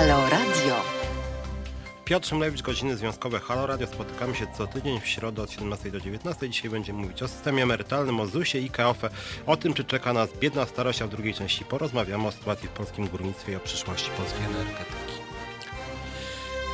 Halo 0.00 0.30
Radio. 0.30 0.74
Piotr 2.04 2.28
Szymlewicz, 2.28 2.62
godziny 2.62 2.96
związkowe 2.96 3.40
Halo 3.40 3.66
Radio. 3.66 3.86
Spotykamy 3.86 4.34
się 4.34 4.46
co 4.58 4.66
tydzień 4.66 5.00
w 5.00 5.06
środę 5.06 5.42
od 5.42 5.50
17 5.50 5.90
do 5.90 6.00
19. 6.00 6.50
Dzisiaj 6.50 6.70
będziemy 6.70 6.98
mówić 6.98 7.22
o 7.22 7.28
systemie 7.28 7.62
emerytalnym, 7.62 8.20
o 8.20 8.26
ZUS-ie 8.26 8.64
i 8.64 8.70
KOFE, 8.70 9.10
o 9.46 9.56
tym, 9.56 9.74
czy 9.74 9.84
czeka 9.84 10.12
nas 10.12 10.30
biedna 10.40 10.66
starość, 10.66 11.02
a 11.02 11.06
w 11.06 11.10
drugiej 11.10 11.34
części 11.34 11.64
porozmawiamy 11.64 12.28
o 12.28 12.32
sytuacji 12.32 12.68
w 12.68 12.70
polskim 12.70 13.08
górnictwie 13.08 13.52
i 13.52 13.56
o 13.56 13.60
przyszłości 13.60 14.10
polskiej 14.10 14.44
energetyki. 14.44 15.19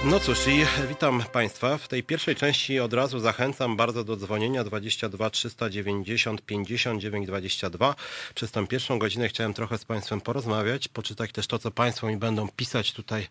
No 0.05 0.21
cóż, 0.21 0.47
i 0.47 0.67
witam 0.89 1.23
Państwa. 1.33 1.79
W 1.79 1.89
tej 1.89 2.03
pierwszej 2.03 2.37
części 2.37 2.81
od 2.81 2.93
razu 2.93 3.19
zachęcam 3.19 3.77
bardzo 3.77 4.05
do 4.05 4.17
dzwonienia 4.17 4.65
22 4.65 5.31
390 5.31 6.43
59 6.43 7.27
22. 7.27 7.95
Przez 8.35 8.51
tę 8.51 8.67
pierwszą 8.67 8.99
godzinę 8.99 9.29
chciałem 9.29 9.55
trochę 9.55 9.79
z 9.79 9.85
Państwem 9.85 10.21
porozmawiać, 10.21 10.89
poczytać 10.89 11.33
też 11.33 11.47
to, 11.47 11.59
co 11.59 11.71
Państwo 11.71 12.07
mi 12.07 12.17
będą 12.17 12.49
pisać 12.49 12.93
tutaj 12.93 13.29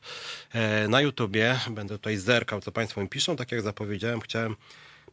e, 0.54 0.88
na 0.88 1.02
YouTubie. 1.02 1.59
Będę 1.70 1.98
tutaj 1.98 2.18
zerkał, 2.18 2.62
co 2.62 2.72
Państwo 2.72 3.02
mi 3.02 3.09
piszą. 3.09 3.36
Tak 3.36 3.52
jak 3.52 3.62
zapowiedziałem, 3.62 4.22
chciałem 4.22 4.56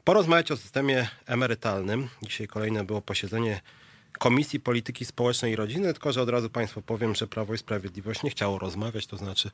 porozmawiać 0.05 0.51
o 0.51 0.57
systemie 0.57 1.09
emerytalnym. 1.27 2.09
Dzisiaj 2.23 2.47
kolejne 2.47 2.85
było 2.85 3.03
posiedzenie 3.03 3.61
Komisji 4.19 4.61
Polityki 4.61 5.05
Społecznej 5.05 5.53
i 5.53 5.57
Rodziny, 5.57 5.93
tylko 5.93 6.13
że 6.13 6.23
od 6.23 6.29
razu 6.29 6.51
Państwu 6.51 6.83
powiem, 6.83 7.15
że 7.15 7.27
Prawo 7.27 7.55
i 7.55 7.59
Sprawiedliwość 7.59 8.23
nie 8.23 8.31
chciało 8.31 8.59
rozmawiać, 8.59 9.07
to 9.07 9.17
znaczy 9.17 9.51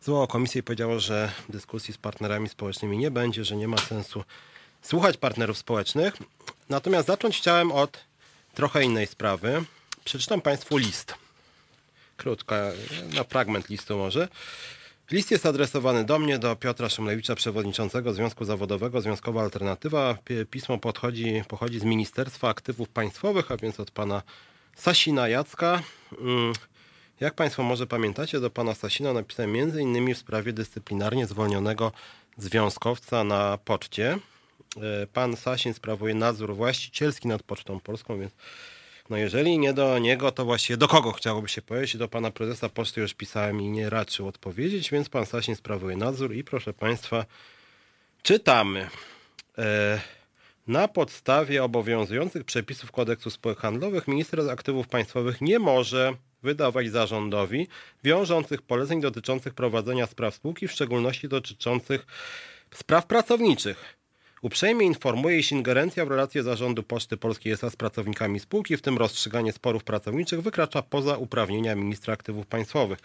zwołało 0.00 0.26
komisję 0.26 0.58
i 0.58 0.62
powiedziało, 0.62 1.00
że 1.00 1.32
dyskusji 1.48 1.94
z 1.94 1.98
partnerami 1.98 2.48
społecznymi 2.48 2.98
nie 2.98 3.10
będzie, 3.10 3.44
że 3.44 3.56
nie 3.56 3.68
ma 3.68 3.78
sensu 3.78 4.24
słuchać 4.82 5.16
partnerów 5.16 5.58
społecznych. 5.58 6.14
Natomiast 6.68 7.06
zacząć 7.06 7.36
chciałem 7.36 7.72
od 7.72 8.04
trochę 8.54 8.84
innej 8.84 9.06
sprawy. 9.06 9.64
Przeczytam 10.04 10.40
Państwu 10.40 10.76
list. 10.76 11.14
Krótka, 12.16 12.56
na 13.14 13.24
fragment 13.24 13.68
listu 13.68 13.98
może. 13.98 14.28
List 15.12 15.30
jest 15.30 15.46
adresowany 15.46 16.04
do 16.04 16.18
mnie, 16.18 16.38
do 16.38 16.56
Piotra 16.56 16.88
Szymlewicza, 16.88 17.34
przewodniczącego 17.34 18.12
Związku 18.12 18.44
Zawodowego 18.44 19.00
Związkowa 19.00 19.42
Alternatywa. 19.42 20.18
Pismo 20.50 20.78
podchodzi, 20.78 21.42
pochodzi 21.48 21.78
z 21.78 21.84
Ministerstwa 21.84 22.48
Aktywów 22.48 22.88
Państwowych, 22.88 23.50
a 23.52 23.56
więc 23.56 23.80
od 23.80 23.90
pana 23.90 24.22
Sasina 24.76 25.28
Jacka. 25.28 25.82
Mm, 26.20 26.52
jak 27.20 27.34
Państwo 27.34 27.62
może 27.62 27.86
pamiętacie, 27.86 28.40
do 28.40 28.50
pana 28.50 28.74
Sasina 28.74 29.12
napisałem 29.12 29.56
innymi 29.56 30.14
w 30.14 30.18
sprawie 30.18 30.52
dyscyplinarnie 30.52 31.26
zwolnionego 31.26 31.92
związkowca 32.36 33.24
na 33.24 33.58
poczcie. 33.64 34.18
E, 34.76 35.06
pan 35.06 35.36
Sasin 35.36 35.74
sprawuje 35.74 36.14
nadzór 36.14 36.54
właścicielski 36.54 37.28
nad 37.28 37.42
Pocztą 37.42 37.80
Polską, 37.80 38.20
więc 38.20 38.32
no 39.12 39.18
jeżeli 39.18 39.58
nie 39.58 39.72
do 39.72 39.98
niego, 39.98 40.32
to 40.32 40.44
właściwie 40.44 40.76
do 40.76 40.88
kogo 40.88 41.12
chciałoby 41.12 41.48
się 41.48 41.62
powiedzieć? 41.62 41.96
Do 41.96 42.08
pana 42.08 42.30
prezesa 42.30 42.68
poczty 42.68 43.00
już 43.00 43.14
pisałem 43.14 43.60
i 43.60 43.68
nie 43.68 43.90
raczył 43.90 44.28
odpowiedzieć, 44.28 44.90
więc 44.90 45.08
pan 45.08 45.26
Sasin 45.26 45.56
sprawuje 45.56 45.96
nadzór 45.96 46.34
i 46.34 46.44
proszę 46.44 46.72
państwa, 46.72 47.24
czytamy. 48.22 48.90
E, 49.58 50.00
na 50.66 50.88
podstawie 50.88 51.64
obowiązujących 51.64 52.44
przepisów 52.44 52.92
kodeksu 52.92 53.30
spółek 53.30 53.58
handlowych 53.58 54.08
minister 54.08 54.50
aktywów 54.50 54.88
państwowych 54.88 55.40
nie 55.40 55.58
może 55.58 56.14
wydawać 56.42 56.90
zarządowi 56.90 57.68
wiążących 58.04 58.62
poleceń 58.62 59.00
dotyczących 59.00 59.54
prowadzenia 59.54 60.06
spraw 60.06 60.34
spółki, 60.34 60.68
w 60.68 60.72
szczególności 60.72 61.28
dotyczących 61.28 62.06
spraw 62.74 63.06
pracowniczych. 63.06 64.01
Uprzejmie 64.42 64.86
informuje, 64.86 65.38
iż 65.38 65.52
ingerencja 65.52 66.04
w 66.06 66.08
relacje 66.08 66.42
zarządu 66.42 66.82
Poczty 66.82 67.16
Polskiej 67.16 67.52
SA 67.52 67.70
z 67.70 67.76
pracownikami 67.76 68.40
spółki, 68.40 68.76
w 68.76 68.82
tym 68.82 68.98
rozstrzyganie 68.98 69.52
sporów 69.52 69.84
pracowniczych, 69.84 70.42
wykracza 70.42 70.82
poza 70.82 71.16
uprawnienia 71.16 71.74
ministra 71.74 72.14
aktywów 72.14 72.46
państwowych. 72.46 72.98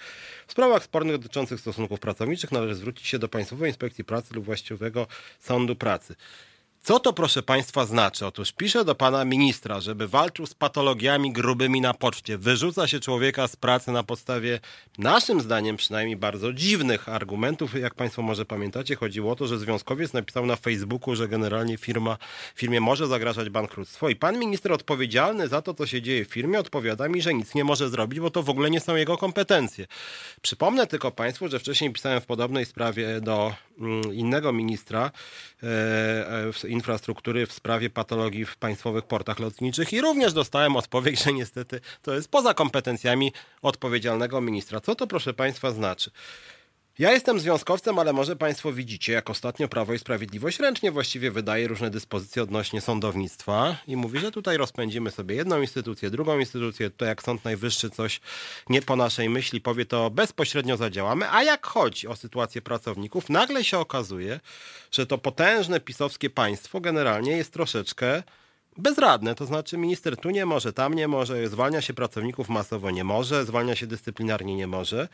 W 0.48 0.52
sprawach 0.52 0.84
spornych 0.84 1.18
dotyczących 1.18 1.60
stosunków 1.60 2.00
pracowniczych 2.00 2.52
należy 2.52 2.76
zwrócić 2.76 3.08
się 3.08 3.20
do 3.20 3.28
Państwowej 3.28 3.70
Inspekcji 3.70 4.04
Pracy 4.04 4.34
lub 4.34 4.46
właściwego 4.46 5.08
sądu 5.40 5.76
pracy. 5.76 6.16
Co 6.88 7.00
to, 7.00 7.14
proszę 7.14 7.44
Państwa, 7.44 7.86
znaczy? 7.86 8.26
Otóż 8.26 8.52
piszę 8.52 8.86
do 8.86 8.96
pana 8.96 9.26
ministra, 9.26 9.80
żeby 9.80 10.08
walczył 10.08 10.46
z 10.46 10.54
patologiami 10.54 11.32
grubymi 11.32 11.82
na 11.82 11.94
poczcie. 11.94 12.38
Wyrzuca 12.38 12.88
się 12.88 13.00
człowieka 13.00 13.48
z 13.48 13.56
pracy 13.56 13.92
na 13.92 14.04
podstawie, 14.04 14.60
naszym 14.98 15.42
zdaniem 15.42 15.78
przynajmniej, 15.78 16.18
bardzo 16.18 16.54
dziwnych 16.54 17.10
argumentów. 17.10 17.80
Jak 17.80 17.96
Państwo 17.96 18.22
może 18.22 18.46
pamiętacie, 18.46 18.96
chodziło 18.96 19.32
o 19.32 19.36
to, 19.36 19.48
że 19.48 19.60
związkowiec 19.60 20.14
napisał 20.14 20.46
na 20.46 20.56
Facebooku, 20.56 21.16
że 21.16 21.28
generalnie 21.28 21.78
firma, 21.78 22.18
firmie 22.56 22.82
może 22.82 23.08
zagrażać 23.08 23.50
bankructwo. 23.50 24.10
I 24.10 24.16
pan 24.16 24.40
minister 24.40 24.72
odpowiedzialny 24.72 25.48
za 25.48 25.62
to, 25.62 25.74
co 25.74 25.88
się 25.88 26.02
dzieje 26.02 26.26
w 26.26 26.30
firmie, 26.30 26.60
odpowiada 26.60 27.10
mi, 27.10 27.22
że 27.22 27.34
nic 27.34 27.56
nie 27.56 27.64
może 27.64 27.90
zrobić, 27.90 28.20
bo 28.20 28.32
to 28.32 28.44
w 28.44 28.50
ogóle 28.50 28.70
nie 28.70 28.80
są 28.80 28.96
jego 28.96 29.18
kompetencje. 29.18 29.88
Przypomnę 30.42 30.88
tylko 30.88 31.12
Państwu, 31.12 31.48
że 31.48 31.60
wcześniej 31.60 31.94
pisałem 31.94 32.22
w 32.22 32.26
podobnej 32.26 32.66
sprawie 32.66 33.22
do 33.22 33.54
mm, 33.80 34.14
innego 34.14 34.54
ministra, 34.54 35.12
e, 35.64 35.68
e, 36.64 36.77
infrastruktury 36.78 37.46
w 37.46 37.54
sprawie 37.54 37.90
patologii 37.90 38.46
w 38.46 38.58
państwowych 38.58 39.06
portach 39.06 39.40
lotniczych 39.40 39.94
i 39.94 40.02
również 40.02 40.34
dostałem 40.34 40.76
odpowiedź, 40.76 41.24
że 41.24 41.34
niestety 41.34 41.82
to 42.02 42.14
jest 42.14 42.32
poza 42.32 42.54
kompetencjami 42.54 43.32
odpowiedzialnego 43.62 44.42
ministra. 44.42 44.82
Co 44.82 44.96
to 44.96 45.08
proszę 45.08 45.34
Państwa 45.34 45.72
znaczy? 45.72 46.12
Ja 47.00 47.12
jestem 47.12 47.40
związkowcem, 47.40 48.00
ale 48.00 48.14
może 48.14 48.36
Państwo 48.36 48.74
widzicie, 48.74 49.14
jak 49.14 49.30
ostatnio 49.30 49.68
Prawo 49.68 49.94
i 49.94 50.00
Sprawiedliwość 50.00 50.60
ręcznie 50.60 50.92
właściwie 50.92 51.32
wydaje 51.32 51.68
różne 51.68 51.90
dyspozycje 51.90 52.44
odnośnie 52.44 52.82
sądownictwa 52.82 53.78
i 53.88 53.96
mówi, 53.96 54.20
że 54.20 54.32
tutaj 54.32 54.58
rozpędzimy 54.58 55.12
sobie 55.12 55.36
jedną 55.36 55.62
instytucję, 55.62 56.10
drugą 56.10 56.40
instytucję, 56.40 56.90
to 56.90 57.06
jak 57.06 57.24
Sąd 57.24 57.46
Najwyższy 57.46 57.90
coś 57.90 58.22
nie 58.70 58.82
po 58.82 58.96
naszej 58.96 59.30
myśli 59.30 59.62
powie, 59.62 59.86
to 59.86 60.10
bezpośrednio 60.10 60.78
zadziałamy, 60.78 61.32
a 61.32 61.44
jak 61.44 61.66
chodzi 61.66 62.08
o 62.08 62.16
sytuację 62.16 62.62
pracowników, 62.62 63.30
nagle 63.30 63.64
się 63.64 63.80
okazuje, 63.80 64.40
że 64.92 65.06
to 65.06 65.18
potężne 65.18 65.80
pisowskie 65.80 66.30
państwo 66.30 66.82
generalnie 66.82 67.32
jest 67.32 67.54
troszeczkę 67.54 68.24
bezradne, 68.78 69.36
to 69.36 69.46
znaczy 69.46 69.78
minister 69.78 70.18
tu 70.18 70.30
nie 70.30 70.46
może, 70.46 70.74
tam 70.74 70.94
nie 70.94 71.08
może, 71.08 71.48
zwalnia 71.48 71.82
się 71.82 71.94
pracowników 71.94 72.50
masowo 72.50 72.92
nie 72.92 73.04
może, 73.04 73.46
zwalnia 73.46 73.76
się 73.76 73.88
dyscyplinarnie 73.88 74.56
nie 74.56 74.68
może. 74.68 75.08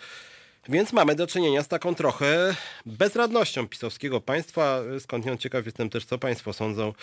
Więc 0.70 0.94
mamy 0.94 1.16
do 1.16 1.28
czynienia 1.28 1.64
z 1.64 1.68
taką 1.68 1.96
trochę 1.96 2.56
bezradnością 2.86 3.68
pisowskiego 3.68 4.22
państwa. 4.22 4.80
Skądinąd 5.00 5.42
ciekaw 5.42 5.66
jestem 5.66 5.90
też, 5.90 6.06
co 6.06 6.18
państwo 6.18 6.54
sądzą 6.54 6.94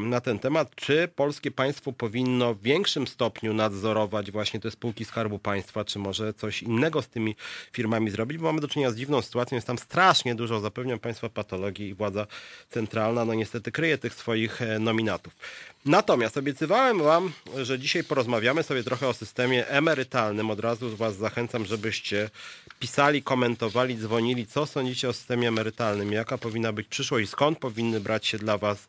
na 0.00 0.20
ten 0.20 0.38
temat. 0.38 0.74
Czy 0.74 1.08
polskie 1.16 1.50
państwo 1.50 1.92
powinno 1.92 2.54
w 2.54 2.62
większym 2.62 3.06
stopniu 3.06 3.54
nadzorować 3.54 4.30
właśnie 4.30 4.60
te 4.60 4.70
spółki 4.70 5.04
Skarbu 5.04 5.38
Państwa, 5.38 5.84
czy 5.84 5.98
może 5.98 6.34
coś 6.34 6.62
innego 6.62 7.02
z 7.02 7.08
tymi 7.08 7.36
firmami 7.72 8.10
zrobić? 8.10 8.38
Bo 8.38 8.44
mamy 8.44 8.60
do 8.60 8.68
czynienia 8.68 8.90
z 8.90 8.96
dziwną 8.96 9.22
sytuacją. 9.22 9.56
Jest 9.56 9.66
tam 9.66 9.78
strasznie 9.78 10.34
dużo, 10.34 10.60
zapewniam 10.60 10.98
państwa, 10.98 11.28
patologii 11.28 11.88
i 11.88 11.94
władza 11.94 12.26
centralna, 12.70 13.24
no 13.24 13.34
niestety 13.34 13.72
kryje 13.72 13.98
tych 13.98 14.14
swoich 14.14 14.62
e, 14.62 14.78
nominatów. 14.78 15.36
Natomiast 15.84 16.36
obiecywałem 16.36 17.02
Wam, 17.02 17.32
że 17.62 17.78
dzisiaj 17.78 18.04
porozmawiamy 18.04 18.62
sobie 18.62 18.82
trochę 18.82 19.08
o 19.08 19.14
systemie 19.14 19.68
emerytalnym. 19.68 20.50
Od 20.50 20.60
razu 20.60 20.96
Was 20.96 21.16
zachęcam, 21.16 21.66
żebyście 21.66 22.30
pisali, 22.78 23.22
komentowali, 23.22 23.96
dzwonili, 23.96 24.46
co 24.46 24.66
sądzicie 24.66 25.08
o 25.08 25.12
systemie 25.12 25.48
emerytalnym, 25.48 26.12
jaka 26.12 26.38
powinna 26.38 26.72
być 26.72 26.88
przyszłość, 26.88 27.30
skąd 27.30 27.58
powinny 27.58 28.00
brać 28.00 28.26
się 28.26 28.38
dla 28.38 28.58
Was 28.58 28.88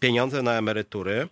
pieniądze 0.00 0.42
na 0.42 0.52
emerytury. 0.52 1.28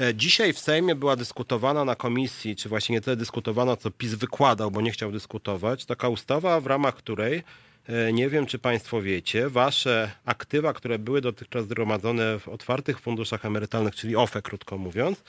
E, 0.00 0.14
dzisiaj 0.14 0.52
w 0.52 0.58
Sejmie 0.58 0.94
była 0.94 1.16
dyskutowana 1.16 1.84
na 1.84 1.94
komisji, 1.94 2.56
czy 2.56 2.68
właśnie 2.68 2.92
nie 2.92 3.00
tyle 3.00 3.16
dyskutowano, 3.16 3.76
co 3.76 3.90
PiS 3.90 4.14
wykładał, 4.14 4.70
bo 4.70 4.80
nie 4.80 4.90
chciał 4.90 5.12
dyskutować, 5.12 5.84
taka 5.84 6.08
ustawa, 6.08 6.60
w 6.60 6.66
ramach 6.66 6.94
której 6.94 7.42
E, 7.88 8.12
nie 8.12 8.28
wiem, 8.28 8.46
czy 8.46 8.58
Państwo 8.58 9.02
wiecie, 9.02 9.48
Wasze 9.48 10.10
aktywa, 10.24 10.72
które 10.72 10.98
były 10.98 11.20
dotychczas 11.20 11.64
zgromadzone 11.64 12.38
w 12.38 12.48
otwartych 12.48 13.00
funduszach 13.00 13.44
emerytalnych, 13.44 13.94
czyli 13.94 14.16
OFE, 14.16 14.42
krótko 14.42 14.78
mówiąc, 14.78 15.22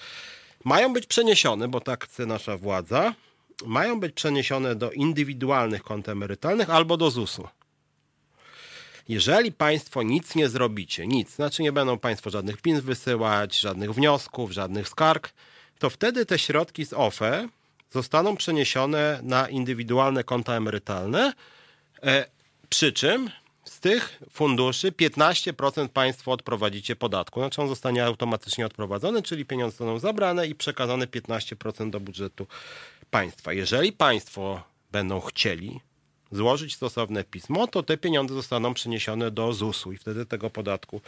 mają 0.64 0.94
być 0.94 1.06
przeniesione, 1.06 1.68
bo 1.68 1.82
tak 1.82 2.06
chce 2.06 2.26
nasza 2.26 2.58
władza, 2.58 3.14
mają 3.66 4.00
być 4.00 4.14
przeniesione 4.14 4.75
do 4.75 4.92
indywidualnych 4.92 5.84
kont 5.84 6.10
emerytalnych 6.10 6.69
albo 6.69 6.98
do 6.98 7.12
ZUS-u. 7.12 7.48
Jeżeli 9.10 9.52
Państwo 9.52 10.04
nic 10.04 10.36
nie 10.36 10.50
zrobicie, 10.50 11.08
nic, 11.08 11.36
znaczy 11.36 11.63
nie 11.63 11.72
będą 11.72 12.00
Państwo 12.00 12.30
żadnych 12.30 12.62
PIN 12.62 12.81
wysyłać, 12.81 13.60
żadnych 13.60 13.94
wniosków, 13.94 14.52
żadnych 14.52 14.90
skarg, 14.90 15.34
to 15.80 15.90
wtedy 15.90 16.25
te 16.25 16.40
środki 16.40 16.86
z 16.86 16.94
OFE 16.94 17.48
zostaną 17.92 18.36
przeniesione 18.38 19.19
na 19.24 19.50
indywidualne 19.50 20.24
konta 20.24 20.54
emerytalne, 20.54 21.34
e, 22.04 22.25
przy 22.69 22.94
czym 22.94 23.30
z 23.66 23.80
tych 23.80 24.22
funduszy 24.31 24.92
15% 24.92 25.90
państwo 25.90 26.31
odprowadzicie 26.31 26.96
podatku. 26.96 27.40
Znaczy 27.40 27.62
on 27.62 27.68
zostanie 27.68 28.06
automatycznie 28.06 28.66
odprowadzony, 28.66 29.22
czyli 29.22 29.46
pieniądze 29.46 29.72
zostaną 29.72 30.00
zabrane 30.00 30.48
i 30.48 30.56
przekazane 30.56 31.07
15% 31.07 31.90
do 31.90 32.00
budżetu 32.00 32.48
państwa. 33.12 33.54
Jeżeli 33.54 33.92
państwo 33.92 34.63
będą 34.92 35.22
chcieli 35.22 35.80
złożyć 36.31 36.75
stosowne 36.75 37.24
pismo, 37.24 37.68
to 37.68 37.84
te 37.84 37.98
pieniądze 37.98 38.34
zostaną 38.34 38.74
przeniesione 38.74 39.31
do 39.31 39.54
ZUS-u 39.54 39.92
i 39.92 39.98
wtedy 39.98 40.25
tego 40.25 40.50
podatku 40.50 41.02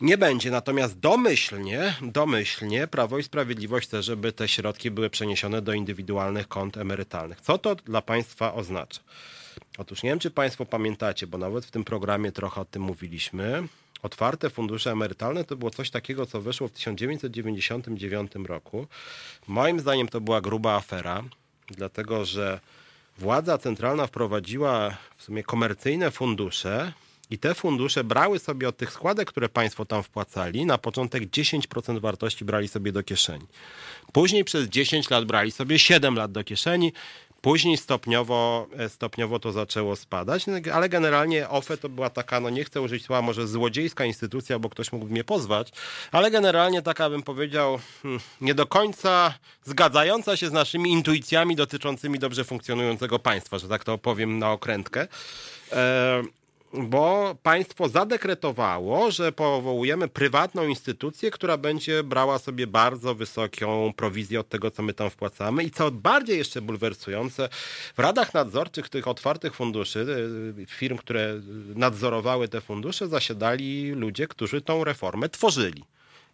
nie 0.00 0.18
będzie. 0.18 0.50
Natomiast 0.50 0.98
domyślnie, 0.98 1.94
domyślnie 2.02 2.86
Prawo 2.86 3.18
i 3.18 3.22
Sprawiedliwość 3.22 3.88
chce, 3.88 4.02
żeby 4.02 4.32
te 4.32 4.48
środki 4.48 4.90
były 4.90 5.10
przeniesione 5.10 5.62
do 5.62 5.72
indywidualnych 5.72 6.48
kont 6.48 6.76
emerytalnych. 6.76 7.40
Co 7.40 7.58
to 7.58 7.74
dla 7.74 8.02
państwa 8.02 8.54
oznacza? 8.54 9.00
Otóż 9.78 10.02
nie 10.02 10.10
wiem, 10.10 10.18
czy 10.18 10.30
Państwo 10.30 10.66
pamiętacie, 10.66 11.26
bo 11.26 11.38
nawet 11.38 11.66
w 11.66 11.70
tym 11.70 11.84
programie 11.84 12.32
trochę 12.32 12.60
o 12.60 12.64
tym 12.64 12.82
mówiliśmy. 12.82 13.68
Otwarte 14.04 14.50
fundusze 14.50 14.92
emerytalne 14.92 15.44
to 15.44 15.56
było 15.56 15.70
coś 15.70 15.90
takiego, 15.90 16.26
co 16.26 16.40
wyszło 16.40 16.68
w 16.68 16.72
1999 16.72 18.32
roku. 18.46 18.86
Moim 19.46 19.80
zdaniem 19.80 20.08
to 20.08 20.20
była 20.20 20.40
gruba 20.40 20.74
afera, 20.74 21.24
dlatego 21.70 22.24
że 22.24 22.60
władza 23.18 23.58
centralna 23.58 24.06
wprowadziła 24.06 24.96
w 25.16 25.22
sumie 25.22 25.42
komercyjne 25.42 26.10
fundusze 26.10 26.92
i 27.30 27.38
te 27.38 27.54
fundusze 27.54 28.04
brały 28.04 28.38
sobie 28.38 28.68
od 28.68 28.76
tych 28.76 28.92
składek, 28.92 29.28
które 29.28 29.48
państwo 29.48 29.84
tam 29.84 30.02
wpłacali, 30.02 30.66
na 30.66 30.78
początek 30.78 31.22
10% 31.22 32.00
wartości 32.00 32.44
brali 32.44 32.68
sobie 32.68 32.92
do 32.92 33.02
kieszeni. 33.02 33.46
Później 34.12 34.44
przez 34.44 34.68
10 34.68 35.10
lat 35.10 35.24
brali 35.24 35.50
sobie 35.50 35.78
7 35.78 36.14
lat 36.14 36.32
do 36.32 36.44
kieszeni. 36.44 36.92
Później 37.44 37.76
stopniowo, 37.76 38.66
e, 38.78 38.88
stopniowo 38.88 39.38
to 39.38 39.52
zaczęło 39.52 39.96
spadać, 39.96 40.46
no, 40.46 40.52
ale 40.72 40.88
generalnie 40.88 41.48
OFE 41.48 41.76
to 41.76 41.88
była 41.88 42.10
taka, 42.10 42.40
no 42.40 42.50
nie 42.50 42.64
chcę 42.64 42.80
użyć 42.80 43.04
słowa 43.04 43.22
może 43.22 43.48
złodziejska 43.48 44.04
instytucja, 44.04 44.58
bo 44.58 44.70
ktoś 44.70 44.92
mógłby 44.92 45.12
mnie 45.12 45.24
pozwać, 45.24 45.72
ale 46.12 46.30
generalnie 46.30 46.82
taka 46.82 47.10
bym 47.10 47.22
powiedział 47.22 47.78
hmm, 48.02 48.20
nie 48.40 48.54
do 48.54 48.66
końca 48.66 49.34
zgadzająca 49.64 50.36
się 50.36 50.48
z 50.48 50.52
naszymi 50.52 50.92
intuicjami 50.92 51.56
dotyczącymi 51.56 52.18
dobrze 52.18 52.44
funkcjonującego 52.44 53.18
państwa, 53.18 53.58
że 53.58 53.68
tak 53.68 53.84
to 53.84 53.92
opowiem 53.92 54.38
na 54.38 54.52
okrętkę. 54.52 55.08
Bo 56.78 57.36
państwo 57.42 57.88
zadekretowało, 57.88 59.10
że 59.10 59.32
powołujemy 59.32 60.08
prywatną 60.08 60.66
instytucję, 60.66 61.30
która 61.30 61.56
będzie 61.56 62.02
brała 62.02 62.38
sobie 62.38 62.66
bardzo 62.66 63.14
wysoką 63.14 63.92
prowizję 63.96 64.40
od 64.40 64.48
tego, 64.48 64.70
co 64.70 64.82
my 64.82 64.94
tam 64.94 65.10
wpłacamy. 65.10 65.64
I 65.64 65.70
co 65.70 65.90
bardziej 65.90 66.38
jeszcze 66.38 66.62
bulwersujące, 66.62 67.48
w 67.96 67.98
radach 67.98 68.34
nadzorczych 68.34 68.88
tych 68.88 69.08
otwartych 69.08 69.54
funduszy, 69.54 70.06
y, 70.58 70.66
firm, 70.66 70.96
które 70.96 71.40
nadzorowały 71.74 72.48
te 72.48 72.60
fundusze, 72.60 73.08
zasiadali 73.08 73.90
ludzie, 73.90 74.26
którzy 74.26 74.60
tą 74.60 74.84
reformę 74.84 75.28
tworzyli. 75.28 75.84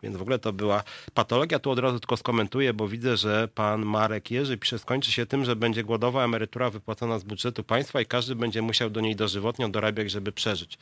Więc 0.03 0.17
w 0.17 0.23
ogóle 0.23 0.39
to 0.39 0.53
była 0.53 0.85
patologia. 1.15 1.59
Tu 1.59 1.71
od 1.71 1.79
razu 1.79 2.01
tylko 2.01 2.17
skomentuję, 2.17 2.75
bo 2.75 2.89
widzę, 2.89 3.17
że 3.17 3.49
pan 3.55 3.87
Marek 3.87 4.31
Jerzy 4.31 4.59
pisze, 4.59 4.79
skończy 4.79 5.13
się 5.13 5.27
tym, 5.27 5.45
że 5.45 5.57
będzie 5.57 5.85
głodowa 5.85 6.25
emerytura 6.25 6.71
wypłacona 6.71 7.19
z 7.19 7.25
budżetu 7.25 7.65
państwa 7.65 8.01
i 8.01 8.07
każdy 8.07 8.35
będzie 8.35 8.63
musiał 8.63 8.91
do 8.91 9.01
niej 9.01 9.17
dożywotnio 9.17 9.69
dorabiać, 9.69 10.11
żeby 10.11 10.33
przeżyć. 10.33 10.79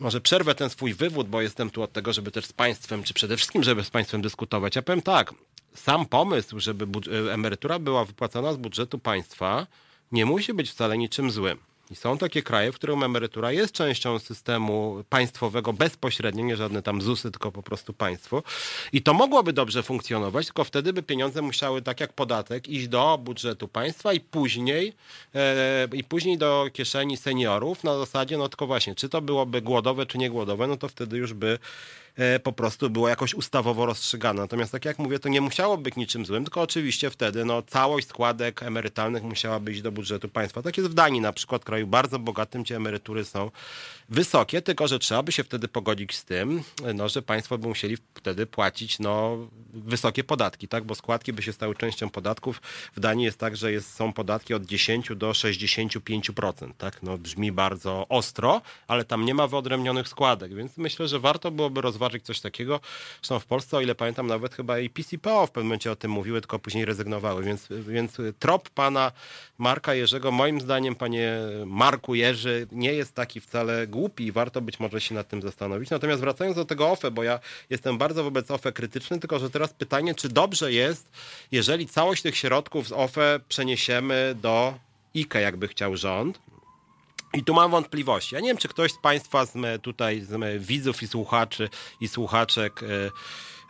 Może 0.00 0.20
przerwę 0.20 0.54
ten 0.54 0.70
swój 0.70 0.94
wywód, 0.94 1.28
bo 1.28 1.42
jestem 1.42 1.70
tu 1.70 1.82
od 1.82 1.92
tego, 1.92 2.12
żeby 2.12 2.30
też 2.30 2.44
z 2.44 2.52
państwem, 2.52 3.02
czy 3.02 3.14
przede 3.14 3.36
wszystkim, 3.36 3.62
żeby 3.62 3.84
z 3.84 3.90
państwem 3.90 4.22
dyskutować. 4.22 4.76
Ja 4.76 4.82
powiem 4.82 5.02
tak, 5.02 5.34
sam 5.74 6.06
pomysł, 6.06 6.60
żeby 6.60 6.86
emerytura 7.32 7.78
była 7.78 8.04
wypłacana 8.04 8.52
z 8.52 8.56
budżetu 8.56 8.98
państwa, 8.98 9.66
nie 10.12 10.26
musi 10.26 10.54
być 10.54 10.70
wcale 10.70 10.98
niczym 10.98 11.30
złym. 11.30 11.58
I 11.90 11.96
są 11.96 12.18
takie 12.18 12.42
kraje, 12.42 12.72
w 12.72 12.74
których 12.74 13.02
emerytura 13.02 13.52
jest 13.52 13.72
częścią 13.72 14.18
systemu 14.18 15.04
państwowego 15.08 15.72
bezpośrednio, 15.72 16.44
nie 16.44 16.56
żadne 16.56 16.82
tam 16.82 17.02
ZUSy, 17.02 17.30
tylko 17.30 17.52
po 17.52 17.62
prostu 17.62 17.92
państwo. 17.92 18.42
I 18.92 19.02
to 19.02 19.14
mogłoby 19.14 19.52
dobrze 19.52 19.82
funkcjonować, 19.82 20.46
tylko 20.46 20.64
wtedy 20.64 20.92
by 20.92 21.02
pieniądze 21.02 21.42
musiały, 21.42 21.82
tak 21.82 22.00
jak 22.00 22.12
podatek, 22.12 22.68
iść 22.68 22.88
do 22.88 23.18
budżetu 23.18 23.68
państwa 23.68 24.12
i 24.12 24.20
później, 24.20 24.92
e, 25.34 25.88
i 25.92 26.04
później 26.04 26.38
do 26.38 26.66
kieszeni 26.72 27.16
seniorów 27.16 27.84
na 27.84 27.98
zasadzie, 27.98 28.38
no 28.38 28.48
tylko 28.48 28.66
właśnie, 28.66 28.94
czy 28.94 29.08
to 29.08 29.20
byłoby 29.20 29.62
głodowe, 29.62 30.06
czy 30.06 30.18
nie 30.18 30.30
głodowe, 30.30 30.66
no 30.66 30.76
to 30.76 30.88
wtedy 30.88 31.16
już 31.16 31.34
by 31.34 31.58
po 32.42 32.52
prostu 32.52 32.90
było 32.90 33.08
jakoś 33.08 33.34
ustawowo 33.34 33.86
rozstrzygane. 33.86 34.40
Natomiast 34.42 34.72
tak 34.72 34.84
jak 34.84 34.98
mówię, 34.98 35.18
to 35.18 35.28
nie 35.28 35.40
musiało 35.40 35.78
być 35.78 35.96
niczym 35.96 36.26
złym, 36.26 36.44
tylko 36.44 36.62
oczywiście 36.62 37.10
wtedy 37.10 37.44
no, 37.44 37.62
całość 37.62 38.08
składek 38.08 38.62
emerytalnych 38.62 39.22
musiała 39.22 39.60
być 39.60 39.82
do 39.82 39.92
budżetu 39.92 40.28
państwa. 40.28 40.62
Tak 40.62 40.76
jest 40.76 40.90
w 40.90 40.94
Danii 40.94 41.20
na 41.20 41.32
przykład, 41.32 41.64
kraju 41.64 41.86
bardzo 41.86 42.18
bogatym, 42.18 42.62
gdzie 42.62 42.76
emerytury 42.76 43.24
są 43.24 43.50
wysokie, 44.08 44.62
tylko 44.62 44.88
że 44.88 44.98
trzeba 44.98 45.22
by 45.22 45.32
się 45.32 45.44
wtedy 45.44 45.68
pogodzić 45.68 46.16
z 46.16 46.24
tym, 46.24 46.62
no, 46.94 47.08
że 47.08 47.22
państwo 47.22 47.58
by 47.58 47.68
musieli 47.68 47.96
wtedy 48.14 48.46
płacić 48.46 48.98
no, 48.98 49.38
wysokie 49.74 50.24
podatki, 50.24 50.68
tak? 50.68 50.84
bo 50.84 50.94
składki 50.94 51.32
by 51.32 51.42
się 51.42 51.52
stały 51.52 51.74
częścią 51.74 52.10
podatków. 52.10 52.62
W 52.96 53.00
Danii 53.00 53.24
jest 53.24 53.38
tak, 53.38 53.56
że 53.56 53.72
jest, 53.72 53.94
są 53.94 54.12
podatki 54.12 54.54
od 54.54 54.66
10 54.66 55.08
do 55.16 55.30
65%. 55.30 56.72
Tak? 56.78 57.02
No, 57.02 57.18
brzmi 57.18 57.52
bardzo 57.52 58.06
ostro, 58.08 58.62
ale 58.88 59.04
tam 59.04 59.24
nie 59.24 59.34
ma 59.34 59.46
wyodrębnionych 59.46 60.08
składek, 60.08 60.54
więc 60.54 60.76
myślę, 60.76 61.08
że 61.08 61.20
warto 61.20 61.50
byłoby 61.50 61.80
rozważyć 61.80 62.05
coś 62.22 62.40
takiego. 62.40 62.80
Zresztą 63.16 63.38
w 63.38 63.46
Polsce, 63.46 63.76
o 63.76 63.80
ile 63.80 63.94
pamiętam, 63.94 64.26
nawet 64.26 64.54
chyba 64.54 64.78
i 64.78 64.90
PCPO 64.90 65.46
w 65.46 65.50
pewnym 65.50 65.66
momencie 65.66 65.92
o 65.92 65.96
tym 65.96 66.10
mówiły, 66.10 66.40
tylko 66.40 66.58
później 66.58 66.84
rezygnowały, 66.84 67.42
więc, 67.42 67.68
więc 67.70 68.16
trop 68.38 68.70
pana 68.70 69.12
Marka 69.58 69.94
Jerzego, 69.94 70.32
moim 70.32 70.60
zdaniem, 70.60 70.94
panie 70.94 71.38
Marku 71.66 72.14
Jerzy, 72.14 72.66
nie 72.72 72.92
jest 72.92 73.14
taki 73.14 73.40
wcale 73.40 73.86
głupi 73.86 74.26
i 74.26 74.32
warto 74.32 74.60
być 74.60 74.80
może 74.80 75.00
się 75.00 75.14
nad 75.14 75.28
tym 75.28 75.42
zastanowić. 75.42 75.90
Natomiast 75.90 76.20
wracając 76.20 76.56
do 76.56 76.64
tego 76.64 76.90
OFE, 76.90 77.10
bo 77.10 77.22
ja 77.22 77.40
jestem 77.70 77.98
bardzo 77.98 78.24
wobec 78.24 78.50
OFE 78.50 78.72
krytyczny, 78.72 79.20
tylko 79.20 79.38
że 79.38 79.50
teraz 79.50 79.72
pytanie, 79.72 80.14
czy 80.14 80.28
dobrze 80.28 80.72
jest, 80.72 81.08
jeżeli 81.52 81.86
całość 81.86 82.22
tych 82.22 82.36
środków 82.36 82.88
z 82.88 82.92
OFE 82.92 83.40
przeniesiemy 83.48 84.34
do 84.42 84.74
IKE, 85.16 85.40
jakby 85.40 85.68
chciał 85.68 85.96
rząd, 85.96 86.38
i 87.34 87.44
tu 87.44 87.54
mam 87.54 87.70
wątpliwości. 87.70 88.34
Ja 88.34 88.40
nie 88.40 88.48
wiem, 88.48 88.56
czy 88.56 88.68
ktoś 88.68 88.92
z 88.92 88.98
Państwa, 88.98 89.46
z 89.46 89.82
tutaj 89.82 90.20
z 90.20 90.62
widzów 90.66 91.02
i 91.02 91.06
słuchaczy 91.06 91.68
i 92.00 92.08
słuchaczek 92.08 92.80
e, 92.82 92.86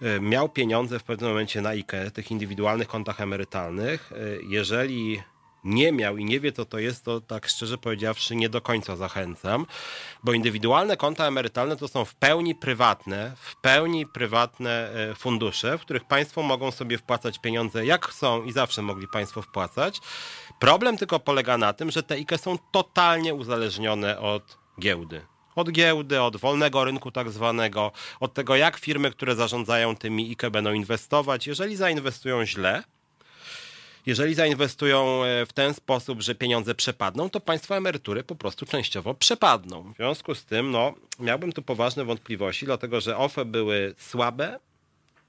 e, 0.07 0.21
miał 0.21 0.49
pieniądze 0.49 0.99
w 0.99 1.03
pewnym 1.03 1.31
momencie 1.31 1.61
na 1.61 1.69
IKE, 1.69 2.11
tych 2.11 2.31
indywidualnych 2.31 2.89
kontach 2.89 3.21
emerytalnych. 3.21 4.13
E, 4.13 4.17
jeżeli 4.49 5.23
nie 5.67 5.93
miał 5.93 6.17
i 6.17 6.25
nie 6.25 6.41
wie, 6.41 6.53
co 6.53 6.65
to 6.65 6.79
jest, 6.79 7.05
to 7.05 7.21
tak 7.21 7.49
szczerze 7.49 7.79
powiedziawszy 7.79 8.37
nie 8.37 8.49
do 8.49 8.61
końca 8.61 8.97
zachęcam, 8.97 9.67
bo 10.25 10.33
indywidualne 10.33 10.97
konta 10.97 11.27
emerytalne 11.27 11.77
to 11.77 11.89
są 11.89 12.05
w 12.05 12.15
pełni 12.15 12.55
prywatne, 12.55 13.33
w 13.37 13.57
pełni 13.57 14.07
prywatne 14.07 14.91
e, 15.11 15.15
fundusze, 15.15 15.79
w 15.79 15.81
których 15.81 16.05
państwo 16.05 16.43
mogą 16.43 16.71
sobie 16.71 16.99
wpłacać 16.99 17.39
pieniądze 17.39 17.87
jak 17.87 18.07
chcą 18.07 18.45
i 18.45 18.53
zawsze 18.53 18.83
mogli 18.83 19.09
państwo 19.09 19.43
wpłacać. 19.43 20.01
Problem 20.59 20.97
tylko 20.97 21.21
polega 21.21 21.59
na 21.59 21.73
tym, 21.73 21.91
że 21.91 22.03
te 22.03 22.15
IKE 22.15 22.39
są 22.39 22.59
totalnie 22.73 23.35
uzależnione 23.35 24.21
od 24.21 24.59
giełdy 24.81 25.27
od 25.57 25.73
giełdy, 25.73 26.23
od 26.23 26.37
wolnego 26.37 26.85
rynku 26.85 27.11
tak 27.11 27.31
zwanego, 27.31 27.93
od 28.21 28.35
tego 28.35 28.57
jak 28.57 28.77
firmy, 28.77 29.11
które 29.11 29.35
zarządzają 29.35 29.97
tymi 29.97 30.31
IKE 30.31 30.51
będą 30.51 30.73
inwestować. 30.73 31.47
Jeżeli 31.47 31.77
zainwestują 31.77 32.47
źle, 32.47 32.83
jeżeli 34.07 34.35
zainwestują 34.35 35.25
e, 35.25 35.47
w 35.47 35.53
ten 35.53 35.75
sposób, 35.75 36.23
że 36.23 36.35
pieniądze 36.35 36.75
przepadną, 36.75 37.31
to 37.31 37.41
państwa 37.41 37.77
emerytury 37.77 38.25
po 38.25 38.35
prostu 38.35 38.67
częściowo 38.67 39.15
przepadną. 39.15 39.93
W 39.93 39.97
związku 39.97 40.35
z 40.35 40.45
tym 40.45 40.71
no, 40.71 40.95
miałbym 41.19 41.53
tu 41.53 41.63
poważne 41.63 42.05
wątpliwości, 42.05 42.67
dlatego 42.67 43.01
że 43.01 43.17
OFE 43.17 43.45
były 43.45 43.95
słabe, 43.99 44.59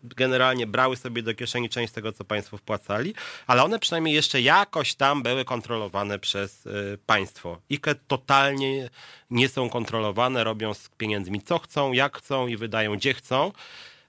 generalnie 0.03 0.67
brały 0.67 0.95
sobie 0.95 1.23
do 1.23 1.33
kieszeni 1.33 1.69
część 1.69 1.93
tego, 1.93 2.11
co 2.11 2.23
państwo 2.23 2.57
wpłacali, 2.57 3.13
ale 3.47 3.63
one 3.63 3.79
przynajmniej 3.79 4.15
jeszcze 4.15 4.41
jakoś 4.41 4.95
tam 4.95 5.23
były 5.23 5.45
kontrolowane 5.45 6.19
przez 6.19 6.65
y, 6.65 6.97
państwo. 7.05 7.61
IKE 7.71 7.95
totalnie 8.07 8.89
nie 9.29 9.49
są 9.49 9.69
kontrolowane, 9.69 10.43
robią 10.43 10.73
z 10.73 10.89
pieniędzmi 10.89 11.41
co 11.41 11.59
chcą, 11.59 11.93
jak 11.93 12.17
chcą 12.17 12.47
i 12.47 12.57
wydają 12.57 12.95
gdzie 12.95 13.13
chcą. 13.13 13.51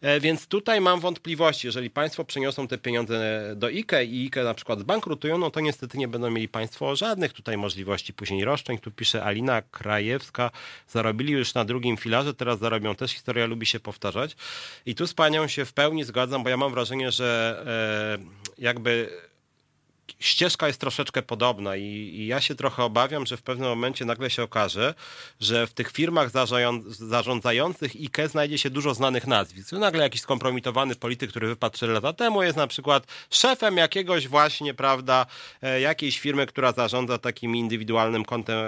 E, 0.00 0.20
więc 0.20 0.46
tutaj 0.46 0.80
mam 0.80 1.00
wątpliwości. 1.00 1.66
Jeżeli 1.66 1.90
państwo 1.90 2.24
przeniosą 2.24 2.68
te 2.68 2.78
pieniądze 2.78 3.42
do 3.56 3.66
IKE 3.66 4.04
i 4.04 4.24
IKE 4.24 4.44
na 4.44 4.54
przykład 4.54 4.80
zbankrutują, 4.80 5.38
no 5.38 5.50
to 5.50 5.60
niestety 5.60 5.98
nie 5.98 6.08
będą 6.08 6.30
mieli 6.30 6.48
państwo 6.48 6.96
żadnych 6.96 7.32
tutaj 7.32 7.56
możliwości 7.56 8.12
później 8.12 8.44
roszczeń. 8.44 8.78
Tu 8.78 8.90
pisze 8.90 9.24
Alina 9.24 9.62
Krajewska, 9.62 10.50
zarobili 10.88 11.32
już 11.32 11.54
na 11.54 11.64
drugim 11.64 11.96
filarze, 11.96 12.34
teraz 12.34 12.58
zarobią 12.58 12.94
też. 12.94 13.12
Historia 13.12 13.46
lubi 13.46 13.66
się 13.66 13.80
powtarzać. 13.80 14.36
I 14.86 14.94
tu 14.94 15.06
z 15.06 15.14
panią 15.14 15.48
się 15.48 15.64
w 15.64 15.72
pełni 15.72 16.04
zgadzam, 16.04 16.42
bo 16.42 16.50
ja 16.50 16.56
mam 16.56 16.72
wrażenie, 16.72 17.10
że 17.10 17.62
e, 18.18 18.62
jakby 18.62 19.10
ścieżka 20.20 20.66
jest 20.66 20.80
troszeczkę 20.80 21.22
podobna 21.22 21.76
i, 21.76 21.84
i, 21.84 22.26
ja 22.26 22.40
się 22.40 22.54
trochę 22.54 22.84
obawiam, 22.84 23.26
że 23.26 23.36
w 23.36 23.42
pewnym 23.42 23.68
momencie 23.68 24.04
nagle 24.04 24.30
się 24.30 24.42
okaże, 24.42 24.94
że 25.40 25.66
w 25.66 25.72
tych 25.72 25.92
firmach 25.92 26.30
zarządzających 26.90 27.94
IKE 27.94 28.28
znajdzie 28.28 28.58
się 28.58 28.70
dużo 28.70 28.94
znanych 28.94 29.26
nazwisk. 29.26 29.72
Nagle 29.72 30.02
jakiś 30.02 30.20
skompromitowany 30.20 30.94
polityk, 30.94 31.30
który 31.30 31.48
wypadł 31.48 31.76
4 31.76 31.92
lata 31.92 32.12
temu, 32.12 32.42
jest 32.42 32.56
na 32.56 32.66
przykład 32.66 33.06
szefem 33.30 33.76
jakiegoś 33.76 34.28
właśnie, 34.28 34.74
prawda, 34.74 35.26
e, 35.62 35.80
jakiejś 35.80 36.18
firmy, 36.18 36.46
która 36.46 36.72
zarządza 36.72 37.18
takimi 37.18 37.58
indywidualnymi 37.58 38.24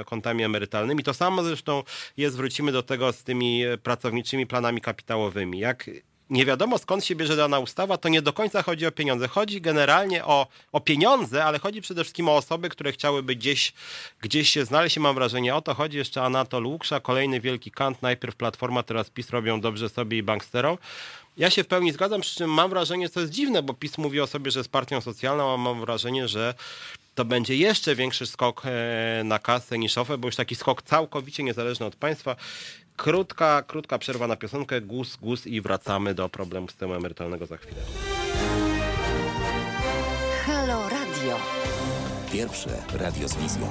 kontami 0.06 0.44
emerytalnymi. 0.44 1.02
To 1.02 1.14
samo 1.14 1.42
zresztą 1.42 1.82
jest, 2.16 2.36
wrócimy 2.36 2.72
do 2.72 2.82
tego 2.82 3.12
z 3.12 3.24
tymi 3.24 3.62
pracowniczymi 3.82 4.46
planami 4.46 4.80
kapitałowymi. 4.80 5.58
Jak 5.58 5.90
nie 6.30 6.44
wiadomo 6.44 6.78
skąd 6.78 7.04
się 7.04 7.14
bierze 7.14 7.36
dana 7.36 7.58
ustawa, 7.58 7.96
to 7.96 8.08
nie 8.08 8.22
do 8.22 8.32
końca 8.32 8.62
chodzi 8.62 8.86
o 8.86 8.92
pieniądze. 8.92 9.28
Chodzi 9.28 9.60
generalnie 9.60 10.24
o, 10.24 10.46
o 10.72 10.80
pieniądze, 10.80 11.44
ale 11.44 11.58
chodzi 11.58 11.80
przede 11.80 12.04
wszystkim 12.04 12.28
o 12.28 12.36
osoby, 12.36 12.68
które 12.68 12.92
chciałyby 12.92 13.36
gdzieś, 13.36 13.72
gdzieś 14.20 14.48
się 14.48 14.64
znaleźć 14.64 14.96
i 14.96 15.00
mam 15.00 15.14
wrażenie, 15.14 15.54
o 15.54 15.62
to 15.62 15.74
chodzi 15.74 15.96
jeszcze 15.96 16.22
Anatol 16.22 16.66
Łuksza, 16.66 17.00
kolejny 17.00 17.40
wielki 17.40 17.70
kant, 17.70 18.02
najpierw 18.02 18.36
Platforma, 18.36 18.82
teraz 18.82 19.10
PiS 19.10 19.30
robią 19.30 19.60
dobrze 19.60 19.88
sobie 19.88 20.18
i 20.18 20.22
banksterom. 20.22 20.78
Ja 21.36 21.50
się 21.50 21.64
w 21.64 21.66
pełni 21.66 21.92
zgadzam, 21.92 22.20
przy 22.20 22.36
czym 22.36 22.50
mam 22.50 22.70
wrażenie, 22.70 23.08
co 23.08 23.20
jest 23.20 23.32
dziwne, 23.32 23.62
bo 23.62 23.74
PiS 23.74 23.98
mówi 23.98 24.20
o 24.20 24.26
sobie, 24.26 24.50
że 24.50 24.60
jest 24.60 24.70
partią 24.70 25.00
socjalną, 25.00 25.54
a 25.54 25.56
mam 25.56 25.80
wrażenie, 25.80 26.28
że 26.28 26.54
to 27.14 27.24
będzie 27.24 27.56
jeszcze 27.56 27.94
większy 27.94 28.26
skok 28.26 28.62
na 29.24 29.38
kasę 29.38 29.78
niż 29.78 29.98
OFE, 29.98 30.18
bo 30.18 30.28
już 30.28 30.36
taki 30.36 30.54
skok 30.54 30.82
całkowicie 30.82 31.42
niezależny 31.42 31.86
od 31.86 31.96
państwa. 31.96 32.36
Krótka, 33.02 33.62
krótka 33.62 33.98
przerwa 33.98 34.26
na 34.26 34.36
piosenkę, 34.36 34.80
gus, 34.80 35.16
gus 35.16 35.46
i 35.46 35.60
wracamy 35.60 36.14
do 36.14 36.28
problemu 36.28 36.68
systemu 36.68 36.94
emerytalnego 36.94 37.46
za 37.46 37.56
chwilę. 37.56 37.82
Halo 40.46 40.88
Radio. 40.88 41.38
Pierwsze 42.32 42.82
radio 42.94 43.28
z 43.28 43.36
wizją. 43.36 43.70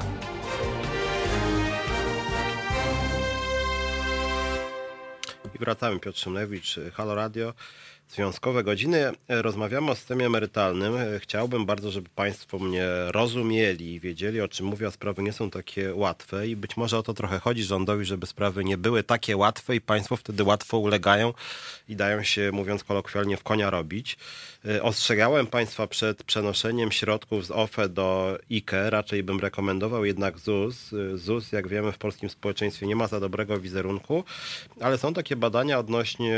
I 5.56 5.60
wracamy, 5.60 6.00
Piotr 6.00 6.20
Szymlewicz, 6.20 6.76
Halo 6.94 7.16
Radio. 7.16 7.54
Związkowe 8.10 8.64
godziny. 8.64 9.12
Rozmawiamy 9.28 9.92
o 9.92 9.96
systemie 9.96 10.26
emerytalnym. 10.26 10.94
Chciałbym 11.20 11.66
bardzo, 11.66 11.92
żeby 11.92 12.10
Państwo 12.10 12.60
mnie 12.60 12.88
rozumieli 13.08 13.94
i 13.94 14.00
wiedzieli, 14.00 14.42
o 14.42 14.48
czym 14.48 14.66
mówię, 14.66 14.88
a 14.88 14.92
sprawy 14.92 15.24
nie 15.24 15.34
są 15.34 15.50
takie 15.50 15.96
łatwe 15.96 16.48
i 16.48 16.56
być 16.56 16.78
może 16.78 16.98
o 16.98 17.04
to 17.04 17.14
trochę 17.14 17.40
chodzi 17.40 17.64
rządowi, 17.64 18.06
żeby 18.06 18.28
sprawy 18.28 18.64
nie 18.64 18.78
były 18.78 19.04
takie 19.04 19.38
łatwe 19.38 19.76
i 19.76 19.82
Państwo 19.82 20.16
wtedy 20.16 20.44
łatwo 20.44 20.78
ulegają 20.78 21.34
i 21.90 21.96
dają 21.96 22.24
się, 22.24 22.52
mówiąc 22.52 22.84
kolokwialnie, 22.84 23.38
w 23.38 23.44
konia 23.44 23.70
robić. 23.70 24.18
Ostrzegałem 24.82 25.48
Państwa 25.48 25.88
przed 25.88 26.24
przenoszeniem 26.24 26.92
środków 26.92 27.46
z 27.46 27.52
OFE 27.52 27.90
do 27.90 28.38
IKE. 28.52 28.90
Raczej 28.90 29.24
bym 29.24 29.40
rekomendował 29.40 30.06
jednak 30.06 30.40
ZUS. 30.40 30.92
ZUS, 31.16 31.52
jak 31.52 31.68
wiemy, 31.68 31.92
w 31.92 31.98
polskim 31.98 32.30
społeczeństwie 32.30 32.88
nie 32.88 32.96
ma 32.96 33.08
za 33.08 33.20
dobrego 33.20 33.60
wizerunku, 33.60 34.24
ale 34.82 34.98
są 34.98 35.14
takie 35.14 35.36
badania 35.36 35.80
odnośnie 35.80 36.38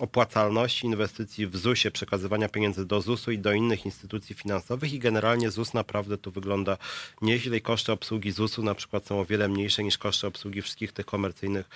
opłacalności 0.00 0.86
inwestycji 0.86 1.46
w 1.46 1.56
ZUS-ie, 1.56 1.90
przekazywania 1.90 2.48
pieniędzy 2.48 2.86
do 2.86 3.00
ZUS-u 3.00 3.30
i 3.30 3.38
do 3.38 3.52
innych 3.52 3.86
instytucji 3.86 4.34
finansowych 4.34 4.92
i 4.92 4.98
generalnie 4.98 5.50
ZUS 5.50 5.74
naprawdę 5.74 6.18
tu 6.18 6.30
wygląda 6.30 6.76
nieźle 7.22 7.56
i 7.56 7.60
koszty 7.60 7.92
obsługi 7.92 8.32
ZUS-u 8.32 8.62
na 8.62 8.74
przykład 8.74 9.06
są 9.06 9.20
o 9.20 9.24
wiele 9.24 9.48
mniejsze 9.48 9.84
niż 9.84 9.98
koszty 9.98 10.26
obsługi 10.26 10.62
wszystkich 10.62 10.92
tych 10.92 11.06
komercyjnych 11.06 11.68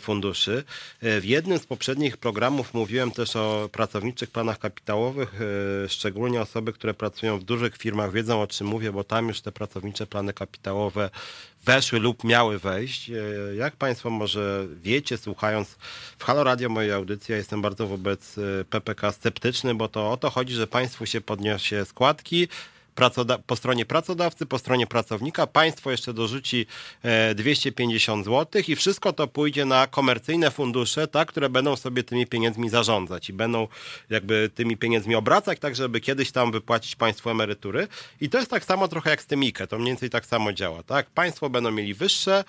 funduszy. 0.00 0.64
W 1.02 1.24
jednym 1.24 1.58
z 1.58 1.66
poprzednich 1.66 2.16
programów 2.16 2.74
mówiłem 2.74 3.10
też 3.10 3.36
o 3.36 3.68
pracowniczych 3.72 4.30
planach 4.30 4.58
kapitałowych, 4.76 5.40
szczególnie 5.88 6.40
osoby, 6.40 6.72
które 6.72 6.94
pracują 6.94 7.38
w 7.38 7.44
dużych 7.44 7.76
firmach 7.76 8.12
wiedzą 8.12 8.42
o 8.42 8.46
czym 8.46 8.66
mówię, 8.66 8.92
bo 8.92 9.04
tam 9.04 9.28
już 9.28 9.40
te 9.40 9.52
pracownicze 9.52 10.06
plany 10.06 10.32
kapitałowe 10.32 11.10
weszły 11.64 11.98
lub 11.98 12.24
miały 12.24 12.58
wejść. 12.58 13.10
Jak 13.56 13.76
Państwo 13.76 14.10
może 14.10 14.66
wiecie, 14.82 15.18
słuchając 15.18 15.68
w 16.18 16.24
Halo 16.24 16.44
Radio 16.44 16.68
mojej 16.68 16.92
audycji, 16.92 17.32
ja 17.32 17.38
jestem 17.38 17.62
bardzo 17.62 17.86
wobec 17.86 18.36
PPK 18.70 19.12
sceptyczny, 19.12 19.74
bo 19.74 19.88
to 19.88 20.12
o 20.12 20.16
to 20.16 20.30
chodzi, 20.30 20.54
że 20.54 20.66
Państwu 20.66 21.06
się 21.06 21.20
podniesie 21.20 21.84
składki, 21.84 22.48
po 23.46 23.56
stronie 23.56 23.86
pracodawcy, 23.86 24.46
po 24.46 24.58
stronie 24.58 24.86
pracownika. 24.86 25.46
Państwo 25.46 25.90
jeszcze 25.90 26.12
dorzuci 26.12 26.66
250 27.34 28.24
zł 28.24 28.62
i 28.68 28.76
wszystko 28.76 29.12
to 29.12 29.26
pójdzie 29.26 29.64
na 29.64 29.86
komercyjne 29.86 30.50
fundusze, 30.50 31.08
tak, 31.08 31.28
które 31.28 31.48
będą 31.48 31.76
sobie 31.76 32.02
tymi 32.02 32.26
pieniędzmi 32.26 32.68
zarządzać 32.68 33.28
i 33.28 33.32
będą 33.32 33.68
jakby 34.10 34.50
tymi 34.54 34.76
pieniędzmi 34.76 35.14
obracać, 35.14 35.58
tak 35.58 35.76
żeby 35.76 36.00
kiedyś 36.00 36.32
tam 36.32 36.52
wypłacić 36.52 36.96
państwu 36.96 37.30
emerytury. 37.30 37.88
I 38.20 38.28
to 38.28 38.38
jest 38.38 38.50
tak 38.50 38.64
samo 38.64 38.88
trochę 38.88 39.10
jak 39.10 39.22
z 39.22 39.26
tym 39.26 39.40
IKE, 39.40 39.66
to 39.66 39.76
mniej 39.78 39.86
więcej 39.86 40.10
tak 40.10 40.26
samo 40.26 40.52
działa, 40.52 40.82
tak? 40.82 41.10
Państwo 41.10 41.50
będą 41.50 41.70
mieli 41.70 41.94
wyższe 41.94 42.44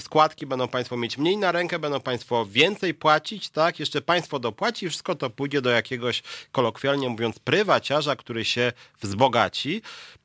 składki, 0.00 0.46
będą 0.46 0.68
Państwo 0.68 0.96
mieć 0.96 1.18
mniej 1.18 1.36
na 1.36 1.52
rękę, 1.52 1.78
będą 1.78 2.00
Państwo 2.00 2.46
więcej 2.46 2.94
płacić, 2.94 3.50
tak? 3.50 3.80
Jeszcze 3.80 4.02
Państwo 4.02 4.38
dopłaci, 4.38 4.88
wszystko 4.88 5.14
to 5.14 5.30
pójdzie 5.30 5.62
do 5.62 5.70
jakiegoś, 5.70 6.22
kolokwialnie 6.52 7.08
mówiąc, 7.08 7.38
prywaciarza, 7.38 8.16
który 8.16 8.44
się 8.44 8.72
wzbogaci. 9.02 9.82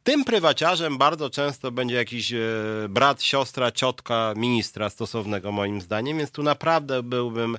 Tym 0.10 0.26
prywaciarzem 0.26 0.98
bardzo 0.98 1.30
często 1.30 1.72
będzie 1.72 1.96
jakiś 1.96 2.34
brat, 2.90 3.24
siostra, 3.24 3.72
ciotka 3.72 4.34
ministra 4.38 4.90
stosownego 4.90 5.52
moim 5.52 5.82
zdaniem, 5.82 6.18
więc 6.18 6.32
tu 6.32 6.44
naprawdę 6.44 7.04
byłbym 7.04 7.58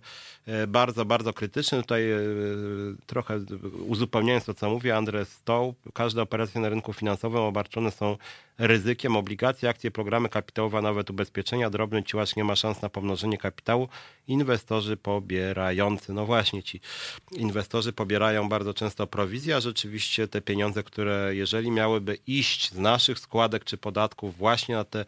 bardzo, 0.69 1.05
bardzo 1.05 1.33
krytyczny. 1.33 1.83
Tutaj 1.83 2.03
trochę 3.07 3.41
uzupełniając 3.87 4.45
to, 4.45 4.55
co 4.55 4.71
mówi 4.71 4.91
Andrzej 4.91 5.27
Stoł, 5.27 5.75
każde 5.95 6.23
operacje 6.23 6.61
na 6.61 6.69
rynku 6.69 6.93
finansowym 6.93 7.41
obarczone 7.41 7.91
są 7.91 8.17
ryzykiem. 8.59 9.17
Obligacje, 9.17 9.69
akcje, 9.69 9.91
programy 9.91 10.29
kapitałowe, 10.29 10.83
nawet 10.83 11.11
ubezpieczenia. 11.11 11.71
Drobny 11.71 12.03
ciłacz 12.03 12.37
nie 12.37 12.45
ma 12.45 12.57
szans 12.57 12.83
na 12.83 12.89
pomnożenie 12.89 13.39
kapitału. 13.39 13.89
Inwestorzy 14.29 14.97
pobierający, 14.97 16.13
no 16.13 16.27
właśnie 16.27 16.63
ci 16.63 16.81
inwestorzy 17.33 17.93
pobierają 17.93 18.49
bardzo 18.49 18.75
często 18.75 19.07
prowizję, 19.07 19.57
a 19.57 19.61
rzeczywiście 19.61 20.29
te 20.29 20.41
pieniądze, 20.41 20.83
które 20.83 21.35
jeżeli 21.35 21.71
miałyby 21.71 22.19
iść 22.27 22.40
z 22.43 22.75
naszych 22.75 23.19
składek 23.19 23.65
czy 23.65 23.77
podatków 23.77 24.37
właśnie 24.37 24.75
na 24.75 24.85
te 24.85 25.05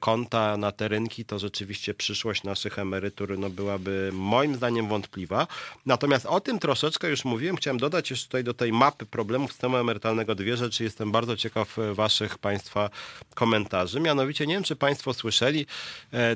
konta, 0.00 0.56
na 0.56 0.72
te 0.72 0.88
rynki, 0.88 1.24
to 1.24 1.38
rzeczywiście 1.38 1.94
przyszłość 1.94 2.42
naszych 2.42 2.78
emerytur 2.78 3.38
no 3.38 3.50
byłaby 3.50 4.10
moim 4.12 4.54
zdaniem 4.54 4.88
wątpliwa. 4.88 5.46
Natomiast 5.86 6.26
o 6.26 6.40
tym 6.40 6.58
troszeczkę 6.58 7.10
już 7.10 7.24
mówiłem. 7.24 7.56
Chciałem 7.56 7.78
dodać 7.78 8.10
jeszcze 8.10 8.26
tutaj 8.26 8.44
do 8.44 8.54
tej 8.54 8.72
mapy 8.72 9.06
problemów 9.06 9.52
systemu 9.52 9.76
emerytalnego 9.76 10.34
dwie 10.34 10.56
rzeczy. 10.56 10.84
Jestem 10.84 11.12
bardzo 11.12 11.36
ciekaw 11.36 11.76
waszych 11.92 12.38
państwa 12.38 12.90
komentarzy. 13.34 14.00
Mianowicie 14.00 14.46
nie 14.46 14.54
wiem, 14.54 14.62
czy 14.62 14.76
państwo 14.76 15.14
słyszeli, 15.14 15.66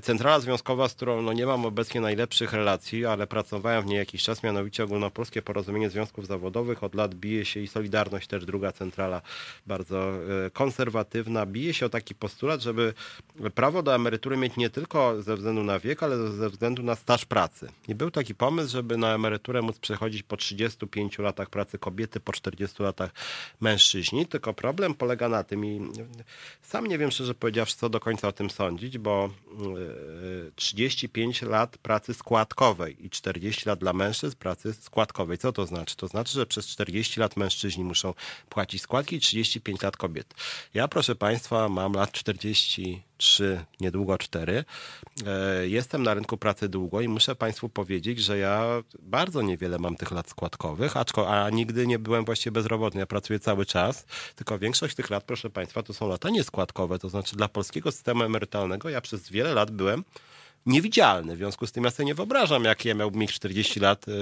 centrala 0.03 0.41
związkowa, 0.41 0.89
z 0.89 0.95
którą 0.95 1.23
no 1.23 1.33
nie 1.33 1.47
mam 1.47 1.67
obecnie 1.67 2.01
najlepszych 2.01 2.53
relacji, 2.53 3.07
ale 3.07 3.27
pracowałem 3.27 3.83
w 3.83 3.87
niej 3.87 3.99
jakiś 3.99 4.23
czas, 4.23 4.43
mianowicie 4.43 4.85
Ogólnopolskie 4.85 5.43
Porozumienie 5.43 5.91
Związków 5.91 6.27
Zawodowych. 6.27 6.85
Od 6.85 6.95
lat 6.95 7.15
bije 7.15 7.45
się 7.45 7.61
i 7.61 7.69
Solidarność, 7.69 8.29
też 8.29 8.45
druga 8.45 8.73
centrala 8.73 9.23
bardzo 9.67 10.13
konserwatywna, 10.53 11.47
bije 11.47 11.75
się 11.75 11.87
o 11.87 11.89
taki 11.89 12.15
postulat, 12.15 12.61
żeby 12.61 12.95
prawo 13.55 13.83
do 13.83 13.95
emerytury 13.95 14.37
mieć 14.37 14.57
nie 14.57 14.71
tylko 14.71 15.23
ze 15.23 15.37
względu 15.37 15.63
na 15.63 15.79
wiek, 15.79 16.03
ale 16.03 16.31
ze 16.33 16.51
względu 16.51 16.83
na 16.83 16.95
staż 16.95 17.25
pracy. 17.25 17.69
I 17.89 17.95
był 17.95 18.11
taki 18.11 18.35
pomysł, 18.35 18.73
żeby 18.73 18.97
na 18.97 19.15
emeryturę 19.15 19.63
móc 19.63 19.79
przechodzić 19.79 20.23
po 20.23 20.37
35 20.37 21.19
latach 21.19 21.51
pracy 21.51 21.79
kobiety, 21.79 22.21
po 22.21 22.33
40 22.33 22.83
latach 22.83 23.11
mężczyźni. 23.61 24.27
Tylko 24.27 24.55
problem 24.55 24.95
polega 24.95 25.29
na 25.29 25.45
tym 25.45 25.65
i 25.65 25.81
sam 26.63 26.87
nie 26.87 26.99
wiem 26.99 27.11
szczerze 27.11 27.35
powiedziawszy, 27.35 27.77
co 27.77 27.89
do 27.89 28.01
końca 28.01 28.29
o 28.29 28.33
tym 28.33 28.51
sądzić, 28.51 28.99
bo 28.99 29.31
35 30.57 31.43
lat 31.43 31.79
pracy 31.79 32.15
składkowej 32.15 33.07
i 33.07 33.11
40 33.11 33.69
lat 33.69 33.79
dla 33.79 33.93
mężczyzn 33.93 34.37
pracy 34.37 34.75
składkowej. 34.75 35.39
Co 35.39 35.53
to 35.53 35.67
znaczy? 35.67 35.97
To 35.97 36.09
znaczy, 36.09 36.33
że 36.33 36.47
przez 36.47 36.67
40 36.67 37.21
lat 37.21 37.37
mężczyźni 37.37 37.85
muszą 37.85 38.15
płacić 38.49 38.83
składki 38.83 39.17
i 39.17 39.21
35 39.21 39.83
lat 39.83 39.97
kobiet. 40.05 40.35
Ja, 40.75 40.89
proszę 40.89 41.15
Państwa, 41.15 41.69
mam 41.69 41.93
lat 41.93 42.13
43, 42.13 43.65
niedługo 43.81 44.19
4. 44.19 44.65
Jestem 45.63 46.03
na 46.03 46.15
rynku 46.15 46.37
pracy 46.37 46.69
długo 46.69 47.01
i 47.01 47.09
muszę 47.09 47.37
Państwu 47.37 47.69
powiedzieć, 47.69 48.19
że 48.19 48.39
ja 48.39 48.65
bardzo 48.99 49.43
niewiele 49.43 49.79
mam 49.79 49.97
tych 49.97 50.11
lat 50.11 50.29
składkowych, 50.29 50.95
a 51.27 51.51
nigdy 51.51 51.87
nie 51.87 51.99
byłem 51.99 52.25
właściwie 52.25 52.53
bezrobotny. 52.53 53.01
Ja 53.01 53.07
pracuję 53.07 53.39
cały 53.39 53.67
czas, 53.67 54.07
tylko 54.37 54.59
większość 54.59 54.95
tych 54.95 55.11
lat, 55.11 55.25
proszę 55.25 55.51
Państwa, 55.51 55.83
to 55.83 55.95
są 55.95 56.09
lata 56.09 56.31
nieskładkowe. 56.31 56.99
To 56.99 57.09
znaczy 57.09 57.37
dla 57.37 57.49
polskiego 57.49 57.93
systemu 57.93 58.25
emerytalnego 58.25 58.89
ja 58.89 59.01
przez 59.01 59.31
wiele 59.31 59.55
lat 59.55 59.71
byłem 59.71 60.05
niewidzialny. 60.67 61.35
W 61.35 61.39
związku 61.39 61.67
z 61.67 61.73
tym 61.73 61.85
ja 61.85 61.91
sobie 61.91 62.07
nie 62.07 62.15
wyobrażam, 62.15 62.65
jak 62.65 62.85
ja 62.85 62.95
miałbym 62.95 63.21
mieć 63.21 63.33
40 63.33 63.81
lat 63.81 64.09
y, 64.09 64.13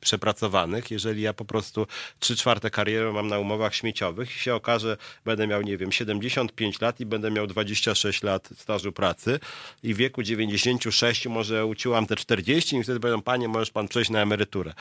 przepracowanych, 0.00 0.90
jeżeli 0.90 1.22
ja 1.22 1.32
po 1.32 1.44
prostu 1.44 1.86
3 2.18 2.36
czwarte 2.36 2.70
kariery 2.70 3.12
mam 3.12 3.28
na 3.28 3.38
umowach 3.38 3.74
śmieciowych 3.74 4.36
i 4.36 4.38
się 4.38 4.54
okaże, 4.54 4.96
będę 5.24 5.46
miał, 5.46 5.62
nie 5.62 5.76
wiem, 5.76 5.92
75 5.92 6.80
lat 6.80 7.00
i 7.00 7.06
będę 7.06 7.30
miał 7.30 7.46
26 7.46 8.22
lat 8.22 8.48
stażu 8.56 8.92
pracy 8.92 9.40
i 9.82 9.94
w 9.94 9.96
wieku 9.96 10.22
96 10.22 11.26
może 11.26 11.66
uciłam 11.66 12.06
te 12.06 12.16
40 12.16 12.76
i 12.76 12.82
wtedy 12.82 13.00
powiedzą, 13.00 13.22
panie, 13.22 13.48
możesz 13.48 13.70
pan 13.70 13.88
przejść 13.88 14.10
na 14.10 14.22
emeryturę. 14.22 14.74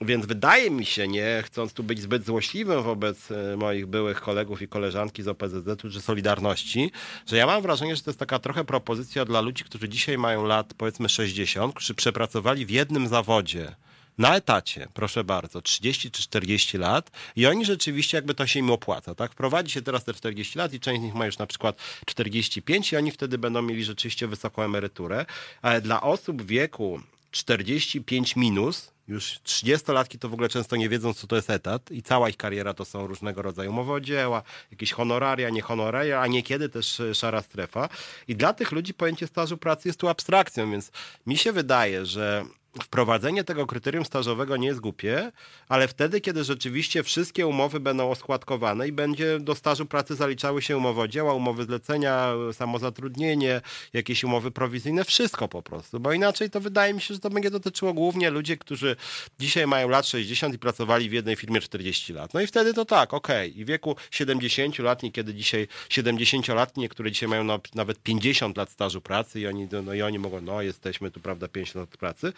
Więc 0.00 0.26
wydaje 0.26 0.70
mi 0.70 0.84
się, 0.84 1.08
nie 1.08 1.42
chcąc 1.46 1.72
tu 1.72 1.82
być 1.82 2.00
zbyt 2.00 2.24
złośliwym 2.24 2.82
wobec 2.82 3.28
moich 3.56 3.86
byłych 3.86 4.20
kolegów 4.20 4.62
i 4.62 4.68
koleżanki 4.68 5.22
z 5.22 5.28
OPZZ-u 5.28 5.90
czy 5.90 6.00
Solidarności, 6.00 6.90
że 7.26 7.36
ja 7.36 7.46
mam 7.46 7.62
wrażenie, 7.62 7.96
że 7.96 8.02
to 8.02 8.10
jest 8.10 8.18
taka 8.18 8.38
trochę 8.38 8.64
propozycja 8.64 9.24
dla 9.24 9.40
ludzi, 9.40 9.64
którzy 9.64 9.88
dzisiaj 9.88 10.18
mają 10.18 10.44
lat 10.44 10.74
powiedzmy 10.74 11.08
60, 11.08 11.74
którzy 11.74 11.94
przepracowali 11.94 12.66
w 12.66 12.70
jednym 12.70 13.08
zawodzie 13.08 13.74
na 14.18 14.36
etacie, 14.36 14.88
proszę 14.94 15.24
bardzo, 15.24 15.62
30 15.62 16.10
czy 16.10 16.22
40 16.22 16.78
lat 16.78 17.10
i 17.36 17.46
oni 17.46 17.64
rzeczywiście 17.64 18.18
jakby 18.18 18.34
to 18.34 18.46
się 18.46 18.60
im 18.60 18.70
opłaca, 18.70 19.14
tak? 19.14 19.32
Wprowadzi 19.32 19.70
się 19.70 19.82
teraz 19.82 20.04
te 20.04 20.14
40 20.14 20.58
lat 20.58 20.72
i 20.72 20.80
część 20.80 21.00
z 21.00 21.04
nich 21.04 21.14
ma 21.14 21.26
już 21.26 21.38
na 21.38 21.46
przykład 21.46 21.76
45 22.06 22.92
i 22.92 22.96
oni 22.96 23.10
wtedy 23.10 23.38
będą 23.38 23.62
mieli 23.62 23.84
rzeczywiście 23.84 24.26
wysoką 24.26 24.62
emeryturę, 24.62 25.26
ale 25.62 25.80
dla 25.80 26.02
osób 26.02 26.42
w 26.42 26.46
wieku 26.46 27.00
45 27.30 28.36
minus, 28.36 28.93
już 29.08 29.38
30-latki 29.44 30.18
to 30.18 30.28
w 30.28 30.32
ogóle 30.34 30.48
często 30.48 30.76
nie 30.76 30.88
wiedzą, 30.88 31.14
co 31.14 31.26
to 31.26 31.36
jest 31.36 31.50
etat 31.50 31.90
i 31.90 32.02
cała 32.02 32.28
ich 32.28 32.36
kariera 32.36 32.74
to 32.74 32.84
są 32.84 33.06
różnego 33.06 33.42
rodzaju 33.42 33.70
umowy 33.70 33.92
o 33.92 34.00
dzieła, 34.00 34.42
jakieś 34.70 34.92
honoraria, 34.92 35.50
nie 35.50 35.62
honoraria, 35.62 36.20
a 36.20 36.26
niekiedy 36.26 36.68
też 36.68 37.02
szara 37.14 37.42
strefa. 37.42 37.88
I 38.28 38.36
dla 38.36 38.52
tych 38.52 38.72
ludzi 38.72 38.94
pojęcie 38.94 39.26
stażu 39.26 39.58
pracy 39.58 39.88
jest 39.88 40.00
tu 40.00 40.08
abstrakcją, 40.08 40.70
więc 40.70 40.90
mi 41.26 41.36
się 41.36 41.52
wydaje, 41.52 42.06
że 42.06 42.44
wprowadzenie 42.82 43.44
tego 43.44 43.66
kryterium 43.66 44.04
stażowego 44.04 44.56
nie 44.56 44.66
jest 44.66 44.80
głupie, 44.80 45.32
ale 45.68 45.88
wtedy, 45.88 46.20
kiedy 46.20 46.44
rzeczywiście 46.44 47.02
wszystkie 47.02 47.46
umowy 47.46 47.80
będą 47.80 48.10
oskładkowane 48.10 48.88
i 48.88 48.92
będzie 48.92 49.40
do 49.40 49.54
stażu 49.54 49.86
pracy 49.86 50.14
zaliczały 50.14 50.62
się 50.62 50.76
umowy 50.76 51.00
o 51.00 51.08
dzieła, 51.08 51.34
umowy 51.34 51.64
zlecenia, 51.64 52.32
samozatrudnienie, 52.52 53.60
jakieś 53.92 54.24
umowy 54.24 54.50
prowizyjne, 54.50 55.04
wszystko 55.04 55.48
po 55.48 55.62
prostu, 55.62 56.00
bo 56.00 56.12
inaczej 56.12 56.50
to 56.50 56.60
wydaje 56.60 56.94
mi 56.94 57.00
się, 57.00 57.14
że 57.14 57.20
to 57.20 57.30
będzie 57.30 57.50
dotyczyło 57.50 57.94
głównie 57.94 58.30
ludzi, 58.30 58.58
którzy 58.58 58.96
dzisiaj 59.38 59.66
mają 59.66 59.88
lat 59.88 60.06
60 60.06 60.54
i 60.54 60.58
pracowali 60.58 61.08
w 61.08 61.12
jednej 61.12 61.36
firmie 61.36 61.60
40 61.60 62.12
lat. 62.12 62.34
No 62.34 62.40
i 62.40 62.46
wtedy 62.46 62.74
to 62.74 62.84
tak, 62.84 63.14
okej. 63.14 63.50
Okay. 63.50 63.60
I 63.60 63.64
w 63.64 63.68
wieku 63.68 63.96
70 64.10 64.78
lat, 64.78 65.02
niekiedy 65.02 65.34
dzisiaj 65.34 65.68
70-latni, 65.88 66.82
niektóre 66.82 67.12
dzisiaj 67.12 67.28
mają 67.28 67.58
nawet 67.74 68.02
50 68.02 68.56
lat 68.56 68.70
stażu 68.70 69.00
pracy 69.00 69.40
i 69.40 69.46
oni, 69.46 69.68
no, 69.84 69.94
i 69.94 70.02
oni 70.02 70.18
mogą, 70.18 70.40
no 70.40 70.62
jesteśmy 70.62 71.10
tu, 71.10 71.20
prawda, 71.20 71.48
50 71.48 71.90
lat 71.90 71.98
pracy, 71.98 72.32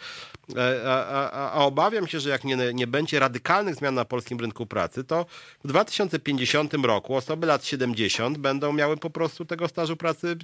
a, 0.85 1.51
a, 1.51 1.65
obawiam 1.65 2.07
się, 2.07 2.19
że 2.19 2.29
jak 2.29 2.43
nie, 2.43 2.57
nie 2.73 2.87
będzie 2.87 3.19
radykalnych 3.19 3.75
zmian 3.75 3.95
na 3.95 4.05
polskim 4.05 4.39
rynku 4.39 4.65
pracy, 4.65 5.03
to 5.03 5.25
w 5.63 5.67
2050 5.67 6.73
roku 6.73 7.15
osoby 7.15 7.47
lat 7.47 7.65
70 7.65 8.37
będą 8.37 8.73
miały 8.73 8.97
po 8.97 9.09
prostu 9.09 9.45
tego 9.45 9.67
stażu 9.67 9.97
pracy 9.97 10.35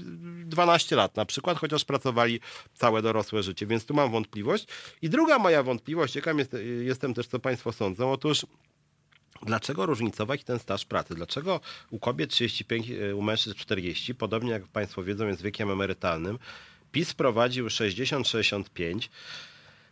12 0.45 0.95
lat 0.95 1.15
na 1.15 1.25
przykład, 1.25 1.57
chociaż 1.57 1.85
pracowali 1.85 2.39
całe 2.73 3.01
dorosłe 3.01 3.43
życie, 3.43 3.65
więc 3.65 3.85
tu 3.85 3.93
mam 3.93 4.11
wątpliwość. 4.11 4.67
I 5.01 5.09
druga 5.09 5.39
moja 5.39 5.63
wątpliwość, 5.63 6.13
ciekaw 6.13 6.37
jest, 6.37 6.55
jestem 6.81 7.13
też, 7.13 7.27
co 7.27 7.39
Państwo 7.39 7.71
sądzą, 7.71 8.11
otóż 8.11 8.45
Dlaczego 9.45 9.85
różnicować 9.85 10.43
ten 10.43 10.59
staż 10.59 10.85
pracy? 10.85 11.15
Dlaczego 11.15 11.59
u 11.89 11.99
kobiet 11.99 12.29
35, 12.29 12.87
u 13.15 13.21
mężczyzn 13.21 13.57
40, 13.57 14.15
podobnie 14.15 14.51
jak 14.51 14.67
Państwo 14.67 15.03
wiedzą, 15.03 15.27
jest 15.27 15.41
wiekiem 15.41 15.71
emerytalnym, 15.71 16.39
PiS 16.91 17.11
wprowadził 17.11 17.67
60-65, 17.67 19.09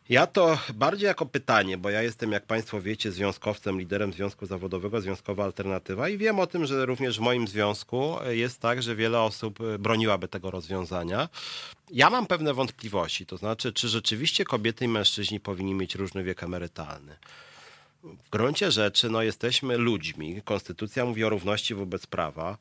ja 0.10 0.28
to 0.28 0.58
bardziej 0.74 1.08
jako 1.08 1.26
pytanie, 1.26 1.78
bo 1.78 1.90
ja 1.90 2.02
jestem, 2.02 2.32
jak 2.32 2.46
Państwo 2.46 2.82
wiecie, 2.82 3.12
związkowcem, 3.12 3.80
liderem 3.80 4.14
Związku 4.14 4.46
Zawodowego, 4.46 5.02
Związkowa 5.02 5.44
Alternatywa 5.44 6.10
i 6.10 6.18
wiem 6.18 6.40
o 6.40 6.48
tym, 6.48 6.66
że 6.66 6.86
również 6.86 7.18
w 7.18 7.22
moim 7.22 7.48
związku 7.48 8.16
jest 8.30 8.60
tak, 8.60 8.84
że 8.84 8.96
wiele 8.96 9.22
osób 9.22 9.60
broniłaby 9.80 10.28
tego 10.28 10.52
rozwiązania. 10.52 11.30
Ja 11.92 12.10
mam 12.10 12.28
pewne 12.28 12.54
wątpliwości, 12.54 13.26
to 13.26 13.38
znaczy, 13.38 13.74
czy 13.74 13.88
rzeczywiście 13.90 14.46
kobiety 14.46 14.86
i 14.86 14.88
mężczyźni 14.88 15.40
powinni 15.40 15.74
mieć 15.74 15.96
różny 15.96 16.24
wiek 16.24 16.44
emerytalny. 16.44 17.16
W 18.04 18.30
gruncie 18.30 18.72
rzeczy 18.72 19.10
no, 19.10 19.22
jesteśmy 19.22 19.78
ludźmi. 19.78 20.42
Konstytucja 20.46 21.06
mówi 21.06 21.24
o 21.24 21.30
równości 21.30 21.76
wobec 21.76 22.08
prawa. 22.08 22.58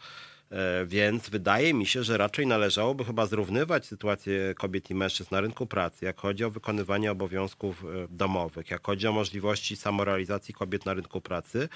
E, 0.51 0.87
więc 0.87 1.31
wydaje 1.31 1.75
mi 1.75 1.87
się, 1.87 2.03
że 2.03 2.19
raczej 2.19 2.47
należałoby 2.47 3.05
chyba 3.05 3.27
zrównywać 3.27 3.87
sytuację 3.87 4.55
kobiet 4.55 4.91
i 4.91 4.95
mężczyzn 4.95 5.35
na 5.35 5.41
rynku 5.41 5.67
pracy, 5.67 6.05
jak 6.05 6.21
chodzi 6.21 6.45
o 6.45 6.51
wykonywanie 6.51 7.13
obowiązków 7.13 7.85
e, 7.85 7.87
domowych, 8.11 8.71
jak 8.71 8.87
chodzi 8.87 9.07
o 9.07 9.13
możliwości 9.13 9.77
samorealizacji 9.77 10.55
kobiet 10.55 10.87
na 10.87 10.95
rynku 10.95 11.21
pracy, 11.21 11.69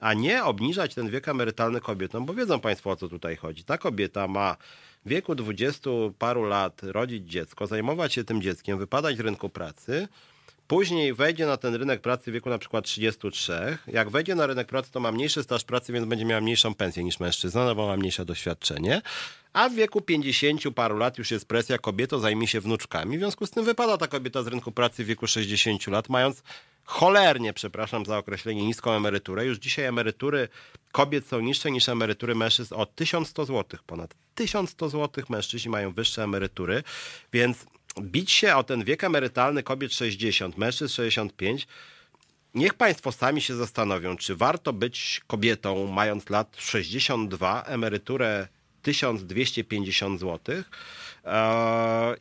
a 0.00 0.14
nie 0.14 0.44
obniżać 0.44 0.94
ten 0.94 1.10
wiek 1.10 1.28
emerytalny 1.28 1.80
kobietom, 1.80 2.26
bo 2.26 2.34
wiedzą 2.34 2.60
Państwo 2.60 2.90
o 2.90 2.96
co 2.96 3.08
tutaj 3.08 3.36
chodzi. 3.36 3.64
Ta 3.64 3.78
kobieta 3.78 4.28
ma 4.28 4.56
w 5.06 5.08
wieku 5.08 5.34
dwudziestu 5.34 6.14
paru 6.18 6.44
lat 6.44 6.82
rodzić 6.82 7.30
dziecko, 7.30 7.66
zajmować 7.66 8.14
się 8.14 8.24
tym 8.24 8.42
dzieckiem, 8.42 8.78
wypadać 8.78 9.16
z 9.16 9.20
rynku 9.20 9.48
pracy 9.48 10.08
Później 10.72 11.14
wejdzie 11.14 11.46
na 11.46 11.56
ten 11.56 11.74
rynek 11.74 12.00
pracy 12.00 12.30
w 12.30 12.34
wieku 12.34 12.50
na 12.50 12.58
przykład 12.58 12.84
33. 12.84 13.78
Jak 13.86 14.10
wejdzie 14.10 14.34
na 14.34 14.46
rynek 14.46 14.66
pracy, 14.66 14.92
to 14.92 15.00
ma 15.00 15.12
mniejszy 15.12 15.42
staż 15.42 15.64
pracy, 15.64 15.92
więc 15.92 16.06
będzie 16.06 16.24
miała 16.24 16.40
mniejszą 16.40 16.74
pensję 16.74 17.04
niż 17.04 17.20
mężczyzna, 17.20 17.64
no 17.64 17.74
bo 17.74 17.86
ma 17.86 17.96
mniejsze 17.96 18.24
doświadczenie. 18.24 19.02
A 19.52 19.68
w 19.68 19.74
wieku 19.74 20.00
50 20.00 20.62
paru 20.74 20.96
lat 20.96 21.18
już 21.18 21.30
jest 21.30 21.48
presja, 21.48 21.78
kobieto 21.78 22.18
zajmie 22.18 22.46
się 22.46 22.60
wnuczkami. 22.60 23.16
W 23.16 23.20
związku 23.20 23.46
z 23.46 23.50
tym 23.50 23.64
wypada 23.64 23.98
ta 23.98 24.06
kobieta 24.08 24.42
z 24.42 24.46
rynku 24.46 24.72
pracy 24.72 25.04
w 25.04 25.06
wieku 25.06 25.26
60 25.26 25.86
lat, 25.86 26.08
mając 26.08 26.42
cholernie, 26.84 27.52
przepraszam 27.52 28.06
za 28.06 28.18
określenie, 28.18 28.66
niską 28.66 28.92
emeryturę. 28.92 29.46
Już 29.46 29.58
dzisiaj 29.58 29.84
emerytury 29.84 30.48
kobiet 30.92 31.26
są 31.26 31.40
niższe 31.40 31.70
niż 31.70 31.88
emerytury 31.88 32.34
mężczyzn 32.34 32.74
o 32.74 32.86
1100 32.86 33.44
zł 33.44 33.80
ponad. 33.86 34.14
1100 34.34 34.88
zł 34.88 35.24
mężczyźni 35.28 35.70
mają 35.70 35.92
wyższe 35.92 36.24
emerytury, 36.24 36.82
więc 37.32 37.66
bić 38.00 38.30
się 38.30 38.56
o 38.56 38.62
ten 38.62 38.84
wiek 38.84 39.04
emerytalny 39.04 39.62
kobiet 39.62 39.94
60, 39.94 40.58
mężczyzn 40.58 40.94
65, 40.94 41.66
niech 42.54 42.74
Państwo 42.74 43.12
sami 43.12 43.40
się 43.40 43.54
zastanowią, 43.54 44.16
czy 44.16 44.36
warto 44.36 44.72
być 44.72 45.20
kobietą 45.26 45.86
mając 45.86 46.30
lat 46.30 46.56
62, 46.58 47.62
emeryturę 47.62 48.48
1250 48.82 50.20
zł 50.20 50.56
yy, 50.56 51.32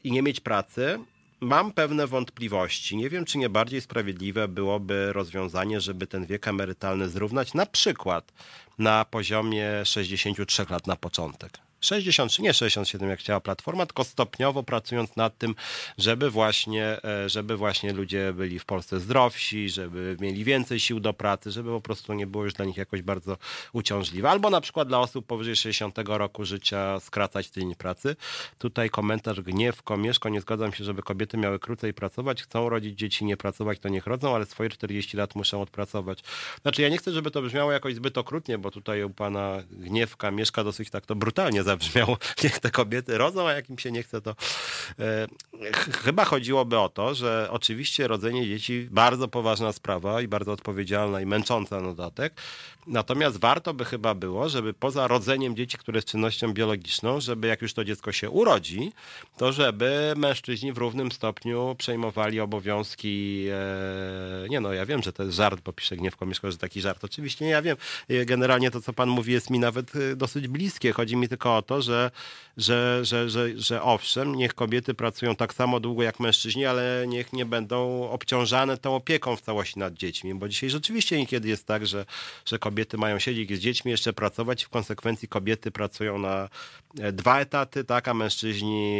i 0.03 0.11
nie 0.11 0.21
mieć 0.21 0.39
pracy. 0.39 0.99
Mam 1.41 1.71
pewne 1.71 2.07
wątpliwości. 2.07 2.97
Nie 2.97 3.09
wiem, 3.09 3.25
czy 3.25 3.37
nie 3.37 3.49
bardziej 3.49 3.81
sprawiedliwe 3.81 4.47
byłoby 4.47 5.13
rozwiązanie, 5.13 5.81
żeby 5.81 6.07
ten 6.07 6.25
wiek 6.25 6.47
emerytalny 6.47 7.09
zrównać 7.09 7.53
na 7.53 7.65
przykład 7.65 8.33
na 8.77 9.05
poziomie 9.05 9.85
63 9.85 10.65
lat 10.69 10.87
na 10.87 10.95
początek. 10.95 11.70
63, 11.81 12.41
nie 12.41 12.53
67 12.53 13.09
jak 13.09 13.19
chciała 13.19 13.39
Platforma, 13.39 13.85
tylko 13.85 14.03
stopniowo 14.03 14.63
pracując 14.63 15.15
nad 15.15 15.37
tym, 15.37 15.55
żeby 15.97 16.29
właśnie, 16.29 17.03
e, 17.03 17.29
żeby 17.29 17.57
właśnie 17.57 17.93
ludzie 17.93 18.33
byli 18.33 18.59
w 18.59 18.65
Polsce 18.65 18.99
zdrowsi, 18.99 19.69
żeby 19.69 20.17
mieli 20.19 20.43
więcej 20.43 20.79
sił 20.79 20.99
do 20.99 21.13
pracy, 21.13 21.51
żeby 21.51 21.69
po 21.69 21.81
prostu 21.81 22.13
nie 22.13 22.27
było 22.27 22.43
już 22.43 22.53
dla 22.53 22.65
nich 22.65 22.77
jakoś 22.77 23.01
bardzo 23.01 23.37
uciążliwe. 23.73 24.29
Albo 24.29 24.49
na 24.49 24.61
przykład 24.61 24.87
dla 24.87 24.99
osób 24.99 25.25
powyżej 25.25 25.55
60 25.55 25.97
roku 26.07 26.45
życia 26.45 26.99
skracać 26.99 27.49
tydzień 27.49 27.75
pracy. 27.75 28.15
Tutaj 28.57 28.89
komentarz 28.89 29.41
gniew, 29.41 29.83
komieszko, 29.83 30.29
nie 30.29 30.41
zgadzam 30.41 30.73
się, 30.73 30.83
żeby 30.83 31.01
kobiety 31.03 31.37
miały 31.37 31.59
krócej 31.59 31.93
pracować, 31.93 32.43
chcą 32.43 32.69
rodzić 32.69 32.99
dzieci, 32.99 33.25
nie 33.25 33.37
pracować, 33.37 33.79
to 33.79 33.89
niech 33.89 34.07
rodzą, 34.07 34.35
ale 34.35 34.45
swoje 34.45 34.69
40 34.69 35.17
lat 35.17 35.35
muszą 35.35 35.61
odpracować. 35.61 36.23
Znaczy 36.61 36.81
ja 36.81 36.89
nie 36.89 36.97
chcę, 36.97 37.11
żeby 37.11 37.31
to 37.31 37.41
brzmiało 37.41 37.71
jakoś 37.71 37.95
zbyt 37.95 38.17
okrutnie, 38.17 38.57
bo 38.57 38.71
tutaj 38.71 39.03
u 39.03 39.09
pana 39.09 39.57
Gniewka 39.71 40.31
mieszka 40.31 40.63
dosyć 40.63 40.89
tak 40.89 41.05
to 41.05 41.15
brutalnie 41.15 41.63
zabrzmiało, 41.71 42.17
niech 42.43 42.59
te 42.63 42.71
kobiety 42.71 43.17
rodzą, 43.17 43.47
a 43.47 43.53
jak 43.53 43.69
im 43.69 43.79
się 43.79 43.91
nie 43.91 44.03
chce, 44.03 44.21
to 44.21 44.35
e, 44.99 45.27
chyba 46.03 46.25
chodziłoby 46.25 46.79
o 46.79 46.89
to, 46.89 47.15
że 47.15 47.47
oczywiście 47.51 48.07
rodzenie 48.07 48.47
dzieci 48.47 48.87
bardzo 48.91 49.27
poważna 49.27 49.71
sprawa 49.73 50.21
i 50.21 50.27
bardzo 50.27 50.51
odpowiedzialna 50.51 51.21
i 51.21 51.25
męcząca 51.25 51.81
na 51.81 51.87
dodatek. 51.87 52.33
Natomiast 52.87 53.39
warto 53.39 53.73
by 53.73 53.85
chyba 53.85 54.15
było, 54.15 54.49
żeby 54.49 54.73
poza 54.73 55.07
rodzeniem 55.07 55.55
dzieci, 55.55 55.77
które 55.77 55.97
jest 55.97 56.07
czynnością 56.07 56.53
biologiczną, 56.53 57.21
żeby 57.21 57.47
jak 57.47 57.61
już 57.61 57.73
to 57.73 57.83
dziecko 57.83 58.11
się 58.11 58.29
urodzi, 58.29 58.91
to 59.37 59.51
żeby 59.51 60.13
mężczyźni 60.17 60.73
w 60.73 60.77
równym 60.77 61.11
stopniu 61.11 61.75
przejmowali 61.77 62.39
obowiązki. 62.39 63.45
E, 64.45 64.49
nie 64.49 64.59
no, 64.59 64.73
ja 64.73 64.85
wiem, 64.85 65.03
że 65.03 65.13
to 65.13 65.23
jest 65.23 65.35
żart, 65.35 65.61
bo 65.61 65.73
pisze 65.73 65.95
Gniewko 65.95 66.25
Mieszko, 66.25 66.51
że 66.51 66.57
taki 66.57 66.81
żart. 66.81 67.03
Oczywiście 67.03 67.45
nie, 67.45 67.51
ja 67.51 67.61
wiem. 67.61 67.77
Generalnie 68.25 68.71
to, 68.71 68.81
co 68.81 68.93
pan 68.93 69.09
mówi, 69.09 69.33
jest 69.33 69.49
mi 69.49 69.59
nawet 69.59 69.95
e, 69.95 70.15
dosyć 70.15 70.47
bliskie. 70.47 70.91
Chodzi 70.91 71.15
mi 71.15 71.29
tylko 71.29 71.57
o 71.57 71.60
to, 71.61 71.81
że, 71.81 72.11
że, 72.57 72.99
że, 73.05 73.29
że, 73.29 73.59
że 73.59 73.83
owszem, 73.83 74.35
niech 74.35 74.53
kobiety 74.53 74.93
pracują 74.93 75.35
tak 75.35 75.53
samo 75.53 75.79
długo 75.79 76.03
jak 76.03 76.19
mężczyźni, 76.19 76.65
ale 76.65 77.05
niech 77.07 77.33
nie 77.33 77.45
będą 77.45 78.09
obciążane 78.09 78.77
tą 78.77 78.95
opieką 78.95 79.35
w 79.35 79.41
całości 79.41 79.79
nad 79.79 79.93
dziećmi, 79.93 80.33
bo 80.33 80.49
dzisiaj 80.49 80.69
rzeczywiście 80.69 81.17
niekiedy 81.17 81.49
jest 81.49 81.67
tak, 81.67 81.87
że, 81.87 82.05
że 82.45 82.59
kobiety 82.59 82.97
mają 82.97 83.19
siedzieć 83.19 83.57
z 83.57 83.59
dziećmi, 83.59 83.91
jeszcze 83.91 84.13
pracować 84.13 84.63
i 84.63 84.65
w 84.65 84.69
konsekwencji 84.69 85.27
kobiety 85.27 85.71
pracują 85.71 86.17
na 86.17 86.49
e, 86.99 87.11
dwa 87.11 87.39
etaty, 87.39 87.83
tak, 87.83 88.07
a 88.07 88.13
mężczyźni, 88.13 88.93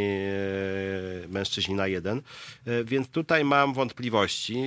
e, 1.24 1.28
mężczyźni 1.28 1.76
na 1.76 1.88
jeden. 1.88 2.22
E, 2.66 2.84
więc 2.84 3.08
tutaj 3.08 3.46
mam 3.46 3.74
wątpliwości, 3.74 4.64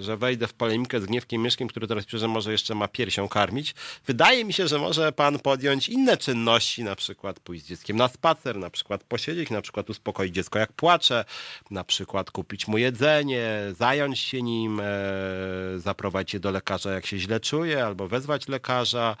że 0.00 0.16
wejdę 0.16 0.46
w 0.46 0.54
polemikę 0.54 1.00
z 1.00 1.06
Gniewkiem 1.06 1.42
Mieszkiem, 1.42 1.68
który 1.68 1.86
teraz 1.86 2.04
pisze, 2.04 2.18
że 2.18 2.28
może 2.28 2.52
jeszcze 2.52 2.74
ma 2.74 2.88
piersią 2.88 3.28
karmić. 3.28 3.74
Wydaje 4.06 4.44
mi 4.44 4.52
się, 4.52 4.68
że 4.68 4.78
może 4.78 5.12
pan 5.12 5.38
podjąć 5.38 5.88
inne 5.88 6.16
czynności, 6.16 6.84
na 6.84 6.96
przykład 6.96 7.21
pójść 7.44 7.64
z 7.64 7.68
dzieckiem 7.68 7.96
na 7.96 8.08
spacer, 8.08 8.56
na 8.56 8.70
przykład 8.70 9.04
posiedzieć, 9.04 9.50
na 9.50 9.62
przykład 9.62 9.90
uspokoić 9.90 10.34
dziecko 10.34 10.58
jak 10.58 10.72
płacze, 10.72 11.24
na 11.70 11.84
przykład 11.84 12.30
kupić 12.30 12.68
mu 12.68 12.78
jedzenie, 12.78 13.58
zająć 13.78 14.18
się 14.18 14.42
nim, 14.42 14.80
e, 14.80 14.84
zaprowadzić 15.76 16.34
je 16.34 16.40
do 16.40 16.50
lekarza 16.50 16.92
jak 16.92 17.06
się 17.06 17.18
źle 17.18 17.40
czuje, 17.40 17.84
albo 17.84 18.08
wezwać 18.08 18.48
lekarza, 18.48 19.16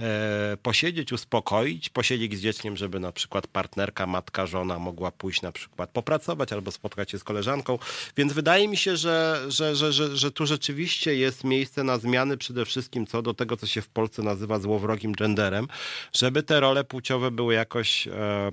e, 0.00 0.56
posiedzieć, 0.62 1.12
uspokoić, 1.12 1.88
posiedzieć 1.88 2.36
z 2.36 2.40
dzieckiem, 2.40 2.76
żeby 2.76 3.00
na 3.00 3.12
przykład 3.12 3.46
partnerka, 3.46 4.06
matka, 4.06 4.46
żona 4.46 4.78
mogła 4.78 5.10
pójść 5.10 5.42
na 5.42 5.52
przykład 5.52 5.90
popracować 5.90 6.52
albo 6.52 6.70
spotkać 6.70 7.10
się 7.10 7.18
z 7.18 7.24
koleżanką. 7.24 7.78
Więc 8.16 8.32
wydaje 8.32 8.68
mi 8.68 8.76
się, 8.76 8.96
że, 8.96 9.44
że, 9.48 9.76
że, 9.76 9.92
że, 9.92 10.16
że 10.16 10.30
tu 10.30 10.46
rzeczywiście 10.46 11.14
jest 11.14 11.44
miejsce 11.44 11.84
na 11.84 11.98
zmiany 11.98 12.36
przede 12.36 12.64
wszystkim 12.64 13.06
co 13.06 13.22
do 13.22 13.34
tego, 13.34 13.56
co 13.56 13.66
się 13.66 13.82
w 13.82 13.88
Polsce 13.88 14.22
nazywa 14.22 14.58
złowrogim 14.58 15.12
genderem, 15.12 15.68
żeby 16.12 16.42
te 16.42 16.60
role 16.60 16.84
płciowe 16.84 17.30
były 17.30 17.45
były 17.46 17.54
jakoś, 17.54 18.08
e, 18.08 18.50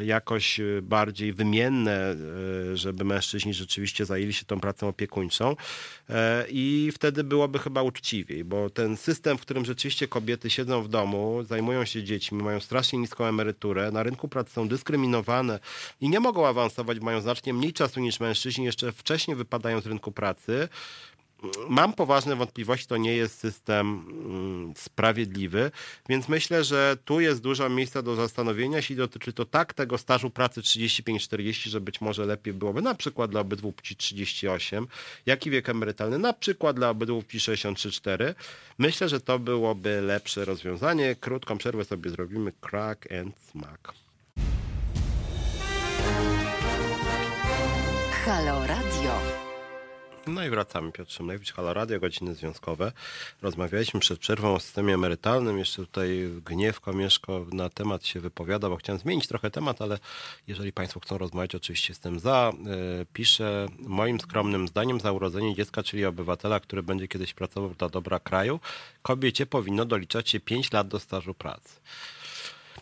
jakoś 0.00 0.60
bardziej 0.82 1.32
wymienne, 1.32 2.16
żeby 2.74 3.04
mężczyźni 3.04 3.54
rzeczywiście 3.54 4.04
zajęli 4.04 4.32
się 4.32 4.44
tą 4.44 4.60
pracą 4.60 4.88
opiekuńczą. 4.88 5.56
I 6.48 6.90
wtedy 6.94 7.24
byłoby 7.24 7.58
chyba 7.58 7.82
uczciwiej, 7.82 8.44
bo 8.44 8.70
ten 8.70 8.96
system, 8.96 9.38
w 9.38 9.40
którym 9.40 9.64
rzeczywiście 9.64 10.08
kobiety 10.08 10.50
siedzą 10.50 10.82
w 10.82 10.88
domu, 10.88 11.42
zajmują 11.44 11.84
się 11.84 12.02
dziećmi, 12.04 12.42
mają 12.42 12.60
strasznie 12.60 12.98
niską 12.98 13.24
emeryturę, 13.24 13.90
na 13.90 14.02
rynku 14.02 14.28
pracy 14.28 14.52
są 14.52 14.68
dyskryminowane 14.68 15.58
i 16.00 16.08
nie 16.08 16.20
mogą 16.20 16.46
awansować, 16.46 17.00
mają 17.00 17.20
znacznie 17.20 17.54
mniej 17.54 17.72
czasu 17.72 18.00
niż 18.00 18.20
mężczyźni, 18.20 18.64
jeszcze 18.64 18.92
wcześniej 18.92 19.36
wypadają 19.36 19.80
z 19.80 19.86
rynku 19.86 20.12
pracy, 20.12 20.68
mam 21.68 21.92
poważne 21.92 22.36
wątpliwości, 22.36 22.86
to 22.86 22.96
nie 22.96 23.14
jest 23.14 23.38
system 23.38 24.04
mm, 24.08 24.74
sprawiedliwy, 24.76 25.70
więc 26.08 26.28
myślę, 26.28 26.64
że 26.64 26.96
tu 27.04 27.20
jest 27.20 27.40
dużo 27.40 27.68
miejsca 27.68 28.02
do 28.02 28.16
zastanowienia, 28.16 28.76
jeśli 28.76 28.96
dotyczy 28.96 29.32
to 29.32 29.44
tak 29.44 29.74
tego 29.74 29.98
stażu 29.98 30.30
pracy 30.30 30.60
35-40, 30.60 31.68
że 31.68 31.80
być 31.80 32.00
może 32.00 32.26
lepiej 32.26 32.54
byłoby 32.54 32.82
na 32.82 32.94
przykład 32.94 33.30
dla 33.30 33.40
obydwu 33.40 33.72
płci 33.72 33.96
38, 33.96 34.86
jak 35.26 35.46
i 35.46 35.50
wiek 35.50 35.68
emerytalny 35.68 36.18
na 36.18 36.32
przykład 36.32 36.76
dla 36.76 36.90
obydwu 36.90 37.22
płci 37.22 37.38
63-4. 37.38 38.34
Myślę, 38.78 39.08
że 39.08 39.20
to 39.20 39.38
byłoby 39.38 40.00
lepsze 40.00 40.44
rozwiązanie. 40.44 41.16
Krótką 41.16 41.58
przerwę 41.58 41.84
sobie 41.84 42.10
zrobimy. 42.10 42.52
Crack 42.60 43.12
and 43.12 43.34
smack. 43.50 43.92
Halo 48.24 48.66
Radio. 48.66 49.51
No 50.26 50.44
i 50.44 50.50
wracamy. 50.50 50.92
Piotr 50.92 51.12
Szymlewicz, 51.12 51.52
Halo 51.52 51.74
Radio, 51.74 52.00
godziny 52.00 52.34
związkowe. 52.34 52.92
Rozmawialiśmy 53.42 54.00
przed 54.00 54.18
przerwą 54.18 54.54
o 54.54 54.60
systemie 54.60 54.94
emerytalnym. 54.94 55.58
Jeszcze 55.58 55.76
tutaj 55.76 56.30
Gniew 56.44 56.80
Komieszko 56.80 57.46
na 57.52 57.68
temat 57.68 58.06
się 58.06 58.20
wypowiada, 58.20 58.68
bo 58.68 58.76
chciałem 58.76 59.00
zmienić 59.00 59.26
trochę 59.26 59.50
temat, 59.50 59.82
ale 59.82 59.98
jeżeli 60.46 60.72
Państwo 60.72 61.00
chcą 61.00 61.18
rozmawiać, 61.18 61.54
oczywiście 61.54 61.90
jestem 61.90 62.20
za. 62.20 62.52
E, 63.00 63.04
piszę 63.12 63.66
moim 63.78 64.20
skromnym 64.20 64.68
zdaniem 64.68 65.00
za 65.00 65.12
urodzenie 65.12 65.54
dziecka, 65.54 65.82
czyli 65.82 66.04
obywatela, 66.04 66.60
który 66.60 66.82
będzie 66.82 67.08
kiedyś 67.08 67.34
pracował 67.34 67.74
dla 67.74 67.88
dobra 67.88 68.18
kraju, 68.18 68.60
kobiecie 69.02 69.46
powinno 69.46 69.84
doliczać 69.84 70.28
się 70.28 70.40
5 70.40 70.72
lat 70.72 70.88
do 70.88 71.00
stażu 71.00 71.34
pracy. 71.34 71.80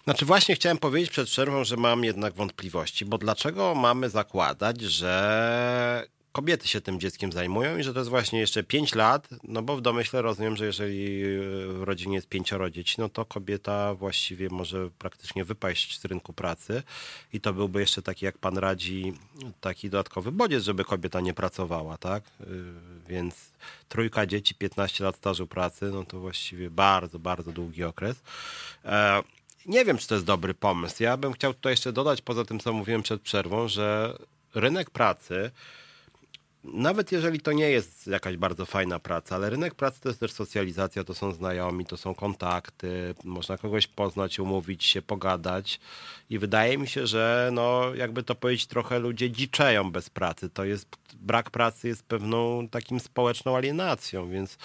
Znaczy 0.05 0.24
właśnie 0.24 0.55
chciałem 0.55 0.79
powiedzieć 0.79 1.11
przed 1.11 1.29
przerwą, 1.29 1.64
że 1.64 1.76
mam 1.76 2.05
jednak 2.05 2.35
wątpliwości, 2.35 3.05
bo 3.05 3.18
dlaczego 3.18 3.74
mamy 3.74 4.11
zakładać, 4.11 4.81
że 4.81 6.19
kobiety 6.32 6.68
się 6.68 6.80
tym 6.80 7.00
dzieckiem 7.00 7.32
zajmują 7.32 7.78
i 7.78 7.82
że 7.82 7.92
to 7.92 7.98
jest 7.98 8.10
właśnie 8.10 8.40
jeszcze 8.40 8.62
5 8.62 8.94
lat, 8.94 9.28
no 9.42 9.62
bo 9.62 9.76
w 9.76 9.80
domyśle 9.80 10.22
rozumiem, 10.22 10.56
że 10.56 10.66
jeżeli 10.66 11.22
w 11.68 11.82
rodzinie 11.82 12.14
jest 12.14 12.28
pięcioro 12.28 12.70
dzieci, 12.70 12.94
no 12.98 13.08
to 13.08 13.24
kobieta 13.24 13.94
właściwie 13.94 14.48
może 14.48 14.90
praktycznie 14.98 15.44
wypaść 15.44 16.00
z 16.00 16.04
rynku 16.04 16.32
pracy 16.32 16.82
i 17.32 17.40
to 17.40 17.52
byłby 17.52 17.80
jeszcze 17.80 18.02
taki, 18.02 18.24
jak 18.24 18.38
pan 18.38 18.58
radzi, 18.58 19.12
taki 19.60 19.90
dodatkowy 19.90 20.32
bodziec, 20.32 20.64
żeby 20.64 20.84
kobieta 20.84 21.20
nie 21.20 21.34
pracowała, 21.34 21.98
tak? 21.98 22.24
Y, 22.40 22.44
więc 23.08 23.34
trójka 23.88 24.26
dzieci, 24.26 24.54
15 24.54 25.04
lat 25.04 25.16
stażu 25.16 25.46
pracy, 25.46 25.90
no 25.92 26.04
to 26.04 26.20
właściwie 26.20 26.70
bardzo, 26.70 27.18
bardzo 27.18 27.52
długi 27.52 27.84
okres. 27.84 28.16
E, 28.84 29.22
nie 29.66 29.84
wiem, 29.84 29.98
czy 29.98 30.08
to 30.08 30.14
jest 30.14 30.26
dobry 30.26 30.54
pomysł. 30.54 31.02
Ja 31.02 31.16
bym 31.16 31.32
chciał 31.32 31.54
tutaj 31.54 31.72
jeszcze 31.72 31.92
dodać, 31.92 32.22
poza 32.22 32.44
tym, 32.44 32.60
co 32.60 32.72
mówiłem 32.72 33.02
przed 33.02 33.22
przerwą, 33.22 33.68
że 33.68 34.18
rynek 34.54 34.90
pracy 34.90 35.50
nawet 36.64 37.12
jeżeli 37.12 37.40
to 37.40 37.53
nie 37.53 37.70
jest 37.70 38.07
jakaś 38.07 38.37
bardzo 38.37 38.66
fajna 38.66 38.99
praca, 38.99 39.35
ale 39.35 39.51
rynek 39.51 39.75
pracy 39.75 40.01
to 40.01 40.09
jest 40.09 40.20
też 40.20 40.33
socjalizacja, 40.33 41.05
to 41.05 41.14
są 41.14 41.33
znajomi, 41.33 41.87
to 41.87 41.96
są 41.96 42.14
kontakty, 42.14 43.14
można 43.25 43.59
kogoś 43.59 43.87
poznać, 43.87 44.38
umówić 44.38 44.85
się, 44.85 45.03
pogadać 45.03 45.81
i 46.31 46.38
wydaje 46.38 46.79
mi 46.79 46.88
się, 46.88 47.07
że 47.07 47.51
no, 47.53 47.94
jakby 47.94 48.23
to 48.23 48.35
powiedzieć, 48.35 48.66
trochę 48.66 48.99
ludzie 48.99 49.31
dziczeją 49.31 49.92
bez 49.92 50.11
pracy. 50.11 50.51
To 50.51 50.64
jest, 50.64 50.88
brak 51.14 51.51
pracy 51.51 51.88
jest 51.88 52.03
pewną 52.03 52.68
takim 52.68 53.01
społeczną 53.01 53.57
alienacją, 53.57 54.31
więc 54.31 54.59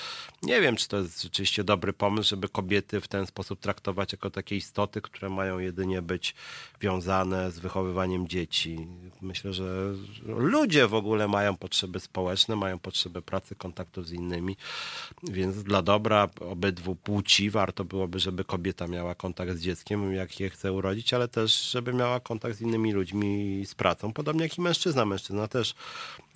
nie 0.43 0.61
wiem, 0.61 0.75
czy 0.75 0.87
to 0.87 0.97
jest 0.97 1.23
rzeczywiście 1.23 1.63
dobry 1.63 1.93
pomysł, 1.93 2.29
żeby 2.29 2.49
kobiety 2.49 3.01
w 3.01 3.07
ten 3.07 3.27
sposób 3.27 3.59
traktować 3.59 4.11
jako 4.11 4.29
takie 4.29 4.55
istoty, 4.55 5.01
które 5.01 5.29
mają 5.29 5.59
jedynie 5.59 6.01
być 6.01 6.35
wiązane 6.81 7.51
z 7.51 7.59
wychowywaniem 7.59 8.27
dzieci. 8.27 8.87
Myślę, 9.21 9.53
że 9.53 9.93
ludzie 10.25 10.87
w 10.87 10.93
ogóle 10.93 11.27
mają 11.27 11.57
potrzeby 11.85 11.99
społeczne, 11.99 12.55
mają 12.55 12.79
potrzebę 12.79 13.21
pracy, 13.21 13.55
kontaktu 13.55 14.03
z 14.03 14.11
innymi, 14.11 14.57
więc 15.23 15.63
dla 15.63 15.81
dobra 15.81 16.29
obydwu 16.39 16.95
płci 16.95 17.49
warto 17.49 17.85
byłoby, 17.85 18.19
żeby 18.19 18.43
kobieta 18.43 18.87
miała 18.87 19.15
kontakt 19.15 19.51
z 19.51 19.61
dzieckiem, 19.61 20.13
jak 20.13 20.39
je 20.39 20.49
chce 20.49 20.73
urodzić, 20.73 21.13
ale 21.13 21.27
też, 21.27 21.71
żeby 21.71 21.93
miała 21.93 22.19
kontakt 22.19 22.57
z 22.57 22.61
innymi 22.61 22.93
ludźmi 22.93 23.63
z 23.65 23.75
pracą, 23.75 24.13
podobnie 24.13 24.43
jak 24.43 24.57
i 24.57 24.61
mężczyzna. 24.61 25.05
Mężczyzna 25.05 25.47
też 25.47 25.75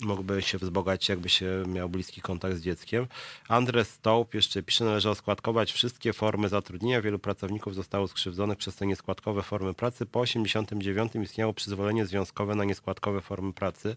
mógłby 0.00 0.42
się 0.42 0.58
wzbogacić, 0.58 1.08
jakby 1.08 1.28
się 1.28 1.64
miał 1.66 1.88
bliski 1.88 2.20
kontakt 2.20 2.56
z 2.56 2.60
dzieckiem. 2.60 3.06
Andres 3.48 3.90
Stołp 3.90 4.34
jeszcze 4.34 4.62
pisze, 4.62 4.84
należy 4.84 5.10
oskładkować 5.10 5.72
wszystkie 5.72 6.12
formy 6.12 6.48
zatrudnienia. 6.48 7.02
Wielu 7.02 7.18
pracowników 7.18 7.74
zostało 7.74 8.08
skrzywdzonych 8.08 8.58
przez 8.58 8.76
te 8.76 8.86
nieskładkowe 8.86 9.42
formy 9.42 9.74
pracy. 9.74 10.06
Po 10.06 10.20
89 10.20 11.12
istniało 11.14 11.52
przyzwolenie 11.52 12.06
związkowe 12.06 12.54
na 12.54 12.64
nieskładkowe 12.64 13.20
formy 13.20 13.52
pracy. 13.52 13.96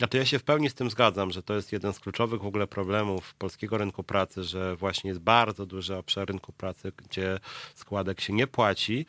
A 0.00 0.06
to 0.06 0.16
ja 0.16 0.24
się 0.24 0.38
w 0.38 0.44
pełni 0.44 0.70
z 0.70 0.74
tym 0.74 0.90
zgadzam, 0.90 1.30
że 1.30 1.42
to 1.42 1.54
jest 1.54 1.72
jeden 1.72 1.92
z 1.92 2.00
kluczowych 2.00 2.42
w 2.42 2.46
ogóle 2.46 2.66
problemów 2.66 3.34
polskiego 3.34 3.78
rynku 3.78 4.02
pracy, 4.02 4.44
że 4.44 4.76
właśnie 4.76 5.08
jest 5.08 5.20
bardzo 5.20 5.66
duży 5.66 5.96
obszar 5.96 6.28
rynku 6.28 6.52
pracy, 6.52 6.92
gdzie 6.96 7.40
składek 7.74 8.20
się 8.20 8.32
nie 8.32 8.46
płaci. 8.46 9.06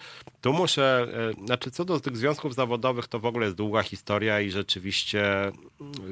Tu 0.47 0.53
muszę, 0.53 1.07
e, 1.39 1.45
znaczy 1.45 1.71
co 1.71 1.85
do 1.85 1.99
tych 1.99 2.17
związków 2.17 2.55
zawodowych, 2.55 3.07
to 3.07 3.19
w 3.19 3.25
ogóle 3.25 3.45
jest 3.45 3.57
długa 3.57 3.83
historia 3.83 4.41
i 4.41 4.51
rzeczywiście 4.51 5.51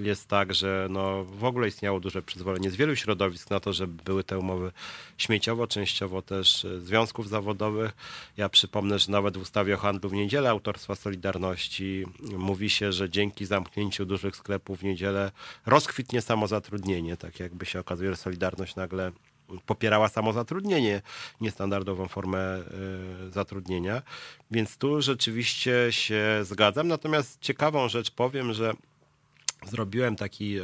jest 0.01 0.27
tak, 0.27 0.53
że 0.53 0.87
no 0.89 1.23
w 1.23 1.43
ogóle 1.43 1.67
istniało 1.67 1.99
duże 1.99 2.21
przyzwolenie 2.21 2.71
z 2.71 2.75
wielu 2.75 2.95
środowisk 2.95 3.49
na 3.49 3.59
to, 3.59 3.73
żeby 3.73 4.03
były 4.03 4.23
te 4.23 4.39
umowy 4.39 4.71
śmieciowo, 5.17 5.67
częściowo 5.67 6.21
też 6.21 6.65
e, 6.65 6.79
związków 6.81 7.29
zawodowych. 7.29 7.91
Ja 8.37 8.49
przypomnę, 8.49 8.99
że 8.99 9.11
nawet 9.11 9.37
w 9.37 9.41
ustawie 9.41 9.75
o 9.75 9.77
handlu 9.77 10.09
w 10.09 10.13
niedzielę 10.13 10.49
autorstwa 10.49 10.95
Solidarności 10.95 12.05
mówi 12.37 12.69
się, 12.69 12.91
że 12.91 13.09
dzięki 13.09 13.45
zamknięciu 13.45 14.05
dużych 14.05 14.35
sklepów 14.35 14.79
w 14.79 14.83
niedzielę 14.83 15.31
rozkwitnie 15.65 16.21
samozatrudnienie. 16.21 17.17
Tak 17.17 17.39
jakby 17.39 17.65
się 17.65 17.79
okazuje, 17.79 18.09
że 18.09 18.17
Solidarność 18.17 18.75
nagle 18.75 19.11
popierała 19.65 20.07
samozatrudnienie, 20.07 21.01
niestandardową 21.41 22.07
formę 22.07 22.59
y, 23.27 23.31
zatrudnienia. 23.31 24.01
Więc 24.51 24.77
tu 24.77 25.01
rzeczywiście 25.01 25.87
się 25.89 26.39
zgadzam. 26.43 26.87
Natomiast 26.87 27.41
ciekawą 27.41 27.89
rzecz 27.89 28.11
powiem, 28.11 28.53
że 28.53 28.73
Zrobiłem 29.65 30.15
taki 30.15 30.57
e, 30.57 30.63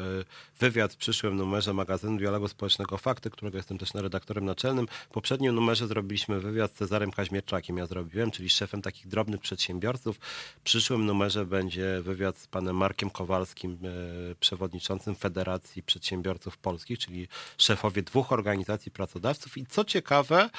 wywiad 0.59 0.93
w 0.93 0.97
przyszłym 0.97 1.35
numerze 1.35 1.73
magazynu 1.73 2.17
Dialogu 2.17 2.47
Społecznego 2.47 2.97
Fakty, 2.97 3.29
którego 3.29 3.57
jestem 3.57 3.77
też 3.77 3.93
redaktorem 3.93 4.45
naczelnym. 4.45 4.87
W 4.87 5.13
poprzednim 5.13 5.55
numerze 5.55 5.87
zrobiliśmy 5.87 6.39
wywiad 6.39 6.71
z 6.71 6.73
Cezarem 6.73 7.11
Kaźmierczakiem, 7.11 7.77
ja 7.77 7.85
zrobiłem, 7.85 8.31
czyli 8.31 8.49
szefem 8.49 8.81
takich 8.81 9.07
drobnych 9.07 9.41
przedsiębiorców. 9.41 10.17
W 10.59 10.61
przyszłym 10.63 11.05
numerze 11.05 11.45
będzie 11.45 12.01
wywiad 12.01 12.37
z 12.37 12.47
panem 12.47 12.75
Markiem 12.75 13.09
Kowalskim, 13.09 13.77
e, 13.83 14.35
przewodniczącym 14.35 15.15
Federacji 15.15 15.83
Przedsiębiorców 15.83 16.57
Polskich, 16.57 16.99
czyli 16.99 17.27
szefowie 17.57 18.01
dwóch 18.01 18.31
organizacji 18.31 18.91
pracodawców. 18.91 19.57
I 19.57 19.65
co 19.65 19.85
ciekawe, 19.85 20.49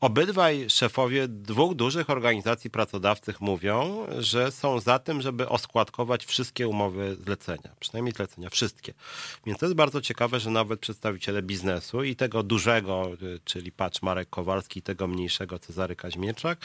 Obydwaj 0.00 0.70
szefowie 0.70 1.28
dwóch 1.28 1.74
dużych 1.74 2.10
organizacji 2.10 2.70
pracodawcych 2.70 3.40
mówią, 3.40 4.06
że 4.18 4.52
są 4.52 4.80
za 4.80 4.98
tym, 4.98 5.22
żeby 5.22 5.48
oskładkować 5.48 6.26
wszystkie 6.26 6.68
umowy 6.68 7.16
zlecenia, 7.24 7.70
przynajmniej 7.80 8.14
zlecenia, 8.14 8.50
wszystkie. 8.50 8.94
Więc 9.46 9.58
to 9.58 9.66
jest 9.66 9.76
bardzo 9.76 10.00
ciekawe, 10.00 10.40
że 10.40 10.50
nawet 10.50 10.80
przedstawiciele 10.80 11.42
biznesu 11.42 12.02
i 12.02 12.16
tego 12.16 12.42
dużego, 12.42 13.10
czyli 13.44 13.72
patrz 13.72 14.02
Marek 14.02 14.30
Kowalski, 14.30 14.78
i 14.78 14.82
tego 14.82 15.06
mniejszego 15.06 15.58
Cezary 15.58 15.96
Kaźmierczak, 15.96 16.58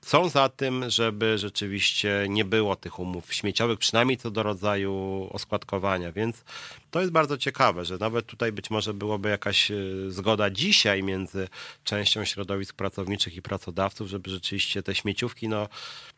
są 0.00 0.28
za 0.28 0.48
tym, 0.48 0.90
żeby 0.90 1.38
rzeczywiście 1.38 2.26
nie 2.28 2.44
było 2.44 2.76
tych 2.76 2.98
umów 2.98 3.34
śmieciowych, 3.34 3.78
przynajmniej 3.78 4.18
co 4.18 4.30
do 4.30 4.42
rodzaju 4.42 5.28
oskładkowania. 5.32 6.12
Więc 6.12 6.44
to 6.92 7.00
jest 7.00 7.12
bardzo 7.12 7.38
ciekawe, 7.38 7.84
że 7.84 7.98
nawet 7.98 8.26
tutaj 8.26 8.52
być 8.52 8.70
może 8.70 8.94
byłoby 8.94 9.28
jakaś 9.28 9.70
e, 9.70 9.74
zgoda 10.08 10.50
dzisiaj 10.50 11.02
między 11.02 11.48
częścią 11.84 12.24
środowisk 12.24 12.76
pracowniczych 12.76 13.36
i 13.36 13.42
pracodawców, 13.42 14.08
żeby 14.08 14.30
rzeczywiście 14.30 14.82
te 14.82 14.94
śmieciówki 14.94 15.48
no, 15.48 15.68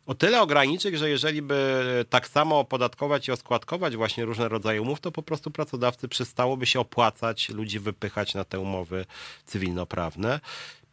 o 0.06 0.14
tyle 0.14 0.42
ograniczyć, 0.42 0.98
że 0.98 1.10
jeżeli 1.10 1.42
by 1.42 2.04
tak 2.10 2.28
samo 2.28 2.58
opodatkować 2.58 3.28
i 3.28 3.32
oskładkować 3.32 3.96
właśnie 3.96 4.24
różne 4.24 4.48
rodzaje 4.48 4.82
umów, 4.82 5.00
to 5.00 5.12
po 5.12 5.22
prostu 5.22 5.50
pracodawcy 5.50 6.08
przestałoby 6.08 6.66
się 6.66 6.80
opłacać 6.80 7.48
ludzi 7.48 7.80
wypychać 7.80 8.34
na 8.34 8.44
te 8.44 8.60
umowy 8.60 9.06
cywilnoprawne. 9.46 10.40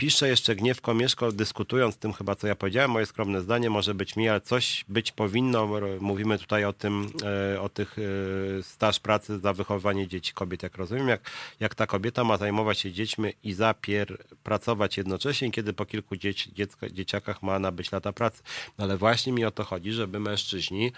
Pisze 0.01 0.27
jeszcze 0.27 0.55
Gniewko 0.55 0.93
Mieszko, 0.93 1.31
dyskutując 1.31 1.97
tym 1.97 2.13
chyba, 2.13 2.35
co 2.35 2.47
ja 2.47 2.55
powiedziałem, 2.55 2.91
moje 2.91 3.05
skromne 3.05 3.41
zdanie 3.41 3.69
może 3.69 3.93
być 3.93 4.15
mi, 4.15 4.29
ale 4.29 4.41
coś 4.41 4.85
być 4.89 5.11
powinno. 5.11 5.69
Mówimy 5.99 6.37
tutaj 6.39 6.65
o 6.65 6.73
tym, 6.73 7.09
e, 7.53 7.61
o 7.61 7.69
tych 7.69 7.95
e, 7.99 8.63
staż 8.63 8.99
pracy 8.99 9.39
za 9.39 9.53
wychowywanie 9.53 10.07
dzieci 10.07 10.33
kobiet, 10.33 10.63
jak 10.63 10.77
rozumiem, 10.77 11.07
jak, 11.07 11.31
jak 11.59 11.75
ta 11.75 11.87
kobieta 11.87 12.23
ma 12.23 12.37
zajmować 12.37 12.79
się 12.79 12.91
dziećmi 12.91 13.33
i 13.43 13.53
zapier 13.53 14.17
pracować 14.43 14.97
jednocześnie, 14.97 15.51
kiedy 15.51 15.73
po 15.73 15.85
kilku 15.85 16.15
dzieci, 16.15 16.53
dziecka, 16.53 16.89
dzieciakach 16.89 17.43
ma 17.43 17.59
nabyć 17.59 17.91
lata 17.91 18.13
pracy. 18.13 18.43
No 18.77 18.83
ale 18.83 18.97
właśnie 19.01 19.33
mi 19.33 19.45
o 19.45 19.51
to 19.51 19.63
chodzi, 19.63 19.91
żeby 19.91 20.19
mężczyźni 20.19 20.91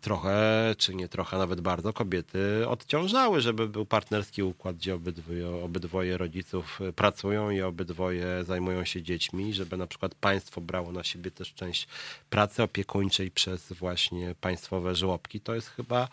trochę, 0.00 0.38
czy 0.78 0.94
nie 0.94 1.08
trochę, 1.08 1.38
nawet 1.38 1.60
bardzo 1.60 1.92
kobiety 1.92 2.68
odciążały, 2.68 3.40
żeby 3.40 3.68
był 3.68 3.86
partnerski 3.86 4.42
układ, 4.42 4.76
gdzie 4.76 4.94
obydwoje, 4.94 5.48
obydwoje 5.64 6.16
rodziców 6.16 6.80
pracują 6.96 7.50
i 7.50 7.62
obydwoje 7.62 8.44
zajmują 8.44 8.84
się 8.84 9.02
dziećmi, 9.02 9.54
żeby 9.54 9.76
na 9.76 9.86
przykład 9.86 10.14
państwo 10.14 10.60
brało 10.60 10.92
na 10.92 11.04
siebie 11.04 11.30
też 11.30 11.54
część 11.54 11.88
pracy 12.30 12.62
opiekuńczej 12.62 13.30
przez 13.30 13.72
właśnie 13.72 14.34
państwowe 14.40 14.94
żłobki. 14.94 15.40
To 15.40 15.54
jest 15.54 15.68
chyba 15.68 16.08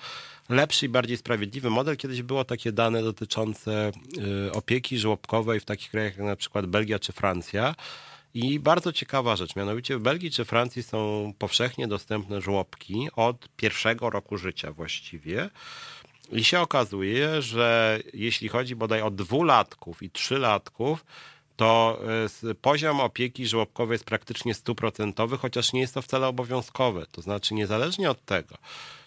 lepszy 0.49 0.85
i 0.85 0.89
bardziej 0.89 1.17
sprawiedliwy 1.17 1.69
model. 1.69 1.97
Kiedyś 1.97 2.21
było 2.21 2.45
takie 2.45 2.71
dane 2.71 3.03
dotyczące 3.03 3.91
y, 4.47 4.51
opieki 4.51 4.97
żłobkowej 4.97 5.59
w 5.59 5.65
takich 5.65 5.91
krajach 5.91 6.17
jak 6.17 6.25
na 6.25 6.35
przykład 6.35 6.65
Belgia 6.65 6.99
czy 6.99 7.13
Francja. 7.13 7.75
I 8.33 8.59
bardzo 8.59 8.93
ciekawa 8.93 9.35
rzecz, 9.35 9.55
mianowicie 9.55 9.97
w 9.97 10.01
Belgii 10.01 10.31
czy 10.31 10.45
Francji 10.45 10.83
są 10.83 11.33
powszechnie 11.39 11.87
dostępne 11.87 12.41
żłobki 12.41 13.09
od 13.15 13.49
pierwszego 13.57 14.09
roku 14.09 14.37
życia 14.37 14.71
właściwie. 14.71 15.49
I 16.31 16.43
się 16.43 16.59
okazuje, 16.59 17.41
że 17.41 17.99
jeśli 18.13 18.49
chodzi 18.49 18.75
bodaj 18.75 19.01
o 19.01 19.11
dwulatków 19.11 20.03
i 20.03 20.09
trzylatków, 20.09 21.05
to 21.55 21.99
e, 22.49 22.55
poziom 22.55 22.99
opieki 22.99 23.47
żłobkowej 23.47 23.95
jest 23.95 24.05
praktycznie 24.05 24.53
stuprocentowy, 24.53 25.37
chociaż 25.37 25.73
nie 25.73 25.81
jest 25.81 25.93
to 25.93 26.01
wcale 26.01 26.27
obowiązkowe. 26.27 27.05
To 27.11 27.21
znaczy, 27.21 27.53
niezależnie 27.53 28.11
od 28.11 28.25
tego, 28.25 28.57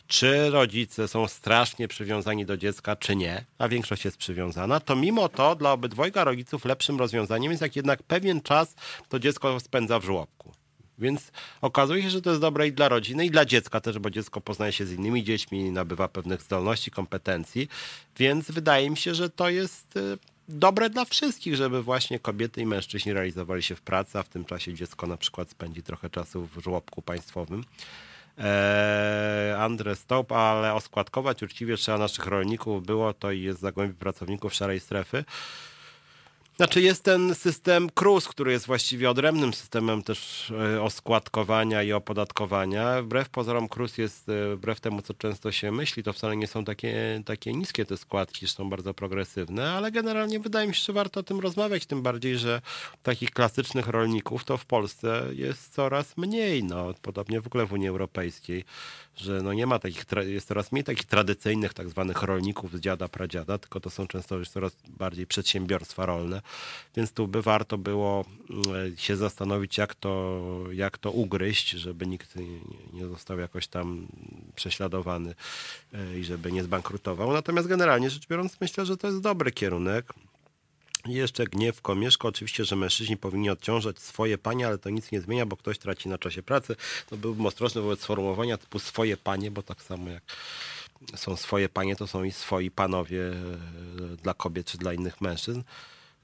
czy 0.06 0.50
rodzice 0.50 1.08
są 1.08 1.28
strasznie 1.28 1.88
przywiązani 1.88 2.46
do 2.46 2.56
dziecka, 2.56 2.96
czy 2.96 3.16
nie, 3.16 3.44
a 3.58 3.68
większość 3.68 4.04
jest 4.04 4.16
przywiązana, 4.16 4.80
to 4.80 4.96
mimo 4.96 5.28
to 5.28 5.56
dla 5.56 5.72
obydwojga 5.72 6.24
rodziców 6.24 6.64
lepszym 6.64 6.98
rozwiązaniem 6.98 7.50
jest 7.50 7.62
jak 7.62 7.76
jednak 7.76 8.02
pewien 8.02 8.40
czas 8.40 8.74
to 9.08 9.18
dziecko 9.18 9.60
spędza 9.60 9.98
w 9.98 10.04
żłobku. 10.04 10.52
Więc 10.98 11.32
okazuje 11.60 12.02
się, 12.02 12.10
że 12.10 12.22
to 12.22 12.30
jest 12.30 12.42
dobre 12.42 12.68
i 12.68 12.72
dla 12.72 12.88
rodziny, 12.88 13.26
i 13.26 13.30
dla 13.30 13.44
dziecka 13.44 13.80
też, 13.80 13.98
bo 13.98 14.10
dziecko 14.10 14.40
poznaje 14.40 14.72
się 14.72 14.86
z 14.86 14.92
innymi 14.92 15.24
dziećmi, 15.24 15.70
nabywa 15.70 16.08
pewnych 16.08 16.42
zdolności, 16.42 16.90
kompetencji. 16.90 17.68
Więc 18.16 18.50
wydaje 18.50 18.90
mi 18.90 18.96
się, 18.96 19.14
że 19.14 19.30
to 19.30 19.48
jest 19.48 19.96
y, 19.96 20.18
dobre 20.48 20.90
dla 20.90 21.04
wszystkich, 21.04 21.56
żeby 21.56 21.82
właśnie 21.82 22.18
kobiety 22.18 22.60
i 22.60 22.66
mężczyźni 22.66 23.12
realizowali 23.12 23.62
się 23.62 23.74
w 23.74 23.82
pracy, 23.82 24.18
a 24.18 24.22
w 24.22 24.28
tym 24.28 24.44
czasie 24.44 24.74
dziecko 24.74 25.06
na 25.06 25.16
przykład 25.16 25.50
spędzi 25.50 25.82
trochę 25.82 26.10
czasu 26.10 26.48
w 26.56 26.62
żłobku 26.62 27.02
państwowym. 27.02 27.64
Eee, 28.38 29.54
Andrzej 29.56 29.96
Stop, 29.96 30.32
ale 30.32 30.74
oskładkować 30.74 31.42
uczciwie 31.42 31.76
trzeba 31.76 31.98
naszych 31.98 32.26
rolników. 32.26 32.86
Było 32.86 33.14
to 33.14 33.32
i 33.32 33.42
jest 33.42 33.60
zagłębi 33.60 33.94
pracowników 33.94 34.54
szarej 34.54 34.80
strefy. 34.80 35.24
Znaczy 36.56 36.82
jest 36.82 37.04
ten 37.04 37.34
system 37.34 37.90
KRUS, 37.90 38.28
który 38.28 38.52
jest 38.52 38.66
właściwie 38.66 39.10
odrębnym 39.10 39.54
systemem 39.54 40.02
też 40.02 40.50
e, 40.50 40.82
oskładkowania 40.82 41.82
i 41.82 41.92
opodatkowania. 41.92 43.02
Wbrew 43.02 43.28
pozorom 43.28 43.68
KRUS 43.68 43.98
jest, 43.98 44.28
e, 44.28 44.56
wbrew 44.56 44.80
temu 44.80 45.02
co 45.02 45.14
często 45.14 45.52
się 45.52 45.72
myśli, 45.72 46.02
to 46.02 46.12
wcale 46.12 46.36
nie 46.36 46.46
są 46.46 46.64
takie, 46.64 47.22
takie 47.24 47.52
niskie 47.52 47.84
te 47.84 47.96
składki, 47.96 48.48
są 48.48 48.70
bardzo 48.70 48.94
progresywne, 48.94 49.72
ale 49.72 49.92
generalnie 49.92 50.40
wydaje 50.40 50.68
mi 50.68 50.74
się, 50.74 50.82
że 50.82 50.92
warto 50.92 51.20
o 51.20 51.22
tym 51.22 51.40
rozmawiać, 51.40 51.86
tym 51.86 52.02
bardziej, 52.02 52.38
że 52.38 52.60
takich 53.02 53.30
klasycznych 53.30 53.88
rolników 53.88 54.44
to 54.44 54.56
w 54.56 54.66
Polsce 54.66 55.24
jest 55.32 55.74
coraz 55.74 56.16
mniej, 56.16 56.64
no, 56.64 56.94
podobnie 57.02 57.40
w 57.40 57.46
ogóle 57.46 57.66
w 57.66 57.72
Unii 57.72 57.88
Europejskiej 57.88 58.64
że 59.16 59.42
no 59.42 59.52
nie 59.52 59.66
ma 59.66 59.78
takich, 59.78 60.04
jest 60.26 60.48
coraz 60.48 60.72
mniej 60.72 60.84
takich 60.84 61.04
tradycyjnych 61.04 61.74
tak 61.74 61.88
zwanych 61.88 62.22
rolników 62.22 62.76
z 62.76 62.80
dziada, 62.80 63.08
pradziada, 63.08 63.58
tylko 63.58 63.80
to 63.80 63.90
są 63.90 64.06
często 64.06 64.36
już 64.36 64.48
coraz 64.48 64.76
bardziej 64.88 65.26
przedsiębiorstwa 65.26 66.06
rolne, 66.06 66.42
więc 66.96 67.12
tu 67.12 67.28
by 67.28 67.42
warto 67.42 67.78
było 67.78 68.24
mm, 68.50 68.96
się 68.96 69.16
zastanowić, 69.16 69.78
jak 69.78 69.94
to, 69.94 70.40
jak 70.72 70.98
to 70.98 71.10
ugryźć, 71.10 71.70
żeby 71.70 72.06
nikt 72.06 72.34
nie 72.92 73.06
został 73.06 73.38
jakoś 73.38 73.66
tam 73.66 74.06
prześladowany 74.54 75.34
e, 75.92 76.18
i 76.18 76.24
żeby 76.24 76.52
nie 76.52 76.62
zbankrutował. 76.62 77.32
Natomiast 77.32 77.68
generalnie 77.68 78.10
rzecz 78.10 78.26
biorąc, 78.26 78.60
myślę, 78.60 78.86
że 78.86 78.96
to 78.96 79.06
jest 79.06 79.20
dobry 79.20 79.52
kierunek. 79.52 80.12
I 81.08 81.12
jeszcze 81.12 81.44
gniew 81.44 81.82
komieszko. 81.82 82.28
Oczywiście, 82.28 82.64
że 82.64 82.76
mężczyźni 82.76 83.16
powinni 83.16 83.50
odciążać 83.50 83.98
swoje 83.98 84.38
panie, 84.38 84.66
ale 84.66 84.78
to 84.78 84.90
nic 84.90 85.12
nie 85.12 85.20
zmienia, 85.20 85.46
bo 85.46 85.56
ktoś 85.56 85.78
traci 85.78 86.08
na 86.08 86.18
czasie 86.18 86.42
pracy. 86.42 86.76
To 87.10 87.16
byłbym 87.16 87.46
ostrożny 87.46 87.80
wobec 87.80 88.00
sformułowania 88.00 88.58
typu 88.58 88.78
swoje 88.78 89.16
panie, 89.16 89.50
bo 89.50 89.62
tak 89.62 89.82
samo 89.82 90.10
jak 90.10 90.22
są 91.16 91.36
swoje 91.36 91.68
panie, 91.68 91.96
to 91.96 92.06
są 92.06 92.24
i 92.24 92.32
swoi 92.32 92.70
panowie 92.70 93.22
e, 93.22 94.16
dla 94.22 94.34
kobiet 94.34 94.66
czy 94.66 94.78
dla 94.78 94.92
innych 94.92 95.20
mężczyzn. 95.20 95.62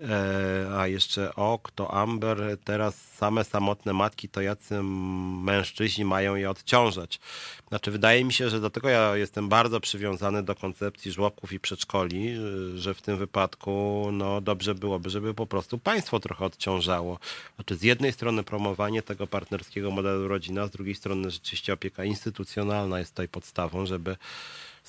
E, 0.08 0.78
a 0.78 0.86
jeszcze 0.86 1.34
ok, 1.34 1.70
to 1.74 1.94
Amber, 1.94 2.58
teraz 2.64 2.94
same 2.94 3.44
samotne 3.44 3.92
matki, 3.92 4.28
to 4.28 4.40
jacy 4.40 4.82
mężczyźni 4.82 6.04
mają 6.04 6.34
je 6.34 6.50
odciążać. 6.50 7.20
Znaczy, 7.68 7.90
wydaje 7.90 8.24
mi 8.24 8.32
się, 8.32 8.50
że 8.50 8.60
dlatego 8.60 8.88
ja 8.88 9.16
jestem 9.16 9.48
bardzo 9.48 9.80
przywiązany 9.80 10.42
do 10.42 10.54
koncepcji 10.54 11.12
żłobków 11.12 11.52
i 11.52 11.60
przedszkoli, 11.60 12.36
że 12.74 12.94
w 12.94 13.02
tym 13.02 13.16
wypadku 13.16 14.08
no, 14.12 14.40
dobrze 14.40 14.74
byłoby, 14.74 15.10
żeby 15.10 15.34
po 15.34 15.46
prostu 15.46 15.78
państwo 15.78 16.20
trochę 16.20 16.44
odciążało. 16.44 17.18
Znaczy, 17.54 17.76
z 17.76 17.82
jednej 17.82 18.12
strony 18.12 18.42
promowanie 18.42 19.02
tego 19.02 19.26
partnerskiego 19.26 19.90
modelu 19.90 20.28
rodzina, 20.28 20.66
z 20.66 20.70
drugiej 20.70 20.94
strony 20.94 21.30
rzeczywiście 21.30 21.72
opieka 21.72 22.04
instytucjonalna 22.04 22.98
jest 22.98 23.10
tutaj 23.10 23.28
podstawą, 23.28 23.86
żeby 23.86 24.16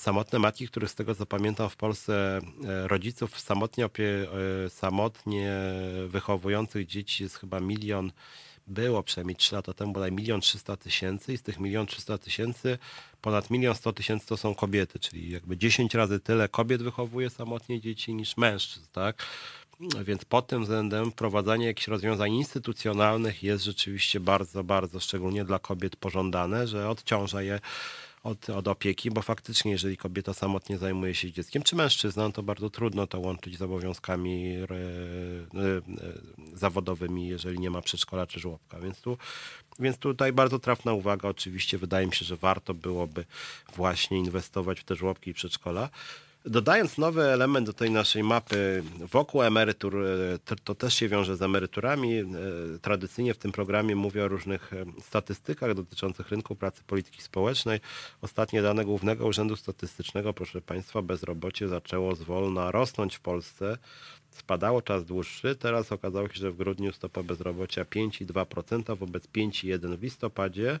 samotne 0.02 0.38
matki, 0.38 0.68
których 0.68 0.90
z 0.90 0.94
tego 0.94 1.14
co 1.14 1.26
pamiętam 1.26 1.68
w 1.68 1.76
Polsce 1.76 2.40
e, 2.64 2.88
rodziców 2.88 3.40
samotnie, 3.40 3.86
opie, 3.86 4.26
e, 4.66 4.70
samotnie 4.70 5.52
wychowujących 6.06 6.86
dzieci 6.86 7.22
jest 7.22 7.36
chyba 7.36 7.60
milion, 7.60 8.12
było 8.66 9.02
przynajmniej 9.02 9.36
3 9.36 9.54
lata 9.54 9.72
temu 9.74 9.92
bodaj 9.92 10.12
milion 10.12 10.40
trzysta 10.40 10.76
tysięcy 10.76 11.32
i 11.32 11.38
z 11.38 11.42
tych 11.42 11.60
milion 11.60 11.86
trzysta 11.86 12.18
tysięcy 12.18 12.78
ponad 13.20 13.50
milion 13.50 13.74
sto 13.74 13.92
tysięcy 13.92 14.26
to 14.26 14.36
są 14.36 14.54
kobiety, 14.54 14.98
czyli 14.98 15.30
jakby 15.30 15.56
10 15.56 15.94
razy 15.94 16.20
tyle 16.20 16.48
kobiet 16.48 16.82
wychowuje 16.82 17.30
samotnie 17.30 17.80
dzieci 17.80 18.14
niż 18.14 18.36
mężczyzn, 18.36 18.86
tak? 18.92 19.26
Więc 20.04 20.24
pod 20.24 20.46
tym 20.46 20.62
względem 20.62 21.10
wprowadzanie 21.10 21.66
jakichś 21.66 21.88
rozwiązań 21.88 22.32
instytucjonalnych 22.32 23.42
jest 23.42 23.64
rzeczywiście 23.64 24.20
bardzo, 24.20 24.64
bardzo 24.64 25.00
szczególnie 25.00 25.44
dla 25.44 25.58
kobiet 25.58 25.96
pożądane, 25.96 26.66
że 26.66 26.88
odciąża 26.88 27.42
je 27.42 27.60
od, 28.22 28.50
od 28.50 28.68
opieki, 28.68 29.10
bo 29.10 29.22
faktycznie, 29.22 29.70
jeżeli 29.70 29.96
kobieta 29.96 30.34
samotnie 30.34 30.78
zajmuje 30.78 31.14
się 31.14 31.32
dzieckiem, 31.32 31.62
czy 31.62 31.76
mężczyzna, 31.76 32.30
to 32.30 32.42
bardzo 32.42 32.70
trudno 32.70 33.06
to 33.06 33.20
łączyć 33.20 33.58
z 33.58 33.62
obowiązkami 33.62 34.56
re, 34.56 34.76
e, 34.76 35.82
zawodowymi, 36.54 37.28
jeżeli 37.28 37.58
nie 37.58 37.70
ma 37.70 37.82
przedszkola 37.82 38.26
czy 38.26 38.40
żłobka. 38.40 38.80
Więc, 38.80 39.00
tu, 39.00 39.18
więc 39.78 39.98
tutaj 39.98 40.32
bardzo 40.32 40.58
trafna 40.58 40.92
uwaga. 40.92 41.28
Oczywiście 41.28 41.78
wydaje 41.78 42.06
mi 42.06 42.14
się, 42.14 42.24
że 42.24 42.36
warto 42.36 42.74
byłoby 42.74 43.24
właśnie 43.76 44.18
inwestować 44.18 44.80
w 44.80 44.84
te 44.84 44.94
żłobki 44.94 45.30
i 45.30 45.34
przedszkola. 45.34 45.90
Dodając 46.44 46.98
nowy 46.98 47.22
element 47.22 47.66
do 47.66 47.72
tej 47.72 47.90
naszej 47.90 48.22
mapy 48.22 48.82
wokół 48.98 49.42
emerytur, 49.42 50.04
e, 50.04 50.56
to, 50.64 50.74
też 50.74 50.94
się 50.94 51.08
wiąże 51.08 51.36
z 51.36 51.42
emeryturami. 51.42 52.14
E, 52.14 52.24
tradycyjnie 52.82 53.34
w 53.34 53.38
tym 53.38 53.52
programie 53.52 53.96
mówię 53.96 54.24
o 54.24 54.28
różnych 54.28 54.72
e, 54.72 54.84
statystykach 55.02 55.74
dotyczących 55.74 56.28
rynku 56.28 56.56
pracy, 56.56 56.82
polityki 56.86 57.22
społecznej. 57.22 57.80
Ostatnie 58.20 58.62
dane 58.62 58.84
Głównego 58.84 59.26
Urzędu 59.26 59.56
Statystycznego, 59.56 60.32
proszę 60.32 60.60
Państwa, 60.60 61.02
bezrobocie 61.02 61.68
zaczęło 61.68 62.14
zwolna 62.14 62.70
rosnąć 62.70 63.16
w 63.16 63.20
Polsce. 63.20 63.78
Spadało 64.30 64.82
czas 64.82 65.04
dłuższy. 65.04 65.56
Teraz 65.56 65.92
okazało 65.92 66.28
się, 66.28 66.34
że 66.34 66.52
w 66.52 66.56
grudniu 66.56 66.92
stopa 66.92 67.22
bezrobocia 67.22 67.84
5,2% 67.84 68.98
wobec 68.98 69.26
5,1% 69.26 69.96
w 69.96 70.02
listopadzie. 70.02 70.80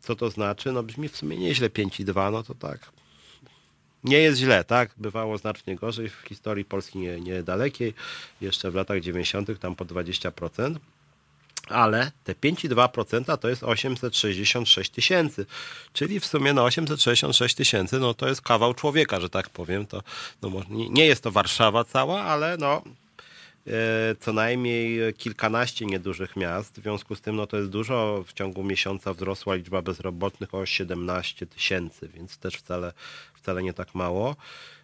Co 0.00 0.16
to 0.16 0.30
znaczy? 0.30 0.72
No 0.72 0.82
brzmi 0.82 1.08
w 1.08 1.16
sumie 1.16 1.36
nieźle 1.36 1.70
5,2, 1.70 2.32
no 2.32 2.42
to 2.42 2.54
tak 2.54 3.01
nie 4.04 4.18
jest 4.18 4.38
źle, 4.38 4.64
tak? 4.64 4.90
Bywało 4.96 5.38
znacznie 5.38 5.76
gorzej 5.76 6.08
w 6.08 6.16
historii 6.28 6.64
Polski 6.64 6.98
niedalekiej, 6.98 7.94
nie 8.40 8.46
jeszcze 8.46 8.70
w 8.70 8.74
latach 8.74 9.00
90. 9.00 9.60
tam 9.60 9.74
po 9.74 9.84
20%. 9.84 10.76
Ale 11.68 12.12
te 12.24 12.32
5,2% 12.32 13.38
to 13.38 13.48
jest 13.48 13.62
866 13.62 14.90
tysięcy, 14.90 15.46
czyli 15.92 16.20
w 16.20 16.26
sumie 16.26 16.52
no 16.52 16.64
866 16.64 17.54
tysięcy, 17.54 17.98
no 17.98 18.14
to 18.14 18.28
jest 18.28 18.42
kawał 18.42 18.74
człowieka, 18.74 19.20
że 19.20 19.30
tak 19.30 19.50
powiem. 19.50 19.86
To, 19.86 20.02
no, 20.42 20.50
nie 20.68 21.06
jest 21.06 21.22
to 21.22 21.30
Warszawa 21.30 21.84
cała, 21.84 22.22
ale 22.22 22.56
no 22.56 22.82
co 24.20 24.32
najmniej 24.32 25.14
kilkanaście 25.14 25.86
niedużych 25.86 26.36
miast. 26.36 26.80
W 26.80 26.82
związku 26.82 27.14
z 27.14 27.20
tym 27.20 27.36
no 27.36 27.46
to 27.46 27.56
jest 27.56 27.68
dużo. 27.68 28.24
W 28.26 28.32
ciągu 28.32 28.64
miesiąca 28.64 29.14
wzrosła 29.14 29.54
liczba 29.54 29.82
bezrobotnych 29.82 30.54
o 30.54 30.66
17 30.66 31.46
tysięcy, 31.46 32.08
więc 32.08 32.38
też 32.38 32.54
wcale, 32.54 32.92
wcale 33.34 33.62
nie 33.62 33.72
tak 33.72 33.94
mało. 33.94 34.36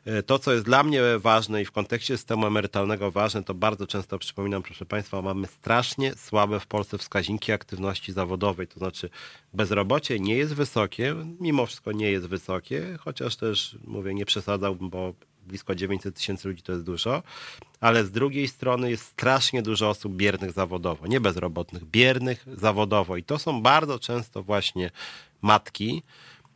E, 0.05 0.23
to, 0.23 0.39
co 0.39 0.53
jest 0.53 0.65
dla 0.65 0.83
mnie 0.83 1.03
ważne 1.19 1.63
i 1.63 1.65
w 1.65 1.73
kontekście 1.73 2.17
systemu 2.17 2.47
emerytalnego 2.47 3.11
ważne, 3.11 3.43
to 3.43 3.55
bardzo 3.55 3.87
często 3.87 4.19
przypominam, 4.19 4.63
proszę 4.63 4.87
Państwa, 4.87 5.23
mamy 5.23 5.47
strasznie 5.47 6.15
słabe 6.15 6.61
w 6.61 6.67
Polsce 6.67 6.99
wskaźniki 6.99 7.53
aktywności 7.53 8.13
zawodowej. 8.13 8.67
To 8.67 8.79
znaczy, 8.79 9.11
bezrobocie 9.55 10.21
nie 10.21 10.37
jest 10.37 10.55
wysokie, 10.55 11.15
mimo 11.41 11.67
wszystko 11.67 11.93
nie 11.93 12.11
jest 12.11 12.27
wysokie, 12.27 12.99
chociaż 13.01 13.37
też 13.37 13.79
mówię, 13.85 14.15
nie 14.15 14.27
przesadzałbym, 14.27 14.91
bo 14.91 15.15
blisko 15.49 15.75
900 15.75 16.15
tysięcy 16.15 16.49
ludzi 16.49 16.63
to 16.63 16.73
jest 16.73 16.85
dużo, 16.85 17.23
ale 17.81 18.05
z 18.05 18.11
drugiej 18.11 18.49
strony 18.49 18.91
jest 18.91 19.05
strasznie 19.05 19.63
dużo 19.63 19.89
osób 19.89 20.13
biernych 20.17 20.53
zawodowo, 20.53 21.07
nie 21.07 21.21
bezrobotnych, 21.21 21.85
biernych 21.85 22.47
zawodowo 22.57 23.17
i 23.17 23.23
to 23.23 23.39
są 23.39 23.63
bardzo 23.63 23.99
często 23.99 24.43
właśnie 24.43 24.91
matki, 25.43 26.03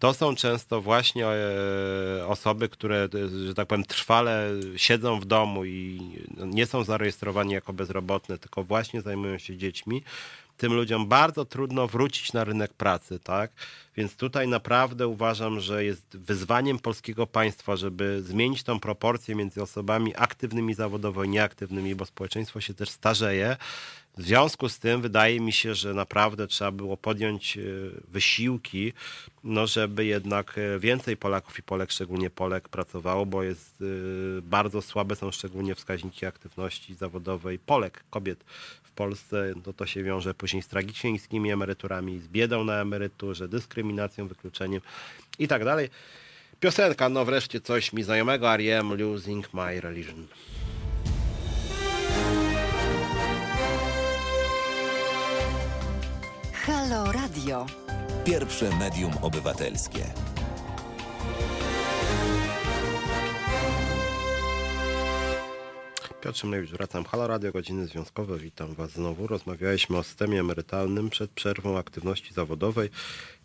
to 0.02 0.14
są 0.14 0.34
często 0.34 0.80
właśnie 0.80 1.26
e, 1.26 2.26
osoby, 2.26 2.68
które, 2.68 3.08
że 3.46 3.54
tak 3.54 3.68
powiem, 3.68 3.84
trwale 3.84 4.50
siedzą 4.76 5.20
w 5.20 5.24
domu 5.24 5.64
i 5.64 6.00
nie 6.46 6.66
są 6.66 6.84
zarejestrowani 6.84 7.52
jako 7.52 7.72
bezrobotne, 7.72 8.38
tylko 8.38 8.64
właśnie 8.64 9.00
zajmują 9.00 9.38
się 9.38 9.56
dziećmi. 9.56 10.02
Tym 10.62 10.74
ludziom 10.74 11.06
bardzo 11.06 11.44
trudno 11.44 11.88
wrócić 11.88 12.32
na 12.32 12.44
rynek 12.44 12.72
pracy, 12.72 13.18
tak? 13.18 13.50
Więc 13.96 14.16
tutaj 14.16 14.48
naprawdę 14.48 15.08
uważam, 15.08 15.60
że 15.60 15.84
jest 15.84 16.16
wyzwaniem 16.16 16.78
polskiego 16.78 17.26
państwa, 17.26 17.76
żeby 17.76 18.22
zmienić 18.22 18.62
tą 18.62 18.80
proporcję 18.80 19.34
między 19.34 19.62
osobami 19.62 20.12
aktywnymi 20.16 20.74
zawodowo 20.74 21.24
i 21.24 21.28
nieaktywnymi, 21.28 21.94
bo 21.94 22.06
społeczeństwo 22.06 22.60
się 22.60 22.74
też 22.74 22.88
starzeje 22.88 23.56
w 24.18 24.22
związku 24.22 24.68
z 24.68 24.78
tym 24.78 25.02
wydaje 25.02 25.40
mi 25.40 25.52
się, 25.52 25.74
że 25.74 25.94
naprawdę 25.94 26.46
trzeba 26.46 26.70
było 26.70 26.96
podjąć 26.96 27.56
e, 27.56 27.60
wysiłki, 28.08 28.92
no 29.44 29.66
żeby 29.66 30.04
jednak 30.04 30.58
e, 30.58 30.78
więcej 30.78 31.16
Polaków 31.16 31.58
i 31.58 31.62
Polek, 31.62 31.90
szczególnie 31.90 32.30
Polek, 32.30 32.68
pracowało, 32.68 33.26
bo 33.26 33.42
jest 33.42 33.82
e, 34.38 34.42
bardzo 34.42 34.82
słabe 34.82 35.16
są 35.16 35.30
szczególnie 35.30 35.74
wskaźniki 35.74 36.26
aktywności 36.26 36.94
zawodowej 36.94 37.58
Polek, 37.58 38.04
kobiet 38.10 38.44
w 38.92 38.94
Polsce. 38.94 39.52
No 39.66 39.72
to 39.72 39.86
się 39.86 40.02
wiąże 40.02 40.34
później 40.34 40.62
z 40.62 40.68
tragicznie 40.68 41.12
niskimi 41.12 41.50
emeryturami, 41.50 42.18
z 42.18 42.28
biedą 42.28 42.64
na 42.64 42.80
emeryturze, 42.80 43.48
dyskryminacją, 43.48 44.28
wykluczeniem 44.28 44.80
i 45.38 45.48
tak 45.48 45.64
dalej. 45.64 45.88
Piosenka, 46.60 47.08
no 47.08 47.24
wreszcie 47.24 47.60
coś 47.60 47.92
mi 47.92 48.02
znajomego, 48.02 48.54
R.E.M. 48.54 48.94
Losing 48.98 49.54
My 49.54 49.80
Religion. 49.80 50.26
Halo 56.52 57.12
Radio. 57.12 57.66
Pierwsze 58.24 58.76
medium 58.76 59.12
obywatelskie. 59.22 60.31
Piotr 66.22 66.38
Szymlewicz, 66.38 66.70
wracam. 66.70 67.04
Halo 67.04 67.26
Radio, 67.26 67.52
godziny 67.52 67.86
związkowe. 67.86 68.38
Witam 68.38 68.74
Was 68.74 68.90
znowu. 68.90 69.26
Rozmawialiśmy 69.26 69.98
o 69.98 70.02
systemie 70.02 70.40
emerytalnym 70.40 71.10
przed 71.10 71.30
przerwą 71.30 71.78
aktywności 71.78 72.34
zawodowej. 72.34 72.90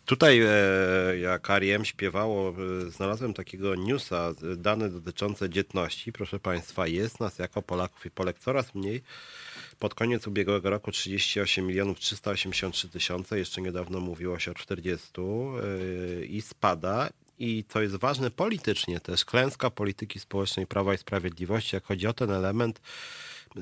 Tutaj, 0.04 0.40
e, 0.40 1.18
jak 1.18 1.50
Ariem 1.50 1.84
śpiewało, 1.84 2.54
e, 2.86 2.90
znalazłem 2.90 3.34
takiego 3.34 3.74
newsa, 3.74 4.34
dane 4.56 4.88
dotyczące 4.88 5.50
dzietności. 5.50 6.12
Proszę 6.12 6.40
Państwa, 6.40 6.86
jest 6.86 7.20
nas 7.20 7.38
jako 7.38 7.62
Polaków 7.62 8.06
i 8.06 8.10
Polek 8.10 8.38
coraz 8.38 8.74
mniej. 8.74 9.02
Pod 9.78 9.94
koniec 9.94 10.26
ubiegłego 10.26 10.70
roku 10.70 10.92
38 10.92 11.66
milionów 11.66 11.98
383 11.98 12.88
tysiące, 12.88 13.38
jeszcze 13.38 13.60
niedawno 13.60 14.00
mówiło 14.00 14.38
się 14.38 14.50
o 14.50 14.54
40 14.54 15.08
yy, 15.20 16.26
i 16.26 16.42
spada. 16.42 17.08
I 17.38 17.64
co 17.68 17.80
jest 17.82 17.96
ważne 17.96 18.30
politycznie 18.30 19.00
też, 19.00 19.24
klęska 19.24 19.70
polityki 19.70 20.20
społecznej 20.20 20.66
Prawa 20.66 20.94
i 20.94 20.98
Sprawiedliwości, 20.98 21.76
jak 21.76 21.84
chodzi 21.84 22.06
o 22.06 22.12
ten 22.12 22.30
element, 22.30 22.80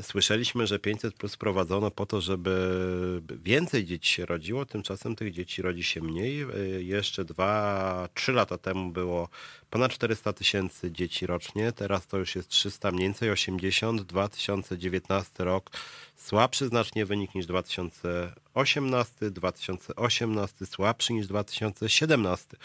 Słyszeliśmy, 0.03 0.67
że 0.67 0.79
500 0.79 1.15
plus 1.15 1.37
prowadzono 1.37 1.91
po 1.91 2.07
to, 2.07 2.21
żeby 2.21 3.23
więcej 3.45 3.85
dzieci 3.85 4.15
się 4.15 4.27
rodziło, 4.27 4.67
tymczasem 4.67 5.17
tych 5.17 5.33
dzieci 5.33 5.62
rodzi 5.62 5.85
się 5.85 6.01
mniej. 6.01 6.39
Yy, 6.39 6.83
jeszcze 6.83 7.25
dwa, 7.25 8.09
trzy 8.15 8.33
lata 8.33 8.59
temu 8.59 8.91
było 8.91 9.29
ponad 9.70 9.92
400 9.92 10.33
tysięcy 10.33 10.92
dzieci 10.92 11.26
rocznie, 11.26 11.72
teraz 11.72 12.07
to 12.07 12.18
już 12.18 12.37
jest 12.37 12.48
300 12.48 12.90
mniej 12.90 13.02
więcej, 13.02 13.31
80, 13.31 14.02
2019 14.02 15.44
rok. 15.44 15.70
Słabszy 16.16 16.68
znacznie 16.68 17.07
wynik 17.07 17.35
niż 17.35 17.46
2018, 17.46 19.31
2018 19.31 20.66
słabszy 20.66 21.12
niż 21.12 21.26
2017. 21.26 22.57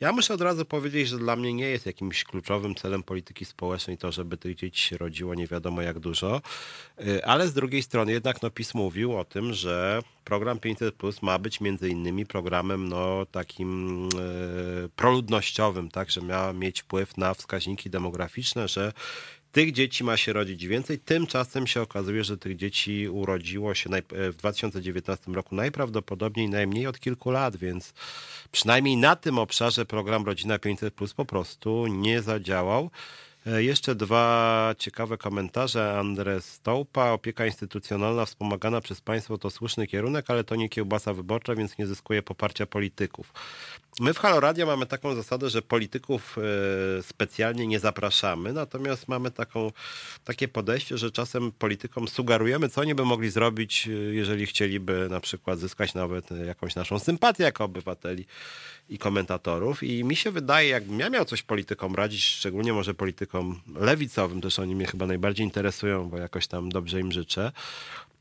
Ja 0.00 0.12
muszę 0.12 0.34
od 0.34 0.40
razu 0.40 0.64
powiedzieć, 0.64 1.08
że 1.08 1.18
dla 1.18 1.36
mnie 1.36 1.52
nie 1.52 1.66
jest 1.68 1.86
jakimś 1.86 2.24
kluczowym 2.24 2.74
celem 2.74 3.02
polityki 3.02 3.44
społecznej 3.44 3.98
to, 3.98 4.12
żeby 4.12 4.36
tych 4.36 4.54
dzieci 4.56 4.88
się 4.88 4.96
rodziło 4.96 5.34
nie 5.34 5.46
wiadomo 5.46 5.82
jak 5.82 5.98
dużo, 5.98 6.42
y, 7.00 7.24
ale 7.24 7.48
z 7.48 7.52
drugiej 7.54 7.82
strony 7.82 8.12
jednak 8.12 8.42
no, 8.42 8.50
PiS 8.50 8.74
mówił 8.74 9.18
o 9.18 9.24
tym, 9.24 9.54
że 9.54 10.02
program 10.24 10.58
500 10.58 10.94
Plus 10.94 11.22
ma 11.22 11.38
być 11.38 11.60
między 11.60 11.88
innymi 11.88 12.26
programem 12.26 12.88
no, 12.88 13.26
takim 13.26 14.08
e, 14.08 14.88
proludnościowym, 14.96 15.90
tak, 15.90 16.10
że 16.10 16.22
mieć 16.52 16.82
wpływ 16.82 17.16
na 17.16 17.34
wskaźniki 17.34 17.90
demograficzne, 17.90 18.68
że 18.68 18.92
tych 19.52 19.72
dzieci 19.72 20.04
ma 20.04 20.16
się 20.16 20.32
rodzić 20.32 20.66
więcej. 20.66 20.98
Tymczasem 20.98 21.66
się 21.66 21.82
okazuje, 21.82 22.24
że 22.24 22.38
tych 22.38 22.56
dzieci 22.56 23.08
urodziło 23.08 23.74
się 23.74 23.90
w 24.10 24.34
2019 24.36 25.32
roku 25.32 25.54
najprawdopodobniej 25.54 26.48
najmniej 26.48 26.86
od 26.86 27.00
kilku 27.00 27.30
lat, 27.30 27.56
więc 27.56 27.94
przynajmniej 28.52 28.96
na 28.96 29.16
tym 29.16 29.38
obszarze 29.38 29.84
program 29.84 30.24
Rodzina 30.24 30.58
500 30.58 30.94
Plus 30.94 31.14
po 31.14 31.24
prostu 31.24 31.86
nie 31.86 32.22
zadziałał. 32.22 32.90
E, 33.46 33.62
jeszcze 33.62 33.94
dwa 33.94 34.74
ciekawe 34.78 35.18
komentarze. 35.18 35.98
Andres 35.98 36.52
Stołpa. 36.52 37.10
Opieka 37.10 37.46
instytucjonalna 37.46 38.24
wspomagana 38.24 38.80
przez 38.80 39.00
państwo 39.00 39.38
to 39.38 39.50
słuszny 39.50 39.86
kierunek, 39.86 40.30
ale 40.30 40.44
to 40.44 40.56
nie 40.56 40.68
kiełbasa 40.68 41.12
wyborcza, 41.12 41.54
więc 41.54 41.78
nie 41.78 41.86
zyskuje 41.86 42.22
poparcia 42.22 42.66
polityków. 42.66 43.32
My 44.00 44.14
w 44.14 44.18
Halo 44.18 44.40
Radio 44.40 44.66
mamy 44.66 44.86
taką 44.86 45.14
zasadę, 45.14 45.50
że 45.50 45.62
polityków 45.62 46.36
e, 46.98 47.02
specjalnie 47.02 47.66
nie 47.66 47.80
zapraszamy, 47.80 48.52
natomiast 48.52 49.08
mamy 49.08 49.30
taką, 49.30 49.72
takie 50.24 50.48
podejście, 50.48 50.98
że 50.98 51.10
czasem 51.10 51.52
politykom 51.52 52.08
sugerujemy, 52.08 52.68
co 52.68 52.80
oni 52.80 52.94
by 52.94 53.04
mogli 53.04 53.30
zrobić, 53.30 53.88
e, 53.88 53.90
jeżeli 53.90 54.46
chcieliby 54.46 55.06
na 55.10 55.20
przykład 55.20 55.58
zyskać 55.58 55.94
nawet 55.94 56.30
jakąś 56.46 56.74
naszą 56.74 56.98
sympatię 56.98 57.44
jako 57.44 57.64
obywateli 57.64 58.26
i 58.88 58.98
komentatorów. 58.98 59.82
I 59.82 60.04
mi 60.04 60.16
się 60.16 60.30
wydaje, 60.30 60.68
jakbym 60.68 61.00
ja 61.00 61.10
miał 61.10 61.24
coś 61.24 61.42
politykom 61.42 61.94
radzić, 61.94 62.24
szczególnie 62.24 62.72
może 62.72 62.94
politykom 62.94 63.60
lewicowym, 63.74 64.40
też 64.40 64.58
oni 64.58 64.74
mnie 64.74 64.86
chyba 64.86 65.06
najbardziej 65.06 65.46
interesują, 65.46 66.08
bo 66.08 66.18
jakoś 66.18 66.46
tam 66.46 66.68
dobrze 66.68 67.00
im 67.00 67.12
życzę, 67.12 67.52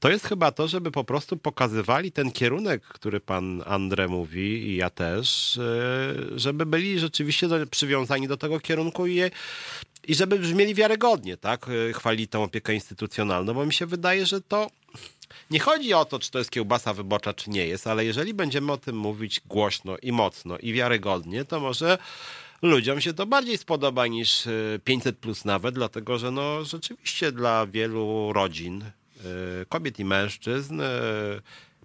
to 0.04 0.10
jest 0.10 0.26
chyba 0.26 0.52
to, 0.52 0.68
żeby 0.68 0.92
po 0.92 1.04
prostu 1.04 1.38
pokazywali 1.38 2.12
ten 2.12 2.32
kierunek, 2.32 2.84
który 2.84 3.20
pan 3.20 3.64
Andre 3.66 4.08
mówi 4.08 4.42
i 4.42 4.76
ja 4.76 4.90
też, 4.90 5.58
e, 5.58 6.40
żeby 6.40 6.66
byli 6.66 7.00
rzeczywiście 7.00 7.48
przywiązani 7.72 8.28
do 8.28 8.38
tego 8.38 8.60
kierunku 8.60 9.08
i, 9.08 9.16
je, 9.16 9.32
i 10.08 10.16
żeby 10.16 10.40
brzmieli 10.40 10.76
wiarygodnie, 10.76 11.38
tak? 11.38 11.66
E, 11.90 11.94
chwali 11.94 12.28
tę 12.28 12.40
opiekę 12.40 12.74
instytucjonalną, 12.74 13.54
bo 13.54 13.66
mi 13.66 13.74
się 13.74 13.86
wydaje, 13.86 14.26
że 14.26 14.42
to 14.42 14.68
nie 15.52 15.60
chodzi 15.60 15.94
o 15.94 16.06
to, 16.06 16.20
czy 16.20 16.32
to 16.32 16.38
jest 16.38 16.52
kiełbasa 16.52 16.94
wyborcza, 16.94 17.34
czy 17.34 17.50
nie 17.50 17.68
jest, 17.68 17.88
ale 17.88 18.06
jeżeli 18.06 18.34
będziemy 18.34 18.72
o 18.72 18.78
tym 18.78 18.98
mówić 18.98 19.42
głośno 19.46 19.98
i 20.02 20.12
mocno 20.12 20.58
i 20.58 20.74
wiarygodnie, 20.74 21.46
to 21.46 21.60
może 21.60 21.98
ludziom 22.62 23.02
się 23.02 23.14
to 23.14 23.26
bardziej 23.26 23.58
spodoba 23.58 24.08
niż 24.08 24.48
500 24.84 25.16
e, 25.16 25.20
plus 25.20 25.46
nawet, 25.46 25.76
dlatego 25.76 26.18
że 26.18 26.32
no 26.32 26.64
rzeczywiście 26.66 27.32
dla 27.32 27.68
wielu 27.68 28.34
rodzin, 28.34 28.86
kobiet 29.70 30.00
i 30.00 30.06
mężczyzn, 30.06 30.82
e, 30.82 30.86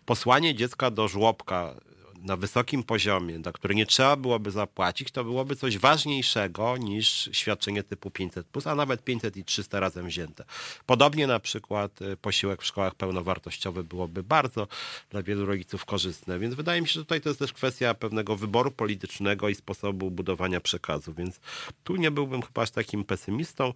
posłanie 0.05 0.55
dziecka 0.55 0.91
do 0.91 1.09
żłobka 1.09 1.75
na 2.23 2.37
wysokim 2.37 2.83
poziomie, 2.83 3.41
za 3.45 3.53
który 3.53 3.75
nie 3.75 3.87
trzeba 3.87 4.17
byłoby 4.17 4.51
zapłacić, 4.51 5.11
to 5.11 5.25
byłoby 5.25 5.57
coś 5.57 5.79
ważniejszego 5.79 6.77
niż 6.77 7.31
świadczenie 7.33 7.83
typu 7.83 8.11
500, 8.11 8.47
a 8.65 8.75
nawet 8.75 9.05
500 9.05 9.37
i 9.37 9.45
300 9.45 9.81
razem 9.81 10.07
wzięte. 10.07 10.45
Podobnie 10.87 11.27
na 11.27 11.41
przykład 11.41 12.03
y, 12.03 12.17
posiłek 12.17 12.63
w 12.63 12.67
szkołach 12.67 12.95
pełnowartościowy 12.95 13.85
byłoby 13.85 14.23
bardzo 14.23 14.69
dla 15.11 15.23
wielu 15.23 15.47
rodziców 15.47 15.85
korzystne, 15.85 16.39
więc 16.39 16.55
wydaje 16.55 16.81
mi 16.81 16.89
się, 16.89 16.95
że 16.95 17.01
tutaj 17.01 17.21
to 17.21 17.29
jest 17.29 17.39
też 17.39 17.53
kwestia 17.53 17.95
pewnego 17.95 18.37
wyboru 18.37 18.71
politycznego 18.71 19.49
i 19.49 19.55
sposobu 19.55 20.11
budowania 20.11 20.61
przekazu, 20.61 21.15
więc 21.15 21.41
tu 21.85 21.97
nie 21.97 22.11
byłbym 22.11 22.43
chyba 22.43 22.63
aż 22.63 22.71
takim 22.71 23.05
pesymistą. 23.05 23.73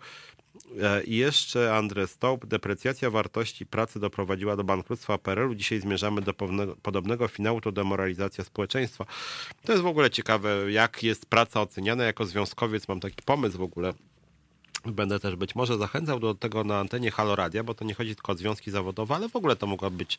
E, 0.82 1.04
I 1.04 1.16
jeszcze 1.16 1.76
Andrzej 1.76 2.08
Stołp. 2.08 2.46
Deprecjacja 2.46 3.10
wartości 3.10 3.66
pracy 3.66 4.00
doprowadziła 4.00 4.56
do 4.56 4.64
bankructwa 4.64 5.18
PRL-u. 5.18 5.54
Dzisiaj 5.54 5.80
zmierzamy 5.80 6.22
do 6.22 6.34
podobnego 6.82 7.28
finału, 7.28 7.60
to 7.60 7.72
demoralizacja 7.72 8.31
społeczeństwa. 8.44 9.06
To 9.64 9.72
jest 9.72 9.84
w 9.84 9.86
ogóle 9.86 10.10
ciekawe, 10.10 10.72
jak 10.72 11.02
jest 11.02 11.26
praca 11.26 11.60
oceniana 11.60 12.04
jako 12.04 12.26
związkowiec. 12.26 12.88
Mam 12.88 13.00
taki 13.00 13.22
pomysł 13.24 13.58
w 13.58 13.62
ogóle 13.62 13.92
Będę 14.86 15.20
też 15.20 15.36
być 15.36 15.54
może 15.54 15.78
zachęcał 15.78 16.20
do 16.20 16.34
tego 16.34 16.64
na 16.64 16.78
antenie 16.78 17.10
Halo 17.10 17.36
Radia, 17.36 17.64
bo 17.64 17.74
to 17.74 17.84
nie 17.84 17.94
chodzi 17.94 18.14
tylko 18.14 18.32
o 18.32 18.34
związki 18.34 18.70
zawodowe, 18.70 19.14
ale 19.14 19.28
w 19.28 19.36
ogóle 19.36 19.56
to 19.56 19.66
mogła 19.66 19.90
być, 19.90 20.18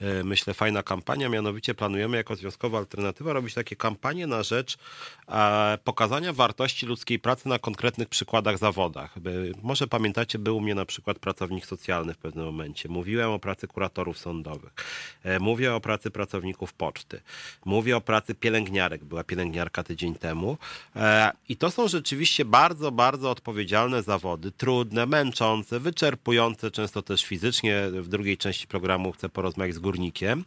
e, 0.00 0.24
myślę, 0.24 0.54
fajna 0.54 0.82
kampania. 0.82 1.28
Mianowicie 1.28 1.74
planujemy 1.74 2.16
jako 2.16 2.36
Związkowa 2.36 2.78
Alternatywa 2.78 3.32
robić 3.32 3.54
takie 3.54 3.76
kampanie 3.76 4.26
na 4.26 4.42
rzecz 4.42 4.78
e, 5.28 5.78
pokazania 5.84 6.32
wartości 6.32 6.86
ludzkiej 6.86 7.18
pracy 7.18 7.48
na 7.48 7.58
konkretnych 7.58 8.08
przykładach 8.08 8.58
zawodach. 8.58 9.14
Może 9.62 9.86
pamiętacie, 9.86 10.38
był 10.38 10.56
u 10.56 10.60
mnie 10.60 10.74
na 10.74 10.84
przykład 10.84 11.18
pracownik 11.18 11.66
socjalny 11.66 12.14
w 12.14 12.18
pewnym 12.18 12.44
momencie. 12.44 12.88
Mówiłem 12.88 13.30
o 13.30 13.38
pracy 13.38 13.68
kuratorów 13.68 14.18
sądowych. 14.18 14.72
E, 15.24 15.38
mówię 15.38 15.74
o 15.74 15.80
pracy 15.80 16.10
pracowników 16.10 16.72
poczty. 16.72 17.20
Mówię 17.64 17.96
o 17.96 18.00
pracy 18.00 18.34
pielęgniarek. 18.34 19.04
Była 19.04 19.24
pielęgniarka 19.24 19.82
tydzień 19.82 20.14
temu. 20.14 20.58
I 21.48 21.56
to 21.56 21.70
są 21.70 21.88
rzeczywiście 21.88 22.44
bardzo, 22.44 22.92
bardzo 22.92 23.30
odpowiedzialne 23.30 24.01
zawody, 24.02 24.50
trudne, 24.52 25.06
męczące, 25.06 25.80
wyczerpujące, 25.80 26.70
często 26.70 27.02
też 27.02 27.24
fizycznie. 27.24 27.82
W 27.92 28.08
drugiej 28.08 28.38
części 28.38 28.66
programu 28.66 29.12
chcę 29.12 29.28
porozmawiać 29.28 29.74
z 29.74 29.78
górnikiem. 29.78 30.44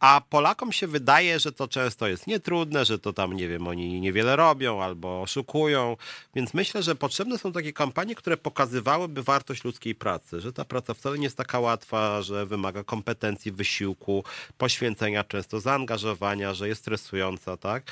A 0.00 0.20
Polakom 0.20 0.72
się 0.72 0.86
wydaje, 0.86 1.38
że 1.38 1.52
to 1.52 1.68
często 1.68 2.08
jest 2.08 2.26
nietrudne, 2.26 2.84
że 2.84 2.98
to 2.98 3.12
tam, 3.12 3.32
nie 3.32 3.48
wiem, 3.48 3.68
oni 3.68 4.00
niewiele 4.00 4.36
robią 4.36 4.82
albo 4.82 5.22
oszukują. 5.22 5.96
Więc 6.34 6.54
myślę, 6.54 6.82
że 6.82 6.94
potrzebne 6.94 7.38
są 7.38 7.52
takie 7.52 7.72
kampanie, 7.72 8.14
które 8.14 8.36
pokazywałyby 8.36 9.22
wartość 9.22 9.64
ludzkiej 9.64 9.94
pracy, 9.94 10.40
że 10.40 10.52
ta 10.52 10.64
praca 10.64 10.94
wcale 10.94 11.18
nie 11.18 11.24
jest 11.24 11.36
taka 11.36 11.60
łatwa, 11.60 12.22
że 12.22 12.46
wymaga 12.46 12.84
kompetencji, 12.84 13.52
wysiłku, 13.52 14.24
poświęcenia, 14.58 15.24
często 15.24 15.60
zaangażowania, 15.60 16.54
że 16.54 16.68
jest 16.68 16.80
stresująca, 16.80 17.56
tak? 17.56 17.82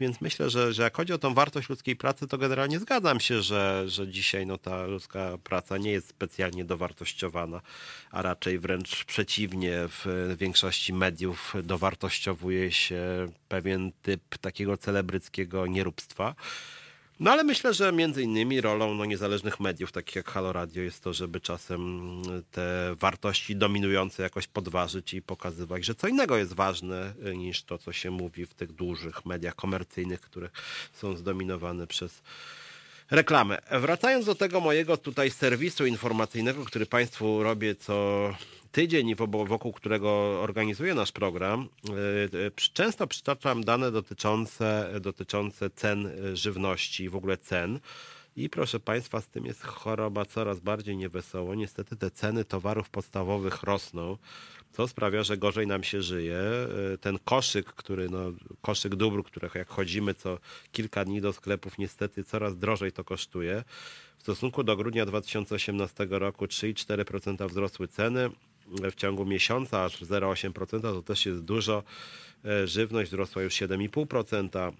Więc 0.00 0.20
myślę, 0.20 0.50
że, 0.50 0.72
że 0.72 0.82
jak 0.82 0.96
chodzi 0.96 1.12
o 1.12 1.18
tą 1.18 1.34
wartość 1.34 1.68
ludzkiej 1.68 1.96
pracy, 1.96 2.26
to 2.28 2.38
generalnie 2.38 2.78
zgadzam 2.78 3.20
się, 3.20 3.42
że, 3.42 3.84
że 3.86 4.08
dzisiaj 4.08 4.46
no, 4.46 4.58
ta 4.58 4.86
ludzka 4.86 5.38
praca 5.44 5.78
nie 5.78 5.90
jest 5.90 6.08
specjalnie 6.08 6.64
dowartościowana, 6.64 7.60
a 8.10 8.22
raczej 8.22 8.58
wręcz 8.58 9.04
przeciwnie 9.04 9.74
w 9.88 10.34
większości 10.38 10.92
mediów 10.92 11.57
dowartościowuje 11.62 12.72
się 12.72 13.28
pewien 13.48 13.92
typ 14.02 14.38
takiego 14.38 14.76
celebryckiego 14.76 15.66
nieróbstwa. 15.66 16.34
No 17.20 17.30
ale 17.30 17.44
myślę, 17.44 17.74
że 17.74 17.92
między 17.92 18.22
innymi 18.22 18.60
rolą 18.60 18.94
no, 18.94 19.04
niezależnych 19.04 19.60
mediów, 19.60 19.92
takich 19.92 20.16
jak 20.16 20.30
Halo 20.30 20.52
Radio, 20.52 20.82
jest 20.82 21.02
to, 21.02 21.12
żeby 21.12 21.40
czasem 21.40 22.22
te 22.50 22.94
wartości 23.00 23.56
dominujące 23.56 24.22
jakoś 24.22 24.46
podważyć 24.46 25.14
i 25.14 25.22
pokazywać, 25.22 25.84
że 25.84 25.94
co 25.94 26.08
innego 26.08 26.36
jest 26.36 26.52
ważne 26.52 27.14
niż 27.36 27.62
to, 27.62 27.78
co 27.78 27.92
się 27.92 28.10
mówi 28.10 28.46
w 28.46 28.54
tych 28.54 28.72
dużych 28.72 29.26
mediach 29.26 29.54
komercyjnych, 29.54 30.20
które 30.20 30.50
są 30.92 31.16
zdominowane 31.16 31.86
przez 31.86 32.22
reklamę. 33.10 33.58
Wracając 33.70 34.26
do 34.26 34.34
tego 34.34 34.60
mojego 34.60 34.96
tutaj 34.96 35.30
serwisu 35.30 35.86
informacyjnego, 35.86 36.64
który 36.64 36.86
Państwu 36.86 37.42
robię 37.42 37.74
co 37.74 38.30
tydzień, 38.72 39.14
wokół 39.46 39.72
którego 39.72 40.10
organizuję 40.42 40.94
nasz 40.94 41.12
program, 41.12 41.68
e, 41.88 41.92
e, 42.46 42.50
często 42.72 43.06
przytaczam 43.06 43.64
dane 43.64 43.90
dotyczące, 43.90 44.90
dotyczące 45.00 45.70
cen 45.70 46.10
żywności 46.34 47.04
i 47.04 47.08
w 47.08 47.16
ogóle 47.16 47.36
cen. 47.36 47.80
I 48.36 48.50
proszę 48.50 48.80
Państwa, 48.80 49.20
z 49.20 49.28
tym 49.28 49.46
jest 49.46 49.62
choroba 49.62 50.24
coraz 50.24 50.60
bardziej 50.60 50.96
niewesoło. 50.96 51.54
Niestety 51.54 51.96
te 51.96 52.10
ceny 52.10 52.44
towarów 52.44 52.90
podstawowych 52.90 53.62
rosną, 53.62 54.16
co 54.72 54.88
sprawia, 54.88 55.22
że 55.22 55.36
gorzej 55.36 55.66
nam 55.66 55.84
się 55.84 56.02
żyje. 56.02 56.40
Ten 57.00 57.18
koszyk, 57.24 57.66
który, 57.66 58.10
no, 58.10 58.32
koszyk 58.60 58.94
dóbr, 58.94 59.22
których 59.22 59.54
jak 59.54 59.68
chodzimy 59.68 60.14
co 60.14 60.38
kilka 60.72 61.04
dni 61.04 61.20
do 61.20 61.32
sklepów, 61.32 61.78
niestety 61.78 62.24
coraz 62.24 62.58
drożej 62.58 62.92
to 62.92 63.04
kosztuje. 63.04 63.64
W 64.18 64.22
stosunku 64.22 64.62
do 64.62 64.76
grudnia 64.76 65.06
2018 65.06 66.06
roku 66.10 66.44
3,4% 66.44 67.48
wzrosły 67.48 67.88
ceny 67.88 68.30
w 68.90 68.94
ciągu 68.94 69.24
miesiąca 69.24 69.84
aż 69.84 70.02
0,8% 70.02 70.80
to 70.80 71.02
też 71.02 71.26
jest 71.26 71.44
dużo. 71.44 71.82
E, 72.44 72.66
żywność 72.66 73.10
wzrosła 73.10 73.42
już 73.42 73.54
7,5%. 73.54 74.72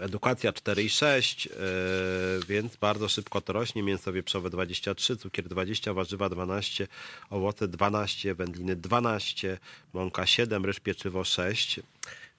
Edukacja 0.00 0.52
4,6, 0.52 1.48
e, 1.48 2.46
więc 2.48 2.76
bardzo 2.76 3.08
szybko 3.08 3.40
to 3.40 3.52
rośnie. 3.52 3.82
Mięso 3.82 4.12
wieprzowe 4.12 4.50
23, 4.50 5.16
cukier 5.16 5.48
20, 5.48 5.94
warzywa 5.94 6.28
12, 6.28 6.88
owoce 7.30 7.68
12, 7.68 8.34
wędliny 8.34 8.76
12, 8.76 9.58
mąka 9.92 10.26
7, 10.26 10.64
ryż 10.64 10.80
pieczywo 10.80 11.24
6. 11.24 11.80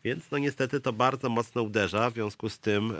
Więc 0.03 0.31
no 0.31 0.37
niestety 0.37 0.79
to 0.79 0.93
bardzo 0.93 1.29
mocno 1.29 1.61
uderza. 1.61 2.09
W 2.09 2.13
związku 2.13 2.49
z 2.49 2.59
tym, 2.59 2.91
e, 2.91 2.95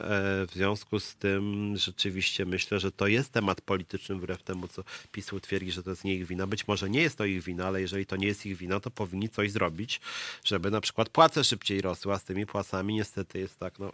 w 0.47 0.51
związku 0.53 0.99
z 0.99 1.15
tym 1.15 1.73
rzeczywiście 1.77 2.45
myślę, 2.45 2.79
że 2.79 2.91
to 2.91 3.07
jest 3.07 3.31
temat 3.31 3.61
polityczny 3.61 4.15
wbrew 4.15 4.43
temu, 4.43 4.67
co 4.67 4.83
PiS 5.11 5.31
twierdzi, 5.41 5.71
że 5.71 5.83
to 5.83 5.89
jest 5.89 6.03
nie 6.03 6.15
ich 6.15 6.25
wina. 6.25 6.47
Być 6.47 6.67
może 6.67 6.89
nie 6.89 7.01
jest 7.01 7.17
to 7.17 7.25
ich 7.25 7.43
wina, 7.43 7.67
ale 7.67 7.81
jeżeli 7.81 8.05
to 8.05 8.15
nie 8.15 8.27
jest 8.27 8.45
ich 8.45 8.57
wina, 8.57 8.79
to 8.79 8.91
powinni 8.91 9.29
coś 9.29 9.51
zrobić, 9.51 10.01
żeby 10.43 10.71
na 10.71 10.81
przykład 10.81 11.09
płace 11.09 11.43
szybciej 11.43 11.81
rosły, 11.81 12.13
a 12.13 12.19
z 12.19 12.23
tymi 12.23 12.45
płacami 12.45 12.93
niestety 12.93 13.39
jest 13.39 13.59
tak, 13.59 13.79
no 13.79 13.91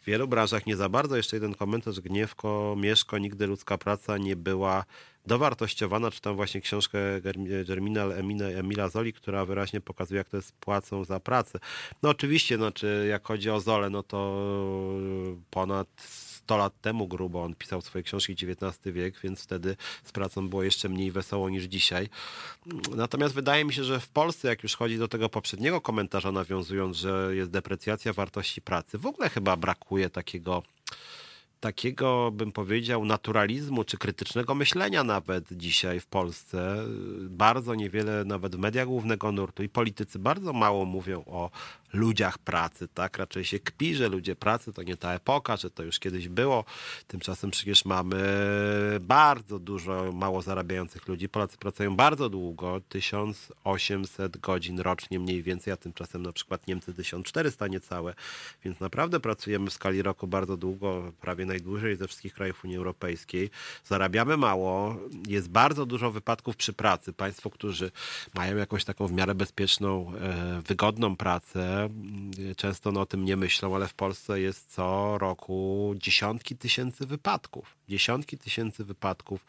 w 0.00 0.04
wielu 0.06 0.28
branżach 0.28 0.66
nie 0.66 0.76
za 0.76 0.88
bardzo. 0.88 1.16
Jeszcze 1.16 1.36
jeden 1.36 1.54
komentarz. 1.54 2.00
Gniewko, 2.00 2.74
Mieszko, 2.78 3.18
nigdy 3.18 3.46
ludzka 3.46 3.78
praca 3.78 4.18
nie 4.18 4.36
była 4.36 4.84
dowartościowana. 5.26 6.10
Czytam 6.10 6.36
właśnie 6.36 6.60
książkę 6.60 6.98
Germinal 7.66 8.12
Emila 8.56 8.88
Zoli, 8.88 9.12
która 9.12 9.44
wyraźnie 9.44 9.80
pokazuje, 9.80 10.18
jak 10.18 10.28
to 10.28 10.36
jest 10.36 10.52
płacą 10.52 11.04
za 11.04 11.20
pracę. 11.20 11.58
No 12.02 12.08
oczywiście, 12.08 12.56
znaczy, 12.56 13.06
jak 13.10 13.26
chodzi 13.26 13.50
o 13.50 13.60
Zolę, 13.60 13.90
no 13.90 14.02
to 14.02 14.48
ponad 15.50 15.88
100 16.46 16.56
lat 16.56 16.80
temu 16.80 17.08
grubo 17.08 17.42
on 17.42 17.54
pisał 17.54 17.80
swoje 17.80 18.02
książki 18.02 18.32
XIX 18.32 18.78
wiek, 18.84 19.20
więc 19.20 19.42
wtedy 19.42 19.76
z 20.04 20.12
pracą 20.12 20.48
było 20.48 20.62
jeszcze 20.62 20.88
mniej 20.88 21.12
wesoło 21.12 21.50
niż 21.50 21.64
dzisiaj. 21.64 22.08
Natomiast 22.96 23.34
wydaje 23.34 23.64
mi 23.64 23.72
się, 23.72 23.84
że 23.84 24.00
w 24.00 24.08
Polsce, 24.08 24.48
jak 24.48 24.62
już 24.62 24.76
chodzi 24.76 24.98
do 24.98 25.08
tego 25.08 25.28
poprzedniego 25.28 25.80
komentarza, 25.80 26.32
nawiązując, 26.32 26.96
że 26.96 27.30
jest 27.32 27.50
deprecjacja 27.50 28.12
wartości 28.12 28.62
pracy, 28.62 28.98
w 28.98 29.06
ogóle 29.06 29.28
chyba 29.30 29.56
brakuje 29.56 30.10
takiego 30.10 30.62
takiego, 31.66 32.30
bym 32.30 32.52
powiedział, 32.52 33.04
naturalizmu 33.04 33.84
czy 33.84 33.98
krytycznego 33.98 34.54
myślenia 34.54 35.04
nawet 35.04 35.44
dzisiaj 35.52 36.00
w 36.00 36.06
Polsce. 36.06 36.76
Bardzo 37.20 37.74
niewiele, 37.74 38.24
nawet 38.24 38.56
w 38.56 38.58
mediach 38.58 38.86
głównego 38.86 39.32
nurtu 39.32 39.62
i 39.62 39.68
politycy 39.68 40.18
bardzo 40.18 40.52
mało 40.52 40.84
mówią 40.84 41.24
o 41.26 41.50
ludziach 41.96 42.38
pracy, 42.38 42.88
tak? 42.88 43.18
Raczej 43.18 43.44
się 43.44 43.58
kpi, 43.58 43.94
że 43.94 44.08
ludzie 44.08 44.36
pracy 44.36 44.72
to 44.72 44.82
nie 44.82 44.96
ta 44.96 45.14
epoka, 45.14 45.56
że 45.56 45.70
to 45.70 45.82
już 45.82 45.98
kiedyś 45.98 46.28
było. 46.28 46.64
Tymczasem 47.06 47.50
przecież 47.50 47.84
mamy 47.84 48.16
bardzo 49.00 49.58
dużo 49.58 50.12
mało 50.12 50.42
zarabiających 50.42 51.08
ludzi. 51.08 51.28
Polacy 51.28 51.58
pracują 51.58 51.96
bardzo 51.96 52.28
długo, 52.28 52.80
1800 52.88 54.36
godzin 54.36 54.80
rocznie 54.80 55.20
mniej 55.20 55.42
więcej, 55.42 55.72
a 55.72 55.76
tymczasem 55.76 56.22
na 56.22 56.32
przykład 56.32 56.66
Niemcy 56.66 56.94
1400 56.94 57.66
niecałe. 57.66 58.14
Więc 58.64 58.80
naprawdę 58.80 59.20
pracujemy 59.20 59.70
w 59.70 59.72
skali 59.72 60.02
roku 60.02 60.26
bardzo 60.26 60.56
długo, 60.56 61.12
prawie 61.20 61.46
najdłużej 61.46 61.96
ze 61.96 62.06
wszystkich 62.06 62.34
krajów 62.34 62.64
Unii 62.64 62.76
Europejskiej. 62.76 63.50
Zarabiamy 63.84 64.36
mało, 64.36 64.96
jest 65.28 65.48
bardzo 65.48 65.86
dużo 65.86 66.10
wypadków 66.10 66.56
przy 66.56 66.72
pracy. 66.72 67.12
Państwo, 67.12 67.50
którzy 67.50 67.90
mają 68.34 68.56
jakąś 68.56 68.84
taką 68.84 69.06
w 69.06 69.12
miarę 69.12 69.34
bezpieczną, 69.34 70.12
e, 70.14 70.62
wygodną 70.62 71.16
pracę, 71.16 71.85
często 72.56 72.92
no, 72.92 73.00
o 73.00 73.06
tym 73.06 73.24
nie 73.24 73.36
myślą, 73.36 73.74
ale 73.74 73.88
w 73.88 73.94
Polsce 73.94 74.40
jest 74.40 74.74
co 74.74 75.18
roku 75.18 75.94
dziesiątki 75.96 76.56
tysięcy 76.56 77.06
wypadków. 77.06 77.76
Dziesiątki 77.88 78.38
tysięcy 78.38 78.84
wypadków. 78.84 79.46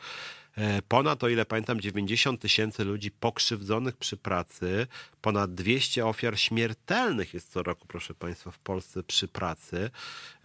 E, 0.58 0.82
ponad, 0.82 1.24
o 1.24 1.30
ile 1.30 1.46
pamiętam, 1.46 1.82
90 1.82 2.42
tysięcy 2.42 2.84
ludzi 2.84 3.12
pokrzywdzonych 3.12 3.98
przy 3.98 4.18
pracy, 4.18 4.88
ponad 5.22 5.54
200 5.54 6.06
ofiar 6.06 6.40
śmiertelnych 6.40 7.34
jest 7.34 7.52
co 7.52 7.64
roku, 7.64 7.88
proszę 7.88 8.14
Państwa, 8.14 8.52
w 8.52 8.60
Polsce 8.60 9.04
przy 9.04 9.28
pracy, 9.28 9.90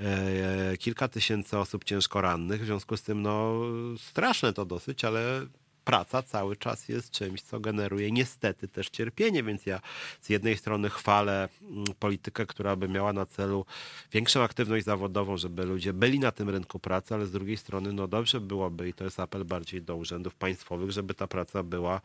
e, 0.01 0.77
kilka 0.77 1.09
tysięcy 1.09 1.59
osób 1.59 1.85
ciężko 1.85 2.21
rannych. 2.21 2.63
W 2.63 2.67
związku 2.67 2.97
z 2.97 3.03
tym, 3.03 3.23
no, 3.23 3.61
straszne 3.99 4.53
to 4.53 4.65
dosyć, 4.65 5.05
ale 5.05 5.47
praca 5.85 6.23
cały 6.23 6.57
czas 6.57 6.89
jest 6.89 7.11
czymś, 7.11 7.43
co 7.43 7.61
generuje 7.61 8.13
niestety 8.13 8.69
też 8.69 8.91
cierpienie, 8.91 9.43
więc 9.43 9.67
ja 9.67 9.81
z 10.21 10.29
jednej 10.29 10.57
strony 10.57 10.91
chwalę 10.91 11.49
mm, 11.63 11.85
politykę, 11.99 12.47
która 12.47 12.77
by 12.77 12.89
miała 12.89 13.13
na 13.13 13.27
celu 13.27 13.67
większą 14.13 14.43
aktywność 14.43 14.85
zawodową, 14.85 15.37
żeby 15.37 15.65
ludzie 15.65 15.93
byli 15.93 16.19
na 16.19 16.33
tym 16.33 16.49
rynku 16.49 16.79
pracy, 16.79 17.15
ale 17.15 17.27
z 17.27 17.33
drugiej 17.33 17.57
strony 17.57 17.93
no 17.93 18.09
dobrze 18.09 18.41
byłoby 18.41 18.89
i 18.89 18.95
to 18.95 19.05
jest 19.05 19.21
apel 19.21 19.45
bardziej 19.45 19.83
do 19.83 19.97
urzędów 19.97 20.35
państwowych, 20.35 20.91
żeby 20.91 21.15
ta 21.15 21.27
praca 21.27 21.63
była 21.63 22.01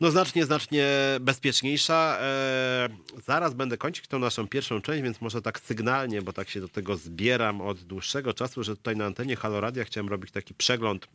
no 0.00 0.10
znacznie, 0.10 0.44
znacznie 0.44 0.86
bezpieczniejsza. 1.20 2.18
Eee, 2.20 2.88
zaraz 3.26 3.54
będę 3.54 3.76
kończyć 3.76 4.06
tą 4.06 4.18
naszą 4.18 4.48
pierwszą 4.48 4.80
część, 4.80 5.02
więc 5.02 5.20
może 5.20 5.42
tak 5.42 5.60
sygnalnie, 5.60 6.22
bo 6.22 6.32
tak 6.32 6.48
się 6.48 6.60
do 6.60 6.68
tego 6.68 6.96
zbieram 6.96 7.60
od 7.60 7.80
dłuższego 7.82 8.34
czasu, 8.34 8.62
że 8.62 8.76
tutaj 8.76 8.96
na 8.96 9.06
antenie 9.06 9.36
Halo 9.36 9.60
Radia 9.60 9.84
chciałem 9.84 10.08
robić 10.08 10.30
taki 10.30 10.54
przegląd 10.54 11.08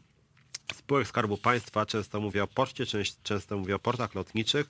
spółek 0.75 1.07
Skarbu 1.07 1.37
Państwa, 1.37 1.85
często 1.85 2.21
mówię 2.21 2.43
o 2.43 2.47
poczcie, 2.47 2.85
często 3.23 3.57
mówię 3.57 3.75
o 3.75 3.79
portach 3.79 4.15
lotniczych. 4.15 4.67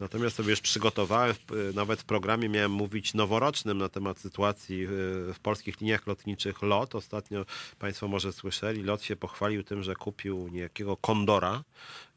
Natomiast 0.00 0.36
sobie 0.36 0.50
już 0.50 0.60
przygotowałem, 0.60 1.34
nawet 1.74 2.00
w 2.00 2.04
programie 2.04 2.48
miałem 2.48 2.70
mówić 2.70 3.14
noworocznym 3.14 3.78
na 3.78 3.88
temat 3.88 4.18
sytuacji 4.18 4.82
y, 4.82 4.86
w 5.34 5.38
polskich 5.42 5.80
liniach 5.80 6.06
lotniczych 6.06 6.62
LOT. 6.62 6.94
Ostatnio 6.94 7.44
Państwo 7.78 8.08
może 8.08 8.32
słyszeli, 8.32 8.82
LOT 8.82 9.02
się 9.02 9.16
pochwalił 9.16 9.62
tym, 9.62 9.82
że 9.82 9.94
kupił 9.94 10.48
niejakiego 10.48 10.96
kondora 10.96 11.62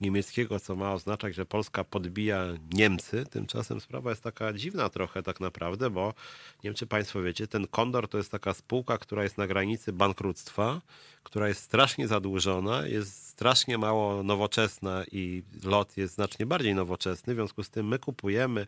niemieckiego, 0.01 0.59
co 0.59 0.75
ma 0.75 0.93
oznaczać, 0.93 1.35
że 1.35 1.45
Polska 1.45 1.83
podbija 1.83 2.45
Niemcy. 2.73 3.25
Tymczasem 3.29 3.81
sprawa 3.81 4.09
jest 4.09 4.23
taka 4.23 4.53
dziwna 4.53 4.89
trochę 4.89 5.23
tak 5.23 5.39
naprawdę, 5.39 5.89
bo 5.89 6.13
nie 6.55 6.63
wiem, 6.63 6.73
czy 6.73 6.87
Państwo 6.87 7.21
wiecie, 7.21 7.47
ten 7.47 7.67
kondor 7.67 8.07
to 8.07 8.17
jest 8.17 8.31
taka 8.31 8.53
spółka, 8.53 8.97
która 8.97 9.23
jest 9.23 9.37
na 9.37 9.47
granicy 9.47 9.93
bankructwa, 9.93 10.81
która 11.23 11.47
jest 11.47 11.63
strasznie 11.63 12.07
zadłużona, 12.07 12.87
jest 12.87 13.27
strasznie 13.27 13.77
mało 13.77 14.23
nowoczesna 14.23 15.03
i 15.11 15.43
lot 15.63 15.97
jest 15.97 16.13
znacznie 16.13 16.45
bardziej 16.45 16.75
nowoczesny. 16.75 17.33
W 17.33 17.37
związku 17.37 17.63
z 17.63 17.69
tym 17.69 17.87
my 17.87 17.99
kupujemy 17.99 18.67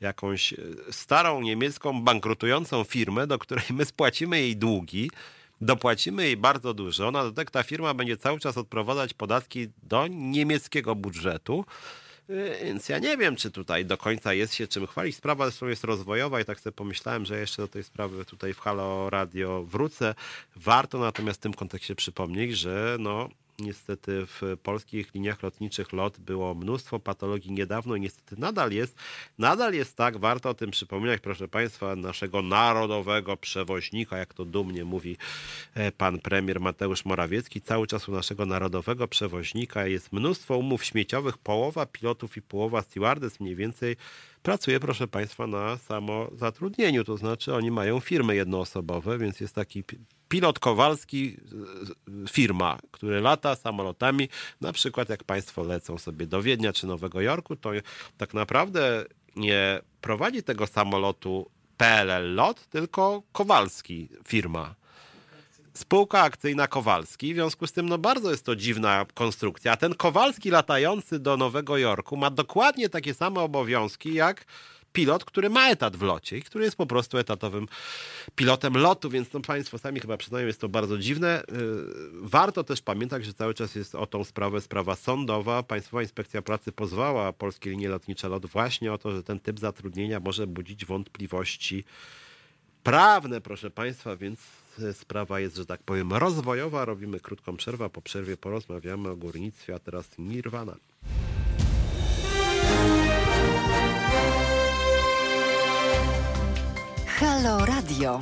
jakąś 0.00 0.52
e, 0.52 0.56
starą 0.90 1.40
niemiecką 1.40 2.02
bankrutującą 2.02 2.84
firmę, 2.84 3.26
do 3.26 3.38
której 3.38 3.64
my 3.70 3.84
spłacimy 3.84 4.40
jej 4.40 4.56
długi, 4.56 5.10
dopłacimy 5.60 6.24
jej 6.24 6.36
bardzo 6.36 6.74
dużo. 6.74 7.10
Na 7.10 7.22
dodatek 7.22 7.50
ta 7.50 7.62
firma 7.62 7.94
będzie 7.94 8.16
cały 8.16 8.40
czas 8.40 8.58
odprowadzać 8.58 9.14
podatki 9.14 9.68
do 9.82 10.06
niemieckiego 10.06 10.94
budżetu. 10.94 11.64
E, 12.28 12.64
więc 12.64 12.88
ja 12.88 12.98
nie 12.98 13.16
wiem, 13.16 13.36
czy 13.36 13.50
tutaj 13.50 13.84
do 13.84 13.96
końca 13.96 14.32
jest 14.34 14.54
się 14.54 14.66
czym 14.66 14.86
chwalić. 14.86 15.16
Sprawa 15.16 15.44
zresztą 15.44 15.66
jest 15.66 15.84
rozwojowa 15.84 16.40
i 16.40 16.44
tak 16.44 16.60
sobie 16.60 16.74
pomyślałem, 16.74 17.26
że 17.26 17.40
jeszcze 17.40 17.62
do 17.62 17.68
tej 17.68 17.84
sprawy 17.84 18.24
tutaj 18.24 18.54
w 18.54 18.60
Halo 18.60 19.10
Radio 19.10 19.62
wrócę. 19.62 20.14
Warto 20.56 20.98
natomiast 20.98 21.40
w 21.40 21.42
tym 21.42 21.54
kontekście 21.54 21.94
przypomnieć, 21.94 22.58
że 22.58 22.96
no, 23.00 23.28
Niestety 23.60 24.26
w 24.26 24.42
polskich 24.62 25.14
liniach 25.14 25.42
lotniczych 25.42 25.92
LOT 25.92 26.18
było 26.18 26.54
mnóstwo 26.54 26.98
patologii 26.98 27.52
niedawno 27.52 27.96
i 27.96 28.00
niestety 28.00 28.40
nadal 28.40 28.72
jest. 28.72 28.96
Nadal 29.38 29.74
jest 29.74 29.96
tak, 29.96 30.18
warto 30.18 30.48
o 30.48 30.54
tym 30.54 30.70
przypominać, 30.70 31.20
proszę 31.20 31.48
Państwa, 31.48 31.96
naszego 31.96 32.42
narodowego 32.42 33.36
przewoźnika, 33.36 34.18
jak 34.18 34.34
to 34.34 34.44
dumnie 34.44 34.84
mówi 34.84 35.16
e, 35.74 35.92
pan 35.92 36.18
premier 36.18 36.60
Mateusz 36.60 37.04
Morawiecki. 37.04 37.60
Cały 37.60 37.86
czas 37.86 38.08
u 38.08 38.12
naszego 38.12 38.46
narodowego 38.46 39.08
przewoźnika 39.08 39.86
jest 39.86 40.12
mnóstwo 40.12 40.56
umów 40.56 40.84
śmieciowych, 40.84 41.38
połowa 41.38 41.86
pilotów 41.86 42.36
i 42.36 42.42
połowa 42.42 42.82
stewardess 42.82 43.40
mniej 43.40 43.56
więcej 43.56 43.96
pracuje, 44.42 44.80
proszę 44.80 45.08
Państwa, 45.08 45.46
na 45.46 45.76
samozatrudnieniu. 45.76 47.04
To 47.04 47.16
znaczy 47.16 47.54
oni 47.54 47.70
mają 47.70 48.00
firmy 48.00 48.36
jednoosobowe, 48.36 49.18
więc 49.18 49.40
jest 49.40 49.54
taki 49.54 49.84
pilot 50.28 50.58
Kowalski, 50.58 51.36
firma, 52.30 52.78
który 52.90 53.20
lata 53.20 53.56
samolotami, 53.56 54.28
na 54.60 54.72
przykład 54.72 55.08
jak 55.08 55.24
Państwo 55.24 55.62
lecą 55.62 55.98
sobie 55.98 56.26
do 56.26 56.42
Wiednia 56.42 56.72
czy 56.72 56.86
Nowego 56.86 57.20
Jorku, 57.20 57.56
to 57.56 57.70
tak 58.16 58.34
naprawdę 58.34 59.04
nie 59.36 59.80
prowadzi 60.00 60.42
tego 60.42 60.66
samolotu 60.66 61.50
PLL 61.76 62.34
LOT, 62.34 62.66
tylko 62.66 63.22
Kowalski 63.32 64.08
firma. 64.28 64.79
Spółka 65.80 66.20
akcyjna 66.20 66.66
Kowalski, 66.66 67.32
w 67.32 67.36
związku 67.36 67.66
z 67.66 67.72
tym 67.72 67.88
no 67.88 67.98
bardzo 67.98 68.30
jest 68.30 68.44
to 68.44 68.56
dziwna 68.56 69.06
konstrukcja. 69.14 69.76
Ten 69.76 69.94
Kowalski 69.94 70.50
latający 70.50 71.18
do 71.18 71.36
Nowego 71.36 71.78
Jorku 71.78 72.16
ma 72.16 72.30
dokładnie 72.30 72.88
takie 72.88 73.14
same 73.14 73.40
obowiązki 73.40 74.14
jak 74.14 74.44
pilot, 74.92 75.24
który 75.24 75.50
ma 75.50 75.70
etat 75.70 75.96
w 75.96 76.02
locie 76.02 76.38
i 76.38 76.42
który 76.42 76.64
jest 76.64 76.76
po 76.76 76.86
prostu 76.86 77.18
etatowym 77.18 77.68
pilotem 78.34 78.76
lotu, 78.76 79.10
więc 79.10 79.32
no 79.32 79.40
Państwo 79.40 79.78
sami 79.78 80.00
chyba 80.00 80.16
przyznają, 80.16 80.46
jest 80.46 80.60
to 80.60 80.68
bardzo 80.68 80.98
dziwne. 80.98 81.42
Y, 81.42 81.44
warto 82.12 82.64
też 82.64 82.82
pamiętać, 82.82 83.24
że 83.24 83.34
cały 83.34 83.54
czas 83.54 83.74
jest 83.74 83.94
o 83.94 84.06
tą 84.06 84.24
sprawę 84.24 84.60
sprawa 84.60 84.96
sądowa. 84.96 85.62
Państwowa 85.62 86.02
Inspekcja 86.02 86.42
Pracy 86.42 86.72
pozwała 86.72 87.32
Polskie 87.32 87.70
Linie 87.70 87.88
Lotnicze 87.88 88.28
LOT 88.28 88.46
właśnie 88.46 88.92
o 88.92 88.98
to, 88.98 89.12
że 89.12 89.22
ten 89.22 89.40
typ 89.40 89.60
zatrudnienia 89.60 90.20
może 90.20 90.46
budzić 90.46 90.84
wątpliwości 90.84 91.84
prawne, 92.82 93.40
proszę 93.40 93.70
Państwa, 93.70 94.16
więc 94.16 94.40
sprawa 94.92 95.40
jest, 95.40 95.56
że 95.56 95.66
tak 95.66 95.82
powiem, 95.82 96.12
rozwojowa. 96.12 96.84
Robimy 96.84 97.20
krótką 97.20 97.56
przerwę, 97.56 97.90
po 97.90 98.02
przerwie 98.02 98.36
porozmawiamy 98.36 99.08
o 99.08 99.16
górnictwie, 99.16 99.74
a 99.74 99.78
teraz 99.78 100.18
Nirvana. 100.18 100.76
Halo 107.06 107.66
Radio. 107.66 108.20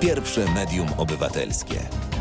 Pierwsze 0.00 0.52
medium 0.54 0.88
obywatelskie. 0.98 2.11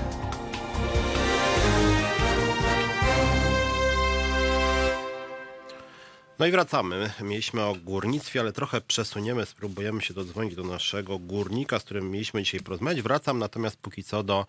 No 6.41 6.47
i 6.47 6.51
wracamy. 6.51 7.11
Mieliśmy 7.21 7.63
o 7.63 7.75
górnictwie, 7.75 8.39
ale 8.39 8.51
trochę 8.51 8.81
przesuniemy, 8.81 9.45
spróbujemy 9.45 10.01
się 10.01 10.13
dodzwonić 10.13 10.55
do 10.55 10.63
naszego 10.63 11.19
górnika, 11.19 11.79
z 11.79 11.83
którym 11.83 12.11
mieliśmy 12.11 12.43
dzisiaj 12.43 12.59
porozmawiać. 12.59 13.01
Wracam 13.01 13.39
natomiast 13.39 13.77
póki 13.77 14.03
co 14.03 14.23
do 14.23 14.45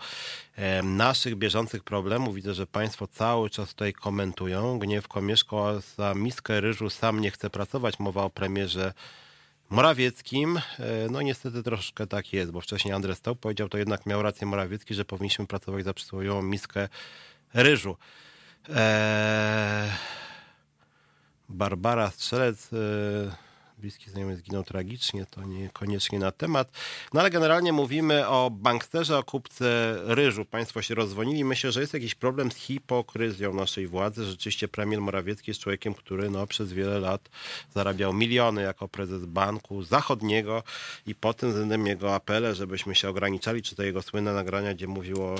e, 0.56 0.82
naszych 0.82 1.36
bieżących 1.36 1.84
problemów. 1.84 2.34
Widzę, 2.34 2.54
że 2.54 2.66
Państwo 2.66 3.06
cały 3.06 3.50
czas 3.50 3.68
tutaj 3.68 3.92
komentują. 3.92 4.78
Gniew 4.78 5.08
Komieszko 5.08 5.80
za 5.96 6.14
miskę 6.14 6.60
ryżu 6.60 6.90
sam 6.90 7.20
nie 7.20 7.30
chce 7.30 7.50
pracować. 7.50 7.98
Mowa 7.98 8.24
o 8.24 8.30
premierze 8.30 8.92
Morawieckim. 9.70 10.56
E, 10.56 10.62
no 11.10 11.22
niestety 11.22 11.62
troszkę 11.62 12.06
tak 12.06 12.32
jest, 12.32 12.50
bo 12.50 12.60
wcześniej 12.60 12.94
Andrzej 12.94 13.16
Stoł 13.16 13.36
powiedział, 13.36 13.68
to 13.68 13.78
jednak 13.78 14.06
miał 14.06 14.22
rację 14.22 14.46
Morawiecki, 14.46 14.94
że 14.94 15.04
powinniśmy 15.04 15.46
pracować 15.46 15.84
za 15.84 15.94
przysłowiową 15.94 16.42
miskę 16.42 16.88
ryżu. 17.54 17.96
Eee... 18.68 20.21
Barbara 21.52 22.10
Strzelec 22.10 22.68
bliski 23.82 24.10
znajomy 24.10 24.36
zginął 24.36 24.64
tragicznie, 24.64 25.26
to 25.26 25.44
niekoniecznie 25.44 26.18
na 26.18 26.32
temat. 26.32 26.70
No 27.14 27.20
ale 27.20 27.30
generalnie 27.30 27.72
mówimy 27.72 28.28
o 28.28 28.50
banksterze, 28.50 29.18
o 29.18 29.24
kupce 29.24 29.96
ryżu. 30.04 30.44
Państwo 30.44 30.82
się 30.82 30.94
rozwonili. 30.94 31.44
Myślę, 31.44 31.72
że 31.72 31.80
jest 31.80 31.94
jakiś 31.94 32.14
problem 32.14 32.52
z 32.52 32.56
hipokryzją 32.56 33.54
naszej 33.54 33.86
władzy. 33.86 34.24
Rzeczywiście 34.24 34.68
premier 34.68 35.00
Morawiecki 35.00 35.50
jest 35.50 35.60
człowiekiem, 35.60 35.94
który 35.94 36.30
no, 36.30 36.46
przez 36.46 36.72
wiele 36.72 37.00
lat 37.00 37.28
zarabiał 37.74 38.12
miliony 38.12 38.62
jako 38.62 38.88
prezes 38.88 39.24
banku 39.24 39.82
zachodniego 39.82 40.62
i 41.06 41.14
po 41.14 41.34
tym 41.34 41.50
względem 41.50 41.86
jego 41.86 42.14
apele, 42.14 42.54
żebyśmy 42.54 42.94
się 42.94 43.08
ograniczali, 43.08 43.62
czy 43.62 43.76
to 43.76 43.82
jego 43.82 44.02
słynne 44.02 44.32
nagrania, 44.32 44.74
gdzie 44.74 44.86
mówiło 44.86 45.34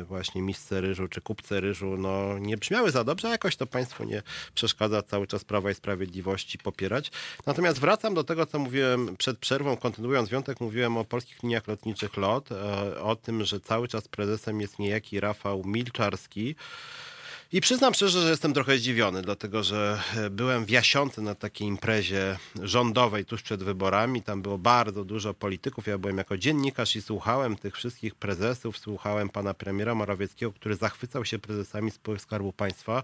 y, 0.00 0.04
właśnie 0.04 0.42
misce 0.42 0.80
ryżu, 0.80 1.08
czy 1.08 1.20
kupce 1.20 1.60
ryżu, 1.60 1.96
no 1.96 2.38
nie 2.38 2.56
brzmiały 2.56 2.90
za 2.90 3.04
dobrze, 3.04 3.28
a 3.28 3.30
jakoś 3.30 3.56
to 3.56 3.66
państwo 3.66 4.04
nie 4.04 4.22
przeszkadza 4.54 5.02
cały 5.02 5.26
czas 5.26 5.44
Prawa 5.44 5.70
i 5.70 5.74
Sprawiedliwości 5.74 6.58
popierać. 6.58 7.10
Natomiast 7.46 7.73
Natomiast 7.74 8.00
wracam 8.00 8.14
do 8.14 8.24
tego, 8.24 8.46
co 8.46 8.58
mówiłem 8.58 9.16
przed 9.16 9.38
przerwą, 9.38 9.76
kontynuując 9.76 10.28
Wiątek, 10.28 10.60
mówiłem 10.60 10.96
o 10.96 11.04
polskich 11.04 11.42
liniach 11.42 11.68
lotniczych 11.68 12.16
LOT, 12.16 12.52
e, 12.52 13.00
o 13.00 13.16
tym, 13.16 13.44
że 13.44 13.60
cały 13.60 13.88
czas 13.88 14.08
prezesem 14.08 14.60
jest 14.60 14.78
niejaki 14.78 15.20
Rafał 15.20 15.62
Milczarski. 15.64 16.54
I 17.54 17.60
przyznam 17.60 17.94
szczerze, 17.94 18.22
że 18.22 18.30
jestem 18.30 18.54
trochę 18.54 18.78
zdziwiony, 18.78 19.22
dlatego 19.22 19.62
że 19.62 20.00
e, 20.16 20.30
byłem 20.30 20.64
w 20.64 20.70
Jasiące 20.70 21.22
na 21.22 21.34
takiej 21.34 21.68
imprezie 21.68 22.38
rządowej 22.62 23.24
tuż 23.24 23.42
przed 23.42 23.62
wyborami. 23.62 24.22
Tam 24.22 24.42
było 24.42 24.58
bardzo 24.58 25.04
dużo 25.04 25.34
polityków. 25.34 25.86
Ja 25.86 25.98
byłem 25.98 26.18
jako 26.18 26.36
dziennikarz 26.36 26.96
i 26.96 27.02
słuchałem 27.02 27.56
tych 27.56 27.74
wszystkich 27.76 28.14
prezesów, 28.14 28.78
słuchałem 28.78 29.28
pana 29.28 29.54
premiera 29.54 29.94
Morawieckiego, 29.94 30.52
który 30.52 30.76
zachwycał 30.76 31.24
się 31.24 31.38
prezesami 31.38 31.90
spółek 31.90 32.20
Skarbu 32.20 32.52
Państwa. 32.52 33.02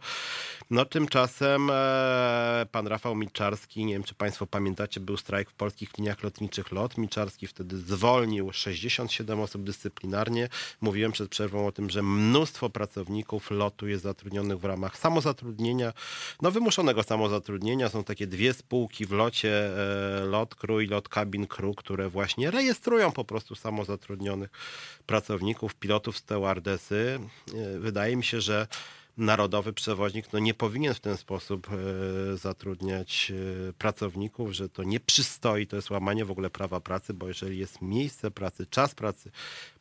No 0.71 0.85
tymczasem 0.85 1.71
e, 1.71 2.67
pan 2.73 2.87
Rafał 2.87 3.15
Milczarski, 3.15 3.85
nie 3.85 3.93
wiem 3.93 4.05
czy 4.05 4.15
państwo 4.15 4.47
pamiętacie, 4.47 5.01
był 5.01 5.17
strajk 5.17 5.51
w 5.51 5.55
polskich 5.55 5.99
liniach 5.99 6.23
lotniczych 6.23 6.73
LOT. 6.73 6.99
Milczarski 6.99 7.47
wtedy 7.47 7.79
zwolnił 7.79 8.53
67 8.53 9.41
osób 9.41 9.63
dyscyplinarnie. 9.63 10.49
Mówiłem 10.81 11.13
przed 11.13 11.29
przerwą 11.29 11.67
o 11.67 11.73
tym, 11.73 11.91
że 11.91 12.03
mnóstwo 12.03 12.71
pracowników 12.71 13.51
LOTu 13.51 13.89
jest 13.89 14.03
zatrudnionych 14.03 14.40
w 14.43 14.65
ramach 14.65 14.99
samozatrudnienia, 14.99 15.93
no 16.43 16.51
wymuszonego 16.51 17.03
samozatrudnienia. 17.03 17.89
Są 17.89 18.05
takie 18.05 18.27
dwie 18.27 18.53
spółki 18.53 19.07
w 19.07 19.13
locie, 19.13 19.71
e, 20.21 20.25
Lot 20.25 20.55
Crew 20.55 20.83
i 20.83 20.87
Lot 20.87 21.09
Cabin 21.09 21.47
Crew, 21.47 21.77
które 21.77 22.09
właśnie 22.09 22.51
rejestrują 22.51 23.13
po 23.13 23.25
prostu 23.25 23.55
samozatrudnionych 23.55 24.51
pracowników, 25.07 25.75
pilotów, 25.75 26.19
stewardesy. 26.19 27.21
E, 27.55 27.79
wydaje 27.79 28.17
mi 28.17 28.25
się, 28.25 28.41
że 28.41 28.67
narodowy 29.21 29.73
przewoźnik 29.73 30.33
no 30.33 30.39
nie 30.39 30.55
powinien 30.55 30.95
w 30.95 31.01
ten 31.01 31.17
sposób 31.17 31.69
e, 31.73 32.37
zatrudniać 32.37 33.33
e, 33.71 33.73
pracowników, 33.73 34.53
że 34.53 34.69
to 34.69 34.83
nie 34.83 35.01
przystoi, 35.01 35.67
to 35.67 35.77
jest 35.77 35.91
łamanie 35.91 36.25
w 36.25 36.31
ogóle 36.31 36.51
prawa 36.51 36.81
pracy, 36.81 37.15
bo 37.15 37.29
jeżeli 37.29 37.59
jest 37.59 37.83
miejsce 37.83 38.31
pracy, 38.31 38.67
czas 38.67 38.95
pracy, 38.95 39.31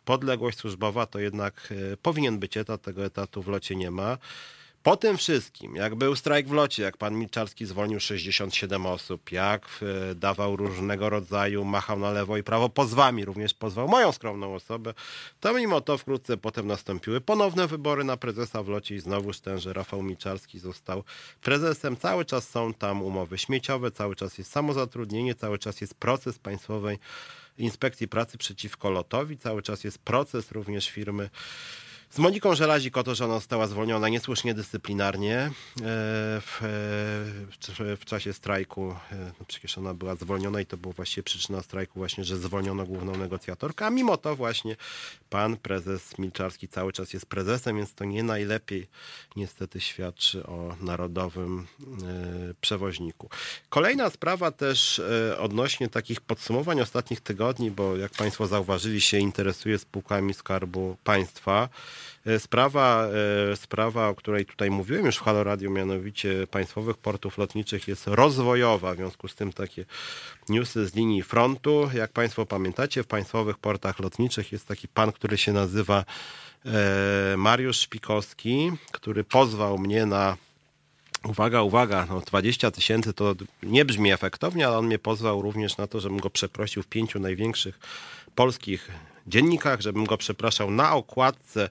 podległość 0.06 0.58
służbowa, 0.58 1.06
to 1.06 1.20
jednak 1.20 1.74
e, 1.94 1.98
powinien 1.98 2.40
być 2.40 2.58
etat, 2.58 2.82
tego 2.82 3.06
etatu 3.06 3.42
w 3.42 3.48
locie 3.48 3.76
nie 3.76 3.92
ma. 3.92 4.18
Po 4.84 4.98
tym 4.98 5.18
wszystkim, 5.18 5.76
jak 5.76 5.96
był 5.96 6.16
strajk 6.16 6.48
w 6.48 6.52
locie, 6.52 6.84
jak 6.84 6.98
pan 6.98 7.16
Milczarski 7.16 7.66
zwolnił 7.66 8.00
67 8.00 8.86
osób, 8.86 9.32
jak 9.32 9.70
e, 10.12 10.16
dawał 10.16 10.56
różnego 10.56 11.10
rodzaju, 11.10 11.66
machał 11.66 12.00
na 12.00 12.12
lewo 12.12 12.38
i 12.38 12.44
prawo 12.44 12.70
pozwami, 12.70 13.26
również 13.26 13.54
pozwał 13.54 13.88
moją 13.88 14.12
skromną 14.12 14.56
osobę, 14.56 14.94
to 15.40 15.54
mimo 15.54 15.82
to 15.82 15.98
wkrótce 15.98 16.38
potem 16.38 16.68
nastąpiły 16.68 17.22
ponowne 17.22 17.68
wybory 17.68 18.04
na 18.04 18.18
prezesa 18.18 18.64
w 18.64 18.68
locie 18.68 18.96
i 18.96 19.00
znowuż 19.00 19.40
tenże 19.40 19.74
Rafał 19.74 20.04
Milczarski 20.04 20.60
został 20.60 21.04
prezesem. 21.42 21.98
Cały 21.98 22.26
czas 22.26 22.50
są 22.50 22.74
tam 22.74 23.02
umowy 23.02 23.38
śmieciowe, 23.38 23.92
cały 23.92 24.16
czas 24.16 24.38
jest 24.38 24.52
samozatrudnienie, 24.52 25.36
cały 25.36 25.60
czas 25.60 25.82
jest 25.82 25.94
proces 25.94 26.40
państwowej 26.40 27.00
inspekcji 27.58 28.08
pracy 28.08 28.38
przeciwko 28.38 28.90
lotowi, 28.90 29.38
cały 29.38 29.62
czas 29.62 29.84
jest 29.84 29.98
proces 29.98 30.52
również 30.52 30.90
firmy 30.90 31.30
z 32.10 32.20
Moniką 32.20 32.56
Żelazik 32.56 32.98
o 32.98 33.04
to, 33.04 33.16
że 33.16 33.26
ona 33.26 33.34
została 33.34 33.68
zwolniona 33.68 34.10
niesłusznie 34.10 34.54
dyscyplinarnie 34.54 35.36
e, 35.38 35.52
w, 36.42 36.60
e, 37.82 37.98
w 37.98 38.06
czasie 38.06 38.34
strajku. 38.34 38.96
E, 39.12 39.16
no 39.40 39.46
przecież 39.48 39.78
ona 39.78 39.94
była 39.94 40.16
zwolniona 40.16 40.62
i 40.62 40.66
to 40.66 40.78
była 40.78 40.94
właściwie 40.94 41.24
przyczyna 41.24 41.62
strajku 41.62 42.00
właśnie, 42.00 42.24
że 42.24 42.38
zwolniono 42.38 42.86
główną 42.86 43.18
negocjatorkę, 43.18 43.86
a 43.86 43.90
mimo 43.90 44.18
to 44.18 44.36
właśnie 44.36 44.76
pan 45.30 45.58
prezes 45.58 46.18
Milczarski 46.18 46.68
cały 46.68 46.94
czas 46.94 47.14
jest 47.14 47.26
prezesem, 47.26 47.78
więc 47.78 47.94
to 47.94 48.06
nie 48.06 48.24
najlepiej 48.24 48.88
niestety 49.36 49.82
świadczy 49.82 50.46
o 50.46 50.76
narodowym 50.82 51.68
przewoźniku. 52.62 53.30
Kolejna 53.70 54.10
sprawa 54.10 54.52
też 54.52 55.02
odnośnie 55.38 55.90
takich 55.90 56.22
podsumowań 56.22 56.82
ostatnich 56.82 57.22
tygodni, 57.22 57.72
bo 57.72 57.98
jak 57.98 58.12
państwo 58.12 58.48
zauważyli 58.48 59.02
się 59.02 59.18
interesuje 59.18 59.80
spółkami 59.80 60.34
Skarbu 60.34 60.98
Państwa. 61.04 61.70
E, 62.26 62.40
sprawa, 62.40 63.08
e, 63.52 63.56
sprawa, 63.56 64.08
o 64.08 64.16
której 64.16 64.46
tutaj 64.46 64.72
mówiłem 64.72 65.06
już 65.06 65.18
w 65.18 65.22
Halo 65.22 65.44
Radio, 65.44 65.70
mianowicie 65.70 66.48
państwowych 66.52 66.98
portów 66.98 67.38
lotniczych 67.38 67.88
jest 67.88 68.08
rozwojowa, 68.08 68.94
w 68.94 68.96
związku 68.96 69.28
z 69.28 69.36
tym 69.36 69.54
takie 69.54 69.86
newsy 70.50 70.88
z 70.88 70.96
linii 70.96 71.24
frontu. 71.24 71.90
Jak 71.94 72.12
Państwo 72.12 72.46
pamiętacie, 72.46 73.04
w 73.04 73.08
państwowych 73.08 73.58
portach 73.58 74.00
lotniczych 74.00 74.52
jest 74.52 74.68
taki 74.68 74.88
pan, 74.88 75.12
który 75.12 75.38
się 75.38 75.54
nazywa 75.54 76.06
e, 76.66 77.38
Mariusz 77.38 77.78
Szpikowski, 77.80 78.72
który 78.92 79.24
pozwał 79.24 79.78
mnie 79.78 80.06
na 80.06 80.38
Uwaga, 81.24 81.62
uwaga, 81.62 82.06
no 82.10 82.22
20 82.22 82.72
tysięcy 82.72 83.14
to 83.14 83.36
nie 83.64 83.86
brzmi 83.86 84.12
efektownie, 84.12 84.68
ale 84.68 84.78
on 84.78 84.86
mnie 84.86 85.00
pozwał 85.00 85.42
również 85.42 85.78
na 85.78 85.88
to, 85.88 86.00
żebym 86.00 86.20
go 86.20 86.30
przeprosił 86.30 86.84
w 86.84 86.88
pięciu 86.88 87.20
największych 87.20 87.80
polskich 88.36 88.92
dziennikach, 89.30 89.82
żebym 89.82 90.06
go 90.06 90.18
przepraszał 90.18 90.72
na 90.72 90.96
okładce 90.96 91.70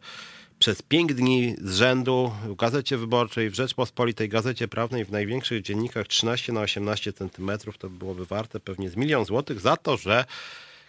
przez 0.59 0.83
pięć 0.83 1.15
dni 1.15 1.57
z 1.63 1.77
rzędu 1.77 2.33
w 2.45 2.55
Gazecie 2.55 2.97
Wyborczej, 2.97 3.51
w 3.51 3.55
Rzeczpospolitej, 3.55 4.29
Gazecie 4.29 4.69
Prawnej, 4.69 5.05
w 5.05 5.11
największych 5.11 5.63
dziennikach 5.63 6.07
13 6.07 6.53
na 6.53 6.61
18 6.61 7.13
centymetrów. 7.13 7.79
To 7.79 7.91
byłoby 7.91 8.27
warte 8.27 8.61
pewnie 8.61 8.91
z 8.91 8.97
milion 8.97 9.25
złotych 9.25 9.61
za 9.61 9.77
to, 9.77 9.97
że 9.97 10.25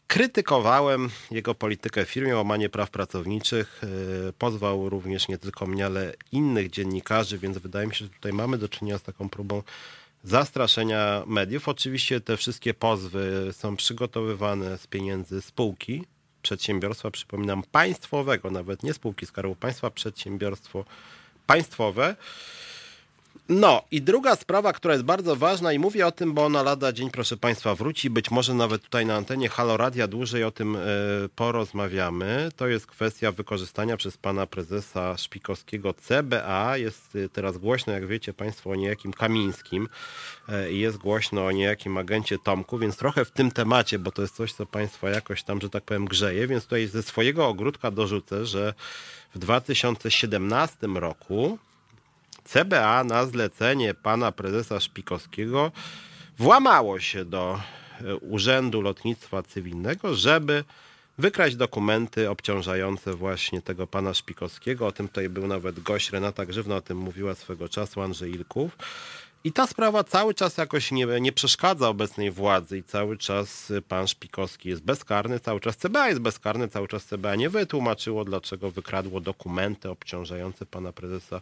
krytykowałem 0.07 1.09
jego 1.32 1.55
politykę 1.55 2.05
w 2.05 2.09
firmie, 2.09 2.36
łamanie 2.36 2.70
praw 2.70 2.89
pracowniczych. 2.89 3.82
E, 4.30 4.34
pozwał 4.34 4.89
również 4.89 5.28
nie 5.28 5.38
tylko 5.38 5.65
mnie, 5.65 5.86
ale 5.86 6.13
innych 6.32 6.70
dziennikarzy, 6.70 7.38
więc 7.38 7.57
wydaje 7.57 7.88
mi 7.88 7.95
się, 7.95 8.05
że 8.05 8.11
tutaj 8.11 8.34
mamy 8.34 8.57
do 8.57 8.70
czynienia 8.70 8.97
z 8.97 9.03
taką 9.03 9.30
próbą 9.30 9.63
zastraszenia 10.24 11.24
mediów. 11.28 11.67
Oczywiście 11.67 12.22
te 12.22 12.38
wszystkie 12.38 12.74
pozwy 12.74 13.49
są 13.51 13.76
przygotowywane 13.76 14.78
z 14.78 14.88
pieniędzy 14.88 15.41
spółki, 15.41 16.03
przedsiębiorstwa, 16.41 17.11
przypominam, 17.11 17.63
państwowego, 17.63 18.51
nawet 18.51 18.83
nie 18.83 18.93
spółki 18.93 19.25
Skarbu 19.25 19.55
Państwa, 19.55 19.89
przedsiębiorstwo 19.89 20.85
państwowe. 21.47 22.15
No 23.49 23.83
i 23.91 24.01
druga 24.01 24.35
sprawa, 24.35 24.73
która 24.73 24.93
jest 24.93 25.05
bardzo 25.05 25.35
ważna 25.35 25.73
i 25.73 25.79
mówię 25.79 26.07
o 26.07 26.11
tym, 26.11 26.33
bo 26.33 26.45
ona 26.45 26.63
lada 26.63 26.91
dzień, 26.93 27.09
proszę 27.11 27.37
Państwa, 27.37 27.75
wróci. 27.75 28.09
Być 28.09 28.31
może 28.31 28.53
nawet 28.53 28.83
tutaj 28.83 29.05
na 29.05 29.15
antenie 29.15 29.49
Halo 29.49 29.77
Radia 29.77 30.07
dłużej 30.07 30.43
o 30.43 30.51
tym 30.51 30.75
y, 30.75 30.79
porozmawiamy. 31.35 32.49
To 32.55 32.67
jest 32.67 32.87
kwestia 32.87 33.31
wykorzystania 33.31 33.97
przez 33.97 34.17
pana 34.17 34.47
prezesa 34.47 35.17
Szpikowskiego 35.17 35.93
CBA. 35.93 36.77
Jest 36.77 37.15
y, 37.15 37.29
teraz 37.29 37.57
głośno, 37.57 37.93
jak 37.93 38.07
wiecie 38.07 38.33
Państwo, 38.33 38.69
o 38.69 38.75
niejakim 38.75 39.13
Kamińskim 39.13 39.87
y, 40.49 40.71
i 40.71 40.79
jest 40.79 40.97
głośno 40.97 41.45
o 41.45 41.51
niejakim 41.51 41.97
agencie 41.97 42.37
Tomku, 42.39 42.77
więc 42.77 42.97
trochę 42.97 43.25
w 43.25 43.31
tym 43.31 43.51
temacie, 43.51 43.99
bo 43.99 44.11
to 44.11 44.21
jest 44.21 44.35
coś, 44.35 44.53
co 44.53 44.65
Państwa 44.65 45.09
jakoś 45.09 45.43
tam, 45.43 45.61
że 45.61 45.69
tak 45.69 45.83
powiem, 45.83 46.05
grzeje, 46.05 46.47
więc 46.47 46.63
tutaj 46.63 46.87
ze 46.87 47.03
swojego 47.03 47.47
ogródka 47.47 47.91
dorzucę, 47.91 48.45
że 48.45 48.73
w 49.35 49.39
2017 49.39 50.87
roku 50.87 51.59
CBA 52.53 53.03
na 53.03 53.25
zlecenie 53.25 53.93
pana 53.93 54.31
prezesa 54.31 54.79
Szpikowskiego 54.79 55.71
włamało 56.37 56.99
się 56.99 57.25
do 57.25 57.59
e, 58.01 58.15
Urzędu 58.15 58.81
Lotnictwa 58.81 59.43
Cywilnego, 59.43 60.15
żeby 60.15 60.63
wykraść 61.17 61.55
dokumenty 61.55 62.29
obciążające 62.29 63.13
właśnie 63.13 63.61
tego 63.61 63.87
pana 63.87 64.13
Szpikowskiego. 64.13 64.87
O 64.87 64.91
tym 64.91 65.07
tutaj 65.07 65.29
był 65.29 65.47
nawet 65.47 65.79
gość, 65.79 66.11
Renata 66.11 66.45
Grzywna 66.45 66.75
o 66.75 66.81
tym 66.81 66.97
mówiła 66.97 67.35
swego 67.35 67.69
czasu, 67.69 68.01
Andrzej 68.01 68.31
Ilków. 68.31 68.77
I 69.43 69.51
ta 69.51 69.67
sprawa 69.67 70.03
cały 70.03 70.33
czas 70.33 70.57
jakoś 70.57 70.91
nie, 70.91 71.05
nie 71.21 71.31
przeszkadza 71.31 71.89
obecnej 71.89 72.31
władzy 72.31 72.77
i 72.77 72.83
cały 72.83 73.17
czas 73.17 73.73
pan 73.87 74.07
Szpikowski 74.07 74.69
jest 74.69 74.81
bezkarny, 74.81 75.39
cały 75.39 75.59
czas 75.59 75.77
CBA 75.77 76.07
jest 76.07 76.19
bezkarny, 76.19 76.67
cały 76.67 76.87
czas 76.87 77.05
CBA 77.05 77.35
nie 77.35 77.49
wytłumaczyło, 77.49 78.25
dlaczego 78.25 78.71
wykradło 78.71 79.21
dokumenty 79.21 79.89
obciążające 79.89 80.65
pana 80.65 80.93
prezesa 80.93 81.41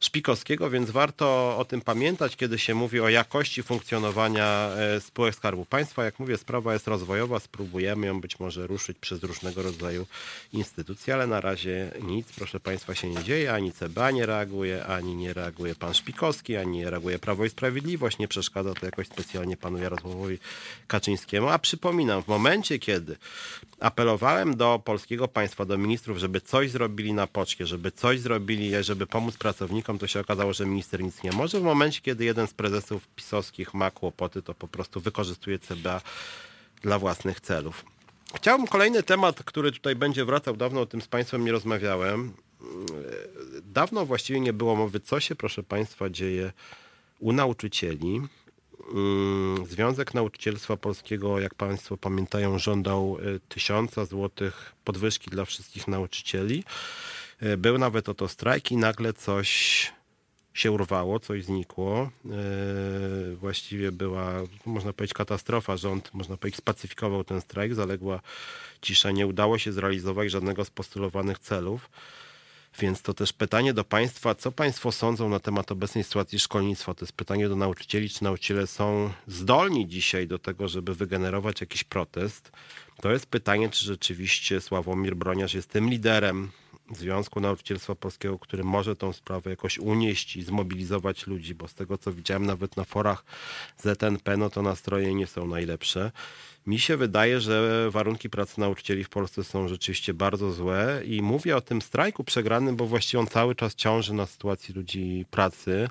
Szpikowskiego, 0.00 0.70
więc 0.70 0.90
warto 0.90 1.56
o 1.58 1.64
tym 1.64 1.80
pamiętać, 1.80 2.36
kiedy 2.36 2.58
się 2.58 2.74
mówi 2.74 3.00
o 3.00 3.08
jakości 3.08 3.62
funkcjonowania 3.62 4.44
e, 4.46 5.00
spółek 5.00 5.34
Skarbu 5.34 5.64
Państwa. 5.64 6.04
Jak 6.04 6.18
mówię, 6.18 6.38
sprawa 6.38 6.72
jest 6.72 6.88
rozwojowa, 6.88 7.40
spróbujemy 7.40 8.06
ją 8.06 8.20
być 8.20 8.40
może 8.40 8.66
ruszyć 8.66 8.98
przez 8.98 9.22
różnego 9.22 9.62
rodzaju 9.62 10.06
instytucje, 10.52 11.14
ale 11.14 11.26
na 11.26 11.40
razie 11.40 11.90
nic, 12.02 12.32
proszę 12.36 12.60
Państwa, 12.60 12.94
się 12.94 13.08
nie 13.08 13.24
dzieje, 13.24 13.52
ani 13.52 13.72
CBA 13.72 14.10
nie 14.10 14.26
reaguje, 14.26 14.86
ani 14.86 15.16
nie 15.16 15.32
reaguje 15.32 15.74
pan 15.74 15.94
Szpikowski, 15.94 16.56
ani 16.56 16.78
nie 16.78 16.90
reaguje 16.90 17.18
Prawo 17.18 17.44
i 17.44 17.50
Sprawiedliwość, 17.50 18.18
nie 18.18 18.28
przeszkadza 18.28 18.74
to 18.74 18.86
jakoś 18.86 19.06
specjalnie 19.06 19.56
panu 19.56 19.78
Jarosławowi 19.78 20.38
Kaczyńskiemu, 20.86 21.48
a 21.48 21.58
przypominam, 21.58 22.22
w 22.22 22.28
momencie, 22.28 22.78
kiedy 22.78 23.16
apelowałem 23.80 24.56
do 24.56 24.82
polskiego 24.84 25.28
państwa, 25.28 25.64
do 25.64 25.78
ministrów, 25.78 26.18
żeby 26.18 26.40
coś 26.40 26.70
zrobili 26.70 27.12
na 27.12 27.26
poczcie, 27.26 27.66
żeby 27.66 27.92
coś 27.92 28.20
zrobili, 28.20 28.84
żeby 28.84 29.06
pomóc 29.06 29.36
pracownikom, 29.36 29.87
to 29.96 30.06
się 30.06 30.20
okazało, 30.20 30.52
że 30.52 30.66
minister 30.66 31.02
nic 31.02 31.22
nie 31.22 31.32
może. 31.32 31.60
W 31.60 31.62
momencie, 31.62 32.00
kiedy 32.00 32.24
jeden 32.24 32.46
z 32.46 32.54
prezesów 32.54 33.08
pisowskich 33.08 33.74
ma 33.74 33.90
kłopoty, 33.90 34.42
to 34.42 34.54
po 34.54 34.68
prostu 34.68 35.00
wykorzystuje 35.00 35.58
CBA 35.58 36.00
dla 36.82 36.98
własnych 36.98 37.40
celów. 37.40 37.84
Chciałbym 38.36 38.66
kolejny 38.66 39.02
temat, 39.02 39.44
który 39.44 39.72
tutaj 39.72 39.96
będzie 39.96 40.24
wracał, 40.24 40.56
dawno 40.56 40.80
o 40.80 40.86
tym 40.86 41.02
z 41.02 41.08
Państwem 41.08 41.44
nie 41.44 41.52
rozmawiałem. 41.52 42.32
Dawno 43.62 44.06
właściwie 44.06 44.40
nie 44.40 44.52
było 44.52 44.76
mowy, 44.76 45.00
co 45.00 45.20
się, 45.20 45.34
proszę 45.34 45.62
Państwa, 45.62 46.10
dzieje 46.10 46.52
u 47.20 47.32
nauczycieli. 47.32 48.20
Mm, 48.94 49.66
Związek 49.66 50.14
Nauczycielstwa 50.14 50.76
Polskiego, 50.76 51.40
jak 51.40 51.54
Państwo 51.54 51.96
pamiętają, 51.96 52.58
żądał 52.58 53.18
e, 53.18 53.40
tysiąca 53.48 54.04
złotych 54.04 54.72
podwyżki 54.84 55.30
dla 55.30 55.44
wszystkich 55.44 55.88
nauczycieli. 55.88 56.64
E, 57.40 57.56
był 57.56 57.78
nawet 57.78 58.08
oto 58.08 58.28
strajk 58.28 58.72
i 58.72 58.76
nagle 58.76 59.12
coś 59.12 59.92
się 60.54 60.72
urwało, 60.72 61.20
coś 61.20 61.44
znikło. 61.44 62.10
E, 62.30 63.34
właściwie 63.34 63.92
była, 63.92 64.32
można 64.66 64.92
powiedzieć, 64.92 65.14
katastrofa. 65.14 65.76
Rząd, 65.76 66.14
można 66.14 66.36
powiedzieć, 66.36 66.58
spacyfikował 66.58 67.24
ten 67.24 67.40
strajk, 67.40 67.74
zaległa 67.74 68.20
cisza, 68.82 69.10
nie 69.10 69.26
udało 69.26 69.58
się 69.58 69.72
zrealizować 69.72 70.30
żadnego 70.30 70.64
z 70.64 70.70
postulowanych 70.70 71.38
celów. 71.38 71.90
Więc 72.80 73.02
to 73.02 73.14
też 73.14 73.32
pytanie 73.32 73.74
do 73.74 73.84
Państwa, 73.84 74.34
co 74.34 74.52
Państwo 74.52 74.92
sądzą 74.92 75.28
na 75.28 75.40
temat 75.40 75.72
obecnej 75.72 76.04
sytuacji 76.04 76.38
szkolnictwa? 76.38 76.94
To 76.94 77.04
jest 77.04 77.12
pytanie 77.12 77.48
do 77.48 77.56
nauczycieli, 77.56 78.10
czy 78.10 78.24
nauczyciele 78.24 78.66
są 78.66 79.10
zdolni 79.26 79.88
dzisiaj 79.88 80.26
do 80.26 80.38
tego, 80.38 80.68
żeby 80.68 80.94
wygenerować 80.94 81.60
jakiś 81.60 81.84
protest? 81.84 82.52
To 83.00 83.12
jest 83.12 83.26
pytanie, 83.26 83.68
czy 83.68 83.84
rzeczywiście 83.84 84.60
Sławomir 84.60 85.16
Broniarz 85.16 85.54
jest 85.54 85.70
tym 85.70 85.90
liderem 85.90 86.50
Związku 86.96 87.40
Nauczycielstwa 87.40 87.94
Polskiego, 87.94 88.38
który 88.38 88.64
może 88.64 88.96
tą 88.96 89.12
sprawę 89.12 89.50
jakoś 89.50 89.78
unieść 89.78 90.36
i 90.36 90.42
zmobilizować 90.42 91.26
ludzi, 91.26 91.54
bo 91.54 91.68
z 91.68 91.74
tego 91.74 91.98
co 91.98 92.12
widziałem 92.12 92.46
nawet 92.46 92.76
na 92.76 92.84
forach 92.84 93.24
ZNP, 93.78 94.36
no 94.36 94.50
to 94.50 94.62
nastroje 94.62 95.14
nie 95.14 95.26
są 95.26 95.46
najlepsze. 95.46 96.12
Mi 96.66 96.78
się 96.78 96.96
wydaje, 96.96 97.40
że 97.40 97.86
warunki 97.90 98.30
pracy 98.30 98.60
nauczycieli 98.60 99.04
w 99.04 99.08
Polsce 99.08 99.44
są 99.44 99.68
rzeczywiście 99.68 100.14
bardzo 100.14 100.52
złe 100.52 101.02
i 101.04 101.22
mówię 101.22 101.56
o 101.56 101.60
tym 101.60 101.82
strajku 101.82 102.24
przegranym, 102.24 102.76
bo 102.76 102.86
właściwie 102.86 103.20
on 103.20 103.26
cały 103.26 103.54
czas 103.54 103.74
ciąży 103.74 104.14
na 104.14 104.26
sytuacji 104.26 104.74
ludzi 104.74 105.24
pracy. 105.30 105.88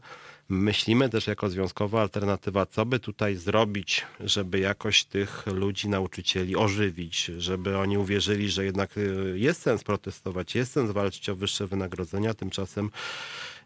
Myślimy 0.50 1.10
też 1.10 1.28
jako 1.28 1.50
związkowa 1.50 2.02
alternatywa, 2.02 2.66
co 2.66 2.86
by 2.86 3.00
tutaj 3.00 3.36
zrobić, 3.36 4.06
żeby 4.20 4.60
jakoś 4.60 5.04
tych 5.04 5.48
ludzi, 5.48 5.89
nauczycieli 5.89 6.56
ożywić, 6.56 7.32
żeby 7.38 7.78
oni 7.78 7.98
uwierzyli, 7.98 8.50
że 8.50 8.66
jednak 8.66 8.98
y, 8.98 9.34
jest 9.36 9.62
sens 9.62 9.84
protestować, 9.84 10.56
jest 10.56 10.72
sens 10.72 10.91
walczyć 10.91 11.30
o 11.30 11.36
wyższe 11.36 11.68
wynagrodzenia. 11.68 12.34
Tymczasem 12.34 12.91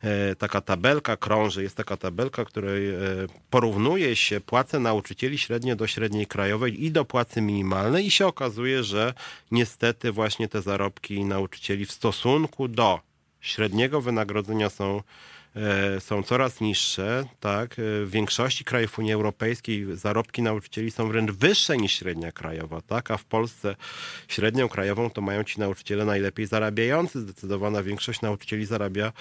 e, 0.01 0.35
taka 0.35 0.61
tabelka 0.61 1.17
krąży, 1.17 1.63
jest 1.63 1.77
taka 1.77 1.97
tabelka, 1.97 2.45
której 2.45 2.89
e, 2.89 2.97
porównuje 3.49 4.15
się 4.15 4.39
płace 4.39 4.79
nauczycieli 4.79 5.37
średnie 5.37 5.75
do 5.75 5.87
średniej 5.87 6.27
krajowej 6.27 6.85
i 6.85 6.91
do 6.91 7.05
płacy 7.05 7.41
minimalnej 7.41 8.07
i 8.07 8.11
się 8.11 8.27
okazuje, 8.27 8.83
że 8.83 9.13
niestety 9.51 10.11
właśnie 10.11 10.47
te 10.47 10.61
zarobki 10.61 11.25
nauczycieli 11.25 11.85
w 11.85 11.91
stosunku 11.91 12.67
do 12.67 12.99
średniego 13.41 14.01
wynagrodzenia 14.01 14.69
są 14.69 15.01
są 15.99 16.23
coraz 16.23 16.61
niższe, 16.61 17.25
tak? 17.39 17.71
E, 17.79 18.05
W 18.05 18.09
większości 18.11 18.63
krajów 18.63 18.99
Unii 18.99 19.13
Europejskiej 19.13 19.85
zarobki 19.97 20.41
nauczycieli 20.41 20.91
są 20.91 21.07
wręcz 21.07 21.31
wyższe 21.31 21.77
niż 21.77 21.93
średnia 21.93 22.31
krajowa, 22.31 22.81
tak? 22.81 23.11
A 23.11 23.17
w 23.17 23.25
Polsce 23.25 23.75
średnią 24.27 24.69
krajową 24.69 25.09
to 25.09 25.21
mają 25.21 25.43
ci 25.43 25.59
nauczyciele 25.59 26.05
najlepiej 26.05 26.45
zarabiający. 26.45 27.21
Zdecydowana 27.21 27.83
większość 27.83 28.21
nauczycieli 28.21 28.65
zarabia 28.65 29.13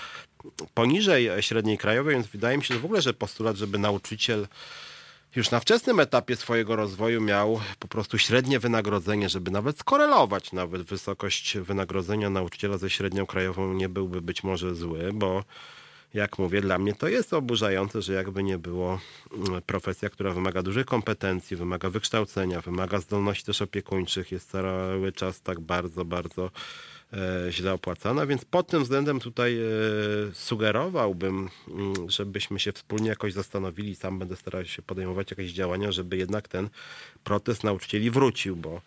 poniżej 0.74 1.31
średniej 1.41 1.78
krajowej, 1.78 2.14
więc 2.14 2.26
wydaje 2.26 2.59
mi 2.59 2.64
się, 2.64 2.74
że 2.74 2.81
w 2.81 2.85
ogóle, 2.85 3.03
że 3.03 3.14
postulat, 3.14 3.57
żeby 3.57 3.78
nauczyciel 3.78 4.49
już 5.37 5.51
na 5.51 5.61
wczesnym 5.61 6.01
etapie 6.01 6.37
swojego 6.37 6.76
rozwoju 6.76 7.20
miał 7.20 7.61
po 7.78 7.89
prostu 7.89 8.18
średnie 8.18 8.59
wynagrodzenie, 8.59 9.28
żeby 9.28 9.51
nawet 9.51 9.78
skorelować 9.78 10.53
nawet 10.53 10.83
wysokość 10.83 11.59
wynagrodzenia 11.59 12.31
nauczyciela 12.31 12.78
ze 12.78 12.91
średnią 12.91 13.26
krajową 13.26 13.72
nie 13.72 13.89
byłby 13.89 14.22
być 14.22 14.43
może 14.45 14.74
zły, 14.74 15.11
bo 15.12 15.45
jak 16.15 16.39
mówię, 16.39 16.61
dla 16.61 16.79
mnie 16.79 16.95
to 16.95 17.09
jest 17.09 17.35
oburzające, 17.35 18.03
że 18.03 18.13
jakby 18.13 18.43
nie 18.43 18.59
było 18.59 19.01
mm, 19.33 19.63
profesja, 19.63 20.11
która 20.11 20.33
wymaga 20.33 20.63
dużej 20.63 20.85
kompetencji, 20.85 21.57
wymaga 21.57 21.91
wykształcenia, 21.91 22.61
wymaga 22.61 23.01
zdolności 23.01 23.45
też 23.45 23.63
opiekuńczych, 23.63 24.33
jest 24.33 24.51
cały 24.51 25.13
czas 25.13 25.43
tak 25.43 25.61
bardzo, 25.61 26.05
bardzo 26.05 26.51
e, 27.13 27.53
źle 27.53 27.73
opłacana, 27.73 28.27
więc 28.27 28.45
pod 28.45 28.67
tym 28.67 28.83
względem 28.83 29.21
tutaj 29.21 29.59
e, 29.61 29.65
sugerowałbym, 30.33 31.49
mm, 31.69 32.11
żebyśmy 32.11 32.61
się 32.61 32.73
wspólnie 32.73 33.09
jakoś 33.09 33.33
zastanowili, 33.33 33.95
sam 33.95 34.19
będę 34.19 34.37
starał 34.37 34.65
się 34.65 34.83
podejmować 34.83 35.31
jakieś 35.31 35.53
działania, 35.53 35.93
żeby 35.93 36.17
jednak 36.17 36.49
ten 36.49 36.69
protest 37.25 37.65
nauczycieli 37.65 38.11
wrócił, 38.11 38.57
bo 38.57 38.81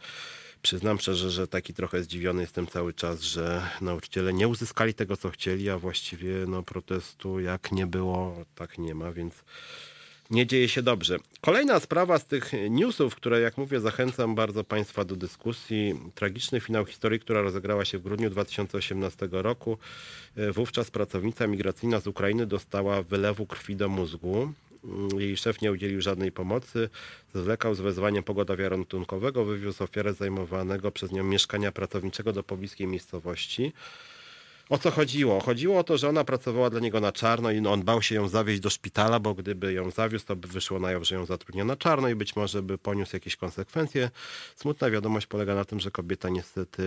przyznam 0.63 0.99
szczerze, 0.99 1.31
że 1.31 1.47
taki 1.47 1.73
trochę 1.73 2.03
zdziwiony 2.03 2.41
jestem 2.41 2.67
cały 2.67 2.93
czas, 2.93 3.21
że 3.21 3.69
nauczyciele 3.81 4.33
nie 4.33 4.47
uzyskali 4.47 4.93
tego, 4.93 5.17
co 5.17 5.29
chcieli, 5.29 5.69
a 5.69 5.77
właściwie 5.77 6.33
no, 6.47 6.63
protestu 6.63 7.39
jak 7.39 7.71
nie 7.71 7.87
było, 7.87 8.45
tak 8.55 8.77
nie 8.77 8.95
ma, 8.95 9.11
więc 9.11 9.33
nie 10.29 10.47
dzieje 10.47 10.69
się 10.69 10.81
dobrze. 10.81 11.17
Kolejna 11.41 11.79
sprawa 11.79 12.19
z 12.19 12.25
tych 12.25 12.51
newsów, 12.69 13.15
które 13.15 13.41
jak 13.41 13.57
mówię 13.57 13.79
zachęcam 13.79 14.35
bardzo 14.35 14.63
Państwa 14.63 15.05
do 15.05 15.15
dyskusji. 15.15 15.99
Tragiczny 16.15 16.59
finał 16.59 16.85
historii, 16.85 17.19
która 17.19 17.41
rozegrała 17.41 17.85
się 17.85 17.97
w 17.97 18.01
grudniu 18.01 18.29
2018 18.29 19.29
roku. 19.31 19.77
E, 20.35 20.51
Wówczas 20.51 20.91
pracownica 20.91 21.47
migracyjna 21.47 21.99
z 21.99 22.07
Ukrainy 22.07 22.45
dostała 22.45 23.03
wylewu 23.03 23.45
krwi 23.45 23.75
do 23.75 23.89
mózgu. 23.89 24.53
Jej 25.17 25.37
szef 25.37 25.61
nie 25.61 25.71
udzielił 25.71 26.01
żadnej 26.01 26.31
pomocy. 26.31 26.89
Zwlekał 27.35 27.75
z 27.75 27.79
wezwaniem 27.79 28.23
pogotowia 28.23 28.69
ratunkowego. 28.69 29.45
Wywiózł 29.45 29.83
ofiarę 29.83 30.13
zajmowanego 30.13 30.91
przez 30.91 31.11
nią 31.11 31.23
mieszkania 31.23 31.71
pracowniczego 31.71 32.33
do 32.33 32.43
pobliskiej 32.43 32.87
miejscowości. 32.87 33.73
O 34.73 34.77
co 34.77 34.91
chodziło? 34.91 35.39
Chodziło 35.39 35.79
o 35.79 35.83
to, 35.83 35.97
że 35.97 36.09
ona 36.09 36.23
pracowała 36.23 36.69
dla 36.69 36.79
niego 36.79 36.99
na 36.99 37.11
czarno 37.11 37.51
i 37.51 37.67
on 37.67 37.83
bał 37.83 38.01
się 38.01 38.15
ją 38.15 38.27
zawieźć 38.27 38.59
do 38.61 38.69
szpitala, 38.69 39.19
bo 39.19 39.33
gdyby 39.33 39.73
ją 39.73 39.91
zawiózł, 39.91 40.25
to 40.25 40.35
by 40.35 40.47
wyszło 40.47 40.79
na 40.79 40.91
jaw, 40.91 41.03
że 41.03 41.15
ją 41.15 41.25
zatrudnia 41.25 41.65
na 41.65 41.75
czarno 41.75 42.09
i 42.09 42.15
być 42.15 42.35
może 42.35 42.63
by 42.63 42.77
poniósł 42.77 43.15
jakieś 43.15 43.35
konsekwencje. 43.35 44.09
Smutna 44.55 44.89
wiadomość 44.89 45.27
polega 45.27 45.55
na 45.55 45.65
tym, 45.65 45.79
że 45.79 45.91
kobieta 45.91 46.29
niestety 46.29 46.83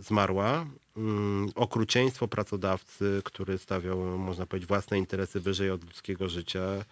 zmarła. 0.00 0.66
Mm, 0.96 1.48
Okrucieństwo 1.54 2.28
pracodawcy, 2.28 3.20
który 3.24 3.58
stawiał, 3.58 3.98
można 3.98 4.46
powiedzieć, 4.46 4.68
własne 4.68 4.98
interesy 4.98 5.40
wyżej 5.40 5.70
od 5.70 5.84
ludzkiego 5.84 6.28
życia 6.28 6.84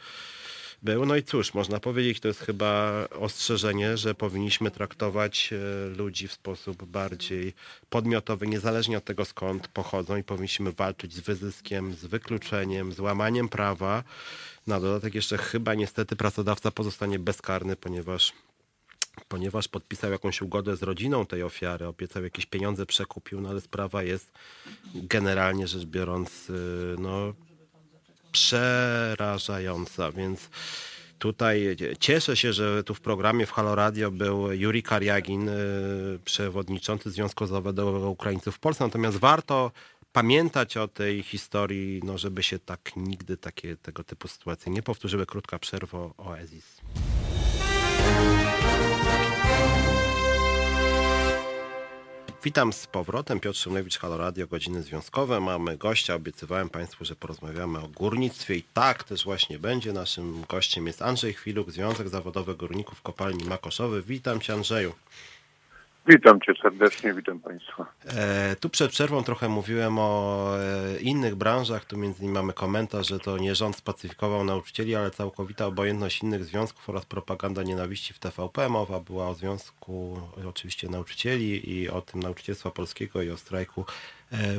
był. 0.85 1.07
No 1.07 1.17
i 1.17 1.23
cóż, 1.23 1.55
można 1.55 1.81
powiedzieć, 1.81 2.21
to 2.21 2.29
jest 2.29 2.41
chyba 2.41 2.93
ostrzeżenie, 3.11 3.97
że 3.97 4.15
powinniśmy 4.15 4.71
traktować 4.71 5.51
e, 5.53 5.89
ludzi 5.89 6.29
w 6.29 6.33
sposób 6.33 6.85
bardziej 6.85 7.53
podmiotowy, 7.91 8.47
niezależnie 8.47 8.99
od 8.99 9.05
tego 9.05 9.25
skąd 9.25 9.69
pochodzą 9.69 10.17
i 10.17 10.23
powinniśmy 10.23 10.73
walczyć 10.73 11.15
z 11.15 11.21
wyzyskiem, 11.21 11.95
z 11.95 12.05
wykluczeniem, 12.05 12.93
z 12.93 13.01
łamaniem 13.01 13.49
prawa. 13.49 14.05
Na 14.67 14.81
dodatek 14.81 15.15
jeszcze 15.15 15.39
chyba 15.39 15.75
niestety 15.75 16.17
pracodawca 16.17 16.71
pozostanie 16.71 17.19
bezkarny, 17.19 17.77
ponieważ 17.77 18.33
ponieważ 19.29 19.69
podpisał 19.69 20.11
jakąś 20.11 20.43
ugodę 20.43 20.77
z 20.77 20.83
rodziną 20.83 21.27
tej 21.27 21.43
ofiary, 21.43 21.87
obiecał 21.87 22.25
jakieś 22.25 22.47
pieniądze, 22.47 22.87
przekupił, 22.87 23.41
no 23.41 23.49
ale 23.49 23.61
sprawa 23.61 24.03
jest 24.03 24.33
generalnie 24.95 25.69
rzecz 25.69 25.85
biorąc, 25.85 26.51
y, 26.51 26.97
no 26.99 27.35
przerażająca, 28.35 30.13
więc 30.13 30.51
tutaj 31.19 31.77
cieszę 32.01 32.37
się, 32.37 32.53
że 32.53 32.85
tu 32.85 32.95
w 32.95 33.01
programie 33.01 33.47
w 33.47 33.53
Halo 33.53 33.75
Radio 33.75 34.11
był 34.11 34.53
Juri 34.53 34.83
Kariagin, 34.83 35.49
y, 35.49 36.19
przewodniczący 36.25 37.11
Związku 37.11 37.47
Zawodowego 37.47 38.11
Ukraińców 38.11 38.55
w 38.55 38.59
Polsce, 38.59 38.85
natomiast 38.85 39.17
warto 39.17 39.71
pamiętać 40.13 40.77
o 40.77 40.89
tej 40.89 41.23
historii, 41.23 42.01
no 42.05 42.19
żeby 42.19 42.43
się 42.43 42.59
tak 42.59 42.91
nigdy 42.97 43.37
takie, 43.37 43.77
tego 43.77 44.05
typu 44.05 44.29
sytuacje 44.29 44.73
nie 44.73 44.83
powtórzyły. 44.83 45.27
Krótka 45.27 45.59
przerwa 45.59 45.99
o 45.99 46.15
Oasis. 46.17 46.81
Witam 52.45 52.73
z 52.73 52.87
powrotem. 52.87 53.41
Piotr 53.41 53.59
Szymlewicz, 53.59 53.99
Halo 53.99 54.17
Radio, 54.17 54.47
godziny 54.47 54.83
związkowe. 54.83 55.41
Mamy 55.41 55.77
gościa. 55.77 56.15
Obiecywałem 56.15 56.71
Państwu, 56.71 57.05
że 57.05 57.17
porozmawiamy 57.17 57.79
o 57.79 57.89
górnictwie 57.89 58.55
i 58.55 58.63
tak 58.75 59.05
też 59.05 59.25
właśnie 59.25 59.59
będzie. 59.59 59.93
Naszym 59.93 60.45
gościem 60.49 60.87
jest 60.87 61.03
Andrzej 61.03 61.35
Chwiluk, 61.35 61.71
Związek 61.71 62.09
Zawodowy 62.09 62.55
Górników 62.55 63.03
Kopalni 63.03 63.45
Makoszowy. 63.45 64.03
Witam 64.03 64.41
Cię 64.41 64.53
Andrzeju. 64.53 64.93
Witam 66.07 66.41
cię 66.41 66.53
serdecznie, 66.63 67.15
witam 67.15 67.41
państwa. 67.41 67.87
E, 68.07 68.57
tu 68.57 68.69
przed 68.69 68.91
przerwą 68.91 69.23
trochę 69.23 69.49
mówiłem 69.49 69.99
o 69.99 70.49
e, 70.59 71.01
innych 71.01 71.35
branżach. 71.35 71.85
Tu 71.85 71.97
między 71.97 72.23
innymi 72.23 72.35
mamy 72.35 72.53
komentarz, 72.53 73.09
że 73.09 73.19
to 73.19 73.39
nie 73.39 73.55
rząd 73.55 73.77
spacyfikował 73.77 74.45
nauczycieli, 74.45 74.95
ale 74.95 75.11
całkowita 75.11 75.67
obojętność 75.67 76.23
innych 76.23 76.45
związków 76.45 76.89
oraz 76.89 77.05
propaganda 77.05 77.63
nienawiści 77.63 78.15
w 78.15 78.19
TVP. 78.19 78.69
Mowa 78.69 79.01
była 79.01 79.29
o 79.29 79.35
związku 79.35 80.21
oczywiście 80.49 80.89
nauczycieli 80.89 81.71
i 81.73 81.89
o 81.89 82.01
tym 82.01 82.23
nauczycielstwa 82.23 82.71
polskiego 82.71 83.23
i 83.23 83.31
o 83.31 83.37
strajku 83.37 83.85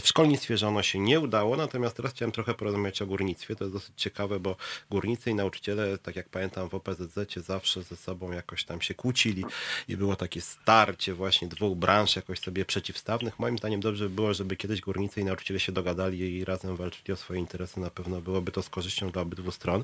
w 0.02 0.08
szkolnictwie, 0.08 0.58
że 0.58 0.68
ono 0.68 0.84
się 0.84 1.00
nie 1.00 1.20
udało. 1.20 1.58
Natomiast 1.58 1.96
teraz 1.96 2.12
chciałem 2.12 2.32
trochę 2.32 2.54
porozmawiać 2.54 3.02
o 3.02 3.06
górnictwie. 3.06 3.56
To 3.56 3.64
jest 3.64 3.74
dosyć 3.74 3.94
ciekawe, 3.96 4.40
bo 4.40 4.56
górnicy 4.90 5.32
i 5.32 5.36
nauczyciele, 5.36 5.98
tak 5.98 6.16
jak 6.16 6.30
pamiętam 6.30 6.70
w 6.70 6.74
OPZZ 6.76 7.34
zawsze 7.46 7.84
ze 7.84 7.96
sobą 7.96 8.32
jakoś 8.32 8.64
tam 8.64 8.82
się 8.82 8.94
kłócili 8.94 9.46
i 9.88 9.98
było 9.98 10.16
takie 10.16 10.42
starcie 10.42 11.14
właśnie 11.14 11.48
dwóch 11.48 11.78
branż 11.78 12.16
jakoś 12.16 12.40
sobie 12.40 12.66
przeciwstawnych. 12.66 13.40
Moim 13.40 13.58
zdaniem 13.58 13.80
dobrze 13.80 14.10
by 14.10 14.16
było, 14.16 14.34
żeby 14.34 14.56
kiedyś 14.56 14.82
górnicy 14.82 15.22
i 15.22 15.24
nauczyciele 15.24 15.60
się 15.60 15.72
dogadali 15.72 16.38
i 16.38 16.46
razem 16.46 16.76
walczyli 16.76 17.14
o 17.14 17.16
swoje 17.16 17.40
interesy. 17.40 17.80
Na 17.80 17.90
pewno 17.90 18.22
byłoby 18.22 18.52
to 18.52 18.62
z 18.62 18.70
korzyścią 18.70 19.12
dla 19.12 19.22
obydwu 19.22 19.52
stron. 19.52 19.84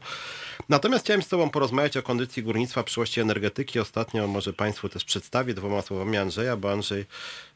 Natomiast 0.70 1.06
chciałem 1.06 1.22
z 1.22 1.28
Tobą 1.28 1.50
porozmawiać 1.50 1.98
o 1.98 2.04
kondycji 2.04 2.44
górnictwa, 2.44 2.84
przyszłości 2.84 3.22
energetyki. 3.22 3.80
Ostatnio 3.80 4.28
może 4.28 4.54
Państwu 4.54 4.90
też 4.90 5.06
przedstawię 5.06 5.54
dwoma 5.54 5.82
słowami 5.82 6.18
Andrzeja, 6.18 6.58
bo 6.58 6.72
Andrzej 6.72 7.06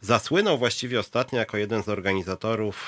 zasłynął 0.01 0.57
właściwie 0.57 0.99
ostatnio 0.99 1.39
jako 1.39 1.57
jeden 1.57 1.83
z 1.83 1.89
organizatorów 1.89 2.24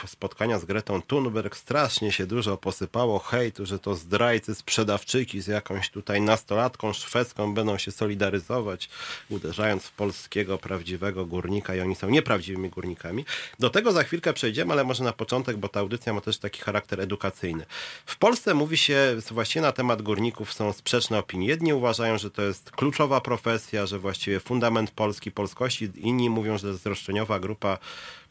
spotkania 0.07 0.59
z 0.59 0.65
Gretą 0.65 1.01
Thunberg. 1.01 1.55
Strasznie 1.55 2.11
się 2.11 2.25
dużo 2.25 2.57
posypało 2.57 3.19
hejtu, 3.19 3.65
że 3.65 3.79
to 3.79 3.95
zdrajcy, 3.95 4.55
sprzedawczyki 4.55 5.41
z 5.41 5.47
jakąś 5.47 5.89
tutaj 5.89 6.21
nastolatką 6.21 6.93
szwedzką 6.93 7.53
będą 7.53 7.77
się 7.77 7.91
solidaryzować, 7.91 8.89
uderzając 9.29 9.83
w 9.83 9.91
polskiego 9.91 10.57
prawdziwego 10.57 11.25
górnika 11.25 11.75
i 11.75 11.81
oni 11.81 11.95
są 11.95 12.09
nieprawdziwymi 12.09 12.69
górnikami. 12.69 13.25
Do 13.59 13.69
tego 13.69 13.91
za 13.91 14.03
chwilkę 14.03 14.33
przejdziemy, 14.33 14.73
ale 14.73 14.83
może 14.83 15.03
na 15.03 15.13
początek, 15.13 15.57
bo 15.57 15.69
ta 15.69 15.79
audycja 15.79 16.13
ma 16.13 16.21
też 16.21 16.37
taki 16.37 16.61
charakter 16.61 17.01
edukacyjny. 17.01 17.65
W 18.05 18.17
Polsce 18.17 18.53
mówi 18.53 18.77
się 18.77 19.15
właściwie 19.31 19.61
na 19.61 19.71
temat 19.71 20.01
górników 20.01 20.53
są 20.53 20.73
sprzeczne 20.73 21.19
opinie. 21.19 21.47
Jedni 21.47 21.73
uważają, 21.73 22.17
że 22.17 22.31
to 22.31 22.41
jest 22.41 22.71
kluczowa 22.71 23.21
profesja, 23.21 23.85
że 23.85 23.99
właściwie 23.99 24.39
fundament 24.39 24.91
Polski, 24.91 25.31
polskości. 25.31 25.89
Inni 25.95 26.29
mówią, 26.29 26.57
że 26.57 26.61
to 26.61 26.67
jest 26.67 26.85
roszczeniowa 26.85 27.39
grupa 27.39 27.77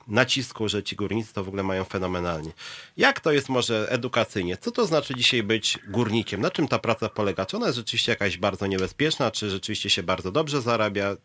nacisku, 0.08 0.68
że 0.68 0.82
ci 0.82 0.96
górnicy 0.96 1.34
to 1.34 1.44
w 1.44 1.48
ogóle 1.48 1.62
mają 1.62 1.84
fenomenalnie. 1.84 2.50
Jak 2.96 3.20
to 3.20 3.32
jest 3.32 3.48
może 3.48 3.86
edukacyjnie? 3.90 4.56
Co 4.56 4.70
to 4.70 4.86
znaczy 4.86 5.14
dzisiaj 5.14 5.42
być 5.42 5.78
górnikiem? 5.88 6.40
Na 6.40 6.50
czym 6.50 6.68
ta 6.68 6.78
praca 6.78 7.08
polega? 7.08 7.46
Czy 7.46 7.56
ona 7.56 7.66
jest 7.66 7.78
rzeczywiście 7.78 8.12
jakaś 8.12 8.38
bardzo 8.38 8.66
niebezpieczna? 8.66 9.30
Czy 9.30 9.50
rzeczywiście 9.50 9.90
się 9.90 10.02
bardzo 10.02 10.32
dobrze 10.32 10.60
zarabia? 10.60 11.16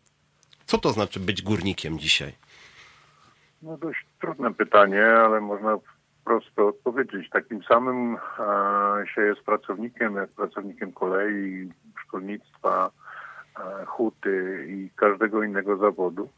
Co 0.66 0.78
to 0.78 0.92
znaczy 0.92 1.20
być 1.20 1.42
górnikiem 1.42 1.98
dzisiaj? 1.98 2.32
No 3.62 3.78
dość 3.78 4.06
trudne 4.20 4.54
pytanie, 4.54 5.04
ale 5.06 5.40
można 5.40 5.78
prosto 6.24 6.68
odpowiedzieć. 6.68 7.30
Takim 7.30 7.62
samym 7.62 8.16
e, 8.16 9.06
się 9.14 9.22
jest 9.22 9.40
pracownikiem, 9.40 10.16
jak 10.16 10.30
pracownikiem 10.30 10.92
kolei, 10.92 11.70
szkolnictwa, 12.04 12.90
e, 13.58 13.84
huty 13.86 14.66
i 14.68 14.90
każdego 14.96 15.42
innego 15.42 15.76
zawodu. 15.76 16.28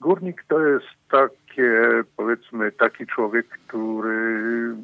Górnik 0.00 0.44
to 0.48 0.60
jest 0.60 0.86
takie, 1.10 2.02
powiedzmy, 2.16 2.72
taki 2.72 3.06
człowiek, 3.06 3.46
który 3.48 4.74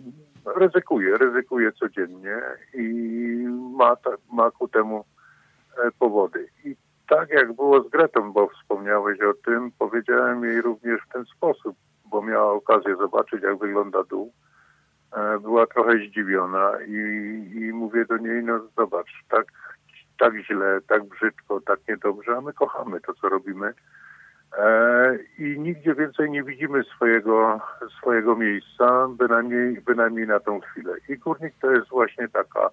ryzykuje, 0.56 1.18
ryzykuje 1.18 1.72
codziennie 1.72 2.42
i 2.74 2.88
ma, 3.76 3.96
ma 4.32 4.50
ku 4.50 4.68
temu 4.68 5.04
e, 5.78 5.90
powody. 5.98 6.48
I 6.64 6.76
tak 7.08 7.30
jak 7.30 7.52
było 7.52 7.82
z 7.82 7.88
Gretą, 7.90 8.32
bo 8.32 8.48
wspomniałeś 8.48 9.20
o 9.20 9.34
tym, 9.34 9.70
powiedziałem 9.78 10.44
jej 10.44 10.62
również 10.62 11.00
w 11.02 11.12
ten 11.12 11.24
sposób, 11.24 11.76
bo 12.04 12.22
miała 12.22 12.52
okazję 12.52 12.96
zobaczyć, 12.96 13.42
jak 13.42 13.58
wygląda 13.58 14.02
dół. 14.04 14.32
E, 15.12 15.38
Była 15.38 15.66
trochę 15.66 15.98
zdziwiona 15.98 16.72
i, 16.86 16.92
i 17.54 17.72
mówię 17.72 18.04
do 18.04 18.16
niej, 18.16 18.42
no 18.44 18.60
zobacz, 18.78 19.24
tak, 19.28 19.46
tak 20.18 20.34
źle, 20.36 20.80
tak 20.88 21.04
brzydko, 21.04 21.60
tak 21.60 21.80
niedobrze, 21.88 22.36
a 22.36 22.40
my 22.40 22.52
kochamy 22.52 23.00
to, 23.00 23.14
co 23.14 23.28
robimy. 23.28 23.72
E, 24.58 25.18
I 25.38 25.58
nigdzie 25.60 25.94
więcej 25.94 26.30
nie 26.30 26.42
widzimy 26.42 26.84
swojego, 26.84 27.60
swojego 27.98 28.36
miejsca, 28.36 29.08
bynajmniej, 29.08 29.80
bynajmniej 29.80 30.26
na 30.26 30.40
tą 30.40 30.60
chwilę. 30.60 30.94
I 31.08 31.16
górnik 31.18 31.54
to 31.60 31.70
jest 31.70 31.88
właśnie 31.88 32.28
taka, 32.28 32.70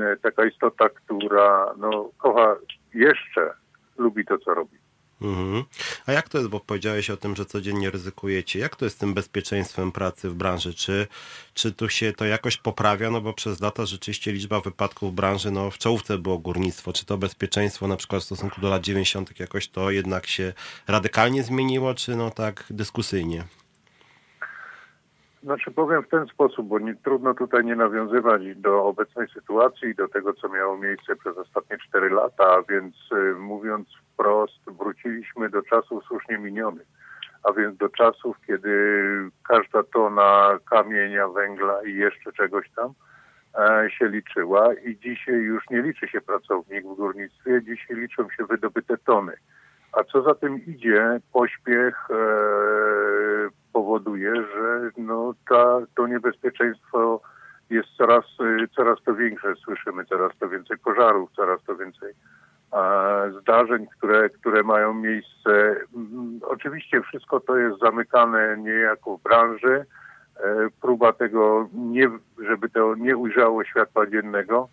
e, 0.00 0.16
taka 0.16 0.44
istota, 0.44 0.88
która 0.88 1.74
no, 1.76 2.10
kocha 2.18 2.56
jeszcze, 2.94 3.50
lubi 3.98 4.24
to, 4.24 4.38
co 4.38 4.54
robi. 4.54 4.83
Mhm. 5.22 5.64
A 6.06 6.12
jak 6.12 6.28
to 6.28 6.38
jest, 6.38 6.50
bo 6.50 6.60
powiedziałeś 6.60 7.10
o 7.10 7.16
tym, 7.16 7.36
że 7.36 7.46
codziennie 7.46 7.90
ryzykujecie. 7.90 8.58
Jak 8.58 8.76
to 8.76 8.84
jest 8.84 8.96
z 8.96 8.98
tym 8.98 9.14
bezpieczeństwem 9.14 9.92
pracy 9.92 10.30
w 10.30 10.34
branży? 10.34 10.74
Czy, 10.74 11.06
czy 11.54 11.72
tu 11.72 11.88
się 11.88 12.12
to 12.12 12.24
jakoś 12.24 12.56
poprawia? 12.56 13.10
No 13.10 13.20
bo 13.20 13.32
przez 13.32 13.60
lata 13.60 13.86
rzeczywiście 13.86 14.32
liczba 14.32 14.60
wypadków 14.60 15.12
w 15.12 15.14
branży, 15.14 15.50
no 15.50 15.70
w 15.70 15.78
czołówce 15.78 16.18
było 16.18 16.38
górnictwo. 16.38 16.92
Czy 16.92 17.04
to 17.04 17.18
bezpieczeństwo 17.18 17.88
na 17.88 17.96
przykład 17.96 18.22
w 18.22 18.26
stosunku 18.26 18.60
do 18.60 18.68
lat 18.68 18.82
90. 18.82 19.40
jakoś 19.40 19.68
to 19.68 19.90
jednak 19.90 20.26
się 20.26 20.52
radykalnie 20.86 21.42
zmieniło, 21.42 21.94
czy 21.94 22.16
no 22.16 22.30
tak 22.30 22.64
dyskusyjnie? 22.70 23.44
Znaczy 25.44 25.70
powiem 25.70 26.02
w 26.02 26.08
ten 26.08 26.26
sposób, 26.26 26.68
bo 26.68 26.78
nie, 26.78 26.94
trudno 26.94 27.34
tutaj 27.34 27.64
nie 27.64 27.76
nawiązywać 27.76 28.42
do 28.56 28.84
obecnej 28.84 29.28
sytuacji 29.28 29.88
i 29.88 29.94
do 29.94 30.08
tego, 30.08 30.34
co 30.34 30.48
miało 30.48 30.78
miejsce 30.78 31.16
przez 31.16 31.38
ostatnie 31.38 31.78
4 31.78 32.10
lata, 32.10 32.62
więc 32.68 32.94
y, 33.12 33.34
mówiąc 33.34 33.88
wprost, 34.12 34.60
wróciliśmy 34.66 35.50
do 35.50 35.62
czasów 35.62 36.04
słusznie 36.04 36.38
minionych, 36.38 36.86
a 37.42 37.52
więc 37.52 37.76
do 37.76 37.88
czasów, 37.88 38.36
kiedy 38.46 38.70
każda 39.48 39.82
tona 39.82 40.58
kamienia, 40.70 41.28
węgla 41.28 41.82
i 41.82 41.94
jeszcze 41.94 42.32
czegoś 42.32 42.70
tam 42.76 42.92
e, 43.58 43.90
się 43.90 44.08
liczyła 44.08 44.74
i 44.74 44.98
dzisiaj 44.98 45.34
już 45.34 45.70
nie 45.70 45.82
liczy 45.82 46.08
się 46.08 46.20
pracownik 46.20 46.84
w 46.84 46.96
górnictwie, 46.96 47.62
dzisiaj 47.62 47.96
liczą 47.96 48.30
się 48.30 48.44
wydobyte 48.44 48.96
tony. 48.98 49.32
A 49.92 50.04
co 50.04 50.22
za 50.22 50.34
tym 50.34 50.66
idzie, 50.66 51.20
pośpiech 51.32 52.08
e, 52.10 53.63
powoduje, 53.74 54.34
że 54.34 54.90
no, 54.96 55.34
ta, 55.48 55.78
to 55.96 56.06
niebezpieczeństwo 56.06 57.20
jest 57.70 57.88
coraz, 57.98 58.24
y, 58.40 58.68
coraz 58.76 58.98
to 59.04 59.14
większe. 59.14 59.54
Słyszymy 59.64 60.04
coraz 60.04 60.32
to 60.40 60.48
więcej 60.48 60.78
pożarów, 60.78 61.30
coraz 61.36 61.62
to 61.66 61.76
więcej 61.76 62.14
zdarzeń, 63.40 63.86
które, 63.98 64.30
które 64.30 64.62
mają 64.62 64.94
miejsce. 64.94 65.76
Mm, 65.96 66.40
Oczywiście 66.46 67.00
wszystko 67.02 67.40
to 67.40 67.56
jest 67.56 67.80
zamykane 67.80 68.56
niejako 68.58 69.16
w 69.16 69.22
branży. 69.22 69.86
E, 70.36 70.68
próba 70.80 71.12
tego, 71.12 71.68
nie, 71.74 72.10
żeby 72.38 72.68
to 72.68 72.94
nie 72.94 73.16
ujrzało 73.16 73.64
światła 73.64 74.06
dziennego, 74.06 74.68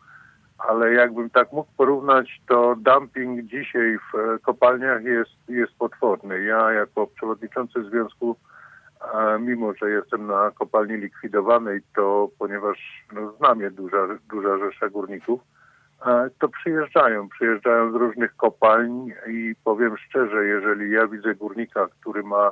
ale 0.58 0.93
jakbym 0.93 1.30
tak 1.30 1.52
mógł 1.52 1.72
porównać, 1.78 2.41
to 2.47 2.76
dumping 2.78 3.45
dzisiaj 3.45 3.97
w 3.97 4.16
e, 4.16 4.39
kopalniach 4.39 5.04
jest, 5.04 5.49
jest 5.49 5.74
potworny. 5.74 6.43
Ja 6.43 6.72
jako 6.72 7.08
przewodniczący 7.08 7.84
związku, 7.84 8.36
mimo 9.39 9.74
że 9.74 9.89
jestem 9.89 10.28
na 10.28 10.52
kopalni 10.52 10.97
likwidowanej, 10.97 11.82
to 11.95 12.30
ponieważ 12.39 13.06
no, 13.14 13.32
znam 13.32 13.62
je 13.62 13.72
duża, 13.72 14.08
duża 14.30 14.58
rzesza 14.58 14.89
górników, 14.89 15.41
to 16.39 16.49
przyjeżdżają, 16.49 17.30
przyjeżdżają 17.30 17.91
z 17.91 17.95
różnych 17.95 18.36
kopalń 18.36 19.12
i 19.28 19.56
powiem 19.64 19.97
szczerze, 19.97 20.45
jeżeli 20.45 20.91
ja 20.91 21.08
widzę 21.08 21.36
górnika, 21.36 21.88
który 21.99 22.24
ma 22.24 22.52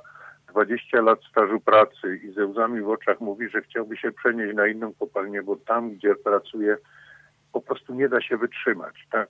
20 0.49 1.01
lat 1.01 1.19
stażu 1.31 1.59
pracy 1.59 2.19
i 2.23 2.31
ze 2.31 2.45
łzami 2.45 2.81
w 2.81 2.89
oczach 2.89 3.19
mówi, 3.21 3.49
że 3.49 3.61
chciałby 3.61 3.97
się 3.97 4.11
przenieść 4.11 4.55
na 4.55 4.67
inną 4.67 4.93
kopalnię, 4.93 5.43
bo 5.43 5.55
tam, 5.55 5.91
gdzie 5.91 6.15
pracuje, 6.15 6.77
po 7.53 7.61
prostu 7.61 7.93
nie 7.93 8.09
da 8.09 8.21
się 8.21 8.37
wytrzymać, 8.37 9.07
tak? 9.11 9.29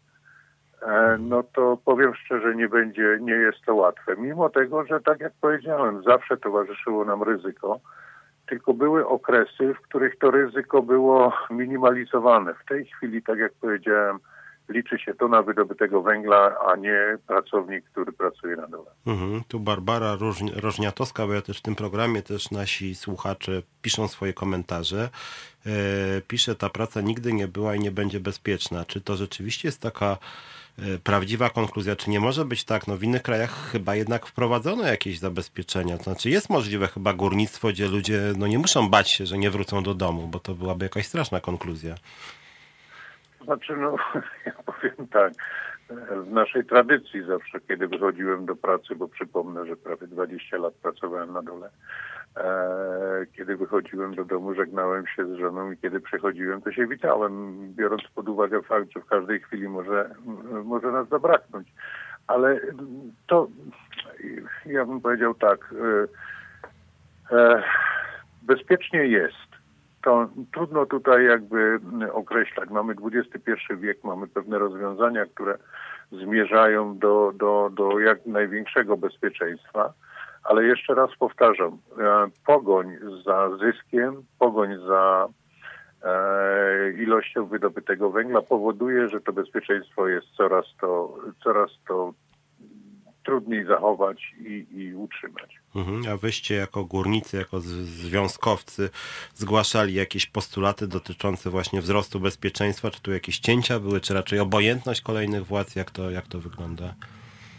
E, 0.82 1.18
No 1.20 1.44
to 1.44 1.78
powiem 1.86 2.16
szczerze, 2.16 2.56
nie 2.56 2.70
będzie, 2.70 3.18
nie 3.22 3.34
jest 3.34 3.58
to 3.66 3.76
łatwe. 3.76 4.16
Mimo 4.18 4.50
tego, 4.50 4.86
że 4.86 5.00
tak 5.00 5.20
jak 5.20 5.34
powiedziałem, 5.42 6.04
zawsze 6.04 6.38
towarzyszyło 6.38 7.06
nam 7.06 7.24
ryzyko, 7.24 7.80
tylko 8.48 8.74
były 8.74 9.08
okresy, 9.08 9.74
w 9.74 9.82
których 9.82 10.18
to 10.18 10.32
ryzyko 10.32 10.82
było 10.82 11.34
minimalizowane. 11.50 12.54
W 12.54 12.66
tej 12.70 12.86
chwili, 12.86 13.24
tak 13.24 13.40
jak 13.40 13.54
powiedziałem, 13.54 14.20
liczy 14.70 15.00
się 15.00 15.14
tona 15.14 15.42
wydobytego 15.42 16.02
węgla, 16.02 16.56
a 16.68 16.76
nie 16.76 17.18
pracownik, 17.28 17.86
który 17.86 18.12
pracuje 18.12 18.56
na 18.56 18.68
dole. 18.68 18.92
Mhm. 19.08 19.44
Tu 19.48 19.60
Barbara 19.60 20.18
Rożniatowska, 20.62 21.28
bo 21.28 21.34
ja 21.34 21.42
też 21.42 21.60
w 21.60 21.62
tym 21.62 21.76
programie 21.76 22.22
też 22.22 22.52
nasi 22.52 22.96
słuchacze 22.96 23.52
piszą 23.82 24.08
swoje 24.08 24.34
komentarze. 24.34 25.10
E, 25.66 25.70
pisze, 26.28 26.56
ta 26.56 26.70
praca 26.70 27.02
nigdy 27.02 27.34
nie 27.34 27.48
była 27.48 27.76
i 27.76 27.80
nie 27.80 27.92
będzie 27.92 28.20
bezpieczna. 28.20 28.86
Czy 28.86 29.02
to 29.02 29.16
rzeczywiście 29.16 29.68
jest 29.68 29.82
taka 29.82 30.18
prawdziwa 31.04 31.50
konkluzja? 31.50 31.96
Czy 31.96 32.10
nie 32.10 32.20
może 32.20 32.46
być 32.46 32.64
tak? 32.64 32.88
No 32.88 32.98
w 32.98 33.04
innych 33.04 33.22
krajach 33.22 33.70
chyba 33.72 33.96
jednak 33.96 34.26
wprowadzono 34.26 34.84
jakieś 34.84 35.20
zabezpieczenia. 35.20 35.98
To 35.98 36.04
znaczy 36.04 36.30
jest 36.30 36.50
możliwe 36.50 36.88
chyba 36.88 37.14
górnictwo, 37.14 37.68
gdzie 37.68 37.88
ludzie 37.88 38.22
no, 38.38 38.48
nie 38.48 38.60
muszą 38.60 38.90
bać 38.90 39.10
się, 39.10 39.26
że 39.26 39.38
nie 39.38 39.52
wrócą 39.52 39.84
do 39.84 39.94
domu, 39.94 40.28
bo 40.28 40.40
to 40.40 40.56
byłaby 40.56 40.86
jakaś 40.86 41.06
straszna 41.06 41.40
konkluzja. 41.42 41.96
Znaczy, 43.44 43.78
no, 43.78 43.96
ja 44.46 44.52
powiem 44.52 45.08
tak, 45.08 45.34
e, 45.34 45.79
w 46.24 46.32
naszej 46.32 46.66
tradycji 46.66 47.24
zawsze, 47.24 47.60
kiedy 47.68 47.88
wychodziłem 47.88 48.46
do 48.46 48.56
pracy, 48.56 48.96
bo 48.96 49.08
przypomnę, 49.08 49.66
że 49.66 49.76
prawie 49.76 50.08
20 50.08 50.58
lat 50.58 50.74
pracowałem 50.74 51.34
na 51.34 51.42
dole, 51.42 51.70
e, 52.38 53.26
kiedy 53.38 53.58
wychodziłem 53.58 54.16
do 54.16 54.26
domu, 54.26 54.54
żegnałem 54.54 55.08
się 55.08 55.26
z 55.26 55.40
żoną 55.40 55.72
i 55.72 55.78
kiedy 55.78 56.00
przychodziłem, 56.00 56.62
to 56.62 56.72
się 56.72 56.88
witałem, 56.88 57.58
biorąc 57.76 58.02
pod 58.16 58.30
uwagę 58.30 58.62
fakt, 58.62 58.92
że 58.92 59.02
w 59.02 59.06
każdej 59.06 59.40
chwili 59.40 59.70
może, 59.70 60.16
może 60.64 60.92
nas 60.92 61.10
zabraknąć. 61.10 61.68
Ale 62.28 62.60
to, 63.28 63.48
ja 64.66 64.86
bym 64.86 65.02
powiedział 65.02 65.34
tak, 65.34 65.74
e, 67.32 67.38
e, 67.38 67.64
bezpiecznie 68.42 69.06
jest 69.06 69.49
to 70.04 70.30
trudno 70.54 70.86
tutaj 70.86 71.26
jakby 71.26 71.80
określać. 72.14 72.70
Mamy 72.70 72.94
XXI 73.14 73.52
wiek, 73.78 74.04
mamy 74.04 74.28
pewne 74.28 74.60
rozwiązania, 74.60 75.26
które 75.26 75.58
zmierzają 76.12 76.98
do, 76.98 77.32
do, 77.36 77.70
do 77.74 78.00
jak 78.00 78.26
największego 78.26 78.98
bezpieczeństwa, 78.98 79.94
ale 80.44 80.64
jeszcze 80.64 80.96
raz 80.96 81.10
powtarzam, 81.20 81.78
e, 82.00 82.28
pogoń 82.46 82.98
za 83.26 83.50
zyskiem, 83.58 84.24
pogoń 84.40 84.78
za 84.88 85.28
e, 86.04 86.92
ilością 86.92 87.46
wydobytego 87.46 88.12
węgla 88.12 88.42
powoduje, 88.42 89.10
że 89.10 89.22
to 89.22 89.34
bezpieczeństwo 89.34 90.08
jest 90.08 90.28
coraz 90.28 90.66
to, 90.82 91.18
coraz 91.44 91.70
to 91.88 92.14
trudniej 93.30 93.66
zachować 93.66 94.36
i, 94.40 94.66
i 94.72 94.96
utrzymać. 94.96 95.60
Mhm. 95.76 96.02
A 96.14 96.18
wyście 96.18 96.56
jako 96.56 96.86
górnicy, 96.86 97.38
jako 97.38 97.60
związkowcy 97.60 98.90
zgłaszali 99.34 99.94
jakieś 99.94 100.26
postulaty 100.26 100.88
dotyczące 100.88 101.50
właśnie 101.50 101.82
wzrostu 101.82 102.20
bezpieczeństwa? 102.20 102.92
Czy 102.92 103.02
tu 103.02 103.12
jakieś 103.12 103.40
cięcia 103.40 103.80
były, 103.80 104.02
czy 104.02 104.14
raczej 104.14 104.40
obojętność 104.40 105.02
kolejnych 105.02 105.46
władz? 105.46 105.76
Jak 105.76 105.92
to, 105.92 106.12
jak 106.12 106.28
to 106.28 106.40
wygląda? 106.40 106.94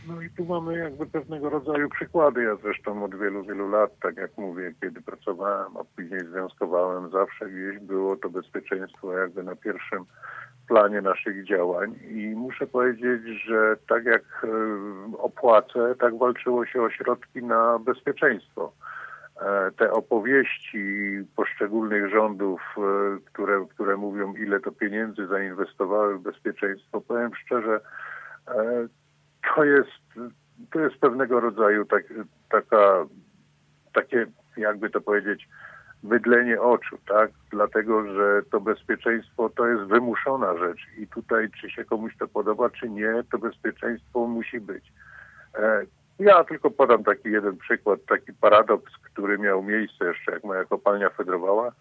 No 0.09 0.23
i 0.23 0.31
tu 0.31 0.45
mamy 0.45 0.79
jakby 0.79 1.07
pewnego 1.07 1.51
rodzaju 1.51 1.89
przykłady. 1.89 2.43
Ja 2.43 2.57
zresztą 2.57 3.05
od 3.05 3.19
wielu, 3.19 3.45
wielu 3.45 3.69
lat, 3.69 3.91
tak 4.03 4.17
jak 4.17 4.39
mówię, 4.39 4.75
kiedy 4.81 5.01
pracowałem, 5.01 5.77
a 5.77 5.85
później 5.85 6.21
związkowałem, 6.21 7.11
zawsze 7.11 7.51
gdzieś 7.51 7.79
było 7.79 8.17
to 8.17 8.29
bezpieczeństwo 8.29 9.13
jakby 9.13 9.43
na 9.43 9.57
pierwszym 9.57 10.05
planie 10.71 11.01
naszych 11.01 11.45
działań 11.45 11.95
i 12.09 12.35
muszę 12.37 12.67
powiedzieć, 12.67 13.23
że 13.47 13.77
tak 13.89 14.05
jak 14.05 14.23
e, 14.45 14.49
opłacę, 15.19 15.95
tak 16.01 16.19
walczyło 16.19 16.67
się 16.67 16.83
o 16.83 16.91
środki 16.91 17.43
na 17.43 17.79
bezpieczeństwo. 17.79 18.73
E, 19.41 19.71
Te 19.71 19.93
opowieści 19.93 20.79
poszczególnych 21.37 22.11
rządów, 22.11 22.61
e, 22.79 22.81
które, 23.25 23.67
które 23.71 23.97
mówią, 23.97 24.35
ile 24.35 24.61
to 24.61 24.73
pieniędzy 24.73 25.27
zainwestowały 25.27 26.19
w 26.19 26.23
bezpieczeństwo, 26.23 27.01
powiem 27.01 27.31
szczerze, 27.35 27.81
to 29.55 29.65
jest, 29.65 30.03
to 30.73 30.81
jest 30.81 30.97
pewnego 30.97 31.41
rodzaju 31.41 31.85
tak, 31.85 32.05
taka, 32.51 33.07
takie, 33.93 34.27
jakby 34.57 34.91
to 34.91 35.01
powiedzieć, 35.01 35.49
mydlenie 36.03 36.61
oczu, 36.61 36.99
tak? 37.09 37.31
Dlatego, 37.51 38.15
że 38.15 38.43
to 38.51 38.61
bezpieczeństwo 38.61 39.51
to 39.51 39.67
jest 39.67 39.83
wymuszona 39.83 40.57
rzecz 40.57 40.81
i 40.99 41.07
tutaj, 41.07 41.51
czy 41.61 41.71
się 41.71 41.85
komuś 41.85 42.17
to 42.17 42.29
podoba, 42.29 42.71
czy 42.71 42.89
nie, 42.89 43.15
to 43.31 43.39
bezpieczeństwo 43.39 44.27
musi 44.27 44.61
być. 44.61 44.93
E, 45.55 45.83
Ja 46.19 46.45
tylko 46.45 46.71
podam 46.71 47.05
taki 47.05 47.31
jeden 47.31 47.57
przykład, 47.57 48.01
taki 48.09 48.33
paradoks, 48.33 48.93
który 49.03 49.39
miał 49.39 49.63
miejsce 49.63 50.05
jeszcze, 50.05 50.33
jak 50.33 50.45
moja 50.45 50.65
kopalnia 50.65 51.11
fedrowała. 51.11 51.73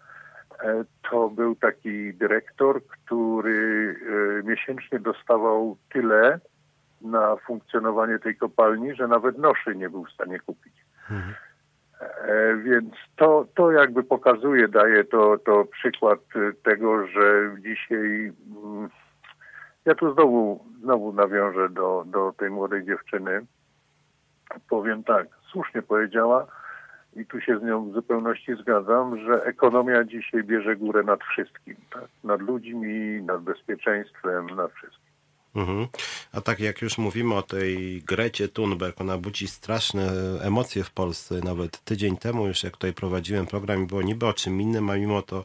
E, 0.62 0.84
To 1.10 1.30
był 1.30 1.56
taki 1.56 2.14
dyrektor, 2.14 2.80
który 2.86 3.96
e, 4.40 4.48
miesięcznie 4.48 4.98
dostawał 5.00 5.76
tyle 5.92 6.40
na 7.00 7.36
funkcjonowanie 7.36 8.18
tej 8.18 8.36
kopalni, 8.36 8.94
że 8.94 9.08
nawet 9.08 9.38
noszy 9.38 9.76
nie 9.76 9.90
był 9.90 10.04
w 10.04 10.10
stanie 10.12 10.38
kupić. 10.40 10.74
E, 11.10 11.14
Więc 12.62 12.94
to, 13.16 13.46
to 13.54 13.70
jakby 13.70 14.02
pokazuje, 14.02 14.68
daje 14.68 15.04
to, 15.04 15.38
to 15.38 15.64
przykład 15.64 16.18
e, 16.36 16.52
tego, 16.62 17.06
że 17.06 17.56
dzisiaj 17.58 18.32
mm, 18.64 18.88
ja 19.84 19.94
tu 19.94 20.14
znowu, 20.14 20.64
znowu 20.82 21.12
nawiążę 21.12 21.68
do, 21.68 22.04
do 22.06 22.32
tej 22.38 22.50
młodej 22.50 22.84
dziewczyny. 22.84 23.46
Powiem 24.68 25.04
tak, 25.04 25.26
słusznie 25.52 25.82
powiedziała 25.82 26.46
i 27.16 27.26
tu 27.26 27.40
się 27.40 27.58
z 27.58 27.62
nią 27.62 27.90
w 27.90 27.94
zupełności 27.94 28.54
zgadzam, 28.54 29.18
że 29.18 29.44
ekonomia 29.44 30.04
dzisiaj 30.04 30.44
bierze 30.44 30.76
górę 30.76 31.02
nad 31.02 31.20
wszystkim. 31.24 31.76
Tak? 31.92 32.08
Nad 32.24 32.40
ludźmi, 32.40 33.22
nad 33.22 33.42
bezpieczeństwem, 33.42 34.46
nad 34.46 34.72
wszystkim. 34.72 35.09
Mhm. 35.54 35.86
A 36.32 36.40
tak 36.40 36.60
jak 36.60 36.82
już 36.82 36.98
mówimy 36.98 37.34
o 37.34 37.42
tej 37.42 38.02
Grecie 38.02 38.48
Thunberg, 38.48 39.00
ona 39.00 39.18
budzi 39.18 39.48
straszne 39.48 40.12
emocje 40.42 40.84
w 40.84 40.90
Polsce. 40.90 41.40
Nawet 41.44 41.84
tydzień 41.84 42.16
temu 42.16 42.46
już 42.46 42.62
jak 42.62 42.72
tutaj 42.72 42.92
prowadziłem 42.92 43.46
program 43.46 43.82
i 43.82 43.86
było 43.86 44.02
niby 44.02 44.26
o 44.26 44.32
czym 44.32 44.60
innym, 44.60 44.90
a 44.90 44.96
mimo 44.96 45.22
to 45.22 45.44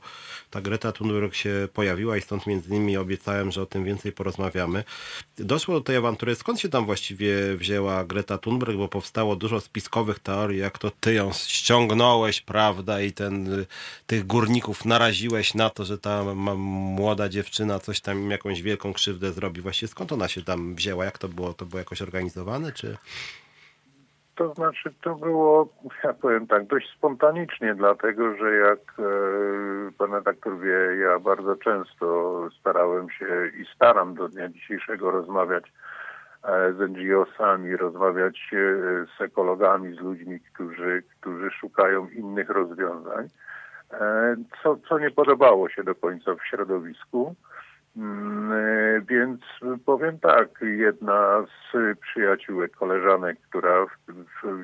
ta 0.50 0.62
Greta 0.62 0.92
Thunberg 0.92 1.36
się 1.36 1.68
pojawiła 1.74 2.18
i 2.18 2.22
stąd 2.22 2.48
między 2.48 2.70
innymi 2.70 2.98
obiecałem, 2.98 3.52
że 3.52 3.62
o 3.62 3.66
tym 3.66 3.84
więcej 3.84 4.12
porozmawiamy. 4.12 4.84
Doszło 5.38 5.74
do 5.76 5.82
tej 5.82 5.96
awantury. 5.96 6.36
Skąd 6.36 6.60
się 6.60 6.70
tam 6.70 6.86
właściwie 6.86 7.56
wzięła 7.56 8.06
Greta 8.06 8.38
Thunberg? 8.38 8.78
Bo 8.78 8.88
powstało 8.88 9.36
dużo 9.36 9.62
spiskowych 9.62 10.20
teorii, 10.20 10.60
jak 10.60 10.78
to 10.78 10.92
ty 11.00 11.14
ją 11.14 11.32
ściągnąłeś, 11.34 12.42
prawda, 12.42 13.02
i 13.02 13.12
ten, 13.12 13.66
tych 14.08 14.28
górników 14.28 14.86
naraziłeś 14.86 15.54
na 15.54 15.70
to, 15.70 15.86
że 15.86 15.98
ta 15.98 16.24
młoda 16.56 17.30
dziewczyna 17.30 17.80
coś 17.80 18.02
tam 18.02 18.18
im 18.18 18.32
jakąś 18.32 18.62
wielką 18.62 18.94
krzywdę 18.94 19.34
zrobi. 19.34 19.62
Właściwie 19.62 19.88
skąd 19.96 20.12
ona 20.12 20.28
się 20.28 20.42
tam 20.42 20.76
wzięła? 20.76 21.06
Jak 21.06 21.18
to 21.18 21.28
było? 21.28 21.54
To 21.54 21.66
było 21.66 21.80
jakoś 21.80 22.02
organizowane, 22.02 22.72
czy... 22.72 22.98
To 24.36 24.54
znaczy, 24.54 24.94
to 25.02 25.16
było, 25.16 25.70
ja 26.04 26.14
powiem 26.14 26.48
tak, 26.48 26.68
dość 26.68 26.94
spontanicznie, 26.98 27.76
dlatego 27.76 28.36
że 28.38 28.56
jak 28.56 28.80
e, 28.80 29.92
pan 29.98 30.14
redaktor 30.14 30.60
wie, 30.60 30.96
ja 31.02 31.20
bardzo 31.20 31.56
często 31.56 32.38
starałem 32.60 33.10
się 33.10 33.48
i 33.62 33.66
staram 33.76 34.16
do 34.16 34.30
dnia 34.30 34.50
dzisiejszego 34.50 35.12
rozmawiać 35.12 35.64
e, 36.44 36.74
z 36.74 36.92
NGO-sami, 36.92 37.78
rozmawiać 37.78 38.52
e, 38.54 38.58
z 39.18 39.22
ekologami, 39.22 39.96
z 39.96 40.00
ludźmi, 40.00 40.40
którzy, 40.40 41.04
którzy 41.20 41.52
szukają 41.52 42.10
innych 42.10 42.50
rozwiązań, 42.50 43.28
e, 43.92 44.36
co, 44.64 44.78
co 44.90 45.00
nie 45.00 45.12
podobało 45.12 45.70
się 45.70 45.84
do 45.84 45.96
końca 45.96 46.36
w 46.36 46.46
środowisku. 46.48 47.36
Mm, 47.98 48.52
e, 48.52 49.02
Więc 49.02 49.42
powiem 49.86 50.20
tak, 50.20 50.50
jedna 50.62 51.46
z 51.46 52.00
przyjaciółek, 52.00 52.76
koleżanek, 52.76 53.38
która 53.50 53.86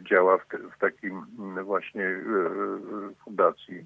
działa 0.09 0.38
w, 0.38 0.45
w 0.75 0.79
takim 0.79 1.25
właśnie 1.63 2.05
e, 2.05 2.21
fundacji, 3.23 3.86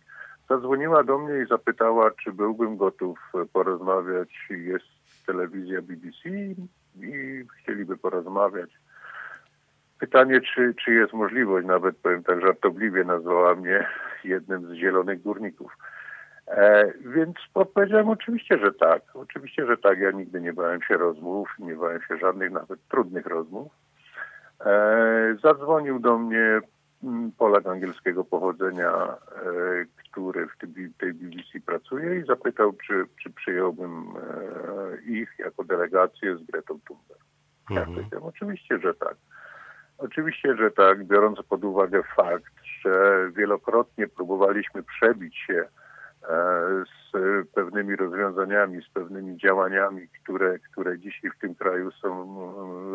zadzwoniła 0.50 1.04
do 1.04 1.20
mnie 1.20 1.44
i 1.44 1.48
zapytała, 1.48 2.12
czy 2.12 2.32
byłbym 2.32 2.78
gotów 2.78 3.20
porozmawiać. 3.54 4.30
Jest 4.50 4.86
telewizja 5.26 5.82
BBC 5.82 6.30
i 7.02 7.46
chcieliby 7.62 7.98
porozmawiać. 7.98 8.70
Pytanie, 10.00 10.42
czy, 10.42 10.74
czy 10.86 10.94
jest 10.94 11.14
możliwość, 11.14 11.68
nawet 11.68 11.98
powiem 11.98 12.24
tak 12.24 12.42
żartobliwie 12.42 13.04
nazwała 13.04 13.56
mnie 13.56 13.88
jednym 14.24 14.68
z 14.70 14.74
zielonych 14.74 15.22
górników. 15.22 15.78
E, 16.48 16.94
więc 17.00 17.36
odpowiedziałem 17.54 18.10
oczywiście, 18.10 18.58
że 18.58 18.72
tak. 18.72 19.02
Oczywiście, 19.14 19.66
że 19.66 19.78
tak. 19.78 20.00
Ja 20.00 20.12
nigdy 20.12 20.42
nie 20.42 20.54
bałem 20.54 20.82
się 20.82 20.98
rozmów, 20.98 21.50
nie 21.60 21.76
bałem 21.76 22.02
się 22.02 22.18
żadnych 22.18 22.52
nawet 22.52 22.88
trudnych 22.88 23.26
rozmów. 23.26 23.72
E, 24.66 25.36
zadzwonił 25.44 26.00
do 26.00 26.18
mnie 26.18 26.60
mm, 27.04 27.32
Polak 27.32 27.68
angielskiego 27.68 28.24
pochodzenia, 28.24 28.92
e, 28.92 29.16
który 30.12 30.48
w 30.48 30.58
tej, 30.58 30.90
tej 30.98 31.14
BBC 31.14 31.60
pracuje 31.66 32.20
i 32.20 32.26
zapytał, 32.26 32.74
czy, 32.88 33.06
czy 33.24 33.30
przyjąłbym 33.30 33.92
e, 33.92 35.12
ich 35.12 35.36
jako 35.40 35.64
delegację 35.64 36.38
z 36.38 36.44
Gretą 36.44 36.80
Thunberg. 36.88 37.22
Ja 37.70 37.80
Mhm. 37.80 37.96
powiedziałem, 37.96 38.26
oczywiście, 38.26 38.80
że 38.80 38.94
tak. 38.94 39.16
Oczywiście, 39.98 40.56
że 40.56 40.72
tak, 40.72 41.06
biorąc 41.06 41.42
pod 41.50 41.64
uwagę 41.64 42.04
fakt, 42.16 42.54
że 42.82 43.28
wielokrotnie 43.36 44.08
próbowaliśmy 44.08 44.84
przebić 44.84 45.38
się 45.38 45.66
z 47.12 47.12
pewnymi 47.56 47.96
rozwiązaniami, 47.96 48.82
z 48.82 48.90
pewnymi 48.90 49.38
działaniami, 49.38 50.08
które, 50.24 50.60
które 50.60 51.00
dzisiaj 51.00 51.32
w 51.32 51.40
tym 51.40 51.56
kraju 51.56 51.92
są 51.92 52.36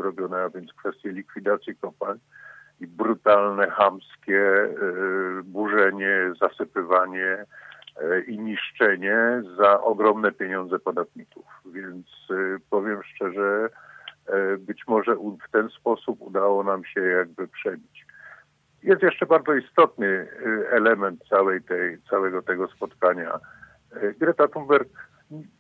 robione, 0.02 0.42
a 0.42 0.50
więc 0.50 0.72
kwestie 0.72 1.12
likwidacji 1.12 1.76
kopalń 1.76 2.18
i 2.80 2.86
brutalne, 2.86 3.70
chamskie 3.70 4.42
e, 4.62 4.68
burzenie, 5.44 6.32
zasypywanie 6.40 7.44
e, 7.96 8.20
i 8.20 8.38
niszczenie 8.38 9.42
za 9.58 9.80
ogromne 9.82 10.32
pieniądze 10.32 10.78
podatników. 10.78 11.44
Więc 11.66 12.06
e, 12.30 12.34
powiem 12.70 13.02
szczerze, 13.02 13.68
e, 14.26 14.56
być 14.56 14.86
może 14.86 15.16
w 15.16 15.50
ten 15.52 15.68
sposób 15.68 16.20
udało 16.20 16.64
nam 16.64 16.84
się 16.84 17.00
jakby 17.00 17.48
przebić. 17.48 18.06
Jest 18.82 19.02
jeszcze 19.02 19.26
bardzo 19.26 19.54
istotny 19.54 20.06
y, 20.06 20.68
element 20.70 21.24
całej 21.28 21.62
tej, 21.62 21.98
całego 22.10 22.42
tego 22.42 22.68
spotkania. 22.68 23.40
Y, 24.02 24.14
Greta 24.18 24.48
Thunberg, 24.48 24.88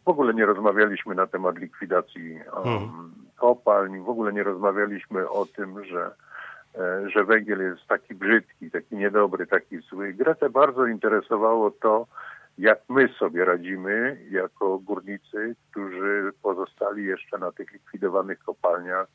w 0.04 0.08
ogóle 0.08 0.34
nie 0.34 0.46
rozmawialiśmy 0.46 1.14
na 1.14 1.26
temat 1.26 1.58
likwidacji 1.58 2.34
um, 2.34 2.68
Mhm. 2.68 3.12
kopalń, 3.36 4.00
w 4.00 4.08
ogóle 4.08 4.32
nie 4.32 4.42
rozmawialiśmy 4.42 5.28
o 5.28 5.46
tym, 5.46 5.84
że, 5.84 6.10
e, 6.78 7.10
że 7.10 7.24
węgiel 7.24 7.60
jest 7.60 7.86
taki 7.86 8.14
brzydki, 8.14 8.70
taki 8.70 8.96
niedobry, 8.96 9.46
taki 9.46 9.78
zły. 9.78 10.12
Gretę 10.12 10.50
bardzo 10.50 10.86
interesowało 10.86 11.70
to, 11.70 12.06
jak 12.58 12.78
my 12.88 13.08
sobie 13.18 13.44
radzimy 13.44 14.20
jako 14.30 14.78
górnicy, 14.78 15.56
którzy 15.70 16.32
pozostali 16.42 17.04
jeszcze 17.04 17.38
na 17.38 17.52
tych 17.52 17.72
likwidowanych 17.72 18.38
kopalniach, 18.38 19.06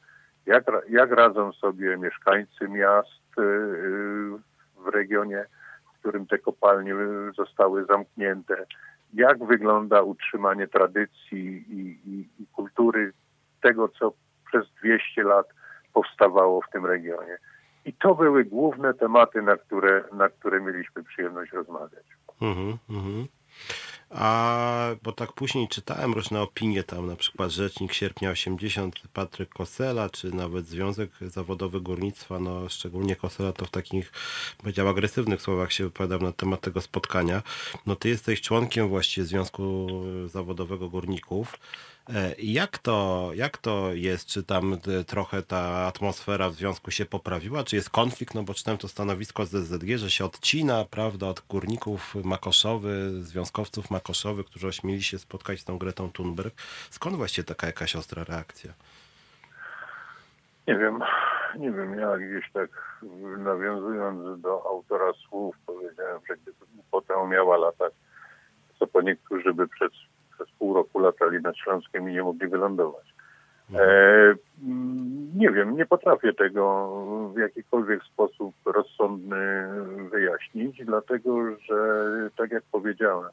jak, 0.46 0.64
jak 0.90 1.12
radzą 1.12 1.54
sobie 1.54 1.98
mieszkańcy 1.98 2.68
miast 2.70 3.40
y, 3.40 3.42
y, 3.42 4.30
w 4.78 4.88
regionie, 4.94 5.46
w 5.86 6.00
którym 6.00 6.28
te 6.28 6.38
kopalnie 6.38 6.94
zostały 7.38 7.86
zamknięte, 7.86 8.66
jak 9.14 9.46
wygląda 9.46 10.02
utrzymanie 10.02 10.68
tradycji 10.68 11.66
i, 11.70 12.00
i, 12.10 12.30
i 12.40 12.48
kultury 12.48 13.12
tego, 13.62 13.90
co 13.90 14.14
przez 14.48 14.66
200 14.84 15.24
lat 15.24 15.48
powstawało 15.94 16.62
w 16.62 16.70
tym 16.72 16.86
regionie. 16.86 17.38
I 17.86 17.94
to 17.94 18.16
były 18.16 18.46
główne 18.46 18.94
tematy, 18.94 19.42
na 19.42 19.58
które, 19.58 20.04
na 20.14 20.30
które 20.30 20.62
mieliśmy 20.62 21.04
przyjemność 21.04 21.52
rozmawiać. 21.52 22.06
Mhm, 22.42 22.78
mhm. 22.90 23.28
A 24.10 24.90
bo 25.04 25.12
tak 25.12 25.34
później 25.34 25.68
czytałem 25.68 26.14
różne 26.14 26.42
opinie 26.42 26.84
tam, 26.84 27.08
na 27.08 27.16
przykład 27.16 27.52
Rzecznik 27.52 27.94
Sierpnia 27.94 28.30
80 28.30 28.96
Patryk 29.14 29.50
Kosela, 29.50 30.10
czy 30.10 30.32
nawet 30.32 30.68
Związek 30.68 31.12
Zawodowy 31.22 31.82
Górnictwa, 31.82 32.40
no 32.40 32.70
szczególnie 32.70 33.16
Kosela 33.16 33.54
to 33.54 33.66
w 33.66 33.72
takich, 33.72 34.12
powiedział, 34.58 34.90
agresywnych 34.90 35.42
słowach 35.42 35.74
się 35.74 35.84
wypowiadał 35.84 36.20
na 36.20 36.32
temat 36.32 36.62
tego 36.62 36.82
spotkania. 36.82 37.44
No 37.86 37.96
ty 37.96 38.10
jesteś 38.10 38.42
członkiem 38.42 38.90
właściwie 38.90 39.28
Związku 39.28 39.88
Zawodowego 40.28 40.90
Górników. 40.90 41.58
E, 42.10 42.36
Jak 42.38 42.78
to, 42.78 43.30
jak 43.34 43.58
to 43.58 43.94
jest? 43.94 44.28
Czy 44.28 44.44
tam 44.44 44.74
e, 44.74 45.04
trochę 45.04 45.42
ta 45.42 45.60
atmosfera 45.88 46.50
w 46.50 46.54
związku 46.54 46.92
się 46.92 47.06
poprawiła? 47.06 47.64
Czy 47.64 47.76
jest 47.76 47.90
konflikt? 47.90 48.36
No 48.36 48.44
bo 48.44 48.54
czytałem 48.54 48.78
to 48.78 48.88
stanowisko 48.88 49.46
z 49.46 49.50
ZZG, 49.50 49.98
że 49.98 50.12
się 50.12 50.26
odcina, 50.26 50.86
prawda, 50.92 51.28
od 51.28 51.40
górników 51.50 52.16
Makoszowy, 52.24 53.12
związkowców 53.24 53.92
Makoszowych, 53.92 54.46
którzy 54.46 54.68
ośmieli 54.68 55.04
się 55.04 55.20
spotkać 55.20 55.60
z 55.60 55.66
tą 55.66 55.78
Gretą 55.78 56.12
Thunberg. 56.12 56.56
Skąd 56.90 57.16
właściwie 57.16 57.46
taka 57.46 57.68
jakaś 57.68 57.96
ostra 57.96 58.24
reakcja? 58.24 58.74
Nie 60.68 60.76
wiem, 60.78 61.00
nie 61.58 61.72
wiem, 61.72 62.00
ja 62.00 62.18
gdzieś 62.18 62.52
tak 62.52 63.02
nawiązując 63.38 64.42
do 64.42 64.66
autora 64.70 65.14
słów 65.14 65.56
powiedziałem, 65.66 66.22
że 66.30 66.36
potem 66.92 67.30
miała 67.30 67.58
latać, 67.58 67.94
co 68.80 68.88
po 68.88 69.02
niektórzy 69.02 69.54
by 69.54 69.68
przez, 69.68 69.92
przez 70.36 70.52
pół 70.60 70.74
roku 70.74 71.00
latali 71.00 71.42
nad 71.42 71.58
Śląskiem 71.58 72.10
i 72.10 72.14
nie 72.14 72.24
mogli 72.24 72.48
wylądować. 72.48 73.14
E, 73.76 74.36
mm, 74.64 75.32
nie 75.36 75.52
wiem, 75.52 75.78
nie 75.78 75.86
potrafię 75.86 76.34
tego 76.34 76.90
w 77.36 77.38
jakikolwiek 77.38 78.04
sposób 78.04 78.56
rozsądny 78.66 79.68
wyjaśnić, 80.12 80.86
dlatego 80.86 81.60
że 81.60 81.78
tak 82.38 82.52
jak 82.52 82.64
powiedziałem, 82.72 83.30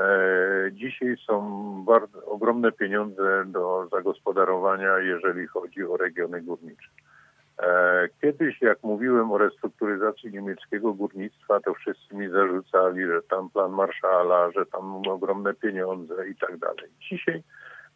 E, 0.00 0.72
Dzisiaj 0.72 1.16
są 1.26 1.84
bardzo 1.84 2.24
ogromne 2.26 2.72
pieniądze 2.72 3.44
do 3.46 3.88
zagospodarowania, 3.92 4.98
jeżeli 4.98 5.46
chodzi 5.46 5.84
o 5.84 5.96
regiony 5.96 6.42
górnicze. 6.42 6.88
E, 7.62 8.08
Kiedyś, 8.20 8.62
jak 8.62 8.82
mówiłem 8.82 9.32
o 9.32 9.38
restrukturyzacji 9.38 10.32
niemieckiego 10.32 10.92
górnictwa, 10.92 11.60
to 11.60 11.74
wszyscy 11.74 12.14
mi 12.14 12.28
zarzucali, 12.28 13.06
że 13.06 13.22
tam 13.22 13.50
plan 13.50 13.72
Marszala, 13.72 14.50
że 14.50 14.66
tam 14.66 15.08
ogromne 15.08 15.54
pieniądze 15.54 16.28
i 16.28 16.36
tak 16.36 16.56
dalej. 16.56 16.90
Dzisiaj 17.10 17.42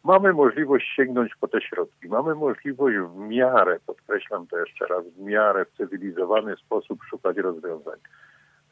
mamy 0.03 0.33
możliwość 0.33 0.93
sięgnąć 0.95 1.31
po 1.39 1.47
te 1.47 1.61
środki. 1.61 2.07
Mamy 2.07 2.35
możliwość 2.35 2.97
w 2.97 3.15
miarę, 3.15 3.79
podkreślam 3.85 4.47
to 4.47 4.57
jeszcze 4.59 4.85
raz, 4.85 5.05
w 5.05 5.19
miarę 5.19 5.65
w 5.65 5.77
cywilizowany 5.77 6.55
sposób 6.55 6.99
szukać 7.03 7.37
rozwiązań. 7.37 7.99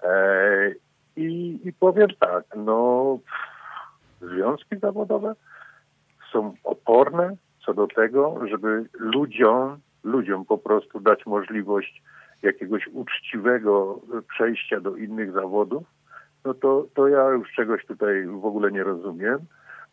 E, 0.03 0.71
i, 1.15 1.59
I 1.63 1.73
powiem 1.73 2.07
tak, 2.19 2.43
no 2.55 3.19
związki 4.21 4.77
zawodowe 4.81 5.35
są 6.31 6.53
oporne 6.63 7.35
co 7.65 7.73
do 7.73 7.88
tego, 7.88 8.39
żeby 8.49 8.85
ludziom, 8.93 9.79
ludziom 10.03 10.45
po 10.45 10.57
prostu 10.57 10.99
dać 10.99 11.25
możliwość 11.25 12.01
jakiegoś 12.43 12.87
uczciwego 12.87 14.01
przejścia 14.29 14.79
do 14.79 14.95
innych 14.95 15.31
zawodów, 15.31 15.83
no 16.45 16.53
to, 16.53 16.85
to 16.93 17.07
ja 17.07 17.29
już 17.29 17.51
czegoś 17.51 17.85
tutaj 17.85 18.25
w 18.25 18.45
ogóle 18.45 18.71
nie 18.71 18.83
rozumiem. 18.83 19.39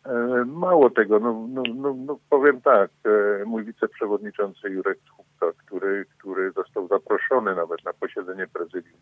E, 0.05 0.45
Mało 0.45 0.89
tego, 0.89 1.19
no, 1.19 1.47
no, 1.49 1.63
no, 1.75 1.95
no 2.05 2.19
powiem 2.29 2.61
tak, 2.61 2.91
e, 3.05 3.45
mój 3.45 3.63
wiceprzewodniczący 3.63 4.69
Jurek 4.69 4.97
Tchupka, 5.05 5.63
który, 5.65 6.05
który 6.17 6.51
został 6.51 6.87
zaproszony 6.87 7.55
nawet 7.55 7.85
na 7.85 7.93
posiedzenie 7.93 8.47
prezydium, 8.47 8.99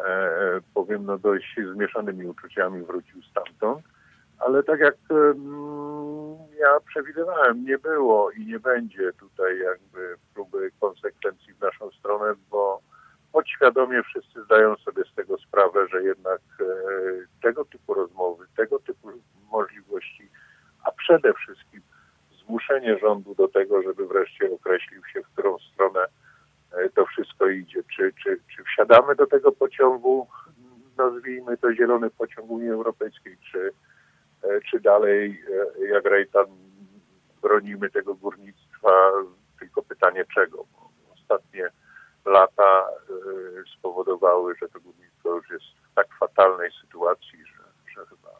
e, 0.00 0.60
powiem, 0.74 1.04
no 1.04 1.18
dość 1.18 1.60
zmieszanymi 1.74 2.26
uczuciami 2.26 2.82
wrócił 2.82 3.22
stamtąd, 3.22 3.84
ale 4.38 4.62
tak 4.62 4.80
jak 4.80 4.96
ja 6.60 6.80
przewidywałem, 6.86 7.64
nie 7.64 7.78
było 7.78 8.30
i 8.30 8.46
nie 8.46 8.60
będzie 8.60 9.12
tutaj 9.12 9.58
jakby 9.58 10.16
próby 10.34 10.70
konsekwencji 10.80 11.54
w 11.54 11.60
naszą 11.60 11.90
stronę, 11.90 12.34
bo 12.50 12.80
podświadomie 13.32 14.02
wszyscy 14.02 14.44
zdają 14.44 14.76
sobie 14.76 15.02
z 15.12 15.14
tego 15.14 15.38
sprawę, 15.38 15.88
że 15.88 16.02
jednak 16.02 16.40
e, 16.60 16.64
tego 17.42 17.64
typu 17.64 17.94
rozmowy, 17.94 18.46
tego 18.56 18.78
typu 18.78 19.08
możliwości, 19.52 20.28
a 20.84 20.92
przede 20.92 21.34
wszystkim 21.34 21.80
zmuszenie 22.44 22.98
rządu 22.98 23.34
do 23.34 23.48
tego, 23.48 23.82
żeby 23.82 24.06
wreszcie 24.06 24.52
określił 24.54 25.04
się, 25.04 25.22
w 25.22 25.28
którą 25.28 25.58
stronę 25.58 26.00
e, 26.72 26.88
to 26.88 27.06
wszystko 27.06 27.48
idzie. 27.48 27.82
Czy, 27.96 28.12
czy, 28.24 28.40
czy 28.56 28.64
wsiadamy 28.64 29.14
do 29.14 29.26
tego 29.26 29.52
pociągu, 29.52 30.28
nazwijmy 30.98 31.56
to 31.56 31.74
zielony 31.74 32.10
pociąg 32.10 32.50
Unii 32.50 32.70
Europejskiej, 32.70 33.36
czy, 33.52 33.72
czy 34.70 34.80
dalej, 34.80 35.42
e, 35.80 35.86
jak 35.86 36.04
Rejtan, 36.04 36.46
bronimy 37.42 37.90
tego 37.90 38.14
górnictwa, 38.14 39.10
tylko 39.58 39.82
pytanie 39.82 40.24
czego. 40.34 40.66
Ostatnie 41.14 41.70
lata 42.24 42.88
e, 42.88 43.78
spowodowały, 43.78 44.54
że 44.60 44.68
to 44.68 44.80
górnictwo 44.80 45.34
już 45.34 45.50
jest 45.50 45.64
w 45.64 45.94
tak 45.94 46.06
fatalnej 46.20 46.70
sytuacji, 46.80 47.38
że, 47.46 47.62
że 47.94 48.06
chyba 48.06 48.30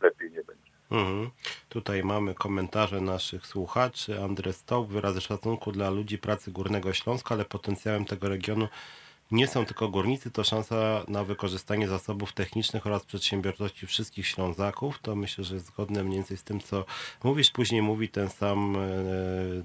lepiej 0.00 0.30
nie 0.30 0.42
będzie. 0.42 0.72
Mhm. 0.90 1.30
Tutaj 1.68 2.04
mamy 2.04 2.34
komentarze 2.34 3.00
naszych 3.00 3.46
słuchaczy. 3.46 4.20
Andres 4.20 4.56
Stoł, 4.56 4.84
wyrazy 4.84 5.20
szacunku 5.20 5.72
dla 5.72 5.90
ludzi 5.90 6.18
pracy 6.18 6.52
Górnego 6.52 6.92
Śląska, 6.92 7.34
ale 7.34 7.44
potencjałem 7.44 8.04
tego 8.04 8.28
regionu 8.28 8.68
nie 9.34 9.46
są 9.46 9.66
tylko 9.66 9.88
górnicy, 9.88 10.30
to 10.30 10.44
szansa 10.44 11.04
na 11.08 11.24
wykorzystanie 11.24 11.88
zasobów 11.88 12.32
technicznych 12.32 12.86
oraz 12.86 13.04
przedsiębiorczości 13.04 13.86
wszystkich 13.86 14.26
Ślązaków. 14.26 14.98
To 15.02 15.16
myślę, 15.16 15.44
że 15.44 15.54
jest 15.54 15.66
zgodne 15.66 16.04
mniej 16.04 16.18
więcej 16.18 16.36
z 16.36 16.42
tym, 16.42 16.60
co 16.60 16.84
mówisz. 17.24 17.50
Później 17.50 17.82
mówi 17.82 18.08
ten 18.08 18.30
sam 18.30 18.76
e, 18.76 18.80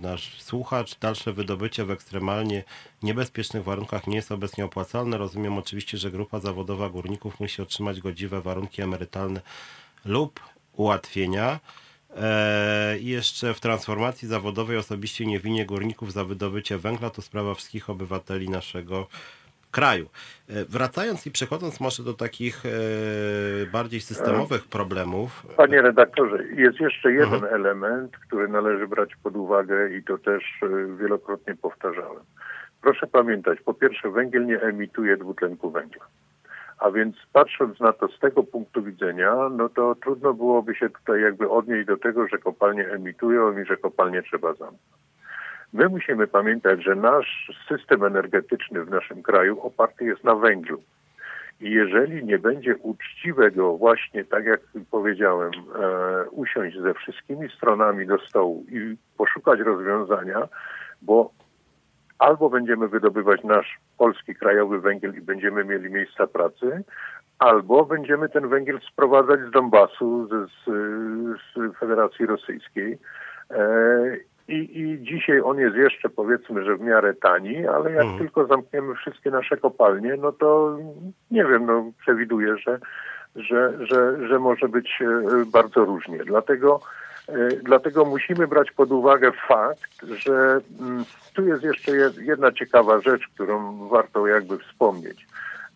nasz 0.02 0.42
słuchacz. 0.42 1.00
Dalsze 1.00 1.34
wydobycie 1.34 1.86
w 1.86 1.92
ekstremalnie 1.92 2.64
niebezpiecznych 3.04 3.64
warunkach 3.64 4.08
nie 4.08 4.16
jest 4.16 4.32
obecnie 4.32 4.66
opłacalne. 4.66 5.18
Rozumiem 5.18 5.58
oczywiście, 5.58 5.98
że 5.98 6.12
grupa 6.12 6.40
zawodowa 6.40 6.90
górników 6.90 7.40
musi 7.40 7.62
otrzymać 7.62 8.02
godziwe 8.02 8.42
warunki 8.42 8.82
emerytalne 8.82 9.42
lub 10.06 10.40
ułatwienia. 10.74 11.60
Eee, 12.18 13.04
I 13.04 13.08
jeszcze 13.08 13.54
w 13.54 13.60
transformacji 13.60 14.28
zawodowej 14.28 14.78
osobiście 14.78 15.26
nie 15.26 15.40
winię 15.40 15.66
górników 15.66 16.14
za 16.14 16.26
wydobycie 16.26 16.78
węgla. 16.78 17.10
To 17.10 17.22
sprawa 17.22 17.56
wszystkich 17.56 17.90
obywateli 17.90 18.50
naszego 18.50 19.08
kraju. 19.72 20.06
E, 20.50 20.66
Wracając 20.66 21.28
i 21.28 21.32
przechodząc 21.32 21.80
może 21.80 22.04
do 22.04 22.14
takich 22.14 22.66
e, 22.66 22.70
bardziej 23.72 24.02
systemowych 24.02 24.68
problemów. 24.68 25.46
Panie 25.58 25.82
redaktorze, 25.82 26.44
jest 26.56 26.80
jeszcze 26.80 27.12
jeden 27.12 27.46
element, 27.46 28.18
który 28.18 28.48
należy 28.48 28.88
brać 28.88 29.10
pod 29.24 29.36
uwagę 29.36 29.96
i 29.98 30.04
to 30.04 30.18
też 30.18 30.44
e, 30.64 30.98
wielokrotnie 30.98 31.56
powtarzałem. 31.56 32.24
Proszę 32.82 33.08
pamiętać, 33.08 33.60
po 33.62 33.74
pierwsze 33.74 34.10
węgiel 34.12 34.46
nie 34.46 34.62
emituje 34.62 35.18
dwutlenku 35.18 35.72
węgla. 35.72 36.06
A 36.80 36.92
więc 36.92 37.16
patrząc 37.34 37.80
na 37.80 37.94
to 37.94 38.08
z 38.08 38.20
tego 38.20 38.44
punktu 38.44 38.84
widzenia, 38.84 39.36
no 39.52 39.70
to 39.70 39.96
trudno 39.96 40.34
byłoby 40.34 40.76
się 40.76 40.90
tutaj 40.90 41.22
jakby 41.22 41.50
odnieść 41.50 41.88
do 41.88 41.98
tego, 41.98 42.28
że 42.28 42.38
kopalnie 42.38 42.88
emitują 42.88 43.60
i 43.60 43.66
że 43.66 43.78
kopalnie 43.78 44.24
trzeba 44.24 44.54
zamknąć. 44.54 45.09
My 45.74 45.90
musimy 45.90 46.28
pamiętać, 46.28 46.84
że 46.84 46.96
nasz 46.96 47.52
system 47.68 48.04
energetyczny 48.04 48.86
w 48.86 48.90
naszym 48.90 49.24
kraju 49.24 49.62
oparty 49.62 50.06
jest 50.06 50.24
na 50.24 50.36
węglu. 50.36 50.82
I 51.62 51.72
jeżeli 51.72 52.26
nie 52.26 52.40
będzie 52.40 52.78
uczciwego, 52.78 53.78
właśnie 53.78 54.26
tak 54.26 54.46
jak 54.46 54.62
powiedziałem, 54.92 55.52
e, 55.52 56.30
usiąść 56.30 56.78
ze 56.80 56.94
wszystkimi 56.94 57.50
stronami 57.50 58.08
do 58.08 58.20
stołu 58.20 58.66
i 58.70 58.98
poszukać 59.18 59.60
rozwiązania, 59.60 60.48
bo 61.02 61.32
albo 62.20 62.50
będziemy 62.50 62.88
wydobywać 62.88 63.44
nasz 63.44 63.80
polski 63.98 64.36
krajowy 64.36 64.80
węgiel 64.80 65.14
i 65.18 65.22
będziemy 65.22 65.66
mieli 65.66 65.90
miejsca 65.90 66.28
pracy, 66.28 66.84
albo 67.40 67.86
będziemy 67.86 68.30
ten 68.30 68.48
węgiel 68.50 68.80
sprowadzać 68.92 69.40
z 69.40 69.52
Donbasu, 69.52 70.28
z, 70.28 70.50
z, 70.66 71.78
Federacji 71.78 72.26
Rosyjskiej. 72.26 72.98
E, 73.52 73.60
i, 74.50 74.80
I 74.82 75.04
dzisiaj 75.04 75.42
on 75.42 75.58
jest 75.60 75.76
jeszcze 75.76 76.10
powiedzmy, 76.10 76.64
że 76.64 76.76
w 76.76 76.82
miarę 76.82 77.14
tani, 77.14 77.68
ale 77.68 77.92
jak 77.92 78.06
tylko 78.18 78.46
zamkniemy 78.46 78.96
wszystkie 78.96 79.32
nasze 79.32 79.58
kopalnie, 79.58 80.16
no 80.16 80.32
to 80.32 80.78
nie 81.32 81.46
wiem, 81.46 81.66
no 81.66 81.92
przewiduję, 82.02 82.58
że, 82.58 82.80
że, 83.36 83.86
że, 83.86 84.28
że 84.28 84.40
może 84.40 84.68
być 84.70 85.00
e, 85.02 85.06
bardzo 85.46 85.86
różnie. 85.86 86.18
Dlatego, 86.26 86.80
e, 87.30 87.50
dlatego 87.64 88.06
musimy 88.06 88.48
brać 88.48 88.72
pod 88.72 88.92
uwagę 88.92 89.32
fakt, 89.48 90.06
że 90.06 90.60
mm, 90.82 91.04
tu 91.34 91.46
jest 91.46 91.64
jeszcze 91.64 91.92
jed- 91.92 92.22
jedna 92.22 92.52
ciekawa 92.52 93.02
rzecz, 93.02 93.28
którą 93.34 93.88
warto 93.88 94.28
jakby 94.28 94.58
wspomnieć. 94.58 95.28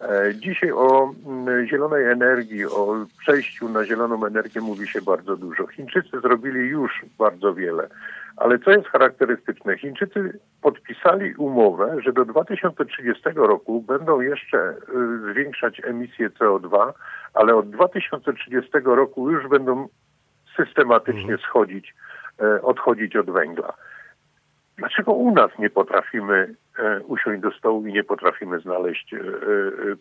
E, 0.01 0.35
Dzisiaj 0.35 0.71
o 0.71 1.13
mm, 1.25 1.67
zielonej 1.67 2.05
energii, 2.05 2.65
o 2.65 3.05
przejściu 3.19 3.69
na 3.69 3.85
zieloną 3.85 4.25
energię 4.25 4.61
mówi 4.61 4.87
się 4.87 5.01
bardzo 5.01 5.37
dużo. 5.37 5.67
Chińczycy 5.67 6.19
zrobili 6.19 6.59
już 6.59 7.05
bardzo 7.19 7.53
wiele. 7.53 7.87
Ale 8.43 8.59
co 8.59 8.71
jest 8.71 8.87
charakterystyczne? 8.87 9.77
Chińczycy 9.77 10.39
podpisali 10.61 11.35
umowę, 11.35 11.95
że 12.01 12.13
do 12.13 12.25
2030 12.25 13.23
roku 13.35 13.81
będą 13.81 14.21
jeszcze 14.21 14.57
y, 14.57 15.31
zwiększać 15.31 15.81
emisję 15.83 16.29
CO2, 16.29 16.93
ale 17.33 17.55
od 17.55 17.69
2030 17.69 18.71
roku 18.83 19.31
już 19.31 19.47
będą 19.47 19.87
systematycznie 20.57 21.37
schodzić, 21.37 21.95
e, 22.41 22.61
odchodzić 22.61 23.15
od 23.15 23.31
węgla. 23.31 23.73
Dlaczego 24.77 25.13
u 25.13 25.31
nas 25.31 25.51
nie 25.59 25.69
potrafimy 25.69 26.55
e, 26.79 26.99
usiąść 26.99 27.41
do 27.41 27.51
stołu 27.51 27.87
i 27.87 27.93
nie 27.93 28.03
potrafimy 28.03 28.59
znaleźć 28.59 29.13
e, 29.13 29.19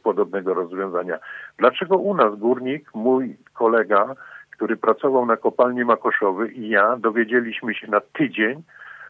podobnego 0.03 0.55
rozwiązania? 0.55 1.19
Dlaczego 1.59 1.97
u 1.97 2.15
nas 2.15 2.39
górnik, 2.39 2.95
mój 2.95 3.37
kolega, 3.55 4.15
który 4.63 4.77
pracował 4.77 5.27
na 5.27 5.37
kopalni 5.37 5.85
Makoszowy 5.85 6.49
i 6.49 6.69
ja 6.69 6.97
dowiedzieliśmy 6.97 7.75
się 7.75 7.91
na 7.91 8.01
tydzień 8.01 8.63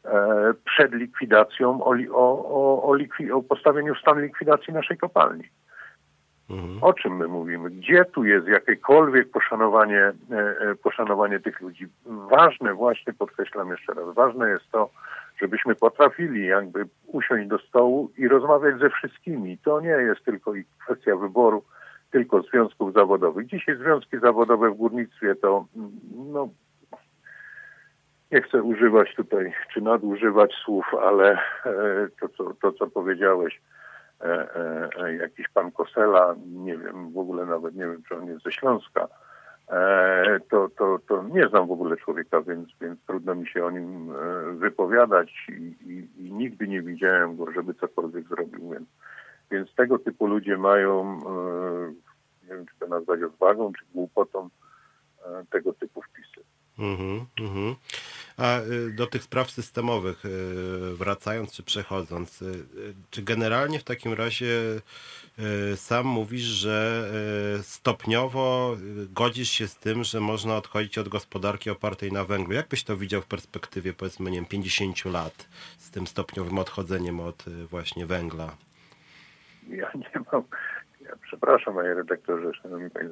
e, 0.04 0.54
przed 0.64 0.92
likwidacją 0.92 1.84
o, 1.84 1.94
o, 2.12 2.82
o, 2.82 2.94
likwi, 2.94 3.32
o 3.32 3.42
postawieniu 3.42 3.94
w 3.94 3.98
stan 3.98 4.22
likwidacji 4.22 4.72
naszej 4.72 4.98
kopalni? 4.98 5.44
O 6.80 6.92
czym 6.92 7.16
my 7.16 7.28
mówimy? 7.28 7.70
Gdzie 7.70 8.04
tu 8.04 8.24
jest 8.24 8.46
jakiekolwiek 8.46 9.30
poszanowanie, 9.30 10.00
e, 10.00 10.12
e, 10.36 10.74
poszanowanie 10.82 11.40
tych 11.40 11.60
ludzi? 11.60 11.86
Ważne, 12.06 12.74
właśnie 12.74 13.12
podkreślam 13.12 13.70
jeszcze 13.70 13.94
raz, 13.94 14.14
ważne 14.14 14.50
jest 14.50 14.70
to, 14.70 14.90
żebyśmy 15.40 15.74
potrafili 15.74 16.46
jakby 16.46 16.84
usiąść 17.06 17.48
do 17.48 17.58
stołu 17.58 18.10
i 18.18 18.28
rozmawiać 18.28 18.78
ze 18.78 18.90
wszystkimi. 18.90 19.58
To 19.58 19.80
nie 19.80 19.88
jest 19.88 20.24
tylko 20.24 20.52
kwestia 20.84 21.16
wyboru 21.16 21.62
tylko 22.12 22.42
związków 22.42 22.92
zawodowych. 22.92 23.46
Dzisiaj 23.46 23.76
związki 23.76 24.18
zawodowe 24.18 24.70
w 24.70 24.76
górnictwie 24.76 25.34
to 25.34 25.66
no, 26.32 26.48
nie 28.32 28.42
chcę 28.42 28.62
używać 28.62 29.14
tutaj, 29.14 29.52
czy 29.74 29.80
nadużywać 29.80 30.52
słów, 30.64 30.84
ale 31.02 31.32
e, 31.32 31.38
to, 32.20 32.28
co, 32.28 32.54
to, 32.62 32.72
co 32.72 32.86
powiedziałeś, 32.86 33.60
e, 34.20 34.48
e, 34.96 35.16
jakiś 35.16 35.48
pan 35.48 35.72
Kosela, 35.72 36.34
nie 36.46 36.78
wiem, 36.78 37.12
w 37.12 37.18
ogóle 37.18 37.46
nawet 37.46 37.74
nie 37.74 37.86
wiem, 37.86 38.02
czy 38.08 38.16
on 38.16 38.26
jest 38.26 38.44
ze 38.44 38.52
Śląska, 38.52 39.08
to, 40.50 40.68
to, 40.68 40.98
to 41.08 41.22
nie 41.22 41.48
znam 41.48 41.66
w 41.66 41.72
ogóle 41.72 41.96
człowieka, 41.96 42.42
więc, 42.42 42.68
więc 42.80 43.00
trudno 43.06 43.34
mi 43.34 43.48
się 43.48 43.64
o 43.64 43.70
nim 43.70 44.12
wypowiadać 44.58 45.46
i, 45.48 45.74
i 45.92 46.02
i 46.26 46.32
nigdy 46.32 46.68
nie 46.68 46.82
widziałem 46.82 47.36
go, 47.36 47.52
żeby 47.52 47.74
cokolwiek 47.74 48.28
zrobił. 48.28 48.70
Więc, 48.70 48.88
więc 49.52 49.74
tego 49.74 49.98
typu 49.98 50.26
ludzie 50.26 50.56
mają, 50.56 51.02
e, 51.02 51.92
nie 52.42 52.54
wiem 52.54 52.66
czy 52.66 52.78
to 52.78 52.86
nazwać 52.86 53.22
odwagą, 53.22 53.72
czy 53.72 53.84
głupotą, 53.94 54.48
e, 55.24 55.44
tego 55.50 55.72
typu 55.72 56.02
wpisy. 56.02 56.46
Mhm, 56.78 57.26
mhm. 57.40 57.76
A 58.36 58.60
y, 58.60 58.92
do 58.92 59.06
tych 59.06 59.22
spraw 59.22 59.50
systemowych 59.50 60.22
wracając 60.94 61.52
czy 61.52 61.62
przechodząc, 61.62 62.44
czy 63.10 63.22
generalnie 63.22 63.78
w 63.78 63.84
takim 63.84 64.12
razie 64.12 64.80
sam 65.76 66.06
mówisz, 66.06 66.42
że 66.42 67.10
stopniowo 67.62 68.76
godzisz 69.08 69.50
się 69.50 69.68
z 69.68 69.76
tym, 69.76 70.04
że 70.04 70.20
można 70.20 70.56
odchodzić 70.56 70.98
od 70.98 71.08
gospodarki 71.08 71.70
opartej 71.70 72.12
na 72.12 72.24
węglu? 72.24 72.54
Jak 72.54 72.68
byś 72.68 72.84
to 72.84 72.96
widział 72.96 73.22
w 73.22 73.26
perspektywie 73.26 73.92
powiedzmy, 73.92 74.30
nie 74.30 74.38
wiem, 74.38 74.46
50 74.46 75.04
lat 75.04 75.48
z 75.78 75.90
tym 75.90 76.06
stopniowym 76.06 76.58
odchodzeniem 76.58 77.20
od 77.20 77.44
właśnie 77.70 78.06
węgla? 78.06 78.56
Ja 79.80 79.90
nie 79.94 80.24
mam, 80.32 80.42
ja 81.00 81.12
przepraszam 81.22 81.74
panie 81.74 81.94
redaktorze, 81.94 82.50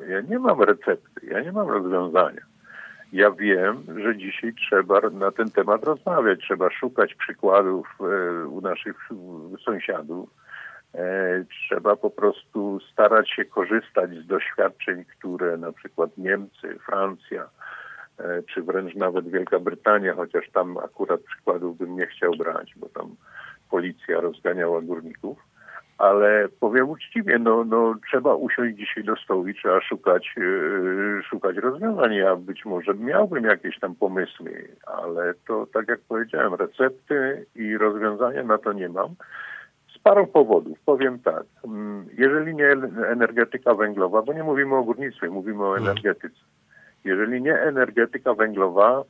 ja 0.08 0.20
nie 0.20 0.38
mam 0.38 0.62
recepty, 0.62 1.26
ja 1.26 1.40
nie 1.40 1.52
mam 1.52 1.68
rozwiązania. 1.68 2.40
Ja 3.12 3.30
wiem, 3.30 3.84
że 4.02 4.16
dzisiaj 4.16 4.54
trzeba 4.54 5.00
na 5.00 5.30
ten 5.30 5.50
temat 5.50 5.84
rozmawiać, 5.84 6.40
trzeba 6.40 6.70
szukać 6.70 7.14
przykładów 7.14 7.86
e, 8.00 8.46
u 8.46 8.60
naszych 8.60 9.08
sąsiadów. 9.64 10.30
E, 10.94 11.44
trzeba 11.44 11.96
po 11.96 12.10
prostu 12.10 12.78
starać 12.92 13.30
się 13.30 13.44
korzystać 13.44 14.10
z 14.10 14.26
doświadczeń, 14.26 15.04
które 15.04 15.56
na 15.56 15.72
przykład 15.72 16.18
Niemcy, 16.18 16.78
Francja, 16.86 17.48
e, 18.18 18.42
czy 18.42 18.62
wręcz 18.62 18.94
nawet 18.94 19.28
Wielka 19.28 19.58
Brytania, 19.58 20.14
chociaż 20.14 20.50
tam 20.50 20.78
akurat 20.78 21.20
przykładów 21.20 21.78
bym 21.78 21.96
nie 21.96 22.06
chciał 22.06 22.32
brać, 22.32 22.74
bo 22.76 22.88
tam 22.88 23.16
policja 23.70 24.20
rozganiała 24.20 24.80
górników 24.80 25.49
ale 26.00 26.48
powiem 26.60 26.90
uczciwie, 26.90 27.38
no, 27.38 27.64
no 27.64 27.94
trzeba 28.10 28.34
usiąść 28.34 28.76
dzisiaj 28.76 29.04
do 29.04 29.16
stołu 29.16 29.48
i 29.48 29.54
trzeba 29.54 29.80
szukać, 29.80 30.34
yy, 30.36 31.22
szukać 31.22 31.56
rozwiązań. 31.56 32.14
Ja 32.14 32.36
być 32.36 32.64
może 32.64 32.94
miałbym 32.94 33.44
jakieś 33.44 33.78
tam 33.78 33.94
pomysły, 33.94 34.68
ale 34.86 35.34
to 35.46 35.66
tak 35.66 35.88
jak 35.88 36.00
powiedziałem, 36.00 36.54
recepty 36.54 37.46
i 37.54 37.78
rozwiązania 37.78 38.42
na 38.42 38.58
to 38.58 38.72
nie 38.72 38.88
mam. 38.88 39.14
Z 39.94 39.98
parą 39.98 40.26
powodów. 40.26 40.78
Powiem 40.86 41.18
tak, 41.18 41.44
mm, 41.64 42.06
jeżeli 42.18 42.54
nie 42.54 42.68
energetyka 43.06 43.74
węglowa, 43.74 44.22
bo 44.22 44.32
nie 44.32 44.42
mówimy 44.42 44.76
o 44.76 44.82
górnictwie, 44.82 45.28
mówimy 45.28 45.64
o 45.64 45.78
energetyce. 45.78 46.40
Jeżeli 47.04 47.42
nie 47.42 47.60
energetyka 47.60 48.34
węglowa, 48.34 49.04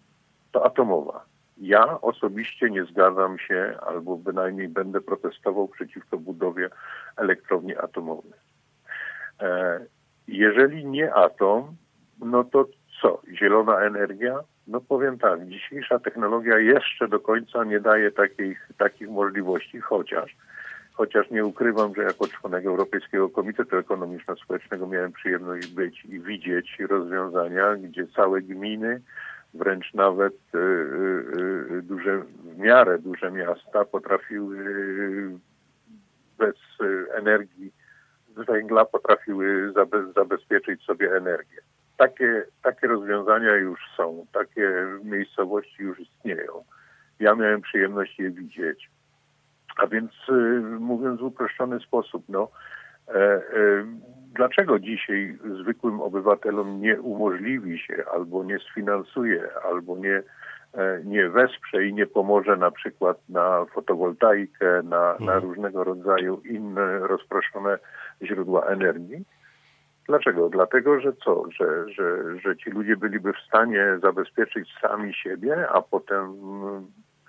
to 0.52 0.66
atomowa. 0.66 1.29
Ja 1.60 2.00
osobiście 2.00 2.70
nie 2.70 2.84
zgadzam 2.84 3.38
się, 3.38 3.74
albo 3.86 4.16
bynajmniej 4.16 4.68
będę 4.68 5.00
protestował 5.00 5.68
przeciwko 5.68 6.18
budowie 6.18 6.70
elektrowni 7.16 7.76
atomowej. 7.76 8.32
E, 9.40 9.80
jeżeli 10.28 10.86
nie 10.86 11.14
atom, 11.14 11.76
no 12.18 12.44
to 12.44 12.66
co? 13.02 13.22
Zielona 13.34 13.80
energia? 13.80 14.40
No 14.66 14.80
powiem 14.80 15.18
tak, 15.18 15.48
dzisiejsza 15.48 15.98
technologia 15.98 16.58
jeszcze 16.58 17.08
do 17.08 17.20
końca 17.20 17.64
nie 17.64 17.80
daje 17.80 18.10
takich, 18.10 18.68
takich 18.78 19.08
możliwości, 19.10 19.80
chociaż 19.80 20.36
chociaż 20.92 21.30
nie 21.30 21.44
ukrywam, 21.44 21.94
że 21.94 22.02
jako 22.02 22.28
członek 22.28 22.66
Europejskiego 22.66 23.28
Komitetu 23.28 23.76
Ekonomiczno-Społecznego 23.76 24.86
miałem 24.86 25.12
przyjemność 25.12 25.66
być 25.66 26.04
i 26.04 26.20
widzieć 26.20 26.78
rozwiązania, 26.88 27.76
gdzie 27.76 28.06
całe 28.06 28.42
gminy 28.42 29.00
wręcz 29.54 29.94
nawet 29.94 30.34
y, 30.54 30.58
y, 30.58 31.74
y, 31.78 31.82
duże, 31.82 32.18
w 32.18 32.58
miarę 32.58 32.98
duże 32.98 33.30
miasta 33.30 33.84
potrafiły 33.84 34.58
bez 36.38 36.56
energii 37.14 37.72
z 38.36 38.46
węgla 38.46 38.84
potrafiły 38.84 39.72
zabezpieczyć 40.16 40.84
sobie 40.84 41.16
energię. 41.16 41.58
Takie, 41.96 42.44
takie 42.62 42.86
rozwiązania 42.86 43.56
już 43.56 43.80
są, 43.96 44.26
takie 44.32 44.86
miejscowości 45.04 45.82
już 45.82 46.00
istnieją. 46.00 46.64
Ja 47.20 47.34
miałem 47.34 47.60
przyjemność 47.60 48.18
je 48.18 48.30
widzieć. 48.30 48.90
A 49.76 49.86
więc 49.86 50.10
mówiąc 50.80 51.20
w 51.20 51.24
uproszczony 51.24 51.80
sposób, 51.80 52.24
no, 52.28 52.48
e, 53.08 53.12
e, 53.14 53.40
dlaczego 54.34 54.78
dzisiaj 54.78 55.38
zwykłym 55.60 56.00
obywatelom 56.00 56.80
nie 56.80 57.00
umożliwi 57.00 57.78
się 57.78 58.04
albo 58.14 58.44
nie 58.44 58.58
sfinansuje, 58.58 59.48
albo 59.64 59.96
nie, 59.96 60.22
e, 60.74 61.00
nie 61.04 61.28
wesprze 61.28 61.86
i 61.86 61.94
nie 61.94 62.06
pomoże 62.06 62.56
na 62.56 62.70
przykład 62.70 63.28
na 63.28 63.64
fotowoltaikę, 63.74 64.82
na, 64.82 65.16
na 65.20 65.34
Mhm. 65.34 65.42
różnego 65.42 65.84
rodzaju 65.84 66.40
inne 66.44 66.98
rozproszone 66.98 67.78
źródła 68.22 68.66
energii? 68.66 69.24
Dlaczego? 70.08 70.48
Dlatego, 70.48 71.00
że 71.00 71.12
co? 71.12 71.44
Że, 71.52 71.84
że, 71.94 72.38
że 72.40 72.56
ci 72.56 72.70
ludzie 72.70 72.96
byliby 72.96 73.32
w 73.32 73.46
stanie 73.48 73.98
zabezpieczyć 74.02 74.68
sami 74.80 75.14
siebie, 75.14 75.68
a 75.68 75.82
potem 75.82 76.24
mm, 76.24 76.86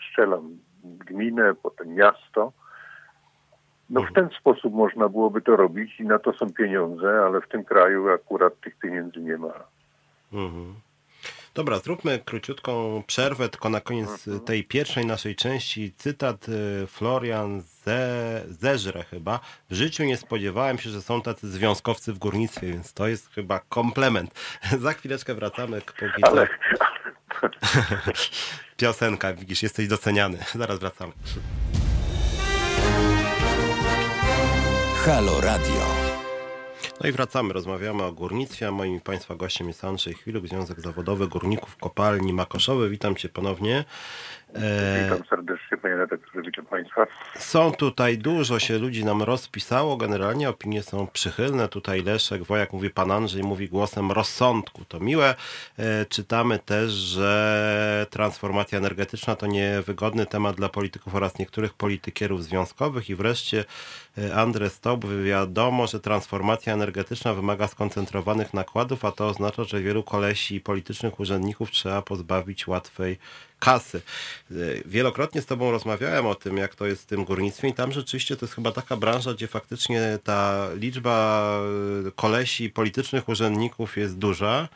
strzelam 0.10 0.58
gminę, 0.84 1.54
potem 1.64 1.94
miasto. 1.94 2.54
No 3.92 4.02
w 4.02 4.14
ten 4.14 4.30
sposób 4.40 4.74
można 4.74 5.10
byłoby 5.10 5.42
to 5.42 5.56
robić 5.56 6.00
i 6.00 6.04
na 6.04 6.20
to 6.20 6.34
są 6.34 6.54
pieniądze, 6.54 7.22
ale 7.26 7.42
w 7.42 7.48
tym 7.48 7.64
kraju 7.64 8.10
akurat 8.10 8.60
tych 8.62 8.76
pieniędzy 8.80 9.20
nie 9.20 9.38
ma. 9.38 9.54
Mhm. 10.34 10.74
Dobra, 11.54 11.80
zróbmy 11.80 12.20
króciutką 12.20 13.04
przerwę, 13.08 13.50
tylko 13.50 13.70
na 13.70 13.82
koniec 13.82 14.10
Mhm. 14.28 14.40
tej 14.40 14.64
pierwszej 14.64 15.06
naszej 15.06 15.36
części 15.36 15.94
cytat 15.98 16.50
y, 16.50 16.88
Florian 16.88 17.62
Ze, 17.62 18.42
Zeżre 18.50 19.04
chyba. 19.04 19.40
W 19.70 19.74
życiu 19.74 20.04
nie 20.04 20.18
spodziewałem 20.18 20.78
się, 20.78 20.90
że 20.90 21.02
są 21.02 21.22
tacy 21.22 21.48
związkowcy 21.50 22.14
w 22.14 22.18
górnictwie, 22.18 22.68
więc 22.68 22.94
to 22.94 23.08
jest 23.08 23.30
chyba 23.34 23.60
komplement. 23.70 24.32
Za 24.80 24.94
chwileczkę 24.94 25.34
wracamy 25.34 25.82
k. 25.82 25.94
Ale, 26.22 26.48
Piosenka, 28.78 29.34
widzisz, 29.34 29.64
jesteś 29.64 29.88
doceniany. 29.88 30.38
Zaraz 30.56 30.80
wracamy. 30.80 31.14
Halo 35.06 35.42
Radio. 35.42 35.86
No 37.02 37.10
i 37.10 37.12
wracamy, 37.12 37.54
rozmawiamy 37.54 38.04
o 38.04 38.12
górnictwie, 38.12 38.72
moim 38.72 39.00
Państwa 39.00 39.36
gościem 39.36 39.68
jest 39.68 39.84
Andrzej 39.84 40.14
Chwiluk, 40.14 40.48
Związek 40.48 40.82
Zawodowy 40.82 41.28
Górników 41.28 41.78
Kopalni 41.78 42.34
Makoszowy. 42.34 42.90
Witam 42.90 43.16
Cię 43.16 43.30
ponownie. 43.30 43.86
E, 44.56 45.04
witam 45.04 45.28
serdecznie, 45.30 45.78
panie 45.78 45.96
redaktorze, 45.96 46.42
witam 46.42 46.66
państwa. 46.66 47.08
Są 47.36 47.72
tutaj, 47.72 48.18
dużo 48.18 48.60
się 48.60 48.78
ludzi 48.78 49.06
nam 49.06 49.22
rozpisało, 49.24 49.98
generalnie 49.98 50.50
opinie 50.50 50.84
są 50.84 51.08
przychylne. 51.08 51.68
Tutaj 51.68 52.04
Leszek 52.04 52.44
Wojak 52.44 52.74
mówi, 52.74 52.90
pan 52.90 53.12
Andrzej 53.12 53.44
mówi 53.44 53.70
głosem 53.70 54.12
rozsądku, 54.12 54.86
to 54.86 55.00
miłe. 55.00 55.36
E, 55.80 56.06
czytamy 56.06 56.60
też, 56.60 56.92
że 56.92 58.08
transformacja 58.10 58.78
energetyczna 58.78 59.36
to 59.36 59.48
niewygodny 59.48 60.26
temat 60.26 60.56
dla 60.56 60.70
polityków 60.70 61.16
oraz 61.16 61.40
niektórych 61.40 61.74
politykierów 61.74 62.44
związkowych 62.44 63.10
i 63.10 63.16
wreszcie 63.16 63.66
e, 64.18 64.36
Andres 64.36 64.74
Stob, 64.74 65.06
wiadomo, 65.26 65.88
że 65.88 66.00
transformacja 66.00 66.74
energetyczna 66.74 67.34
wymaga 67.34 67.68
skoncentrowanych 67.68 68.54
nakładów, 68.54 69.06
a 69.06 69.12
to 69.12 69.28
oznacza, 69.28 69.64
że 69.64 69.82
wielu 69.82 70.04
kolesi 70.04 70.56
i 70.56 70.62
politycznych 70.62 71.20
urzędników 71.20 71.72
trzeba 71.72 72.02
pozbawić 72.02 72.68
łatwej 72.68 73.18
kasy. 73.62 74.02
E, 74.52 74.54
Wielokrotnie 74.86 75.42
z 75.42 75.46
Tobą 75.46 75.72
rozmawiałem 75.72 76.26
o 76.26 76.36
tym, 76.36 76.58
jak 76.58 76.76
to 76.76 76.86
jest 76.86 77.04
w 77.04 77.06
tym 77.06 77.26
górnictwie 77.26 77.68
i 77.68 77.74
tam 77.74 77.92
rzeczywiście 77.92 78.36
to 78.36 78.46
jest 78.46 78.56
chyba 78.56 78.72
taka 78.72 78.96
branża, 78.98 79.34
gdzie 79.34 79.48
faktycznie 79.48 80.20
ta 80.24 80.68
liczba 80.76 81.58
e, 82.08 82.12
kolesi 82.12 82.70
politycznych 82.70 83.30
urzędników 83.30 83.98
jest 83.98 84.18
duża. 84.18 84.68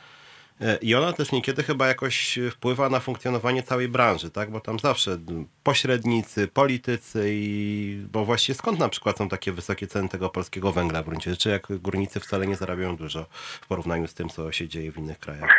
E, 0.61 0.77
I 0.81 0.95
ona 0.95 1.13
też 1.13 1.31
niekiedy 1.31 1.63
chyba 1.63 1.87
jakoś 1.87 2.39
wpływa 2.51 2.89
na 2.89 2.99
funkcjonowanie 2.99 3.63
całej 3.63 3.87
branży, 3.87 4.29
tak? 4.29 4.51
Bo 4.51 4.59
tam 4.59 4.79
zawsze 4.79 5.17
pośrednicy, 5.63 6.47
politycy 6.47 7.25
i... 7.29 8.05
Bo 8.11 8.25
właściwie 8.25 8.57
skąd 8.57 8.79
na 8.79 8.89
przykład 8.89 9.17
są 9.17 9.29
takie 9.29 9.51
wysokie 9.51 9.87
ceny 9.87 10.09
tego 10.09 10.29
polskiego 10.29 10.71
węgla 10.71 11.03
w 11.03 11.05
gruncie 11.05 11.31
rzeczy, 11.31 11.49
jak 11.49 11.67
górnicy 11.79 12.19
wcale 12.19 12.47
nie 12.47 12.55
zarabiają 12.55 12.95
dużo 12.95 13.25
w 13.61 13.67
porównaniu 13.67 14.07
z 14.07 14.13
tym, 14.13 14.29
co 14.29 14.51
się 14.51 14.67
dzieje 14.67 14.91
w 14.91 14.97
innych 14.97 15.19
krajach. 15.19 15.49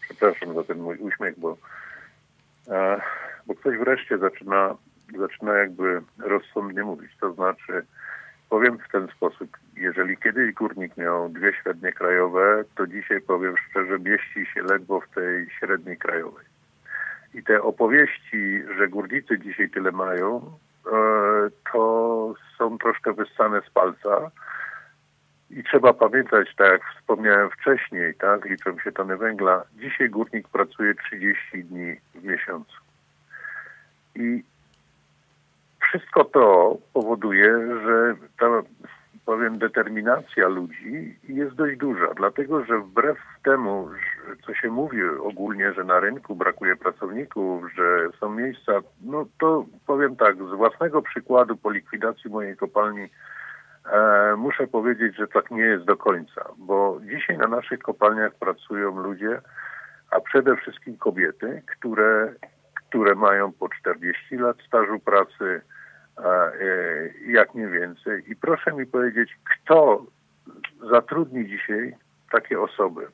Przepraszam 0.00 0.54
za 0.54 0.64
ten 0.64 0.78
mój 0.78 0.96
uśmiech, 0.98 1.38
bo, 1.38 1.56
bo 3.46 3.54
ktoś 3.54 3.78
wreszcie 3.78 4.18
zaczyna, 4.18 4.76
zaczyna 5.18 5.54
jakby 5.54 6.02
rozsądnie 6.18 6.84
mówić. 6.84 7.10
To 7.20 7.32
znaczy, 7.32 7.84
powiem 8.50 8.78
w 8.78 8.92
ten 8.92 9.08
sposób, 9.08 9.56
jeżeli 9.76 10.16
kiedyś 10.16 10.54
górnik 10.54 10.96
miał 10.96 11.28
dwie 11.28 11.52
średnie 11.62 11.92
krajowe, 11.92 12.64
to 12.76 12.86
dzisiaj 12.86 13.20
powiem 13.20 13.54
szczerze, 13.70 13.98
mieści 13.98 14.46
się 14.54 14.62
ledwo 14.62 15.00
w 15.00 15.08
tej 15.14 15.50
średniej 15.50 15.96
krajowej. 15.96 16.44
I 17.34 17.42
te 17.42 17.62
opowieści, 17.62 18.62
że 18.78 18.88
górnicy 18.88 19.38
dzisiaj 19.38 19.70
tyle 19.70 19.92
mają, 19.92 20.58
e, 20.92 21.50
to 21.72 22.34
są 22.58 22.78
troszkę 22.78 23.12
wyssane 23.12 23.60
z 23.60 23.70
palca. 23.70 24.30
I 25.54 25.64
trzeba 25.64 25.92
pamiętać, 25.92 26.54
tak 26.56 26.72
jak 26.72 26.82
wspomniałem 26.94 27.50
wcześniej, 27.50 28.14
tak, 28.14 28.44
liczą 28.44 28.78
się 28.78 28.92
tony 28.92 29.16
węgla. 29.16 29.64
Dzisiaj 29.76 30.10
górnik 30.10 30.48
pracuje 30.48 30.94
30 30.94 31.64
dni 31.64 31.96
w 32.14 32.24
miesiącu. 32.24 32.76
I 34.14 34.42
wszystko 35.82 36.24
to 36.24 36.76
powoduje, 36.92 37.58
że 37.84 38.14
ta, 38.38 38.62
powiem, 39.26 39.58
determinacja 39.58 40.48
ludzi 40.48 41.16
jest 41.28 41.54
dość 41.54 41.78
duża, 41.78 42.14
dlatego 42.16 42.64
że 42.64 42.78
wbrew 42.78 43.18
temu, 43.44 43.88
co 44.46 44.54
się 44.54 44.70
mówi 44.70 45.04
ogólnie, 45.04 45.72
że 45.72 45.84
na 45.84 46.00
rynku 46.00 46.34
brakuje 46.34 46.76
pracowników, 46.76 47.74
że 47.74 48.08
są 48.20 48.30
miejsca, 48.30 48.72
no 49.02 49.26
to 49.38 49.64
powiem 49.86 50.16
tak, 50.16 50.36
z 50.36 50.56
własnego 50.56 51.02
przykładu 51.02 51.56
po 51.56 51.70
likwidacji 51.70 52.30
mojej 52.30 52.56
kopalni 52.56 53.08
muszę 54.36 54.66
powiedzieć, 54.66 55.16
że 55.16 55.26
tak 55.26 55.50
nie 55.50 55.62
jest 55.62 55.84
do 55.84 55.96
końca, 55.96 56.44
bo 56.58 57.00
dzisiaj 57.04 57.38
na 57.38 57.48
naszych 57.48 57.78
kopalniach 57.78 58.34
pracują 58.34 58.96
ludzie, 58.96 59.40
a 60.10 60.20
przede 60.20 60.56
wszystkim 60.56 60.96
kobiety, 60.96 61.62
które, 61.66 62.34
które 62.74 63.14
mają 63.14 63.52
po 63.52 63.68
40 63.68 64.36
lat 64.36 64.56
stażu 64.66 65.00
pracy, 65.00 65.60
e, 66.18 66.52
jak 67.26 67.54
nie 67.54 67.66
więcej. 67.66 68.22
I 68.26 68.36
proszę 68.36 68.72
mi 68.72 68.86
powiedzieć, 68.86 69.38
kto 69.44 70.06
zatrudni 70.90 71.48
dzisiaj 71.48 71.96
takie 72.32 72.60
osoby? 72.60 73.06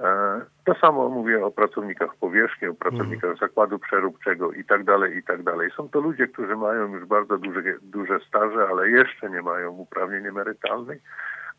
E, 0.00 0.40
To 0.64 0.74
samo 0.74 1.08
mówię 1.08 1.44
o 1.44 1.50
pracownikach 1.50 2.16
powierzchni, 2.16 2.68
o 2.68 2.74
pracownikach 2.74 3.38
zakładu 3.38 3.78
przeróbczego 3.78 4.52
i 4.52 4.64
tak 4.64 4.84
dalej, 4.84 5.16
i 5.16 5.22
tak 5.22 5.42
dalej. 5.42 5.70
Są 5.76 5.88
to 5.88 6.00
ludzie, 6.00 6.26
którzy 6.28 6.56
mają 6.56 6.94
już 6.94 7.04
bardzo 7.06 7.38
duże, 7.38 7.62
duże 7.82 8.20
staże, 8.28 8.66
ale 8.70 8.90
jeszcze 8.90 9.30
nie 9.30 9.42
mają 9.42 9.70
uprawnień 9.70 10.26
emerytalnych, 10.26 11.02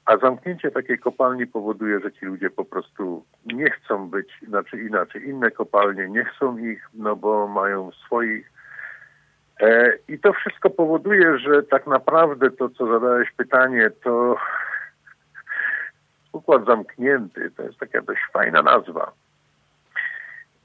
a 0.05 0.17
zamknięcie 0.17 0.71
takiej 0.71 0.99
kopalni 0.99 1.47
powoduje, 1.47 1.99
że 1.99 2.11
ci 2.11 2.25
ludzie 2.25 2.49
po 2.49 2.65
prostu 2.65 3.25
nie 3.45 3.69
chcą 3.71 4.09
być, 4.09 4.39
znaczy 4.47 4.81
inaczej, 4.81 5.29
inne 5.29 5.51
kopalnie 5.51 6.09
nie 6.09 6.25
chcą 6.25 6.57
ich, 6.57 6.87
no 6.93 7.15
bo 7.15 7.47
mają 7.47 7.91
swoich. 7.91 8.51
E, 9.61 9.93
I 10.07 10.19
to 10.19 10.33
wszystko 10.33 10.69
powoduje, 10.69 11.37
że 11.37 11.63
tak 11.63 11.87
naprawdę 11.87 12.51
to, 12.51 12.69
co 12.69 12.87
zadałeś 12.87 13.31
pytanie, 13.31 13.89
to 14.03 14.35
układ 16.31 16.65
zamknięty, 16.65 17.51
to 17.51 17.63
jest 17.63 17.79
taka 17.79 18.01
dość 18.01 18.21
fajna 18.33 18.61
nazwa. 18.61 19.11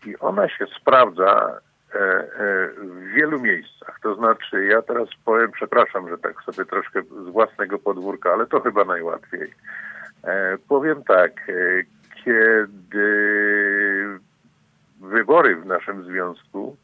I 0.06 0.18
ona 0.18 0.48
się 0.48 0.66
sprawdza 0.80 1.60
e, 1.94 1.98
e, 1.98 2.68
w 2.78 3.12
wielu 3.14 3.40
miejscach. 3.40 4.00
To 4.02 4.14
znaczy, 4.14 4.64
ja 4.64 4.82
teraz 4.82 5.08
powiem, 5.24 5.52
przepraszam, 5.52 6.08
że 6.08 6.18
tak 6.18 6.42
sobie 6.42 6.64
troszkę 6.64 7.02
z 7.02 7.28
własnego 7.28 7.78
podwórka, 7.78 8.32
ale 8.32 8.46
to 8.46 8.60
chyba 8.60 8.84
najłatwiej. 8.84 9.54
E, 10.24 10.58
powiem 10.68 11.04
tak, 11.04 11.32
kiedy 12.24 13.04
wybory 15.00 15.56
w 15.56 15.66
naszym 15.66 16.04
związku 16.04 16.76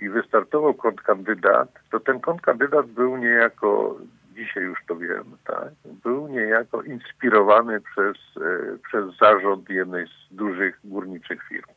i 0.00 0.08
wystartował 0.08 0.74
kontrkandydat, 0.74 1.68
to 1.90 2.00
ten 2.00 2.20
kontrkandydat 2.20 2.86
był 2.86 3.16
niejako, 3.16 3.96
dzisiaj 4.42 4.62
już 4.62 4.78
to 4.88 4.96
wiem, 4.96 5.24
tak, 5.44 5.68
był 5.84 6.28
niejako 6.28 6.82
inspirowany 6.82 7.80
przez, 7.80 8.16
e, 8.36 8.78
przez 8.88 9.16
zarząd 9.20 9.70
jednej 9.70 10.06
z 10.06 10.34
dużych 10.34 10.80
górniczych 10.84 11.42
firm. 11.48 11.70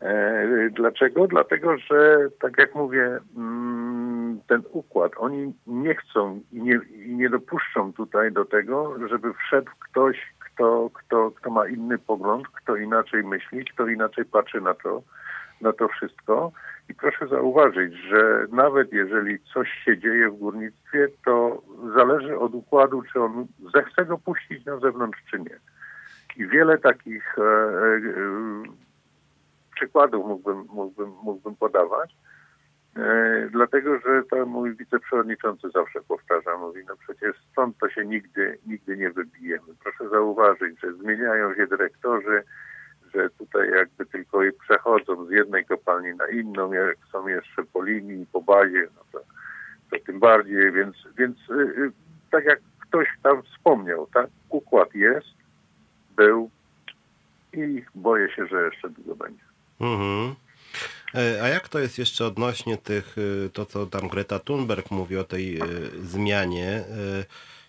E, 0.00 0.70
Dlaczego? 0.70 1.26
Dlatego, 1.26 1.78
że 1.78 2.18
tak 2.40 2.58
jak 2.58 2.74
mówię, 2.74 3.18
mm, 3.36 4.40
ten 4.46 4.62
układ, 4.72 5.12
oni 5.16 5.54
nie 5.66 5.94
chcą 5.94 6.40
i 6.52 6.62
nie, 6.62 6.80
i 7.06 7.14
nie 7.14 7.30
dopuszczą 7.30 7.92
tutaj 7.92 8.32
do 8.32 8.44
tego, 8.44 9.08
żeby 9.08 9.34
wszedł 9.34 9.70
ktoś, 9.80 10.16
kto, 10.38 10.90
kto, 10.94 11.30
kto 11.30 11.50
ma 11.50 11.68
inny 11.68 11.98
pogląd, 11.98 12.48
kto 12.48 12.76
inaczej 12.76 13.24
myśli, 13.24 13.64
kto 13.64 13.88
inaczej 13.88 14.24
patrzy 14.24 14.60
na 14.60 14.74
to, 14.74 15.02
na 15.60 15.72
to 15.72 15.88
wszystko. 15.88 16.52
I 16.88 16.94
proszę 16.94 17.28
zauważyć, 17.28 17.94
że 17.94 18.46
nawet 18.52 18.92
jeżeli 18.92 19.38
coś 19.54 19.68
się 19.84 19.98
dzieje 19.98 20.30
w 20.30 20.38
górnictwie, 20.38 21.08
to 21.24 21.62
zależy 21.96 22.38
od 22.38 22.54
układu, 22.54 23.02
czy 23.12 23.20
on 23.20 23.46
zechce 23.74 24.04
go 24.04 24.18
puścić 24.18 24.64
na 24.64 24.78
zewnątrz, 24.78 25.18
czy 25.30 25.38
nie. 25.38 25.58
I 26.36 26.46
wiele 26.46 26.78
takich 26.78 27.38
e, 27.38 27.42
e, 27.42 28.00
przykładów 29.74 30.26
mógłbym, 30.26 30.66
mógłbym, 30.68 31.12
mógłbym 31.22 31.56
podawać. 31.56 32.16
E, 32.96 33.48
dlatego, 33.50 33.98
że 33.98 34.22
to 34.30 34.46
mój 34.46 34.76
wiceprzewodniczący 34.76 35.70
zawsze 35.70 36.00
powtarza, 36.08 36.58
mówi, 36.58 36.82
no 36.88 36.94
przecież 36.96 37.36
stąd 37.52 37.78
to 37.78 37.88
się 37.88 38.04
nigdy, 38.04 38.58
nigdy 38.66 38.96
nie 38.96 39.10
wybijemy. 39.10 39.74
Proszę 39.82 40.08
zauważyć, 40.08 40.80
że 40.80 40.92
zmieniają 40.92 41.54
się 41.54 41.66
dyrektorzy, 41.66 42.42
tutaj 43.38 43.70
jakby 43.70 44.06
tylko 44.06 44.38
przechodzą 44.60 45.26
z 45.26 45.30
jednej 45.30 45.64
kopalni 45.64 46.14
na 46.14 46.28
inną, 46.28 46.72
jak 46.72 46.96
są 47.12 47.28
jeszcze 47.28 47.64
po 47.72 47.82
linii, 47.82 48.26
po 48.32 48.42
bazie, 48.42 48.88
no 48.96 49.02
to, 49.12 49.20
to 49.90 50.04
tym 50.06 50.20
bardziej, 50.20 50.72
więc, 50.72 50.96
więc 51.18 51.36
y, 51.50 51.54
y, 51.54 51.92
tak 52.30 52.44
jak 52.44 52.60
ktoś 52.80 53.08
tam 53.22 53.42
wspomniał, 53.42 54.08
tak, 54.14 54.26
układ 54.48 54.94
jest, 54.94 55.34
był 56.16 56.50
i 57.52 57.82
boję 57.94 58.32
się, 58.32 58.46
że 58.46 58.62
jeszcze 58.62 58.90
długo 58.90 59.14
będzie. 59.14 59.44
Mhm. 59.80 60.34
E, 61.14 61.42
A 61.42 61.48
jak 61.48 61.68
to 61.68 61.78
jest 61.78 61.98
jeszcze 61.98 62.26
odnośnie 62.26 62.76
tych, 62.76 63.18
y, 63.18 63.50
to 63.52 63.66
co 63.66 63.86
tam 63.86 64.08
Greta 64.08 64.38
Thunberg 64.38 64.90
mówi 64.90 65.16
o 65.16 65.24
tej 65.24 65.60
zmianie? 66.00 66.84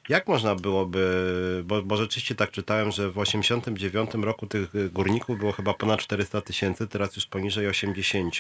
Jak 0.10 0.28
można 0.28 0.56
byłoby, 0.56 1.34
bo, 1.66 1.84
bo 1.84 1.98
rzeczywiście 1.98 2.36
tak 2.36 2.52
czytałem, 2.52 2.92
że 2.92 3.12
w 3.12 3.20
89 3.20 4.10
roku 4.14 4.48
tych 4.48 4.92
górników 4.94 5.40
było 5.40 5.52
chyba 5.52 5.74
ponad 5.74 6.00
400 6.00 6.42
tysięcy, 6.42 6.88
teraz 6.88 7.16
już 7.16 7.26
poniżej 7.26 7.68
80. 7.68 8.36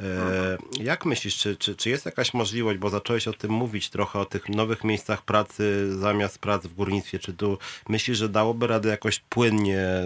E, 0.00 0.58
Jak 0.80 1.04
myślisz, 1.04 1.36
czy, 1.36 1.56
czy, 1.56 1.74
czy 1.76 1.90
jest 1.90 2.06
jakaś 2.06 2.34
możliwość, 2.34 2.78
bo 2.78 2.90
zacząłeś 2.90 3.28
o 3.28 3.32
tym 3.32 3.50
mówić 3.50 3.90
trochę, 3.90 4.18
o 4.18 4.24
tych 4.24 4.48
nowych 4.48 4.84
miejscach 4.84 5.22
pracy 5.22 5.94
zamiast 5.98 6.38
prac 6.38 6.66
w 6.66 6.74
górnictwie, 6.74 7.18
czy 7.18 7.32
tu 7.34 7.58
myślisz, 7.88 8.18
że 8.18 8.28
dałoby 8.28 8.66
radę 8.66 8.88
jakoś 8.88 9.18
płynnie 9.18 9.80
e, 9.80 10.04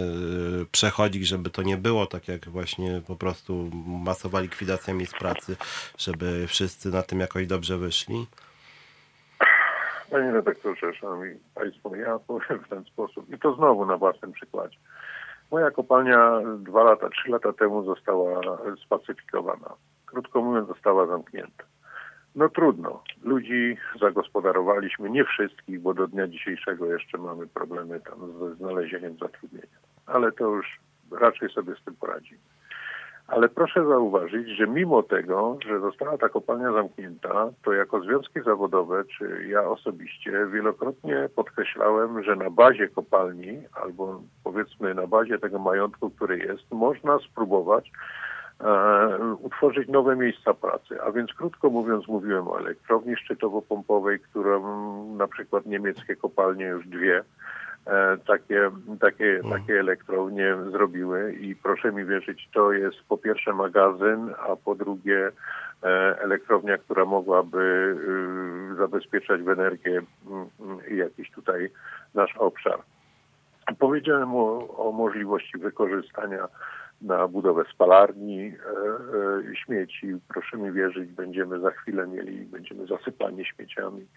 przechodzić, 0.71 1.27
żeby 1.27 1.49
to 1.49 1.61
nie 1.61 1.77
było 1.77 2.05
tak 2.05 2.27
jak 2.27 2.49
właśnie 2.49 3.01
po 3.07 3.15
prostu 3.15 3.69
masowa 3.85 4.39
likwidacja 4.41 4.93
miejsc 4.93 5.13
pracy, 5.13 5.55
żeby 5.97 6.45
wszyscy 6.47 6.89
na 6.89 7.01
tym 7.03 7.19
jakoś 7.19 7.47
dobrze 7.47 7.77
wyszli? 7.77 8.25
Panie 10.11 10.31
redaktorze, 10.31 10.93
szanowni 10.93 11.35
państwo, 11.55 11.95
ja 11.95 12.19
powiem 12.19 12.59
w 12.65 12.69
ten 12.69 12.83
sposób 12.83 13.29
i 13.29 13.39
to 13.39 13.55
znowu 13.55 13.85
na 13.85 13.97
własnym 13.97 14.31
przykładzie. 14.31 14.77
Moja 15.51 15.71
kopalnia 15.71 16.41
dwa 16.57 16.83
lata, 16.83 17.09
trzy 17.09 17.29
lata 17.29 17.53
temu 17.53 17.83
została 17.83 18.41
spacyfikowana. 18.85 19.75
Krótko 20.05 20.41
mówiąc, 20.41 20.67
została 20.67 21.07
zamknięta. 21.07 21.63
No 22.35 22.49
trudno. 22.49 23.03
Ludzi 23.23 23.77
zagospodarowaliśmy, 24.01 25.09
nie 25.09 25.25
wszystkich, 25.25 25.81
bo 25.81 25.93
do 25.93 26.07
dnia 26.07 26.27
dzisiejszego 26.27 26.85
jeszcze 26.85 27.17
mamy 27.17 27.47
problemy 27.47 27.99
tam 27.99 28.39
ze 28.39 28.55
znalezieniem 28.55 29.17
zatrudnienia. 29.17 29.77
Ale 30.05 30.31
to 30.31 30.43
już 30.43 30.79
raczej 31.11 31.49
sobie 31.49 31.75
z 31.75 31.83
tym 31.83 31.95
poradzimy. 31.95 32.50
Ale 33.31 33.49
proszę 33.49 33.85
zauważyć, 33.85 34.47
że 34.47 34.67
mimo 34.67 35.03
tego, 35.03 35.57
że 35.67 35.79
została 35.79 36.17
ta 36.17 36.29
kopalnia 36.29 36.71
zamknięta, 36.71 37.49
to 37.63 37.73
jako 37.73 38.01
związki 38.01 38.41
zawodowe, 38.41 39.03
czy 39.17 39.45
ja 39.47 39.63
osobiście 39.63 40.47
wielokrotnie 40.53 41.29
podkreślałem, 41.35 42.23
że 42.23 42.35
na 42.35 42.49
bazie 42.49 42.87
kopalni, 42.87 43.63
albo 43.73 44.21
powiedzmy 44.43 44.93
na 44.93 45.07
bazie 45.07 45.39
tego 45.39 45.59
majątku, 45.59 46.09
który 46.09 46.37
jest, 46.37 46.71
można 46.71 47.19
spróbować 47.19 47.91
e, 48.59 49.35
utworzyć 49.41 49.87
nowe 49.87 50.15
miejsca 50.15 50.53
pracy. 50.53 51.01
A 51.01 51.11
więc 51.11 51.33
krótko 51.33 51.69
mówiąc, 51.69 52.07
mówiłem 52.07 52.47
o 52.47 52.59
elektrowni 52.59 53.15
szczytowo-pompowej, 53.15 54.19
którą 54.19 54.61
na 55.15 55.27
przykład 55.27 55.65
niemieckie 55.65 56.15
kopalnie 56.15 56.65
już 56.65 56.87
dwie 56.87 57.23
takie, 58.27 58.71
takie, 58.99 59.41
takie 59.49 59.79
elektrownie 59.79 60.55
zrobiły 60.71 61.33
i 61.33 61.55
proszę 61.55 61.91
mi 61.91 62.05
wierzyć, 62.05 62.49
to 62.53 62.71
jest 62.71 62.97
po 63.09 63.17
pierwsze 63.17 63.53
magazyn, 63.53 64.33
a 64.49 64.55
po 64.55 64.75
drugie 64.75 65.31
e, 65.83 65.87
elektrownia, 66.19 66.77
która 66.77 67.05
mogłaby 67.05 67.95
y, 68.73 68.75
zabezpieczać 68.75 69.41
w 69.41 69.49
energię 69.49 70.01
mm, 70.27 70.49
mm, 70.59 70.97
jakiś 70.97 71.31
tutaj 71.31 71.69
nasz 72.13 72.35
obszar. 72.37 72.79
Powiedziałem 73.79 74.35
o, 74.35 74.77
o 74.77 74.91
możliwości 74.91 75.57
wykorzystania 75.57 76.47
na 77.01 77.27
budowę 77.27 77.63
spalarni 77.73 78.39
e, 78.39 78.51
e, 79.51 79.55
śmieci. 79.55 80.13
Proszę 80.27 80.57
mi 80.57 80.71
wierzyć, 80.71 81.11
będziemy 81.11 81.59
za 81.59 81.71
chwilę 81.71 82.07
mieli, 82.07 82.45
będziemy 82.45 82.87
zasypani 82.87 83.45
śmieciami. 83.45 84.07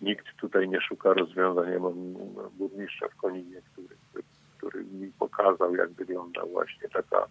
Nikt 0.00 0.26
tutaj 0.40 0.68
nie 0.68 0.80
szuka 0.80 1.12
rozwiązań. 1.14 1.72
Ja 1.72 1.78
mam 1.78 2.14
burmistrza 2.58 3.08
w 3.08 3.16
Koninie, 3.16 3.60
który, 3.72 3.96
który 4.58 4.84
mi 4.84 5.12
pokazał, 5.18 5.74
jak 5.74 5.90
wygląda 5.90 6.46
właśnie 6.46 6.88
taka 6.88 7.26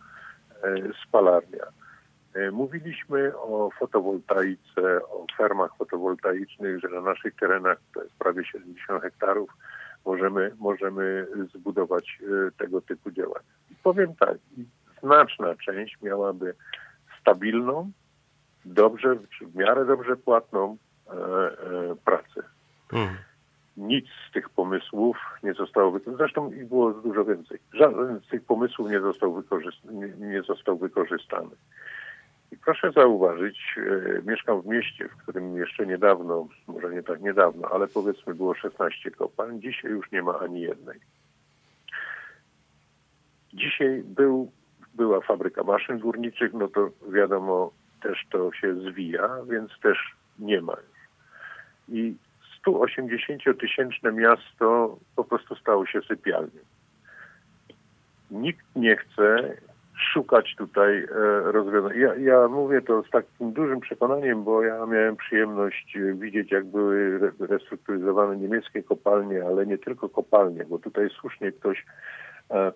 e, 0.64 0.76
spalarnia. 1.08 1.66
Mówiliśmy 2.52 3.38
o 3.38 3.70
fotowoltaice, 3.80 5.02
o 5.04 5.26
fermach 5.38 5.78
fotowoltaicznych, 5.78 6.80
że 6.80 6.90
na 6.90 7.02
naszych 7.02 7.36
terenach, 7.36 7.78
to 7.94 8.04
jest 8.04 8.16
prawie 8.16 8.46
70 8.46 9.02
hektarów, 9.02 9.50
możemy, 10.06 10.52
możemy 10.60 11.28
zbudować 11.56 12.20
tego 12.58 12.82
typu 12.82 13.12
działania. 13.12 13.46
I 13.72 13.76
powiem 13.84 14.16
tak, 14.16 14.38
znaczna 15.04 15.56
część 15.56 16.02
miałaby 16.02 16.56
stabilną, 17.22 17.92
dobrze, 18.66 19.16
w 19.42 19.56
miarę 19.56 19.86
dobrze 19.86 20.16
płatną 20.16 20.78
e, 21.08 21.12
e, 21.12 21.96
pracę. 22.06 22.44
Mhm. 22.94 23.18
Nic 23.78 24.06
z 24.30 24.34
tych 24.34 24.50
pomysłów 24.50 25.18
nie 25.44 25.54
zostało 25.54 25.92
wykorzystane. 25.92 26.18
Zresztą 26.18 26.52
ich 26.52 26.68
było 26.68 26.94
dużo 26.94 27.26
więcej. 27.26 27.60
Żaden 27.74 28.20
z 28.20 28.28
tych 28.28 28.46
pomysłów 28.46 28.90
nie 28.90 29.00
został, 29.00 29.34
wykorzyst- 29.34 29.92
nie, 29.92 30.28
nie 30.28 30.42
został 30.42 30.78
wykorzystany. 30.78 31.56
I 32.52 32.58
proszę 32.58 32.92
zauważyć, 32.92 33.76
e, 33.78 34.22
mieszkam 34.32 34.62
w 34.62 34.66
mieście, 34.66 35.10
w 35.10 35.16
którym 35.16 35.58
jeszcze 35.58 35.86
niedawno, 35.86 36.48
może 36.68 36.90
nie 36.90 37.04
tak 37.04 37.22
niedawno, 37.22 37.68
ale 37.72 37.88
powiedzmy 37.88 38.36
było 38.36 38.56
16 38.56 39.12
kopalń. 39.12 39.62
Dzisiaj 39.62 39.92
już 39.92 40.12
nie 40.12 40.22
ma 40.22 40.40
ani 40.40 40.62
jednej. 40.62 41.00
Dzisiaj 43.54 44.04
był, 44.06 44.52
była 44.94 45.22
fabryka 45.22 45.64
maszyn 45.64 46.00
górniczych, 46.00 46.54
no 46.54 46.68
to 46.68 46.90
wiadomo, 47.12 47.72
też 48.02 48.26
to 48.32 48.54
się 48.54 48.76
zwija, 48.76 49.30
więc 49.50 49.80
też 49.80 49.98
nie 50.40 50.62
ma 50.62 50.74
już. 50.74 51.04
I 51.90 52.16
180-tysięczne 52.66 54.14
miasto 54.14 54.98
po 55.16 55.24
prostu 55.24 55.56
stało 55.56 55.86
się 55.86 56.02
sypialnią. 56.02 56.60
Nikt 58.32 58.66
nie 58.76 58.96
chce 58.96 59.58
szukać 60.14 60.56
tutaj 60.58 61.04
e, 61.04 61.08
rozwiązań. 61.52 62.00
Ja, 62.00 62.16
ja 62.16 62.48
mówię 62.48 62.82
to 62.82 63.04
z 63.04 63.10
takim 63.10 63.54
dużym 63.54 63.80
przekonaniem, 63.80 64.44
bo 64.44 64.64
ja 64.64 64.86
miałem 64.86 65.16
przyjemność 65.16 65.98
e, 65.98 66.14
widzieć, 66.14 66.52
jak 66.52 66.66
były 66.66 66.96
re- 67.22 67.48
restrukturyzowane 67.48 68.38
niemieckie 68.38 68.84
kopalnie, 68.84 69.44
ale 69.46 69.66
nie 69.66 69.78
tylko 69.78 70.10
kopalnie, 70.10 70.66
bo 70.66 70.80
tutaj 70.80 71.10
słusznie 71.10 71.52
ktoś 71.52 71.86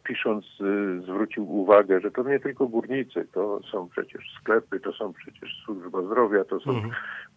pisząc 0.03 0.45
y, 0.61 1.01
zwrócił 1.01 1.51
uwagę, 1.51 1.99
że 1.99 2.11
to 2.11 2.23
nie 2.23 2.39
tylko 2.39 2.67
górnicy, 2.67 3.27
to 3.33 3.59
są 3.71 3.89
przecież 3.89 4.33
sklepy, 4.41 4.79
to 4.79 4.93
są 4.93 5.13
przecież 5.13 5.61
służba 5.65 6.01
zdrowia, 6.01 6.43
to 6.43 6.59
są 6.59 6.81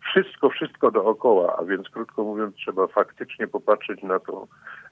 wszystko, 0.00 0.50
wszystko 0.50 0.90
dookoła, 0.90 1.56
a 1.58 1.64
więc 1.64 1.88
krótko 1.88 2.24
mówiąc 2.24 2.54
trzeba 2.54 2.86
faktycznie 2.86 3.46
popatrzeć 3.46 4.02
na, 4.02 4.18
to, 4.18 4.48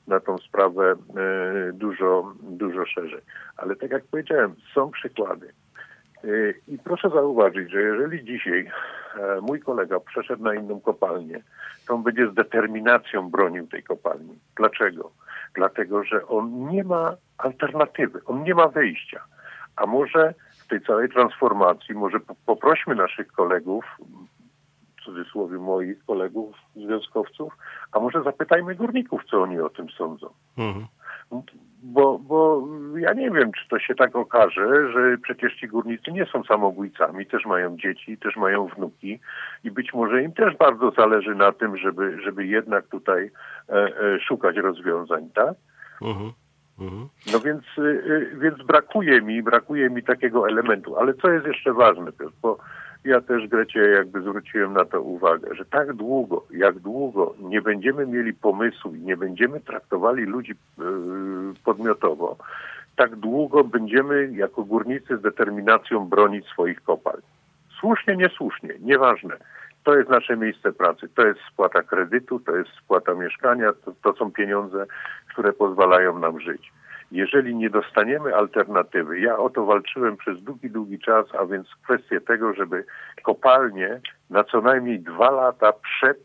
na 0.07 0.21
tą 0.21 0.39
sprawę 0.39 0.93
e, 0.93 1.73
dużo, 1.73 2.35
dużo 2.43 2.87
szerzej. 2.87 3.21
Ale 3.57 3.77
tak 3.77 3.91
jak 3.91 4.05
powiedziałem, 4.05 4.55
są 4.75 4.91
przykłady. 4.91 5.53
E, 6.25 6.29
I 6.69 6.79
proszę 6.79 7.11
zauważyć, 7.11 7.71
że 7.71 7.83
jeżeli 7.83 8.25
dzisiaj 8.25 8.71
e, 9.21 9.41
mój 9.41 9.61
kolega 9.61 10.01
przeszedł 10.01 10.43
na 10.43 10.55
inną 10.55 10.81
kopalnię, 10.81 11.43
to 11.87 11.95
on 11.95 12.03
będzie 12.03 12.31
z 12.31 12.35
determinacją 12.35 13.31
bronił 13.31 13.67
tej 13.67 13.83
kopalni. 13.83 14.39
Dlaczego? 14.57 15.11
Dlatego, 15.55 16.05
że 16.05 16.27
on 16.27 16.69
nie 16.69 16.85
ma 16.85 17.15
alternatywy, 17.39 18.21
on 18.27 18.43
nie 18.43 18.55
ma 18.55 18.69
wyjścia. 18.69 19.25
A 19.77 19.87
może 19.87 20.35
w 20.65 20.67
tej 20.69 20.81
całej 20.81 21.09
transformacji, 21.09 21.95
może 21.95 22.21
po- 22.21 22.35
poprośmy 22.47 22.95
naszych 22.95 23.33
kolegów, 23.33 23.85
w 25.01 25.05
cudzysłowie 25.05 25.59
moich 25.59 26.05
kolegów, 26.05 26.57
związkowców, 26.77 27.57
a 27.93 28.01
może 28.01 28.23
zapytajmy 28.23 28.75
górników, 28.75 29.25
co 29.31 29.43
oni 29.43 29.61
o 29.61 29.69
tym 29.69 29.89
sądzą. 29.91 30.31
Mhm. 30.59 30.87
Bo, 31.83 32.19
bo 32.19 32.69
ja 32.97 33.13
nie 33.13 33.31
wiem, 33.31 33.53
czy 33.53 33.69
to 33.69 33.79
się 33.79 33.95
tak 33.95 34.17
okaże, 34.17 34.93
że 34.93 35.19
przecież 35.23 35.55
ci 35.55 35.69
górnicy 35.69 36.13
nie 36.13 36.27
są 36.27 36.45
samobójcami, 36.45 37.27
też 37.27 37.45
mają 37.47 37.77
dzieci, 37.77 38.19
też 38.19 38.37
mają 38.37 38.67
wnuki 38.67 39.21
i 39.65 39.71
być 39.71 39.95
może 39.95 40.23
im 40.23 40.33
też 40.33 40.57
bardzo 40.57 40.91
zależy 40.91 41.35
na 41.35 41.53
tym, 41.53 41.77
żeby, 41.77 42.21
żeby 42.23 42.47
jednak 42.47 42.87
tutaj 42.87 43.31
e, 43.69 43.73
e, 43.75 44.21
szukać 44.21 44.57
rozwiązań, 44.57 45.31
tak? 45.35 45.55
Mhm. 46.03 46.33
Mhm. 46.81 47.09
No 47.33 47.41
więc, 47.41 47.63
y, 47.79 47.83
y, 47.83 48.37
więc 48.39 48.63
brakuje 48.63 49.21
mi, 49.21 49.43
brakuje 49.43 49.91
mi 49.91 50.03
takiego 50.03 50.49
elementu. 50.49 50.97
Ale 50.97 51.15
co 51.15 51.31
jest 51.31 51.47
jeszcze 51.47 51.73
ważne, 51.73 52.13
bo 52.43 52.59
ja 53.05 53.21
też 53.21 53.49
Grecie 53.49 53.81
jakby 53.81 54.21
zwróciłem 54.21 54.73
na 54.73 54.85
to 54.85 55.03
uwagę, 55.03 55.55
że 55.55 55.65
tak 55.65 55.93
długo, 55.93 56.45
jak 56.51 56.79
długo 56.79 57.35
nie 57.41 57.63
będziemy 57.63 58.07
mieli 58.07 58.35
pomysłu 58.35 58.95
i 58.95 59.01
nie 59.01 59.17
będziemy 59.17 59.61
traktowali 59.61 60.25
ludzi 60.25 60.53
y, 60.53 60.55
podmiotowo, 61.65 62.37
tak 62.97 63.17
długo 63.17 63.65
będziemy 63.65 64.31
jako 64.33 64.65
górnicy 64.65 65.17
z 65.17 65.23
determinacją 65.23 66.09
bronić 66.09 66.47
swoich 66.47 66.83
kopalń. 66.83 67.23
Słusznie, 67.81 68.17
niesłusznie, 68.17 68.75
nieważne. 68.81 69.37
To 69.85 69.97
jest 69.97 70.11
nasze 70.11 70.37
miejsce 70.37 70.73
pracy, 70.73 71.09
to 71.15 71.27
jest 71.27 71.41
spłata 71.53 71.83
kredytu, 71.83 72.41
to 72.41 72.57
jest 72.57 72.71
spłata 72.71 73.15
mieszkania, 73.15 73.73
to, 73.85 73.93
to 74.03 74.13
są 74.13 74.33
pieniądze, 74.33 74.87
które 75.33 75.53
pozwalają 75.53 76.19
nam 76.19 76.41
żyć. 76.41 76.73
Jeżeli 77.13 77.55
nie 77.55 77.71
dostaniemy 77.71 78.35
alternatywy, 78.35 79.21
ja 79.21 79.39
o 79.39 79.51
to 79.51 79.65
walczyłem 79.65 80.17
przez 80.17 80.43
długi, 80.43 80.71
długi 80.71 80.99
czas, 80.99 81.27
a 81.39 81.47
więc 81.47 81.69
kwestię 81.85 82.21
tego, 82.21 82.55
żeby 82.55 82.85
kopalnie 83.23 84.01
na 84.31 84.45
co 84.45 84.61
najmniej 84.61 85.01
dwa 85.01 85.31
lata 85.31 85.73
przed 85.73 86.19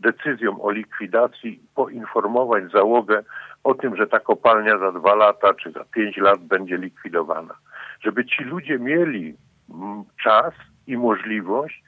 decyzją 0.00 0.62
o 0.62 0.70
likwidacji 0.70 1.60
poinformować 1.74 2.64
załogę 2.70 3.22
o 3.64 3.74
tym, 3.74 3.96
że 3.96 4.06
ta 4.06 4.20
kopalnia 4.20 4.78
za 4.78 4.92
dwa 4.92 5.14
lata 5.14 5.54
czy 5.54 5.70
za 5.70 5.84
pięć 5.84 6.16
lat 6.16 6.40
będzie 6.40 6.76
likwidowana. 6.76 7.54
Żeby 8.00 8.24
ci 8.24 8.44
ludzie 8.44 8.78
mieli 8.78 9.36
mm, 9.70 10.04
czas 10.22 10.54
i 10.86 10.96
możliwość 10.96 11.82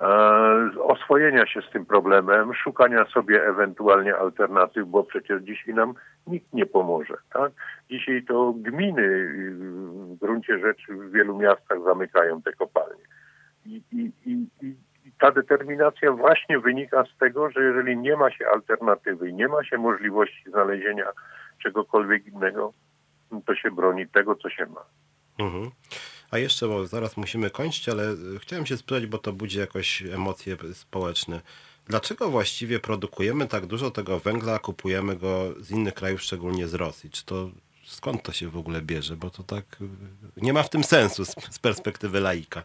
e, 0.00 0.06
oswojenia 0.82 1.46
się 1.46 1.62
z 1.62 1.70
tym 1.72 1.86
problemem, 1.86 2.54
szukania 2.54 3.04
sobie 3.04 3.46
ewentualnie 3.46 4.16
alternatyw, 4.16 4.88
bo 4.88 5.04
przecież 5.04 5.42
dzisiaj 5.42 5.74
nam 5.74 5.94
nikt 6.26 6.52
nie 6.52 6.66
pomoże. 6.66 7.16
Tak? 7.32 7.52
Dzisiaj 7.90 8.24
to 8.24 8.54
gminy 8.56 9.02
y, 9.02 9.54
w 9.54 10.18
gruncie 10.18 10.58
rzeczy 10.58 10.94
w 10.94 11.12
wielu 11.12 11.38
miastach 11.38 11.78
zamykają 11.84 12.42
te 12.42 12.52
kopalnie. 12.52 13.04
I, 13.66 13.82
i, 13.92 14.12
i, 14.26 14.46
i 14.62 14.74
ta 15.18 15.30
determinacja 15.30 16.12
właśnie 16.12 16.58
wynika 16.58 17.04
z 17.04 17.18
tego, 17.18 17.50
że 17.50 17.62
jeżeli 17.62 17.96
nie 17.96 18.16
ma 18.16 18.30
się 18.30 18.46
alternatywy 18.48 19.32
nie 19.32 19.48
ma 19.48 19.64
się 19.64 19.78
możliwości 19.78 20.50
znalezienia 20.50 21.06
czegokolwiek 21.62 22.26
innego, 22.26 22.72
to 23.46 23.54
się 23.54 23.70
broni 23.70 24.08
tego, 24.08 24.36
co 24.36 24.50
się 24.50 24.66
ma. 24.66 24.84
Mhm. 25.38 25.70
A 26.30 26.38
jeszcze, 26.38 26.68
bo 26.68 26.86
zaraz 26.86 27.16
musimy 27.16 27.50
kończyć, 27.50 27.88
ale 27.88 28.02
y, 28.12 28.38
chciałem 28.40 28.66
się 28.66 28.76
spytać, 28.76 29.06
bo 29.06 29.18
to 29.18 29.32
budzi 29.32 29.58
jakoś 29.58 30.02
emocje 30.02 30.56
społeczne. 30.72 31.40
Dlaczego 31.90 32.28
właściwie 32.28 32.78
produkujemy 32.78 33.46
tak 33.46 33.66
dużo 33.66 33.90
tego 33.90 34.18
węgla, 34.18 34.58
kupujemy 34.58 35.16
go 35.16 35.54
z 35.58 35.70
innych 35.70 35.94
krajów, 35.94 36.22
szczególnie 36.22 36.66
z 36.66 36.74
Rosji? 36.74 37.10
Czy 37.10 37.26
to 37.26 37.50
skąd 37.84 38.22
to 38.22 38.32
się 38.32 38.48
w 38.48 38.56
ogóle 38.56 38.82
bierze? 38.82 39.16
Bo 39.16 39.30
to 39.30 39.42
tak 39.42 39.64
y, 39.80 40.42
nie 40.42 40.52
ma 40.52 40.62
w 40.62 40.70
tym 40.70 40.84
sensu 40.84 41.24
z, 41.24 41.58
perspektywy 41.58 42.20
laika. 42.20 42.62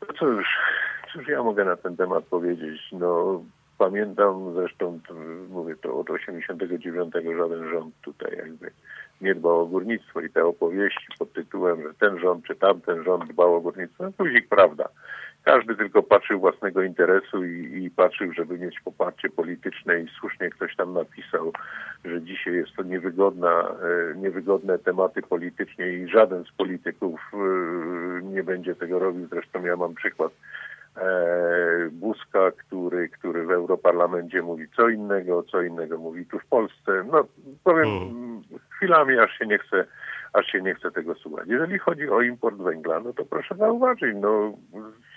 No 0.00 0.14
cóż, 0.18 0.46
cóż 1.12 1.28
ja 1.28 1.42
mogę 1.42 1.64
na 1.64 1.76
ten 1.76 1.96
temat 1.96 2.24
powiedzieć? 2.24 2.80
No, 2.92 3.42
pamiętam 3.78 4.54
zresztą, 4.54 5.00
mówię 5.50 5.76
to 5.76 6.00
od 6.00 6.10
89 6.10 7.14
żaden 7.38 7.70
rząd 7.70 7.94
tutaj 8.02 8.36
jakby 8.36 8.70
nie 9.20 9.34
dbał 9.34 9.60
o 9.60 9.66
górnictwo 9.66 10.20
i 10.20 10.30
te 10.30 10.44
opowieści 10.44 11.06
pod 11.18 11.32
tytułem, 11.32 11.82
że 11.82 11.94
ten 11.94 12.18
rząd 12.18 12.44
czy 12.44 12.56
tamten 12.56 13.04
rząd 13.04 13.32
dbał 13.32 13.54
o 13.54 13.60
górnictwo, 13.60 14.04
no 14.18 14.26
ich 14.26 14.48
prawda. 14.48 14.88
Każdy 15.44 15.76
tylko 15.76 16.02
patrzył 16.02 16.40
własnego 16.40 16.82
interesu 16.82 17.44
i, 17.44 17.84
i 17.84 17.90
patrzył, 17.90 18.32
żeby 18.32 18.58
mieć 18.58 18.80
poparcie 18.80 19.28
polityczne 19.28 20.00
i 20.00 20.08
słusznie 20.20 20.50
ktoś 20.50 20.76
tam 20.76 20.92
napisał, 20.92 21.52
że 22.04 22.22
dzisiaj 22.22 22.54
jest 22.54 22.76
to 22.76 22.82
niewygodna, 22.82 23.74
e, 24.12 24.18
niewygodne 24.18 24.78
tematy 24.78 25.22
politycznie 25.22 25.88
i 25.92 26.08
żaden 26.08 26.44
z 26.44 26.52
polityków 26.52 27.20
e, 27.34 27.36
nie 28.22 28.42
będzie 28.42 28.74
tego 28.74 28.98
robił. 28.98 29.26
Zresztą 29.26 29.64
ja 29.64 29.76
mam 29.76 29.94
przykład 29.94 30.32
e, 30.96 31.88
Buzka, 31.92 32.50
który, 32.50 33.08
który 33.08 33.46
w 33.46 33.50
Europarlamencie 33.50 34.42
mówi 34.42 34.66
co 34.76 34.88
innego, 34.88 35.42
co 35.42 35.62
innego 35.62 35.98
mówi 35.98 36.26
tu 36.26 36.38
w 36.38 36.46
Polsce. 36.46 37.04
No 37.12 37.24
powiem 37.64 37.88
Mhm. 37.88 38.42
chwilami, 38.70 39.18
aż 39.18 39.38
się 39.38 39.46
nie 39.46 39.58
chce 39.58 39.84
aż 40.32 40.46
się 40.46 40.62
nie 40.62 40.74
chce 40.74 40.90
tego 40.90 41.14
słuchać. 41.14 41.48
Jeżeli 41.48 41.78
chodzi 41.78 42.08
o 42.08 42.22
import 42.22 42.56
węgla, 42.56 43.00
no 43.00 43.12
to 43.12 43.24
proszę 43.24 43.54
zauważyć, 43.54 44.16
no 44.20 44.52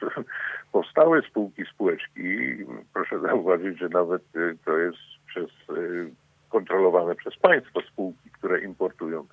powstały 0.72 1.22
spółki, 1.22 1.64
spółeczki, 1.73 2.57
proszę 2.94 3.19
zauważyć, 3.19 3.80
że 3.80 3.90
nawet 3.90 4.35
y, 4.35 4.57
to 4.65 4.77
jest 4.77 4.98
przez 5.27 5.49
y, 5.77 6.11
kontrolowane 6.49 7.15
przez 7.15 7.38
państwo 7.38 7.81
spółki, 7.81 8.30
które 8.31 8.60
importują 8.60 9.27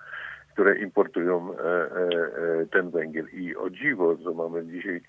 które 0.53 0.79
importują 0.79 1.53
e, 1.53 1.59
e, 1.59 1.89
e, 2.63 2.67
ten 2.67 2.91
węgiel. 2.91 3.27
I 3.33 3.57
o 3.57 3.71
dziwo, 3.71 4.17
co 4.25 4.35
mamy 4.35 4.67
dzisiaj 4.67 5.01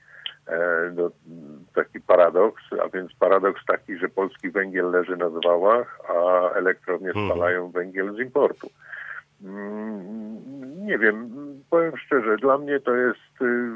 no, 0.96 1.12
taki 1.76 2.02
paradoks, 2.02 2.64
a 2.86 2.90
więc 2.90 3.14
paradoks 3.14 3.66
taki, 3.66 3.98
że 3.98 4.10
polski 4.10 4.50
węgiel 4.50 4.92
leży 4.92 5.18
na 5.18 5.30
zwałach, 5.30 6.00
a 6.10 6.50
elektrownie 6.50 7.08
Mhm. 7.08 7.30
spalają 7.30 7.72
węgiel 7.72 8.16
z 8.16 8.20
importu. 8.20 8.70
Mm, 9.44 10.86
Nie 10.86 10.98
wiem, 10.98 11.30
powiem 11.70 11.98
szczerze, 11.98 12.38
dla 12.38 12.58
mnie 12.58 12.80
to 12.80 12.96
jest 12.96 13.42
y, 13.42 13.72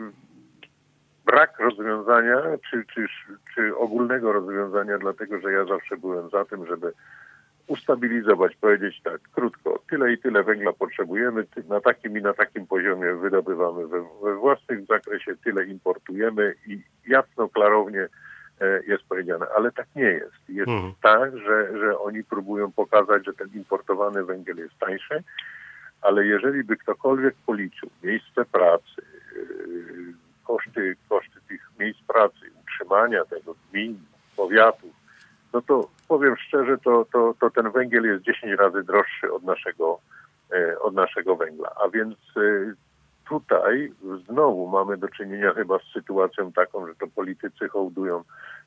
brak 1.26 1.60
rozwiązania, 1.60 2.42
czy, 2.72 2.86
czy, 2.94 3.08
czy 3.56 3.78
ogólnego 3.78 4.34
rozwiązania, 4.34 4.98
dlatego 4.98 5.40
że 5.40 5.52
ja 5.52 5.66
zawsze 5.66 5.98
byłem 5.98 6.30
za 6.30 6.46
tym, 6.46 6.68
żeby 6.68 6.94
ustabilizować, 7.68 8.56
powiedzieć 8.56 9.02
tak, 9.04 9.22
krótko, 9.22 9.80
tyle 9.90 10.14
i 10.14 10.18
tyle 10.18 10.44
węgla 10.44 10.74
potrzebujemy, 10.74 11.46
na 11.70 11.82
takim 11.82 12.18
i 12.18 12.22
na 12.22 12.34
takim 12.34 12.68
poziomie 12.68 13.14
wydobywamy 13.14 13.88
we, 13.88 14.06
we 14.24 14.36
własnym 14.36 14.86
zakresie, 14.86 15.36
tyle 15.44 15.66
importujemy 15.66 16.54
i 16.68 16.80
jasno, 17.08 17.50
klarownie 17.50 18.08
jest 18.88 19.04
powiedziane, 19.04 19.46
ale 19.56 19.72
tak 19.72 19.88
nie 19.96 20.04
jest. 20.04 20.50
Jest 20.50 20.68
Mhm. 20.68 20.94
tak, 21.02 21.38
że, 21.38 21.80
że 21.80 22.00
oni 22.00 22.24
próbują 22.24 22.72
pokazać, 22.72 23.26
że 23.26 23.34
ten 23.34 23.50
importowany 23.56 24.24
węgiel 24.24 24.58
jest 24.58 24.80
tańszy, 24.80 25.24
ale 26.02 26.26
jeżeli 26.26 26.64
by 26.64 26.78
ktokolwiek 26.78 27.36
policzył 27.46 27.90
miejsce 28.04 28.46
pracy, 28.46 29.02
yy, 29.36 30.14
koszty, 30.44 30.96
koszty 31.10 31.40
tych 31.48 31.70
miejsc 31.80 32.00
pracy, 32.08 32.52
utrzymania 32.62 33.26
tego 33.26 33.56
gmin, 33.72 34.00
powiatów, 34.36 34.94
no 35.54 35.62
to 35.62 35.90
powiem 36.08 36.36
szczerze, 36.38 36.78
to, 36.78 37.06
to, 37.14 37.34
to 37.40 37.50
ten 37.50 37.72
węgiel 37.72 38.04
jest 38.04 38.24
10 38.24 38.54
razy 38.60 38.84
droższy 38.84 39.34
od 39.34 39.44
naszego, 39.44 40.00
e, 40.52 40.80
od 40.80 40.94
naszego 40.94 41.36
węgla. 41.36 41.72
A 41.86 41.90
więc 41.90 42.16
e, 42.38 42.74
tutaj 43.30 43.92
znowu 44.30 44.68
mamy 44.68 44.98
do 44.98 45.08
czynienia 45.08 45.54
chyba 45.54 45.80
z 45.80 45.94
sytuacją 45.94 46.52
taką, 46.52 46.88
że 46.88 46.96
to 46.96 47.08
politycy 47.08 47.68
hołdują 47.68 48.24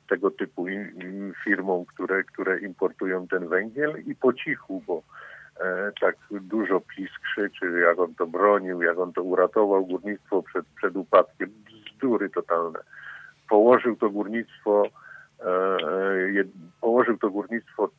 tego 0.09 0.31
typu 0.31 0.65
firmom, 1.43 1.85
które, 1.85 2.23
które 2.23 2.59
importują 2.59 3.27
ten 3.27 3.47
węgiel 3.47 4.03
i 4.05 4.15
po 4.15 4.33
cichu, 4.33 4.83
bo 4.87 5.01
e, 5.59 5.91
tak 6.01 6.15
dużo 6.31 6.79
PiS 6.79 7.09
krzyczy, 7.23 7.79
jak 7.79 7.99
on 7.99 8.15
to 8.15 8.27
bronił, 8.27 8.81
jak 8.81 8.99
on 8.99 9.13
to 9.13 9.23
uratował 9.23 9.85
górnictwo 9.85 10.43
przed, 10.43 10.65
przed 10.75 10.95
upadkiem. 10.95 11.49
Bzdury 11.65 12.29
totalne. 12.29 12.79
Położył 13.49 13.95
to 13.95 14.09
górnictwo, 14.09 14.83
e, 15.39 15.45
e, 15.45 16.43
położył 16.81 17.17
to 17.17 17.29
górnictwo 17.29 17.89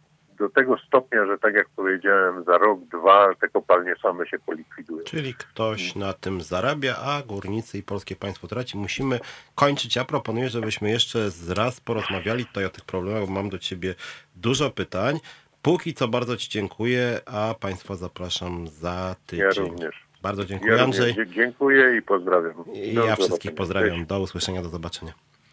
do 0.41 0.49
tego 0.49 0.79
stopnia, 0.79 1.27
że 1.27 1.39
tak 1.39 1.55
jak 1.55 1.69
powiedziałem, 1.69 2.45
za 2.45 2.59
rok, 2.59 2.81
dwa 2.81 3.35
te 3.41 3.49
kopalnie 3.49 3.95
same 4.03 4.27
się 4.27 4.39
polikwidują. 4.39 5.05
Czyli 5.05 5.35
ktoś 5.35 5.95
na 5.95 6.13
tym 6.13 6.41
zarabia, 6.43 6.97
a 6.97 7.23
górnicy 7.23 7.79
i 7.79 7.83
polskie 7.83 8.17
państwo 8.17 8.49
traci. 8.49 8.79
Musimy 8.79 9.21
kończyć. 9.55 9.97
Ja 9.97 10.05
proponuję, 10.05 10.49
żebyśmy 10.49 10.91
jeszcze 10.91 11.29
raz 11.57 11.81
porozmawiali 11.81 12.47
tutaj 12.47 12.65
o 12.65 12.71
tych 12.71 12.85
problemach, 12.85 13.27
bo 13.27 13.33
mam 13.33 13.49
do 13.49 13.59
ciebie 13.59 13.95
dużo 14.37 14.71
pytań. 14.71 15.19
Póki 15.63 15.95
co 15.95 16.09
bardzo 16.09 16.37
ci 16.37 16.49
dziękuję, 16.51 17.21
a 17.27 17.55
państwa 17.61 17.95
zapraszam 17.97 18.69
za 18.69 19.17
tydzień. 19.27 19.47
Ja 19.47 19.63
również. 19.63 20.07
Bardzo 20.23 20.45
dziękuję, 20.45 20.73
Ja 20.77 20.83
Andrzej. 20.85 21.09
również 21.09 21.29
dzie- 21.29 21.35
dziękuję 21.35 21.97
i 21.97 22.03
pozdrawiam. 22.03 22.55
I 22.75 22.95
Do 22.95 23.07
ja 23.07 23.17
wszystkich 23.17 23.55
pozdrawiam. 23.55 24.07
Do 24.07 24.21
usłyszenia, 24.21 24.63
do 24.63 24.69
zobaczenia. 24.69 25.13